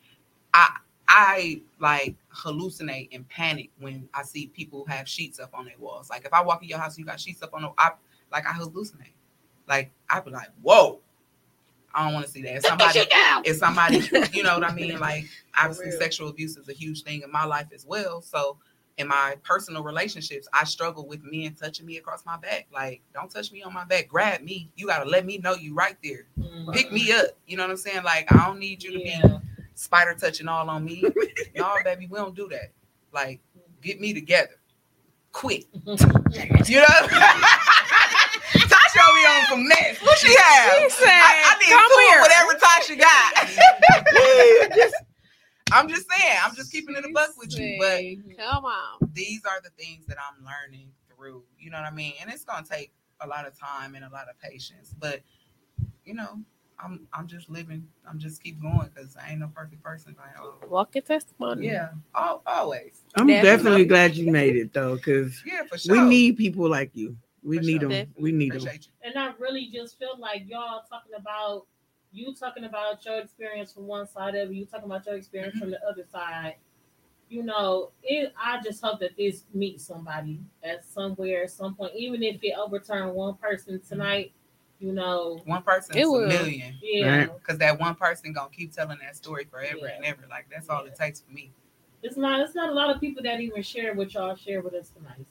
I 0.54 0.70
I 1.08 1.62
like 1.78 2.16
hallucinate 2.34 3.08
and 3.12 3.28
panic 3.28 3.70
when 3.78 4.08
I 4.14 4.22
see 4.22 4.46
people 4.48 4.84
have 4.86 5.08
sheets 5.08 5.40
up 5.40 5.50
on 5.54 5.64
their 5.64 5.78
walls. 5.78 6.10
Like 6.10 6.24
if 6.24 6.32
I 6.32 6.42
walk 6.42 6.62
in 6.62 6.68
your 6.68 6.78
house, 6.78 6.98
you 6.98 7.04
got 7.04 7.20
sheets 7.20 7.42
up 7.42 7.54
on 7.54 7.62
the 7.62 7.72
I 7.78 7.90
like 8.30 8.46
I 8.46 8.52
hallucinate. 8.52 9.14
Like 9.68 9.90
I'd 10.08 10.24
be 10.24 10.30
like, 10.30 10.48
whoa. 10.62 11.00
I 11.92 12.04
don't 12.04 12.14
want 12.14 12.24
to 12.24 12.30
see 12.30 12.42
that. 12.42 12.54
If 12.54 12.66
somebody, 12.66 13.00
if 13.44 13.56
somebody, 13.56 14.08
you 14.32 14.44
know 14.44 14.54
what 14.54 14.62
I 14.62 14.72
mean? 14.72 14.96
Like 15.00 15.24
obviously 15.60 15.90
sexual 15.90 16.28
abuse 16.28 16.56
is 16.56 16.68
a 16.68 16.72
huge 16.72 17.02
thing 17.02 17.22
in 17.22 17.32
my 17.32 17.44
life 17.44 17.66
as 17.74 17.84
well. 17.84 18.20
So 18.20 18.58
in 19.00 19.08
my 19.08 19.34
personal 19.42 19.82
relationships, 19.82 20.46
I 20.52 20.64
struggle 20.64 21.06
with 21.06 21.20
men 21.24 21.54
touching 21.54 21.86
me 21.86 21.96
across 21.96 22.24
my 22.24 22.36
back. 22.36 22.68
Like, 22.72 23.00
don't 23.14 23.30
touch 23.30 23.50
me 23.50 23.62
on 23.62 23.72
my 23.72 23.84
back. 23.84 24.08
Grab 24.08 24.42
me. 24.42 24.70
You 24.76 24.86
gotta 24.86 25.08
let 25.08 25.24
me 25.26 25.38
know 25.38 25.54
you 25.54 25.74
right 25.74 25.96
there. 26.04 26.26
Mhm. 26.38 26.72
Pick 26.72 26.92
me 26.92 27.10
up. 27.12 27.26
You 27.46 27.56
know 27.56 27.64
what 27.64 27.70
I'm 27.70 27.76
saying? 27.78 28.04
Like, 28.04 28.30
I 28.32 28.46
don't 28.46 28.58
need 28.58 28.82
you 28.82 28.92
to 28.92 28.98
be 28.98 29.20
spider 29.74 30.14
touching 30.14 30.46
all 30.48 30.68
on 30.70 30.84
me. 30.84 31.02
no, 31.56 31.74
baby, 31.82 32.06
we 32.10 32.16
don't 32.18 32.34
do 32.36 32.48
that. 32.50 32.70
Like, 33.12 33.40
get 33.82 34.00
me 34.00 34.12
together. 34.14 34.56
Quick. 35.32 35.66
You 36.66 36.76
know? 36.80 36.86
Tasha 38.52 39.14
be 39.14 39.24
on 39.26 39.46
some 39.48 39.66
mess. 39.66 40.00
What 40.02 40.18
she 40.18 40.34
have? 40.36 40.72
She 40.82 40.90
said, 40.90 41.08
I, 41.08 41.42
I 41.44 41.58
need 41.58 41.70
"Come 41.70 41.90
two 41.90 41.98
here." 42.08 42.18
of 42.18 42.22
whatever 42.22 42.54
Tasha 42.58 42.98
got. 44.70 44.74
Just- 44.76 44.94
I'm 45.72 45.88
just 45.88 46.06
saying, 46.10 46.36
I'm 46.44 46.54
just 46.54 46.72
keeping 46.72 46.96
it 46.96 47.04
a 47.04 47.12
buck 47.12 47.30
with 47.36 47.56
you. 47.58 47.76
But 47.78 48.02
Come 48.38 48.64
on. 48.64 49.10
these 49.12 49.42
are 49.44 49.60
the 49.62 49.70
things 49.82 50.06
that 50.06 50.16
I'm 50.18 50.44
learning 50.44 50.90
through. 51.14 51.44
You 51.58 51.70
know 51.70 51.78
what 51.78 51.86
I 51.92 51.94
mean? 51.94 52.14
And 52.20 52.30
it's 52.30 52.44
gonna 52.44 52.66
take 52.68 52.92
a 53.20 53.26
lot 53.26 53.46
of 53.46 53.58
time 53.58 53.94
and 53.94 54.04
a 54.04 54.08
lot 54.10 54.28
of 54.28 54.38
patience. 54.40 54.94
But 54.98 55.20
you 56.04 56.14
know, 56.14 56.40
I'm 56.82 57.06
I'm 57.12 57.26
just 57.26 57.50
living. 57.50 57.86
I'm 58.08 58.18
just 58.18 58.42
keep 58.42 58.60
going 58.60 58.90
because 58.94 59.16
I 59.16 59.30
ain't 59.30 59.40
no 59.40 59.50
perfect 59.54 59.82
person. 59.82 60.16
Like, 60.18 60.34
oh, 60.40 60.54
Walking 60.68 61.02
testimony. 61.02 61.66
yeah, 61.66 61.90
al- 62.14 62.42
always. 62.46 63.02
I'm 63.16 63.26
Definitely. 63.26 63.50
definitely 63.56 63.84
glad 63.86 64.16
you 64.16 64.30
made 64.32 64.56
it 64.56 64.72
though, 64.72 64.96
because 64.96 65.42
Yeah, 65.44 65.64
for 65.64 65.78
sure. 65.78 65.92
we 65.96 66.00
need 66.02 66.36
people 66.36 66.68
like 66.68 66.90
you. 66.94 67.16
We 67.42 67.58
For 67.58 67.64
need 67.64 67.80
sure. 67.80 67.90
them. 67.90 68.14
We 68.18 68.32
need 68.32 68.52
them. 68.52 68.62
You. 68.62 68.70
And 69.02 69.18
I 69.18 69.32
really 69.38 69.68
just 69.72 69.98
feel 69.98 70.18
like 70.18 70.44
y'all 70.46 70.82
talking 70.88 71.12
about 71.16 71.66
you 72.12 72.34
talking 72.34 72.64
about 72.64 73.04
your 73.04 73.18
experience 73.18 73.72
from 73.72 73.86
one 73.86 74.06
side 74.06 74.34
of 74.34 74.50
it, 74.50 74.54
you 74.54 74.64
talking 74.66 74.86
about 74.86 75.06
your 75.06 75.16
experience 75.16 75.54
Mm-hmm. 75.54 75.60
from 75.64 75.70
the 75.70 75.84
other 75.86 76.04
side. 76.10 76.56
You 77.28 77.44
know, 77.44 77.92
it. 78.02 78.32
I 78.42 78.60
just 78.60 78.82
hope 78.82 78.98
that 79.00 79.16
this 79.16 79.44
meets 79.54 79.84
somebody 79.84 80.40
at 80.64 80.84
somewhere, 80.84 81.44
at 81.44 81.50
some 81.52 81.74
point, 81.76 81.92
even 81.94 82.22
if 82.24 82.42
it 82.42 82.54
overturn 82.58 83.14
one 83.14 83.34
person 83.34 83.80
tonight. 83.80 84.32
You 84.80 84.92
know, 84.94 85.42
One 85.44 85.62
person 85.62 85.94
It 85.96 86.00
is 86.00 86.08
a 86.08 86.18
million. 86.26 86.74
yeah, 86.82 87.26
Because 87.26 87.58
that 87.58 87.78
one 87.78 87.94
person 87.94 88.32
gonna 88.32 88.48
keep 88.50 88.72
telling 88.72 88.98
that 89.02 89.14
story 89.14 89.44
forever 89.44 89.76
Yeah. 89.82 89.96
and 89.96 90.04
ever. 90.06 90.22
Like 90.28 90.46
that's 90.50 90.68
all 90.70 90.84
it 90.86 90.94
takes 90.96 91.20
for 91.20 91.30
me. 91.32 91.52
it's 92.02 92.16
not. 92.16 92.40
It's 92.40 92.54
not 92.54 92.70
a 92.70 92.72
lot 92.72 92.88
of 92.88 92.98
people 92.98 93.22
that 93.24 93.40
even 93.40 93.62
share 93.62 93.92
what 93.94 94.12
y'all 94.14 94.34
share 94.34 94.62
with 94.62 94.72
us 94.72 94.88
tonight. 94.88 95.26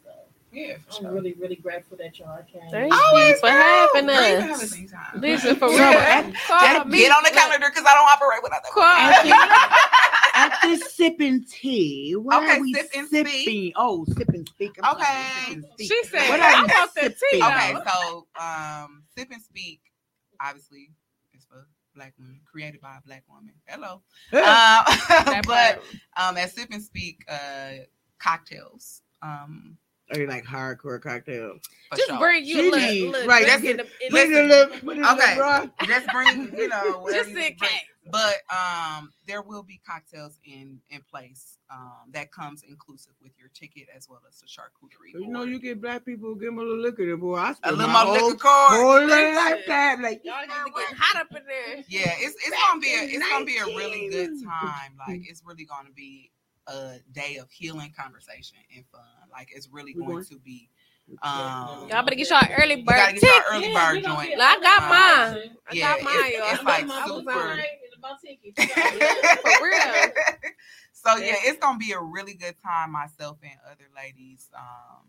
So 0.51 0.57
Yeah, 0.57 0.73
I'm 0.73 1.03
sure. 1.03 1.11
really, 1.11 1.33
really 1.33 1.55
grateful 1.57 1.97
that 1.97 2.17
y'all 2.17 2.41
came. 2.51 2.61
Thank 2.71 2.91
you 2.91 2.99
Always, 2.99 3.39
for 3.39 3.49
girl. 3.49 3.89
having 3.93 4.05
Girl, 4.07 4.15
you 4.15 4.35
can 4.37 4.41
have 4.41 4.51
us. 4.57 4.63
us 4.63 4.77
anytime. 4.77 5.21
Listen, 5.21 5.55
for 5.55 5.69
So, 5.69 5.75
real. 5.75 5.83
at- 5.83 6.33
Call 6.47 6.85
me. 6.85 6.97
get 6.97 7.11
on 7.11 7.23
the 7.23 7.29
Look, 7.29 7.33
calendar 7.33 7.69
because 7.69 7.85
I 7.87 7.93
don't 7.93 8.09
operate 8.09 8.41
without 8.43 8.63
that. 8.63 8.71
Call 8.71 9.23
me. 9.23 9.31
After 10.35 10.75
sipping 10.89 11.43
tea, 11.45 12.13
what 12.15 12.43
Okay, 12.43 12.57
are 12.57 12.61
we 12.61 12.73
sip 12.73 12.89
and 12.95 13.07
sipping? 13.09 13.31
speak. 13.41 13.73
Oh, 13.75 14.05
sip 14.17 14.29
and 14.29 14.47
speak. 14.47 14.75
I'm 14.81 14.95
Okay. 14.95 15.31
sip 15.35 15.55
and 15.55 15.65
speak. 15.73 15.87
She 15.91 16.03
said, 16.05 16.29
What 16.29 16.39
I 16.39 16.61
want 16.63 16.95
the 16.95 17.09
tea. 17.31 17.43
Okay, 17.43 17.75
so 17.87 18.27
um, 18.41 19.03
sip 19.15 19.29
and 19.31 19.41
speak, 19.41 19.81
obviously, 20.41 20.91
is 21.35 21.45
for 21.45 21.67
black 21.95 22.13
women, 22.17 22.39
created 22.49 22.79
by 22.81 22.95
a 22.97 23.01
black 23.05 23.23
woman. 23.27 23.53
Hello, 23.67 24.01
um, 24.33 25.43
but 25.45 25.81
um, 26.17 26.37
at 26.37 26.51
sip 26.51 26.69
and 26.71 26.81
speak, 26.83 27.23
uh, 27.29 27.83
cocktails. 28.19 29.01
Um, 29.21 29.77
Are 30.11 30.19
you 30.19 30.27
like 30.27 30.43
hardcore 30.45 31.01
cocktail? 31.01 31.59
for 31.89 31.95
Just 31.97 32.09
sure. 32.09 32.19
bring 32.19 32.43
you 32.45 32.55
She 32.55 32.71
look, 32.71 32.79
need- 32.79 33.11
look, 33.11 33.27
right, 33.27 33.45
just 33.45 33.61
that's 33.63 33.71
in 33.71 33.77
the, 33.77 33.83
in 33.83 34.11
Put 34.11 34.19
it 34.21 34.29
the- 34.29 34.41
in 34.41 34.47
the 34.47 34.79
put 34.83 34.97
it 34.97 34.97
in 34.97 35.01
the 35.03 35.11
Okay. 35.13 35.35
bra. 35.35 35.65
Just 35.85 36.07
bring, 36.11 36.57
you 36.57 36.67
know, 36.67 37.07
just 37.11 37.29
in 37.29 37.35
case. 37.35 37.69
But 38.11 38.37
um, 38.51 39.11
there 39.27 39.43
will 39.43 39.61
be 39.61 39.79
cocktails 39.87 40.39
in 40.43 40.79
in 40.89 41.01
place 41.11 41.59
um, 41.69 42.09
that 42.11 42.31
comes 42.31 42.63
inclusive 42.67 43.13
with 43.21 43.33
your 43.37 43.49
ticket 43.53 43.87
as 43.95 44.09
well 44.09 44.21
as 44.27 44.39
the 44.39 44.47
charcuterie. 44.47 45.13
You 45.13 45.27
know, 45.27 45.43
you 45.43 45.59
get 45.59 45.79
black 45.79 46.05
people, 46.05 46.33
give 46.33 46.47
them 46.47 46.57
a 46.57 46.61
little 46.63 46.79
liquor, 46.81 47.15
boy. 47.17 47.35
I 47.35 47.53
spend 47.53 47.77
little 47.77 47.93
my 47.93 48.03
more 48.05 48.17
whole, 48.17 48.27
liquor 48.29 48.39
card. 48.39 48.71
whole 48.81 49.07
life 49.07 49.35
like 49.35 49.65
that. 49.67 49.99
Like, 50.01 50.21
Y'all 50.23 50.41
need 50.41 50.47
to 50.47 50.71
get 50.75 50.97
hot 50.97 51.21
up 51.21 51.27
in 51.37 51.45
there. 51.45 51.83
Yeah, 51.87 52.13
it's 52.17 52.33
it's 52.35 52.49
Back 52.49 52.59
gonna 52.69 52.81
be 52.81 52.95
a, 52.95 53.03
in 53.03 53.09
it's 53.11 53.29
gonna 53.29 53.45
be 53.45 53.57
a 53.57 53.65
really 53.65 54.09
good 54.09 54.43
time. 54.43 54.93
Like 55.07 55.21
it's 55.29 55.43
really 55.45 55.65
gonna 55.65 55.91
be 55.95 56.31
a 56.69 56.99
day 57.11 57.37
of 57.37 57.49
healing, 57.51 57.93
conversation, 57.97 58.57
and 58.75 58.85
fun. 58.91 59.01
Like 59.31 59.49
it's 59.55 59.67
really 59.71 59.93
We 59.95 60.01
going 60.01 60.13
going? 60.13 60.25
to 60.25 60.39
be. 60.39 60.69
Um, 61.23 61.87
Y'all 61.89 62.03
better 62.03 62.13
get 62.15 62.29
y'all 62.29 62.47
early 62.61 62.75
you 62.75 62.83
bird 62.85 62.95
gotta 62.95 63.13
get 63.13 63.23
your 63.23 63.31
ticket. 63.33 63.45
early 63.51 63.71
Yeah, 63.73 63.87
bird 63.87 63.95
we 63.95 64.01
joint. 64.03 64.29
be- 64.29 64.35
Like, 64.37 64.57
I 64.57 64.61
got 64.61 64.83
Um, 64.83 64.89
mine. 64.89 65.57
I 65.67 65.73
yeah, 65.73 65.95
got 65.95 66.03
mine, 66.03 66.15
it's- 66.19 66.33
y'all. 66.37 66.53
it's 66.53 66.63
like 66.63 66.89
I 66.89 67.07
super- 67.07 67.31
on. 67.31 67.59
about 67.97 68.21
tickets. 68.21 68.73
For 68.73 69.65
real. 69.65 70.13
so 70.93 71.15
yeah, 71.17 71.35
it's 71.45 71.57
gonna 71.59 71.79
be 71.79 71.91
a 71.93 71.99
really 71.99 72.35
good 72.35 72.55
time. 72.63 72.91
Myself 72.91 73.39
and 73.41 73.59
other 73.69 73.87
ladies 73.95 74.49
um, 74.55 75.07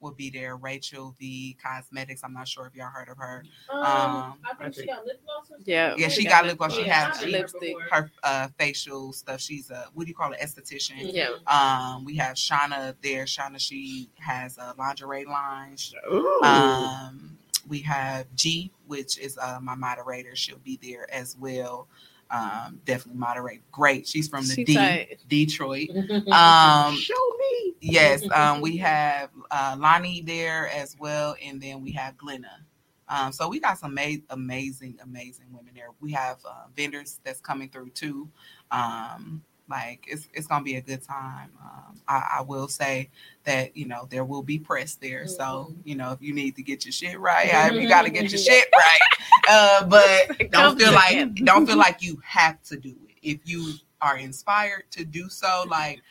will 0.00 0.12
be 0.12 0.30
there. 0.30 0.56
Rachel 0.56 1.14
V 1.18 1.56
Cosmetics. 1.62 2.22
I'm 2.24 2.32
not 2.32 2.48
sure 2.48 2.66
if 2.66 2.74
y'all 2.74 2.90
heard 2.90 3.08
of 3.08 3.16
her. 3.18 3.44
Um, 3.70 3.78
Um, 3.82 3.84
I 3.84 4.50
I 4.50 4.54
think 4.54 4.74
she 4.74 4.86
got 4.86 5.04
lip 5.06 5.20
gloss. 5.24 5.50
Or 5.50 5.56
Yeah. 5.64 5.90
something. 5.90 6.02
Yeah, 6.02 6.08
she 6.08 6.24
got 6.24 6.46
lip 6.46 6.58
gloss. 6.58 6.74
She 6.74 6.84
Yeah, 6.84 7.10
has 7.10 7.20
she- 7.20 7.30
lipstick. 7.30 7.76
Her 7.90 8.10
uh, 8.22 8.48
facial 8.58 9.12
stuff. 9.12 9.40
She's 9.40 9.70
a 9.70 9.88
what 9.94 10.04
do 10.04 10.08
you 10.08 10.14
call 10.14 10.32
it? 10.32 10.40
Esthetician. 10.40 11.12
Yeah. 11.12 11.28
Um, 11.46 12.04
we 12.04 12.16
have 12.16 12.36
Shauna 12.36 12.94
there. 13.02 13.24
Shauna, 13.24 13.60
she 13.60 14.08
has 14.18 14.58
a 14.58 14.74
lingerie 14.78 15.24
line. 15.24 15.76
Ooh. 16.12 16.40
Um, 16.42 17.38
we 17.68 17.80
have 17.82 18.26
G, 18.34 18.72
which 18.86 19.18
is 19.18 19.38
uh, 19.38 19.58
my 19.62 19.74
moderator. 19.74 20.34
She'll 20.34 20.58
be 20.58 20.78
there 20.82 21.12
as 21.14 21.36
well. 21.38 21.86
Um, 22.32 22.80
definitely 22.86 23.20
moderate. 23.20 23.60
Great. 23.70 24.08
She's 24.08 24.26
from 24.26 24.46
the 24.46 24.54
She 24.54 24.64
D, 24.64 24.74
tight. 24.74 25.20
Detroit. 25.28 25.90
Um, 26.32 26.96
Show 26.96 27.14
me. 27.38 27.74
yes. 27.80 28.24
Um, 28.32 28.60
we 28.62 28.76
have 28.78 29.28
uh, 29.50 29.76
Lonnie 29.78 30.22
there 30.22 30.68
as 30.70 30.96
well, 30.98 31.36
and 31.44 31.60
then 31.60 31.82
we 31.82 31.92
have 31.92 32.16
Glenna. 32.16 32.64
Um, 33.08 33.32
so 33.32 33.48
we 33.48 33.60
got 33.60 33.78
some 33.78 33.94
ma- 33.94 34.16
amazing, 34.30 34.98
amazing 35.02 35.46
women 35.52 35.74
there. 35.74 35.88
We 36.00 36.12
have 36.12 36.38
uh, 36.48 36.64
vendors 36.74 37.20
that's 37.22 37.40
coming 37.40 37.68
through 37.68 37.90
too. 37.90 38.30
Um, 38.70 39.42
like 39.72 40.04
it's 40.06 40.28
it's 40.34 40.46
gonna 40.46 40.62
be 40.64 40.76
a 40.76 40.80
good 40.82 41.02
time. 41.02 41.50
Um, 41.64 42.00
I, 42.06 42.38
I 42.38 42.42
will 42.42 42.68
say 42.68 43.08
that 43.44 43.76
you 43.76 43.86
know 43.86 44.06
there 44.10 44.24
will 44.24 44.42
be 44.42 44.58
press 44.58 44.94
there, 44.96 45.26
so 45.26 45.74
you 45.84 45.96
know 45.96 46.12
if 46.12 46.20
you 46.22 46.34
need 46.34 46.54
to 46.56 46.62
get 46.62 46.84
your 46.84 46.92
shit 46.92 47.18
right, 47.18 47.48
however 47.48 47.80
you 47.80 47.88
got 47.88 48.02
to 48.02 48.10
get 48.10 48.30
your 48.30 48.38
shit 48.48 48.68
right. 48.76 49.00
Uh, 49.48 49.86
but 49.86 50.50
don't 50.52 50.78
feel 50.78 50.92
like 50.92 51.34
don't 51.36 51.66
feel 51.66 51.78
like 51.86 52.02
you 52.02 52.20
have 52.24 52.62
to 52.64 52.76
do 52.76 52.90
it. 53.08 53.16
If 53.22 53.40
you 53.44 53.74
are 54.02 54.18
inspired 54.18 54.84
to 54.92 55.04
do 55.04 55.28
so, 55.28 55.64
like 55.68 56.02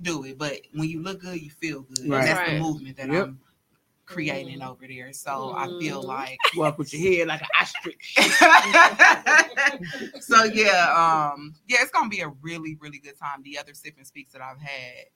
do 0.00 0.24
it. 0.24 0.38
But 0.38 0.62
when 0.72 0.88
you 0.88 1.02
look 1.02 1.20
good, 1.20 1.40
you 1.40 1.50
feel 1.50 1.82
good. 1.82 2.08
Right. 2.08 2.18
And 2.20 2.26
that's 2.26 2.40
Right. 2.40 2.54
the 2.54 2.60
movement 2.60 2.96
that 2.96 3.08
Yep. 3.10 3.26
I'm 3.26 3.38
creating 4.12 4.62
over 4.62 4.86
there. 4.86 5.12
So 5.12 5.52
I 5.56 5.68
feel 5.78 6.02
Mhm. 6.02 6.06
like 6.06 6.38
Walk 6.56 6.78
with 6.78 6.92
your 6.92 7.18
head 7.18 7.28
like 7.28 7.42
an 7.42 7.48
ostrich. 7.60 8.14
so 10.20 10.44
yeah, 10.44 11.30
um, 11.32 11.54
yeah, 11.66 11.78
it's 11.82 11.90
gonna 11.90 12.08
be 12.08 12.20
a 12.20 12.28
really, 12.40 12.76
really 12.80 12.98
good 12.98 13.18
time. 13.18 13.42
The 13.42 13.58
other 13.58 13.74
sip 13.74 13.94
and 13.96 14.06
speaks 14.06 14.32
that 14.32 14.42
I've 14.42 14.60
had 14.60 15.06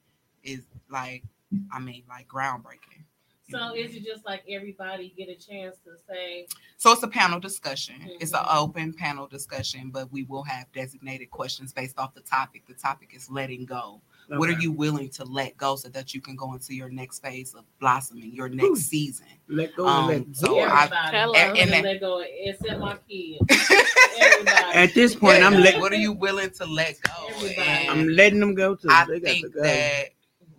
is 0.43 0.65
like, 0.89 1.23
I 1.71 1.79
mean, 1.79 2.03
like 2.09 2.27
groundbreaking. 2.27 3.03
So 3.49 3.73
is 3.73 3.95
it 3.95 4.03
just 4.03 4.25
like 4.25 4.43
everybody 4.49 5.13
get 5.17 5.29
a 5.29 5.35
chance 5.35 5.77
to 5.85 5.91
say? 6.05 6.47
So 6.75 6.91
it's 6.91 7.03
a 7.03 7.07
panel 7.07 7.39
discussion. 7.39 7.95
It's 8.19 8.33
an 8.33 8.43
open 8.51 8.91
panel 8.91 9.25
discussion, 9.25 9.89
but 9.89 10.11
we 10.11 10.23
will 10.23 10.43
have 10.43 10.69
designated 10.73 11.31
questions 11.31 11.71
based 11.71 11.97
off 11.97 12.13
the 12.13 12.19
topic. 12.21 12.65
The 12.67 12.73
topic 12.73 13.13
is 13.15 13.29
letting 13.29 13.65
go. 13.65 14.01
What 14.29 14.49
are 14.49 14.59
you 14.59 14.71
willing 14.73 15.09
to 15.11 15.23
let 15.23 15.55
go 15.55 15.75
so 15.77 15.87
that 15.89 16.13
you 16.13 16.19
can 16.21 16.35
go 16.35 16.53
into 16.53 16.73
your 16.73 16.89
next 16.89 17.21
phase 17.21 17.53
of 17.53 17.63
blossoming, 17.79 18.33
your 18.33 18.49
next 18.49 18.65
Ooh. 18.67 18.75
season? 18.75 19.27
Let 19.47 19.75
go 19.75 19.87
Um, 19.87 20.09
and 20.09 20.27
let 20.27 20.35
so 20.35 20.47
go. 20.47 20.59
I- 20.59 20.83
Everybody. 20.83 21.17
Hello. 21.17 21.33
And, 21.35 21.57
And- 21.59 21.71
and- 21.73 21.83
let 21.85 21.99
go. 22.01 22.23
Except 22.27 22.79
my 22.79 22.97
kids. 23.09 23.39
At 24.73 24.93
this 24.93 25.15
point, 25.15 25.43
I'm 25.43 25.53
Yeah, 25.53 25.59
let, 25.59 25.79
what 25.79 25.91
are 25.93 25.97
you 25.97 26.11
willing 26.11 26.49
to 26.51 26.65
let 26.65 26.99
go? 27.01 27.27
Everybody. 27.29 27.87
I'm 27.89 28.07
letting 28.09 28.39
them 28.39 28.53
go 28.55 28.75
too. 28.75 28.87
I 28.89 29.05
they 29.05 29.19
got 29.19 29.27
to 29.27 29.33
think 29.33 29.53
go. 29.53 29.63
that 29.63 30.05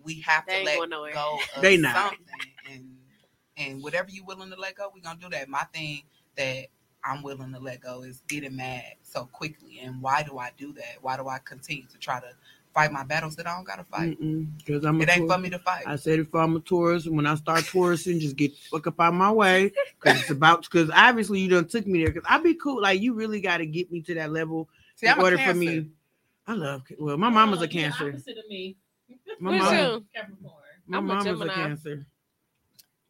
we 0.03 0.21
have 0.23 0.47
They 0.47 0.65
to 0.65 0.81
let 0.81 1.15
go 1.15 1.39
of 1.57 1.63
They 1.63 1.77
not. 1.77 1.95
something, 1.97 2.27
and 2.73 2.97
and 3.57 3.83
whatever 3.83 4.09
you're 4.11 4.25
willing 4.25 4.51
to 4.51 4.57
let 4.57 4.77
go, 4.77 4.91
we're 4.95 5.03
gonna 5.03 5.19
do 5.21 5.29
that. 5.31 5.49
My 5.49 5.65
thing 5.75 6.03
that 6.37 6.67
I'm 7.05 7.23
willing 7.23 7.53
to 7.53 7.59
let 7.61 7.81
go 7.81 8.03
is 8.03 8.23
getting 8.29 8.57
mad 8.57 8.85
so 9.03 9.27
quickly, 9.27 9.81
and 9.83 10.01
why 10.01 10.23
do 10.23 10.39
I 10.39 10.51
do 10.57 10.73
that? 10.75 10.97
Why 11.03 11.17
do 11.17 11.29
I 11.29 11.39
continue 11.45 11.87
to 11.91 11.99
try 11.99 12.21
to 12.21 12.29
fight 12.79 12.93
my 12.93 13.03
battles 13.03 13.35
that 13.37 13.47
I 13.47 13.57
don't 13.57 13.65
gotta 13.65 13.83
fight? 13.85 14.17
Because 14.59 14.85
I'm 14.85 15.01
It 15.01 15.09
ain't 15.09 15.27
tour- 15.27 15.37
for 15.37 15.39
me 15.43 15.51
to 15.51 15.59
fight. 15.59 15.83
I 15.87 15.97
said 15.97 16.21
if 16.21 16.33
I'm 16.35 16.55
a 16.57 16.61
tourist, 16.61 17.11
when 17.11 17.27
I 17.27 17.35
start 17.35 17.65
touristing, 17.65 18.21
just 18.21 18.37
get 18.37 18.53
the 18.53 18.59
fuck 18.71 18.87
up 18.87 19.01
out 19.01 19.15
my 19.15 19.33
way. 19.33 19.73
Because 20.01 20.21
it's 20.21 20.31
about 20.31 20.63
because 20.63 20.89
obviously 20.95 21.41
you 21.41 21.49
done 21.49 21.67
took 21.67 21.87
me 21.89 22.05
there. 22.05 22.13
Because 22.13 22.29
I'd 22.31 22.45
be 22.45 22.55
cool. 22.55 22.81
Like 22.81 23.01
you 23.01 23.15
really 23.15 23.41
got 23.41 23.57
to 23.59 23.67
get 23.67 23.91
me 23.91 24.01
to 24.03 24.15
that 24.15 24.31
level 24.31 24.69
See, 24.95 25.07
in 25.07 25.13
I'm 25.13 25.19
a 25.19 25.23
order 25.25 25.39
for 25.39 25.55
me. 25.55 25.91
I 26.47 26.53
love 26.55 26.83
well, 26.99 27.17
my 27.19 27.29
mama's 27.31 27.61
Oh, 27.61 27.65
a 27.65 27.69
cancer. 27.69 28.11
Opposite 28.11 28.39
of 28.39 28.49
me. 28.49 28.77
My 29.41 29.51
Me 29.51 29.59
mama, 29.59 29.71
too. 29.71 30.05
Capricorn. 30.15 30.53
my 30.87 30.99
I'm 30.99 31.05
a 31.05 31.15
mama's 31.15 31.27
a, 31.27 31.45
Gemini. 31.45 31.55
cancer. 31.55 32.07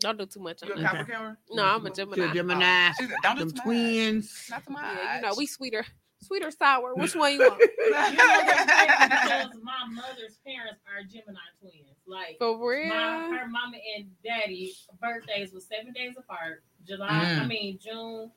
Don't 0.01 0.19
do 0.19 0.27
too 0.27 0.41
much 0.41 0.63
You 0.63 0.73
a 0.73 0.77
on 0.77 0.83
that. 0.83 0.93
Capricorn? 0.93 1.37
No, 1.51 1.65
I'm 1.65 1.87
a 1.87 1.91
Gemini. 1.91 2.31
a 2.31 2.35
Gemini. 2.35 2.91
She 2.99 3.05
said, 3.07 3.17
don't 3.23 3.35
do 3.37 3.41
Them 3.41 3.51
too 3.51 3.57
much. 3.57 3.65
twins. 3.65 4.47
Not 4.51 4.65
too 4.67 4.73
much. 4.73 4.85
Yeah, 4.97 5.17
you 5.17 5.23
know, 5.23 5.35
we 5.37 5.47
sweeter, 5.47 5.85
sweeter 6.21 6.51
sour. 6.51 6.95
Which 6.95 7.15
one 7.15 7.33
you 7.33 7.39
want? 7.41 7.61
You 7.79 7.91
know 7.93 8.09
because 8.11 9.53
my 9.63 9.87
mother's 9.91 10.39
parents 10.47 10.81
are 10.87 11.03
Gemini 11.05 11.39
twins. 11.61 11.97
Like 12.07 12.37
For 12.39 12.57
my 12.59 12.65
real? 12.65 12.91
her 13.39 13.49
mama 13.49 13.77
and 13.97 14.07
daddy 14.25 14.75
birthdays 15.01 15.53
was 15.53 15.67
seven 15.67 15.93
days 15.93 16.15
apart. 16.19 16.63
July, 16.87 17.09
Mm. 17.09 17.41
I 17.43 17.47
mean 17.47 17.79
June 17.83 18.31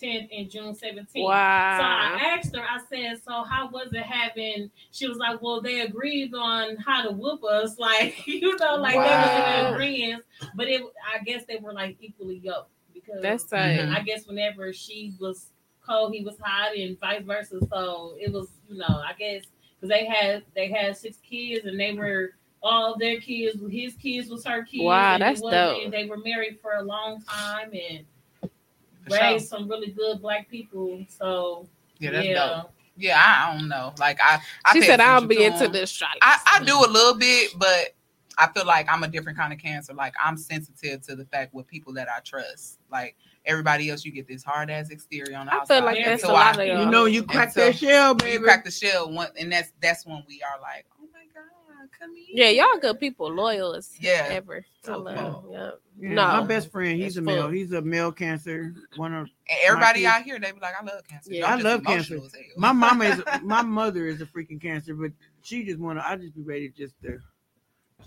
10th 0.00 0.28
and 0.32 0.48
June 0.50 0.74
17th. 0.74 1.08
Wow. 1.24 1.78
So 1.78 1.84
I 1.84 2.36
asked 2.38 2.54
her, 2.56 2.62
I 2.62 2.78
said, 2.88 3.20
So 3.22 3.42
how 3.42 3.68
was 3.70 3.88
it 3.92 4.02
having 4.04 4.70
she 4.92 5.08
was 5.08 5.18
like, 5.18 5.42
Well, 5.42 5.60
they 5.60 5.80
agreed 5.80 6.32
on 6.34 6.76
how 6.76 7.02
to 7.02 7.10
whoop 7.10 7.42
us, 7.44 7.78
like 7.78 8.26
you 8.26 8.56
know, 8.56 8.76
like 8.76 8.94
they 8.94 8.98
were 8.98 9.68
in 9.68 9.74
agreement. 9.74 10.24
But 10.54 10.68
it 10.68 10.82
I 11.14 11.22
guess 11.24 11.44
they 11.46 11.56
were 11.56 11.72
like 11.72 11.96
equally 12.00 12.36
yoked 12.42 12.70
because 12.94 13.20
That's 13.22 13.44
tight. 13.44 13.80
Mhm. 13.80 13.94
I 13.96 14.00
guess 14.02 14.26
whenever 14.26 14.72
she 14.72 15.14
was 15.20 15.50
cold, 15.90 16.12
he 16.14 16.22
was 16.24 16.36
hot, 16.40 16.76
and 16.76 16.98
vice 17.00 17.22
versa. 17.24 17.58
So 17.72 18.14
it 18.18 18.32
was, 18.32 18.48
you 18.68 18.78
know, 18.78 18.86
I 18.86 19.12
guess 19.18 19.44
because 19.76 19.88
they 19.88 20.04
had 20.06 20.44
they 20.54 20.68
had 20.68 20.96
six 20.96 21.16
kids 21.28 21.64
and 21.66 21.78
they 21.78 21.92
were 21.94 22.30
all 22.62 22.96
their 22.98 23.18
kids, 23.20 23.58
his 23.70 23.94
kids 23.94 24.28
was 24.28 24.44
her 24.44 24.62
kids. 24.64 24.84
Wow, 24.84 25.14
and 25.14 25.22
that's 25.22 25.40
wasn't- 25.40 25.76
dope. 25.76 25.84
And 25.84 25.92
they 25.92 26.04
were 26.06 26.18
married 26.18 26.58
for 26.60 26.74
a 26.74 26.82
long 26.82 27.22
time 27.22 27.70
and 27.72 28.04
For 28.42 29.10
sure. 29.10 29.20
raised 29.20 29.48
some 29.48 29.68
really 29.68 29.90
good 29.92 30.20
black 30.20 30.48
people. 30.50 31.04
So 31.08 31.66
Yeah, 31.98 32.10
that's 32.10 32.26
yeah. 32.26 32.34
dope. 32.62 32.72
Yeah, 32.96 33.18
I 33.18 33.56
don't 33.56 33.68
know. 33.68 33.94
Like 33.98 34.18
I, 34.22 34.40
I 34.66 34.72
She 34.74 34.82
said, 34.82 35.00
"I 35.00 35.18
don't 35.18 35.26
be 35.26 35.36
to 35.36 35.44
into 35.44 35.68
this. 35.68 35.98
the. 35.98 36.06
I, 36.20 36.38
I 36.46 36.64
do 36.64 36.74
a 36.84 36.86
little 36.90 37.14
bit, 37.14 37.52
but 37.56 37.94
I 38.36 38.48
feel 38.52 38.66
like 38.66 38.92
I'm 38.92 39.02
a 39.04 39.08
different 39.08 39.38
kind 39.38 39.54
of 39.54 39.58
cancer. 39.58 39.94
Like 39.94 40.12
I'm 40.22 40.36
sensitive 40.36 41.00
to 41.06 41.16
the 41.16 41.24
fact 41.24 41.54
with 41.54 41.66
people 41.66 41.94
that 41.94 42.08
I 42.14 42.20
trust. 42.20 42.78
Like 42.92 43.16
everybody 43.46 43.90
else, 43.90 44.04
you 44.04 44.12
get 44.12 44.28
this 44.28 44.42
hard 44.44 44.70
ass 44.70 44.90
exterior 44.90 45.36
on 45.36 45.46
the 45.46 45.52
I 45.54 45.56
outside. 45.58 45.76
feel 45.76 45.84
like 45.84 46.04
that's 46.04 46.22
so 46.22 46.30
a 46.30 46.32
lot 46.32 46.58
I- 46.58 46.62
of 46.62 46.68
You 46.68 46.74
y'all. 46.74 46.90
know, 46.90 47.04
you 47.06 47.22
crack 47.22 47.52
so 47.52 47.60
that 47.64 47.76
shell, 47.76 48.14
baby. 48.14 48.32
You 48.32 48.40
crack 48.40 48.64
the 48.64 48.70
shell, 48.70 49.10
one, 49.10 49.28
and 49.38 49.50
that's 49.52 49.72
that's 49.80 50.04
when 50.06 50.22
we 50.28 50.42
are 50.42 50.60
like, 50.60 50.86
oh 51.00 51.04
my 51.12 51.20
god, 51.34 51.88
come 51.98 52.14
here. 52.14 52.26
Yeah, 52.52 52.64
y'all 52.64 52.78
good 52.80 53.00
people, 53.00 53.30
loyal 53.32 53.74
as 53.74 53.90
Yeah. 54.00 54.26
ever. 54.30 54.64
I 54.84 54.86
So 54.86 54.98
love. 54.98 55.42
cool. 55.44 55.52
Yeah. 55.52 55.70
Yeah, 55.98 56.14
No. 56.14 56.26
my 56.40 56.42
best 56.46 56.70
friend, 56.70 56.98
he's 57.00 57.18
a 57.18 57.20
male. 57.20 57.42
full. 57.42 57.50
He's 57.50 57.72
a 57.72 57.82
male 57.82 58.10
cancer. 58.12 58.74
One 58.96 59.12
of 59.12 59.26
And 59.50 59.58
everybody 59.64 60.06
out 60.06 60.22
here, 60.22 60.38
they 60.38 60.50
be 60.52 60.58
like, 60.60 60.74
I 60.80 60.82
love 60.84 61.06
cancer. 61.06 61.30
Yeah. 61.32 61.46
I'm 61.46 61.52
I 61.52 61.56
just 61.56 61.64
love 61.64 61.84
cancer. 61.84 62.18
my 62.56 62.72
mama 62.72 63.04
is 63.04 63.22
my 63.42 63.60
mother 63.62 64.06
is 64.06 64.20
a 64.22 64.26
freaking 64.26 64.60
cancer, 64.60 64.94
but 64.94 65.12
she 65.42 65.62
just 65.64 65.78
wanna. 65.78 66.02
I 66.06 66.16
just 66.16 66.34
be 66.34 66.42
ready 66.42 66.70
just 66.70 66.94
to 67.02 67.18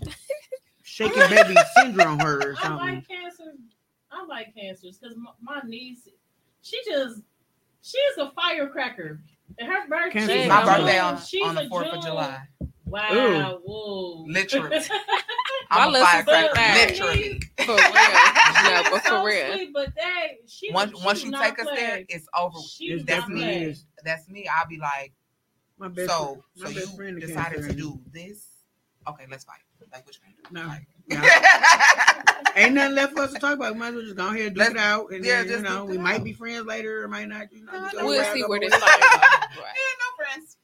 shaking 0.82 1.28
baby 1.28 1.54
syndrome 1.76 2.18
her 2.20 2.38
or 2.52 2.56
something. 2.56 2.62
I 2.64 2.68
something. 2.68 2.94
like 2.96 3.08
cancer. 3.08 3.44
I 4.14 4.24
like 4.26 4.54
cancers 4.54 4.98
because 4.98 5.16
my, 5.16 5.30
my 5.42 5.60
niece, 5.68 6.08
she 6.62 6.80
just 6.86 7.20
she's 7.82 8.18
a 8.18 8.30
firecracker. 8.32 9.20
And 9.58 9.68
her 9.70 9.88
birthday, 9.88 10.20
she's 10.42 10.48
my 10.48 10.62
a 10.62 10.64
June. 10.64 10.74
birthday 10.76 10.98
on, 10.98 11.20
she's 11.20 11.42
on 11.48 11.54
the 11.54 11.68
fourth 11.68 11.86
of 11.88 12.02
July. 12.02 12.40
Wow, 12.86 13.60
whoa, 13.64 14.24
Literally. 14.28 14.78
I'm 15.70 15.88
a 15.88 15.92
little 15.92 16.06
sister 16.06 16.24
firecracker. 16.30 16.54
died. 16.54 16.90
Literally. 16.90 17.40
For 17.64 17.72
real. 17.72 17.80
Yeah, 17.82 18.82
but 18.90 19.02
so 19.04 19.20
for 19.20 19.26
real. 19.26 19.54
sweet, 19.54 19.72
but 19.72 19.94
that 19.96 20.26
she 20.46 20.70
Once 20.72 20.98
she 20.98 21.04
once 21.04 21.24
you 21.24 21.30
not 21.30 21.42
take 21.44 21.58
us 21.60 21.66
there, 21.74 22.04
it's 22.08 22.26
over. 22.38 22.58
She 22.58 22.86
It 22.92 22.98
do 22.98 23.04
That's 23.04 23.28
me. 23.28 23.34
play. 23.40 23.76
That's 24.04 24.28
me. 24.28 24.46
I'll 24.54 24.68
be 24.68 24.78
like, 24.78 25.12
My 25.78 25.88
best 25.88 26.10
so 26.10 26.44
my 26.56 26.68
so 26.68 26.74
best 26.74 26.98
you 26.98 27.04
is 27.18 27.28
decided 27.28 27.62
to 27.62 27.72
do 27.74 27.98
this? 28.12 28.46
Okay, 29.08 29.24
let's 29.30 29.44
fight. 29.44 29.56
Like 29.92 30.04
what 30.06 30.14
you 30.14 30.20
gonna 30.22 30.34
do? 30.36 30.68
No. 30.68 30.74
Like, 30.74 30.86
No. 31.08 31.20
Ain't 32.56 32.74
nothing 32.74 32.94
left 32.94 33.14
for 33.14 33.22
us 33.22 33.32
to 33.32 33.38
talk 33.40 33.54
about. 33.54 33.72
We 33.74 33.80
might 33.80 33.88
as 33.88 33.94
well 33.94 34.02
just 34.04 34.16
go 34.16 34.28
ahead 34.28 34.40
and 34.46 34.54
do 34.54 34.58
Let's- 34.60 34.70
it 34.72 34.76
out. 34.78 35.10
And 35.12 35.24
yeah, 35.24 35.38
then, 35.38 35.44
you 35.46 35.50
just 35.52 35.64
know, 35.64 35.84
we 35.86 35.96
it 35.96 36.00
might 36.00 36.20
out. 36.20 36.24
be 36.24 36.32
friends 36.32 36.66
later 36.66 37.02
or 37.04 37.08
might 37.08 37.28
not. 37.28 37.52
You 37.52 37.64
know, 37.64 37.72
No, 37.72 37.88
no, 37.94 38.06
We'll 38.06 38.24
see 38.32 38.42
where 38.42 38.60
this 38.60 38.70
goes. 38.72 38.80
Right. 38.82 39.50
yeah, 39.58 39.94
no 40.00 40.06
friends. 40.16 40.56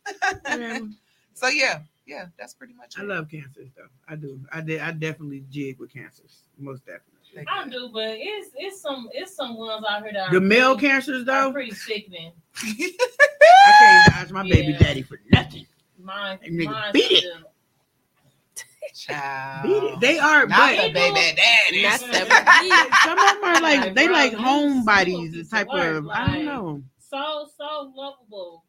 Yeah, 0.47 0.79
so 1.35 1.49
yeah, 1.49 1.81
yeah, 2.07 2.27
that's 2.39 2.55
pretty 2.55 2.75
much 2.75 2.95
it. 2.97 3.01
I 3.01 3.05
love 3.05 3.29
cancers 3.29 3.71
though. 3.77 3.89
I 4.09 4.15
do. 4.17 4.41
I 4.53 4.61
did. 4.61 4.81
I 4.81 4.93
definitely 4.93 5.45
jig 5.51 5.79
with 5.81 5.93
cancers. 5.93 6.43
Most 6.59 6.87
definitely. 6.87 7.07
They 7.35 7.45
I 7.49 7.65
good. 7.65 7.73
do, 7.73 7.91
but 7.93 8.09
it's 8.19 8.51
it's 8.57 8.81
some 8.81 9.09
it's 9.13 9.35
some 9.35 9.57
ones 9.57 9.85
out 9.89 10.03
here 10.03 10.13
that 10.13 10.29
are 10.29 10.33
The 10.33 10.41
male 10.41 10.75
pretty, 10.75 10.89
cancers 10.89 11.23
are 11.23 11.25
though, 11.25 11.53
pretty 11.53 11.73
sickening. 11.73 12.33
I 12.57 13.73
can't 13.79 14.15
dodge 14.15 14.33
my 14.33 14.43
baby 14.43 14.77
daddy 14.79 15.03
for 15.03 15.21
nothing. 15.33 15.67
Mine, 16.03 16.39
That 16.43 16.51
nigga 16.51 16.65
mine 16.71 16.91
beat 16.93 17.13
it. 17.13 17.19
still- 17.19 17.37
Child. 18.95 20.01
They 20.01 20.19
are, 20.19 20.47
Not 20.47 20.77
but 20.77 20.87
the 20.89 20.93
baby 20.93 21.37
daddy. 21.37 21.83
Not 21.83 22.01
the 22.01 22.97
some 23.05 23.19
of 23.19 23.27
them 23.27 23.45
are 23.45 23.61
like 23.61 23.81
Like, 23.81 23.95
they 23.95 24.07
bro, 24.07 24.15
like 24.15 24.33
homebodies, 24.33 25.33
the 25.33 25.45
type 25.45 25.69
of 25.69 25.75
work, 25.75 25.97
of 25.99 26.09
I 26.09 26.27
don't 26.37 26.45
know. 26.47 26.83
so 26.99 27.47
so 27.57 27.93
lovable 27.95 28.65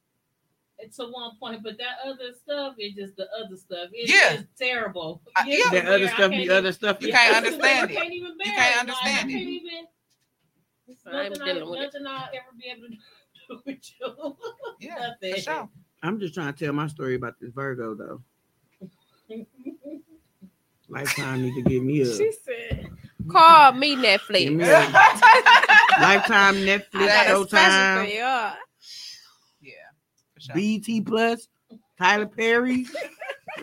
to 0.96 1.06
one 1.12 1.32
point, 1.40 1.62
but 1.64 1.78
that 1.78 1.98
other 2.06 2.34
stuff 2.44 2.74
is 2.80 2.94
just 2.96 3.16
the 3.16 3.28
other 3.40 3.56
stuff. 3.56 3.90
It's 3.94 4.12
Yeah. 4.12 4.38
just 4.38 4.48
terrible. 4.58 5.22
Uh, 5.36 5.44
It's 5.48 5.72
yeah. 5.74 5.82
That 5.82 5.92
other 5.94 6.08
stuff, 6.08 6.32
the 6.32 6.50
other 6.50 6.72
stuff. 6.72 6.98
You 7.02 7.12
can't 7.12 7.36
understand 7.38 7.92
it. 7.92 7.94
can't 7.98 8.14
even 8.14 8.38
bear 8.38 8.48
You 8.48 8.54
can't 8.54 8.58
Like, 8.58 8.76
I 8.76 8.80
understand 8.80 9.30
can't 9.30 9.42
it. 9.42 9.48
even. 9.48 9.86
I 11.06 11.22
ain't 11.24 11.30
Nothing, 11.38 11.42
I, 11.42 11.54
dealing 11.54 11.70
with 11.70 11.80
it. 11.80 11.84
nothing 11.84 12.08
I'll 12.08 12.30
ever 12.34 12.46
be 12.58 12.66
able 12.70 12.88
to 12.88 12.96
do 13.50 13.62
with 13.66 13.92
you. 14.00 14.38
Yeah, 14.80 14.96
Nothing. 15.22 15.36
for 15.36 15.42
sure. 15.42 15.70
I'm 16.04 16.20
just 16.20 16.34
trying 16.34 16.52
to 16.54 16.66
tell 16.66 16.74
my 16.74 16.88
story 16.88 17.14
about 17.16 17.40
this 17.40 17.52
Virgo 17.54 17.94
though. 17.96 18.22
Lifetime 20.90 21.42
need 21.44 21.56
to 21.56 21.62
give 21.70 21.84
me 21.84 22.02
a 22.02 22.06
She 22.18 22.32
said, 22.44 22.90
"Call 23.32 23.72
me 23.74 23.96
give 23.96 24.04
Netflix." 24.22 24.56
me 24.56 24.64
a 24.70 26.02
lifetime 26.02 26.56
Netflix 26.56 27.08
got 27.08 27.28
a 27.28 27.30
Showtime 27.32 28.18
y'all. 28.18 28.56
Yeah, 29.62 29.74
for 30.34 30.40
sure. 30.40 30.56
BET 30.56 31.06
Plus 31.06 31.48
Tyler 31.98 32.26
Perry. 32.26 32.86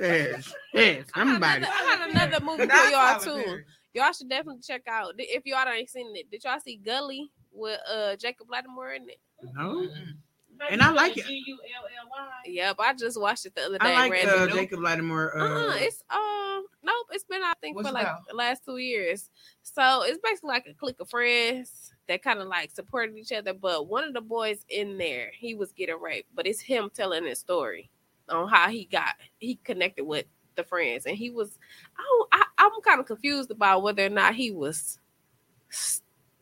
yes, 0.01 0.55
yes. 0.73 1.07
I 1.15 1.25
got 1.25 1.33
Somebody. 1.33 1.57
another, 1.65 1.73
I 1.75 1.97
got 1.97 2.11
another 2.11 2.45
movie 2.45 2.67
for 2.67 2.75
y'all 2.91 2.91
Tyler 3.21 3.25
too. 3.25 3.45
Perry. 3.45 3.65
Y'all 3.95 4.13
should 4.13 4.29
definitely 4.31 4.63
check 4.63 4.83
out. 4.89 5.15
If 5.19 5.45
y'all 5.45 5.69
ain't 5.69 5.91
seen 5.91 6.15
it, 6.17 6.31
did 6.31 6.45
y'all 6.45 6.61
see 6.65 6.77
Gully 6.77 7.31
with 7.53 7.81
uh 7.93 8.17
Jacob 8.17 8.49
Lattimore 8.51 8.93
in 8.95 9.09
it? 9.09 9.19
No, 9.55 9.63
Mm-mm. 9.63 10.15
And 10.71 10.83
I 10.83 10.91
like 10.91 11.17
it. 11.17 11.27
G 11.27 11.43
U 11.47 11.59
L 11.77 11.85
L 11.85 12.09
Y. 12.11 12.29
Yep, 12.47 12.77
I 12.79 12.95
just 12.95 13.21
watched 13.21 13.47
it 13.47 13.55
the 13.55 13.63
other 13.63 13.79
day. 13.79 13.95
I 13.95 14.09
like 14.09 14.25
uh. 14.27 14.47
Jacob 14.49 14.81
Lattimore. 14.81 15.39
Uh, 15.39 15.69
Uh, 15.69 15.75
it's 15.77 16.03
um 16.11 16.67
nope. 16.83 17.07
It's 17.13 17.25
been 17.25 17.43
I 17.43 17.55
think 17.61 17.77
for 17.77 17.91
like 17.91 18.03
about? 18.03 18.27
the 18.29 18.35
last 18.35 18.65
two 18.65 18.79
years. 18.79 19.31
So 19.63 20.03
it's 20.03 20.19
basically 20.23 20.49
like 20.49 20.67
a 20.67 20.75
clique 20.75 21.01
of 21.01 21.09
friends 21.09 21.93
that 22.09 22.23
kind 22.23 22.41
of 22.41 22.49
like 22.49 22.71
supported 22.71 23.17
each 23.17 23.33
other. 23.33 23.55
But 23.55 23.89
one 23.89 24.05
of 24.05 24.15
the 24.15 24.21
boys 24.21 24.65
in 24.69 24.99
there, 24.99 25.31
he 25.39 25.55
was 25.55 25.73
getting 25.73 26.01
raped, 26.01 26.29
but 26.35 26.47
it's 26.47 26.61
him 26.61 26.91
telling 26.93 27.25
his 27.25 27.39
story 27.39 27.91
on 28.29 28.49
how 28.49 28.69
he 28.69 28.85
got 28.85 29.15
he 29.39 29.57
connected 29.65 30.05
with 30.05 30.27
the 30.57 30.65
friends, 30.65 31.07
and 31.07 31.17
he 31.17 31.31
was. 31.31 31.59
I 31.97 32.03
don't, 32.03 32.29
I, 32.33 32.45
I'm 32.59 32.81
kind 32.83 33.01
of 33.01 33.07
confused 33.07 33.51
about 33.51 33.83
whether 33.83 34.05
or 34.05 34.11
not 34.11 34.35
he 34.35 34.51
was 34.51 34.99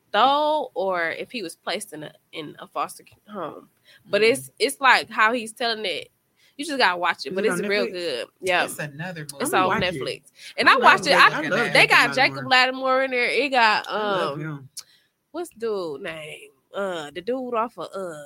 stole 0.08 0.70
or 0.74 1.10
if 1.10 1.30
he 1.30 1.42
was 1.42 1.56
placed 1.56 1.92
in 1.92 2.02
a 2.04 2.12
in 2.32 2.56
a 2.58 2.66
foster 2.66 3.04
home. 3.28 3.68
But 4.10 4.22
Mm-hmm. 4.22 4.32
it's 4.32 4.50
it's 4.58 4.80
like 4.80 5.08
how 5.10 5.32
he's 5.32 5.52
telling 5.52 5.84
it. 5.84 6.10
You 6.56 6.64
just 6.64 6.78
gotta 6.78 6.96
watch 6.96 7.26
it, 7.26 7.34
but 7.34 7.44
it 7.44 7.52
it's 7.52 7.60
real 7.60 7.86
Netflix? 7.86 7.92
good. 7.92 8.26
Yeah, 8.40 8.64
It's 8.64 8.78
another 8.78 9.20
movie. 9.30 9.36
it's 9.44 9.52
I'm 9.52 9.64
on 9.64 9.80
gonna 9.80 9.86
it. 9.86 9.94
Netflix, 9.94 10.22
and 10.56 10.68
I, 10.68 10.72
love 10.74 10.82
watched 10.82 11.06
it. 11.06 11.12
I, 11.14 11.28
I 11.44 11.48
love 11.48 11.72
they 11.72 11.86
got 11.86 12.14
Jacob 12.14 12.34
Jacob 12.34 12.50
Lattimore 12.50 13.04
in 13.04 13.10
there. 13.10 13.26
It 13.28 13.50
got 13.50 13.86
um, 13.88 14.40
him. 14.40 14.68
what's 15.32 15.50
dude 15.50 16.00
name? 16.02 16.50
Uh, 16.74 17.10
the 17.10 17.20
dude 17.20 17.54
off 17.54 17.78
of 17.78 17.88
uh, 17.94 18.22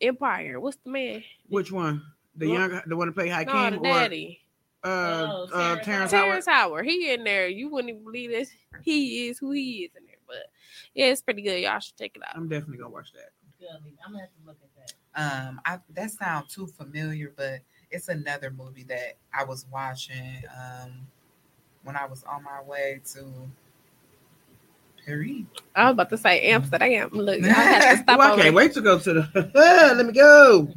Empire. 0.00 0.60
What's 0.60 0.76
the 0.84 0.90
man? 0.90 1.22
Which 1.48 1.72
one? 1.72 2.02
The 2.36 2.46
Look. 2.46 2.58
young, 2.58 2.80
the 2.86 2.96
one 2.96 3.06
to 3.06 3.12
play 3.12 3.28
No, 3.30 3.34
Hakeem, 3.36 3.72
the 3.72 3.78
or 3.78 3.82
daddy. 3.82 4.40
uh, 4.84 4.88
Oh, 5.28 5.48
uh, 5.52 5.76
Terrence 5.76 5.84
Terrence 5.86 6.12
Howard? 6.12 6.26
Terrence 6.28 6.46
Howard. 6.46 6.86
He 6.86 7.12
in 7.12 7.24
there. 7.24 7.48
You 7.48 7.70
wouldn't 7.70 7.90
even 7.90 8.04
believe 8.04 8.30
this. 8.30 8.50
He 8.82 9.28
is 9.28 9.38
who 9.38 9.52
he 9.52 9.84
is 9.84 9.90
in 9.96 10.04
there. 10.04 10.05
But 10.26 10.50
yeah, 10.94 11.06
it's 11.06 11.22
pretty 11.22 11.42
good. 11.42 11.60
Y'all 11.60 11.78
should 11.80 11.96
check 11.96 12.12
it 12.14 12.22
out. 12.26 12.36
I'm 12.36 12.48
definitely 12.48 12.78
gonna 12.78 12.90
watch 12.90 13.12
that. 13.12 13.30
Gully. 13.60 13.94
I'm 14.04 14.12
gonna 14.12 14.24
have 14.24 14.30
to 14.30 14.46
look 14.46 14.58
at 14.62 14.94
that. 15.14 15.48
Um, 15.48 15.60
I 15.64 15.78
that 15.94 16.10
sounds 16.10 16.54
too 16.54 16.66
familiar, 16.66 17.32
but 17.36 17.60
it's 17.90 18.08
another 18.08 18.50
movie 18.50 18.84
that 18.84 19.16
I 19.32 19.44
was 19.44 19.66
watching 19.72 20.42
um 20.54 21.06
when 21.82 21.96
I 21.96 22.06
was 22.06 22.24
on 22.24 22.42
my 22.42 22.62
way 22.62 23.00
to 23.14 23.24
Paris. 25.04 25.44
I 25.74 25.84
was 25.84 25.92
about 25.92 26.10
to 26.10 26.18
say 26.18 26.42
Amsterdam. 26.42 27.10
Look, 27.12 27.42
I 27.42 27.48
had 27.48 27.90
to 27.92 28.02
stop 28.02 28.18
Well, 28.18 28.38
I 28.38 28.42
can't 28.42 28.54
wait 28.54 28.72
to 28.74 28.80
go 28.80 28.98
to 28.98 29.12
the. 29.12 29.50
Let 29.96 30.04
me 30.06 30.12
go. 30.12 30.68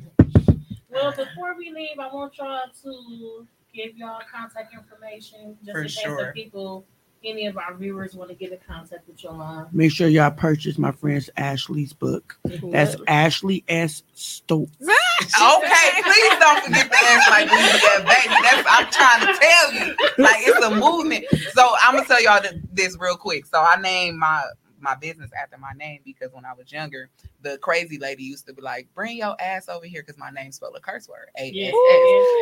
Well, 0.90 1.12
before 1.12 1.56
we 1.58 1.72
leave, 1.72 2.00
I 2.00 2.08
want 2.14 2.38
y'all 2.38 2.62
to 2.84 3.48
give 3.74 3.98
y'all 3.98 4.22
contact 4.32 4.74
information 4.74 5.58
just 5.64 5.72
For 5.72 5.82
in 5.82 5.86
case 5.86 5.98
sure. 5.98 6.34
the 6.36 6.44
people, 6.44 6.86
any 7.24 7.46
of 7.46 7.58
our 7.58 7.74
viewers, 7.76 8.14
want 8.16 8.30
to 8.30 8.36
get 8.36 8.52
in 8.52 8.60
contact 8.68 9.08
with 9.08 9.24
y'all. 9.24 9.68
Make 9.72 9.92
sure 9.92 10.08
y'all 10.08 10.32
purchase 10.32 10.78
my 10.78 10.92
friend's 10.92 11.30
Ashley's 11.38 11.94
book. 11.94 12.38
Mm-hmm. 12.48 12.72
That's 12.72 12.96
Ashley 13.08 13.64
S. 13.68 14.04
Stokes. 14.14 14.72
Okay, 15.22 16.02
please 16.02 16.40
don't 16.40 16.64
forget 16.64 16.90
to 16.90 16.98
ask 16.98 17.30
like 17.30 17.52
we 17.52 17.58
that 17.58 18.06
baby. 18.08 18.36
That's 18.42 18.66
I'm 18.70 18.90
trying 18.90 19.28
to 19.28 19.40
tell 19.40 19.74
you. 19.74 20.24
Like 20.24 20.38
it's 20.40 20.66
a 20.66 20.72
movement. 20.72 21.26
So 21.54 21.76
I'm 21.82 21.96
gonna 21.96 22.08
tell 22.08 22.24
y'all 22.24 22.42
this 22.72 22.98
real 22.98 23.18
quick. 23.18 23.46
So 23.46 23.62
I 23.62 23.80
named 23.82 24.18
my 24.18 24.44
my 24.82 24.96
business 24.96 25.32
after 25.40 25.58
my 25.58 25.72
name 25.74 26.00
because 26.04 26.32
when 26.34 26.46
I 26.46 26.54
was 26.54 26.72
younger, 26.72 27.10
the 27.42 27.58
crazy 27.60 27.98
lady 27.98 28.24
used 28.24 28.46
to 28.48 28.54
be 28.54 28.62
like, 28.62 28.88
"Bring 28.94 29.18
your 29.18 29.36
ass 29.42 29.70
over 29.70 29.86
here," 29.86 30.02
because 30.02 30.18
my 30.18 30.30
name 30.30 30.52
spelled 30.52 30.76
a 30.76 30.80
curse 30.80 31.08
word. 31.08 31.30
A 31.38 31.50
S 31.50 31.74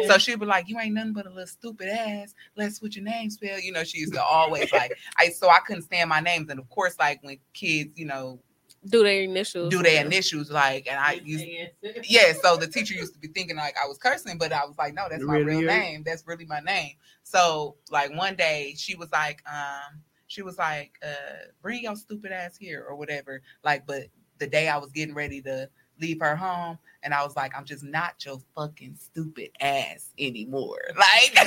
S. 0.03 0.07
So 0.07 0.17
she'd 0.17 0.39
be 0.39 0.45
like, 0.45 0.67
"You 0.67 0.79
ain't 0.79 0.93
nothing 0.93 1.13
but 1.13 1.25
a 1.25 1.29
little 1.29 1.47
stupid 1.47 1.89
ass. 1.89 2.33
Let's 2.55 2.77
switch 2.77 2.95
your 2.95 3.05
name 3.05 3.29
spell." 3.29 3.59
You 3.59 3.71
know, 3.71 3.83
she 3.83 3.99
used 3.99 4.13
to 4.13 4.23
always 4.23 4.71
like, 4.71 4.97
I 5.17 5.29
so 5.29 5.49
I 5.49 5.59
couldn't 5.59 5.83
stand 5.83 6.09
my 6.09 6.19
names, 6.19 6.49
and 6.49 6.59
of 6.59 6.69
course, 6.69 6.97
like 6.99 7.23
when 7.23 7.37
kids, 7.53 7.97
you 7.97 8.05
know, 8.05 8.39
do 8.87 9.03
their 9.03 9.23
initials. 9.23 9.71
do 9.71 9.83
their 9.83 10.05
initials, 10.05 10.49
like, 10.51 10.87
and 10.87 10.99
I 10.99 11.13
used 11.23 11.45
yeah, 12.03 12.33
so 12.33 12.57
the 12.57 12.67
teacher 12.67 12.93
used 12.93 13.13
to 13.13 13.19
be 13.19 13.27
thinking 13.27 13.57
like 13.57 13.75
I 13.81 13.87
was 13.87 13.97
cursing, 13.97 14.37
but 14.37 14.51
I 14.51 14.65
was 14.65 14.77
like, 14.77 14.93
no, 14.93 15.07
that's 15.09 15.23
my 15.23 15.37
Really 15.37 15.45
real 15.45 15.59
is? 15.61 15.65
name. 15.67 16.03
That's 16.05 16.25
really 16.25 16.45
my 16.45 16.59
name. 16.59 16.93
So 17.23 17.75
like 17.91 18.15
one 18.15 18.35
day 18.35 18.75
she 18.77 18.95
was 18.95 19.11
like, 19.11 19.41
um, 19.51 20.01
she 20.27 20.41
was 20.41 20.57
like, 20.57 20.97
uh, 21.03 21.47
bring 21.61 21.83
your 21.83 21.95
stupid 21.95 22.31
ass 22.31 22.57
here 22.57 22.85
or 22.87 22.95
whatever. 22.95 23.41
Like, 23.63 23.85
but 23.87 24.03
the 24.39 24.47
day 24.47 24.67
I 24.67 24.77
was 24.77 24.91
getting 24.91 25.15
ready 25.15 25.41
to 25.43 25.69
leave 25.99 26.19
her 26.19 26.35
home. 26.35 26.77
And 27.03 27.13
I 27.13 27.23
was 27.23 27.35
like, 27.35 27.55
I'm 27.57 27.63
just 27.65 27.83
not 27.83 28.23
your 28.25 28.39
fucking 28.55 28.95
stupid 28.99 29.51
ass 29.61 30.11
anymore. 30.19 30.79
Like, 30.97 31.35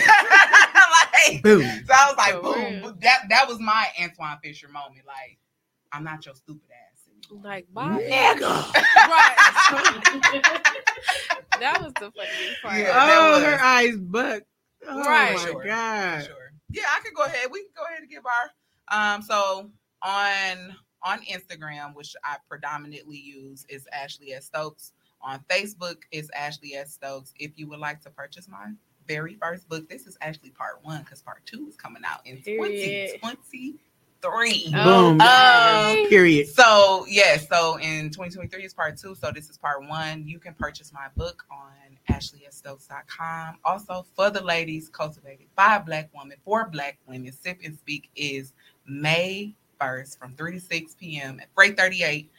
like 1.25 1.43
Boom. 1.43 1.63
so 1.63 1.93
I 1.93 2.07
was 2.09 2.17
like, 2.17 2.35
For 2.35 2.43
boom. 2.43 2.83
real. 2.83 2.97
That 3.03 3.23
that 3.29 3.47
was 3.49 3.61
my 3.61 3.87
Antwone 3.99 4.39
Fisher 4.43 4.69
moment. 4.69 5.07
Like, 5.07 5.39
I'm 5.93 6.03
not 6.05 6.25
your 6.25 6.35
stupid 6.35 6.69
ass 6.71 7.03
anymore. 7.09 7.45
Like, 7.51 7.67
bye. 7.73 8.07
Nigga. 8.09 8.73
Right. 8.73 9.37
that 11.61 11.81
was 11.83 11.93
the 12.01 12.11
funniest 12.13 12.63
part. 12.63 12.79
Yeah. 12.79 12.93
Oh, 12.95 13.41
her 13.45 13.59
eyes 13.63 13.97
buck. 13.99 14.43
Oh 14.89 15.01
Right. 15.05 15.35
my 15.37 15.43
Sure. 15.45 15.65
god. 15.65 16.25
Sure. 16.25 16.53
Yeah, 16.71 16.85
I 16.89 17.01
could 17.01 17.15
go 17.15 17.25
ahead. 17.25 17.49
We 17.51 17.61
can 17.61 17.71
go 17.77 17.85
ahead 17.85 18.01
and 18.01 18.11
give 18.11 18.25
our 18.25 18.51
um 18.91 19.23
so 19.23 19.71
on 20.03 20.77
on 21.03 21.21
Instagram, 21.23 21.95
which 21.95 22.15
I 22.25 22.37
predominantly 22.49 23.17
use, 23.19 23.65
is 23.69 23.87
Ashley 23.93 24.33
S. 24.35 24.47
Stokes. 24.47 24.93
On 25.23 25.43
Facebook 25.51 25.97
is 26.13 26.31
Ashley 26.35 26.75
S. 26.75 26.95
Stokes. 26.95 27.33
If 27.39 27.53
you 27.57 27.69
would 27.69 27.79
like 27.79 28.01
to 28.03 28.11
purchase 28.11 28.49
my 28.49 28.71
very 29.07 29.35
first 29.35 29.69
book, 29.69 29.89
this 29.89 30.07
is 30.07 30.17
actually 30.21 30.51
part 30.51 30.79
one 30.83 31.03
because 31.03 31.23
part 31.23 31.45
two 31.47 31.67
is 31.69 31.77
coming 31.77 32.03
out 32.07 32.21
in 32.27 32.39
Period. 32.39 33.21
2023. 33.23 33.79
Oh, 34.23 34.85
Boom. 34.85 35.21
okay. 35.21 36.07
Period. 36.09 36.49
So 36.49 37.07
yeah, 37.09 37.39
so 37.39 37.79
in 37.79 38.11
2023 38.11 38.65
is 38.65 38.75
part 38.75 38.99
two. 38.99 39.15
So 39.15 39.31
this 39.31 39.49
is 39.49 39.57
part 39.57 39.87
one. 39.89 40.27
You 40.27 40.39
can 40.39 40.55
purchase 40.55 40.93
my 40.93 41.09
book 41.17 41.45
on 41.51 41.71
ashleyestokes.com. 42.15 43.59
Also, 43.65 44.05
for 44.15 44.31
the 44.31 44.43
ladies, 44.43 44.89
cultivated 44.89 45.47
by 45.57 45.77
a 45.77 45.81
black 45.81 46.11
woman 46.15 46.37
for 46.45 46.69
black 46.69 46.99
women. 47.07 47.33
Sip 47.33 47.61
and 47.65 47.77
Speak 47.79 48.11
is 48.15 48.53
May 48.87 49.55
1st 49.81 50.19
from 50.19 50.35
3 50.35 50.53
to 50.53 50.61
6 50.61 50.95
p.m. 50.95 51.41
at 51.41 51.49
Freight 51.55 51.77
38, 51.77 52.31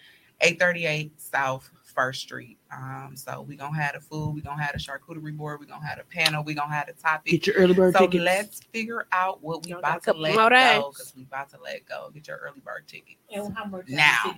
838 0.41 1.19
South 1.22 1.69
First 1.84 2.22
Street. 2.22 2.57
Um, 2.72 3.13
so 3.15 3.41
we're 3.47 3.57
gonna 3.57 3.76
have 3.76 3.95
the 3.95 3.99
food, 3.99 4.34
we're 4.35 4.41
gonna 4.41 4.61
have 4.61 4.73
the 4.73 4.80
charcuterie 4.80 5.35
board, 5.35 5.59
we're 5.59 5.65
gonna 5.65 5.85
have 5.85 5.97
the 5.97 6.03
panel, 6.05 6.43
we're 6.43 6.55
gonna 6.55 6.73
have 6.73 6.88
the 6.88 6.93
topic. 6.93 7.31
Get 7.31 7.47
your 7.47 7.55
early 7.57 7.73
bird 7.73 7.93
So 7.93 8.01
tickets. 8.05 8.23
let's 8.23 8.59
figure 8.72 9.07
out 9.11 9.43
what 9.43 9.65
we 9.65 9.72
Y'all 9.72 9.80
about 9.80 10.03
to 10.03 10.13
let 10.13 10.35
go 10.35 10.91
because 10.91 11.13
we 11.15 11.23
about 11.23 11.49
to 11.49 11.57
let 11.61 11.85
go. 11.85 12.09
Get 12.13 12.27
your 12.27 12.38
early 12.38 12.61
bird 12.61 12.88
tickets. 12.88 13.18
And 13.34 13.53
how 13.55 13.65
much 13.65 13.88
Now. 13.89 14.35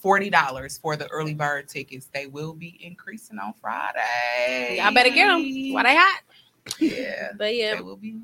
Forty 0.00 0.30
dollars 0.30 0.78
for 0.78 0.96
the 0.96 1.08
early 1.08 1.34
bird 1.34 1.68
tickets. 1.68 2.08
They 2.12 2.26
will 2.26 2.52
be 2.52 2.78
increasing 2.80 3.38
on 3.38 3.54
Friday. 3.54 4.78
Y'all 4.80 4.92
better 4.94 5.10
get 5.10 5.26
them 5.26 5.72
while 5.72 5.84
they 5.84 5.96
hot. 5.96 6.22
Yeah, 6.80 7.28
But 7.36 7.54
yeah, 7.54 7.76
they 7.76 7.80
will 7.82 7.96
be. 7.96 8.20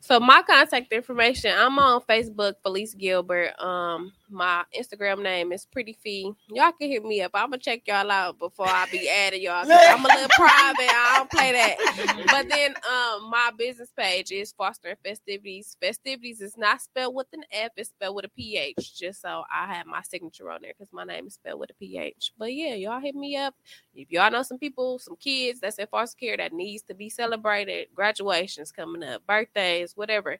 So 0.00 0.20
my 0.20 0.42
contact 0.42 0.92
information, 0.92 1.52
I'm 1.56 1.78
on 1.78 2.00
Facebook, 2.02 2.54
Felice 2.62 2.94
Gilbert. 2.94 3.58
Um, 3.60 4.12
my 4.30 4.64
Instagram 4.78 5.22
name 5.22 5.52
is 5.52 5.66
Pretty 5.66 5.92
Fee. 5.92 6.32
Y'all 6.48 6.72
can 6.72 6.90
hit 6.90 7.04
me 7.04 7.22
up. 7.22 7.32
I'm 7.34 7.50
gonna 7.50 7.58
check 7.58 7.82
y'all 7.86 8.10
out 8.10 8.38
before 8.38 8.68
I 8.68 8.86
be 8.90 9.08
adding 9.08 9.42
y'all. 9.42 9.66
I'm 9.70 10.04
a 10.04 10.08
little 10.08 10.28
private. 10.36 10.90
I 10.90 11.14
don't 11.16 11.30
play 11.30 11.52
that. 11.52 12.26
But 12.30 12.48
then, 12.48 12.74
um, 12.88 13.30
my 13.30 13.50
business 13.56 13.92
page 13.96 14.32
is 14.32 14.52
Foster 14.52 14.88
and 14.88 14.98
Festivities. 15.04 15.76
Festivities 15.80 16.40
is 16.40 16.56
not 16.56 16.80
spelled 16.80 17.14
with 17.14 17.28
an 17.32 17.44
F; 17.52 17.72
it's 17.76 17.90
spelled 17.90 18.16
with 18.16 18.24
a 18.24 18.30
PH. 18.30 18.98
Just 18.98 19.22
so 19.22 19.44
I 19.52 19.74
have 19.74 19.86
my 19.86 20.02
signature 20.02 20.50
on 20.50 20.60
there 20.62 20.72
because 20.76 20.92
my 20.92 21.04
name 21.04 21.26
is 21.26 21.34
spelled 21.34 21.60
with 21.60 21.70
a 21.70 21.74
PH. 21.74 22.32
But 22.38 22.52
yeah, 22.54 22.74
y'all 22.74 23.00
hit 23.00 23.14
me 23.14 23.36
up 23.36 23.54
if 23.94 24.10
y'all 24.10 24.30
know 24.30 24.42
some 24.42 24.58
people, 24.58 24.98
some 24.98 25.16
kids 25.16 25.60
that's 25.60 25.78
in 25.78 25.86
foster 25.88 26.16
care 26.18 26.36
that 26.36 26.52
needs 26.52 26.82
to 26.84 26.94
be 26.94 27.08
celebrated, 27.08 27.88
graduations 27.94 28.70
coming 28.70 29.02
up, 29.02 29.26
birthdays, 29.26 29.96
whatever, 29.96 30.38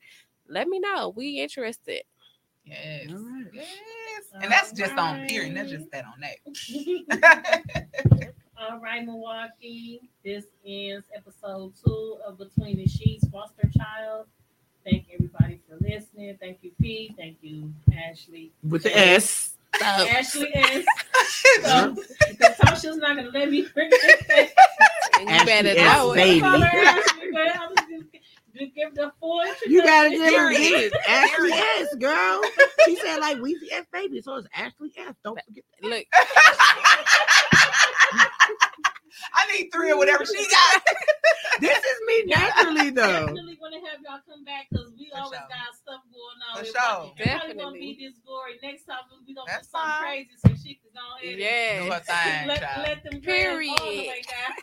let 0.48 0.68
me 0.68 0.78
know. 0.78 1.12
We 1.14 1.40
interested. 1.40 2.02
Yes, 2.68 3.06
All 3.10 3.16
right. 3.16 3.46
yes, 3.52 4.24
and 4.34 4.52
that's 4.52 4.72
just 4.72 4.92
on 4.92 5.14
Alright. 5.16 5.28
period. 5.30 5.56
That's 5.56 5.70
just 5.70 5.90
that 5.90 6.04
on 6.04 6.20
that. 6.20 7.62
All 8.60 8.78
right, 8.80 9.04
Milwaukee. 9.04 10.00
This 10.24 10.44
ends 10.66 11.06
episode 11.14 11.72
two 11.84 12.18
of 12.26 12.38
Between 12.38 12.76
the 12.76 12.86
Sheets 12.86 13.26
Foster 13.28 13.68
Child. 13.76 14.26
Thank 14.84 15.06
everybody 15.14 15.60
for 15.68 15.76
listening. 15.80 16.36
Thank 16.40 16.58
you, 16.62 16.72
P. 16.80 17.14
Thank 17.16 17.38
you, 17.40 17.72
Ashley. 17.96 18.52
With 18.62 18.82
the 18.82 18.96
S. 18.96 19.54
Ashley 19.80 20.50
S. 20.54 20.84
So, 21.62 21.94
because 22.30 22.56
Tasha's 22.56 22.96
not 22.96 23.16
going 23.16 23.30
to 23.32 23.38
let 23.38 23.50
me 23.50 23.62
forget 23.62 23.92
that. 24.28 24.48
And 25.20 25.28
you 25.28 25.34
Ashley 25.34 25.46
better 25.46 25.68
S. 25.68 25.96
know 25.96 26.12
it. 26.12 26.16
Baby. 26.16 26.40
Call 28.58 28.58
her 28.58 28.58
Ashley, 28.58 28.58
but 28.58 28.58
I'm 28.58 28.58
just 28.58 28.58
gonna 28.58 28.60
give- 28.66 28.74
give 28.74 28.94
the 28.94 29.12
full 29.20 29.44
You 29.70 29.82
gotta 29.84 30.10
give 30.10 30.20
her 30.20 30.28
Period. 30.54 30.92
this. 30.92 31.06
Ashley 31.08 31.52
S, 31.52 31.94
girl. 31.96 32.40
She 32.84 32.96
said 32.96 33.18
like 33.18 33.38
Weezy 33.38 33.72
S 33.72 33.86
baby, 33.92 34.20
so 34.22 34.36
it's 34.36 34.46
Ashley 34.54 34.92
S. 34.96 35.14
Don't 35.24 35.38
forget 35.46 35.64
that. 35.80 35.88
Look, 35.88 36.06
I 39.34 39.46
need 39.52 39.70
three 39.72 39.90
or 39.90 39.96
whatever 39.98 40.24
she 40.24 40.46
got. 40.48 40.82
This 41.60 41.76
is 41.76 42.00
me 42.06 42.22
naturally 42.26 42.90
though. 42.90 43.26
Definitely 43.26 43.58
want 43.60 43.74
to 43.74 43.80
have 43.90 44.00
y'all 44.02 44.20
come 44.28 44.44
back 44.44 44.68
because 44.70 44.92
we 44.96 45.10
For 45.10 45.18
always 45.18 45.38
sure. 45.40 45.48
got 45.48 45.74
stuff 45.74 46.02
going 46.12 46.40
on. 46.50 46.56
For 46.58 46.62
It 46.62 46.66
sure. 46.66 46.74
probably- 46.74 47.12
it 47.18 47.28
probably 47.38 47.54
gonna 47.54 47.78
be 47.78 47.96
this 48.00 48.14
glory. 48.24 48.58
Next 48.62 48.84
time 48.84 48.98
we 49.26 49.34
gonna 49.34 49.50
That's 49.50 49.66
do 49.66 49.70
something 49.72 49.90
fine. 49.90 50.02
crazy 50.04 50.30
so 50.38 50.48
she 50.62 50.74
can 50.76 50.90
go 50.94 51.00
ahead. 51.18 51.28
and 51.28 51.36
Do 51.36 51.42
yeah. 51.42 51.82
her 51.94 52.00
thing, 52.00 52.46
Let, 52.48 52.60
let 52.86 53.02
them 53.02 53.20
Period. 53.20 53.24
Period. 53.24 53.80
all 53.80 53.90
the 53.90 54.08
way 54.08 54.22
down. 54.22 54.54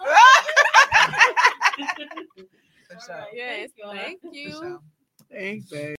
For 2.87 2.95
All 2.95 3.01
sure. 3.05 3.25
Yes, 3.33 3.57
thank 3.57 3.71
y'all. 3.77 3.93
thank 3.95 4.21
For 4.21 4.33
you. 4.33 4.51
sure. 4.51 4.79
Thanks, 5.31 5.65
babe. 5.69 5.93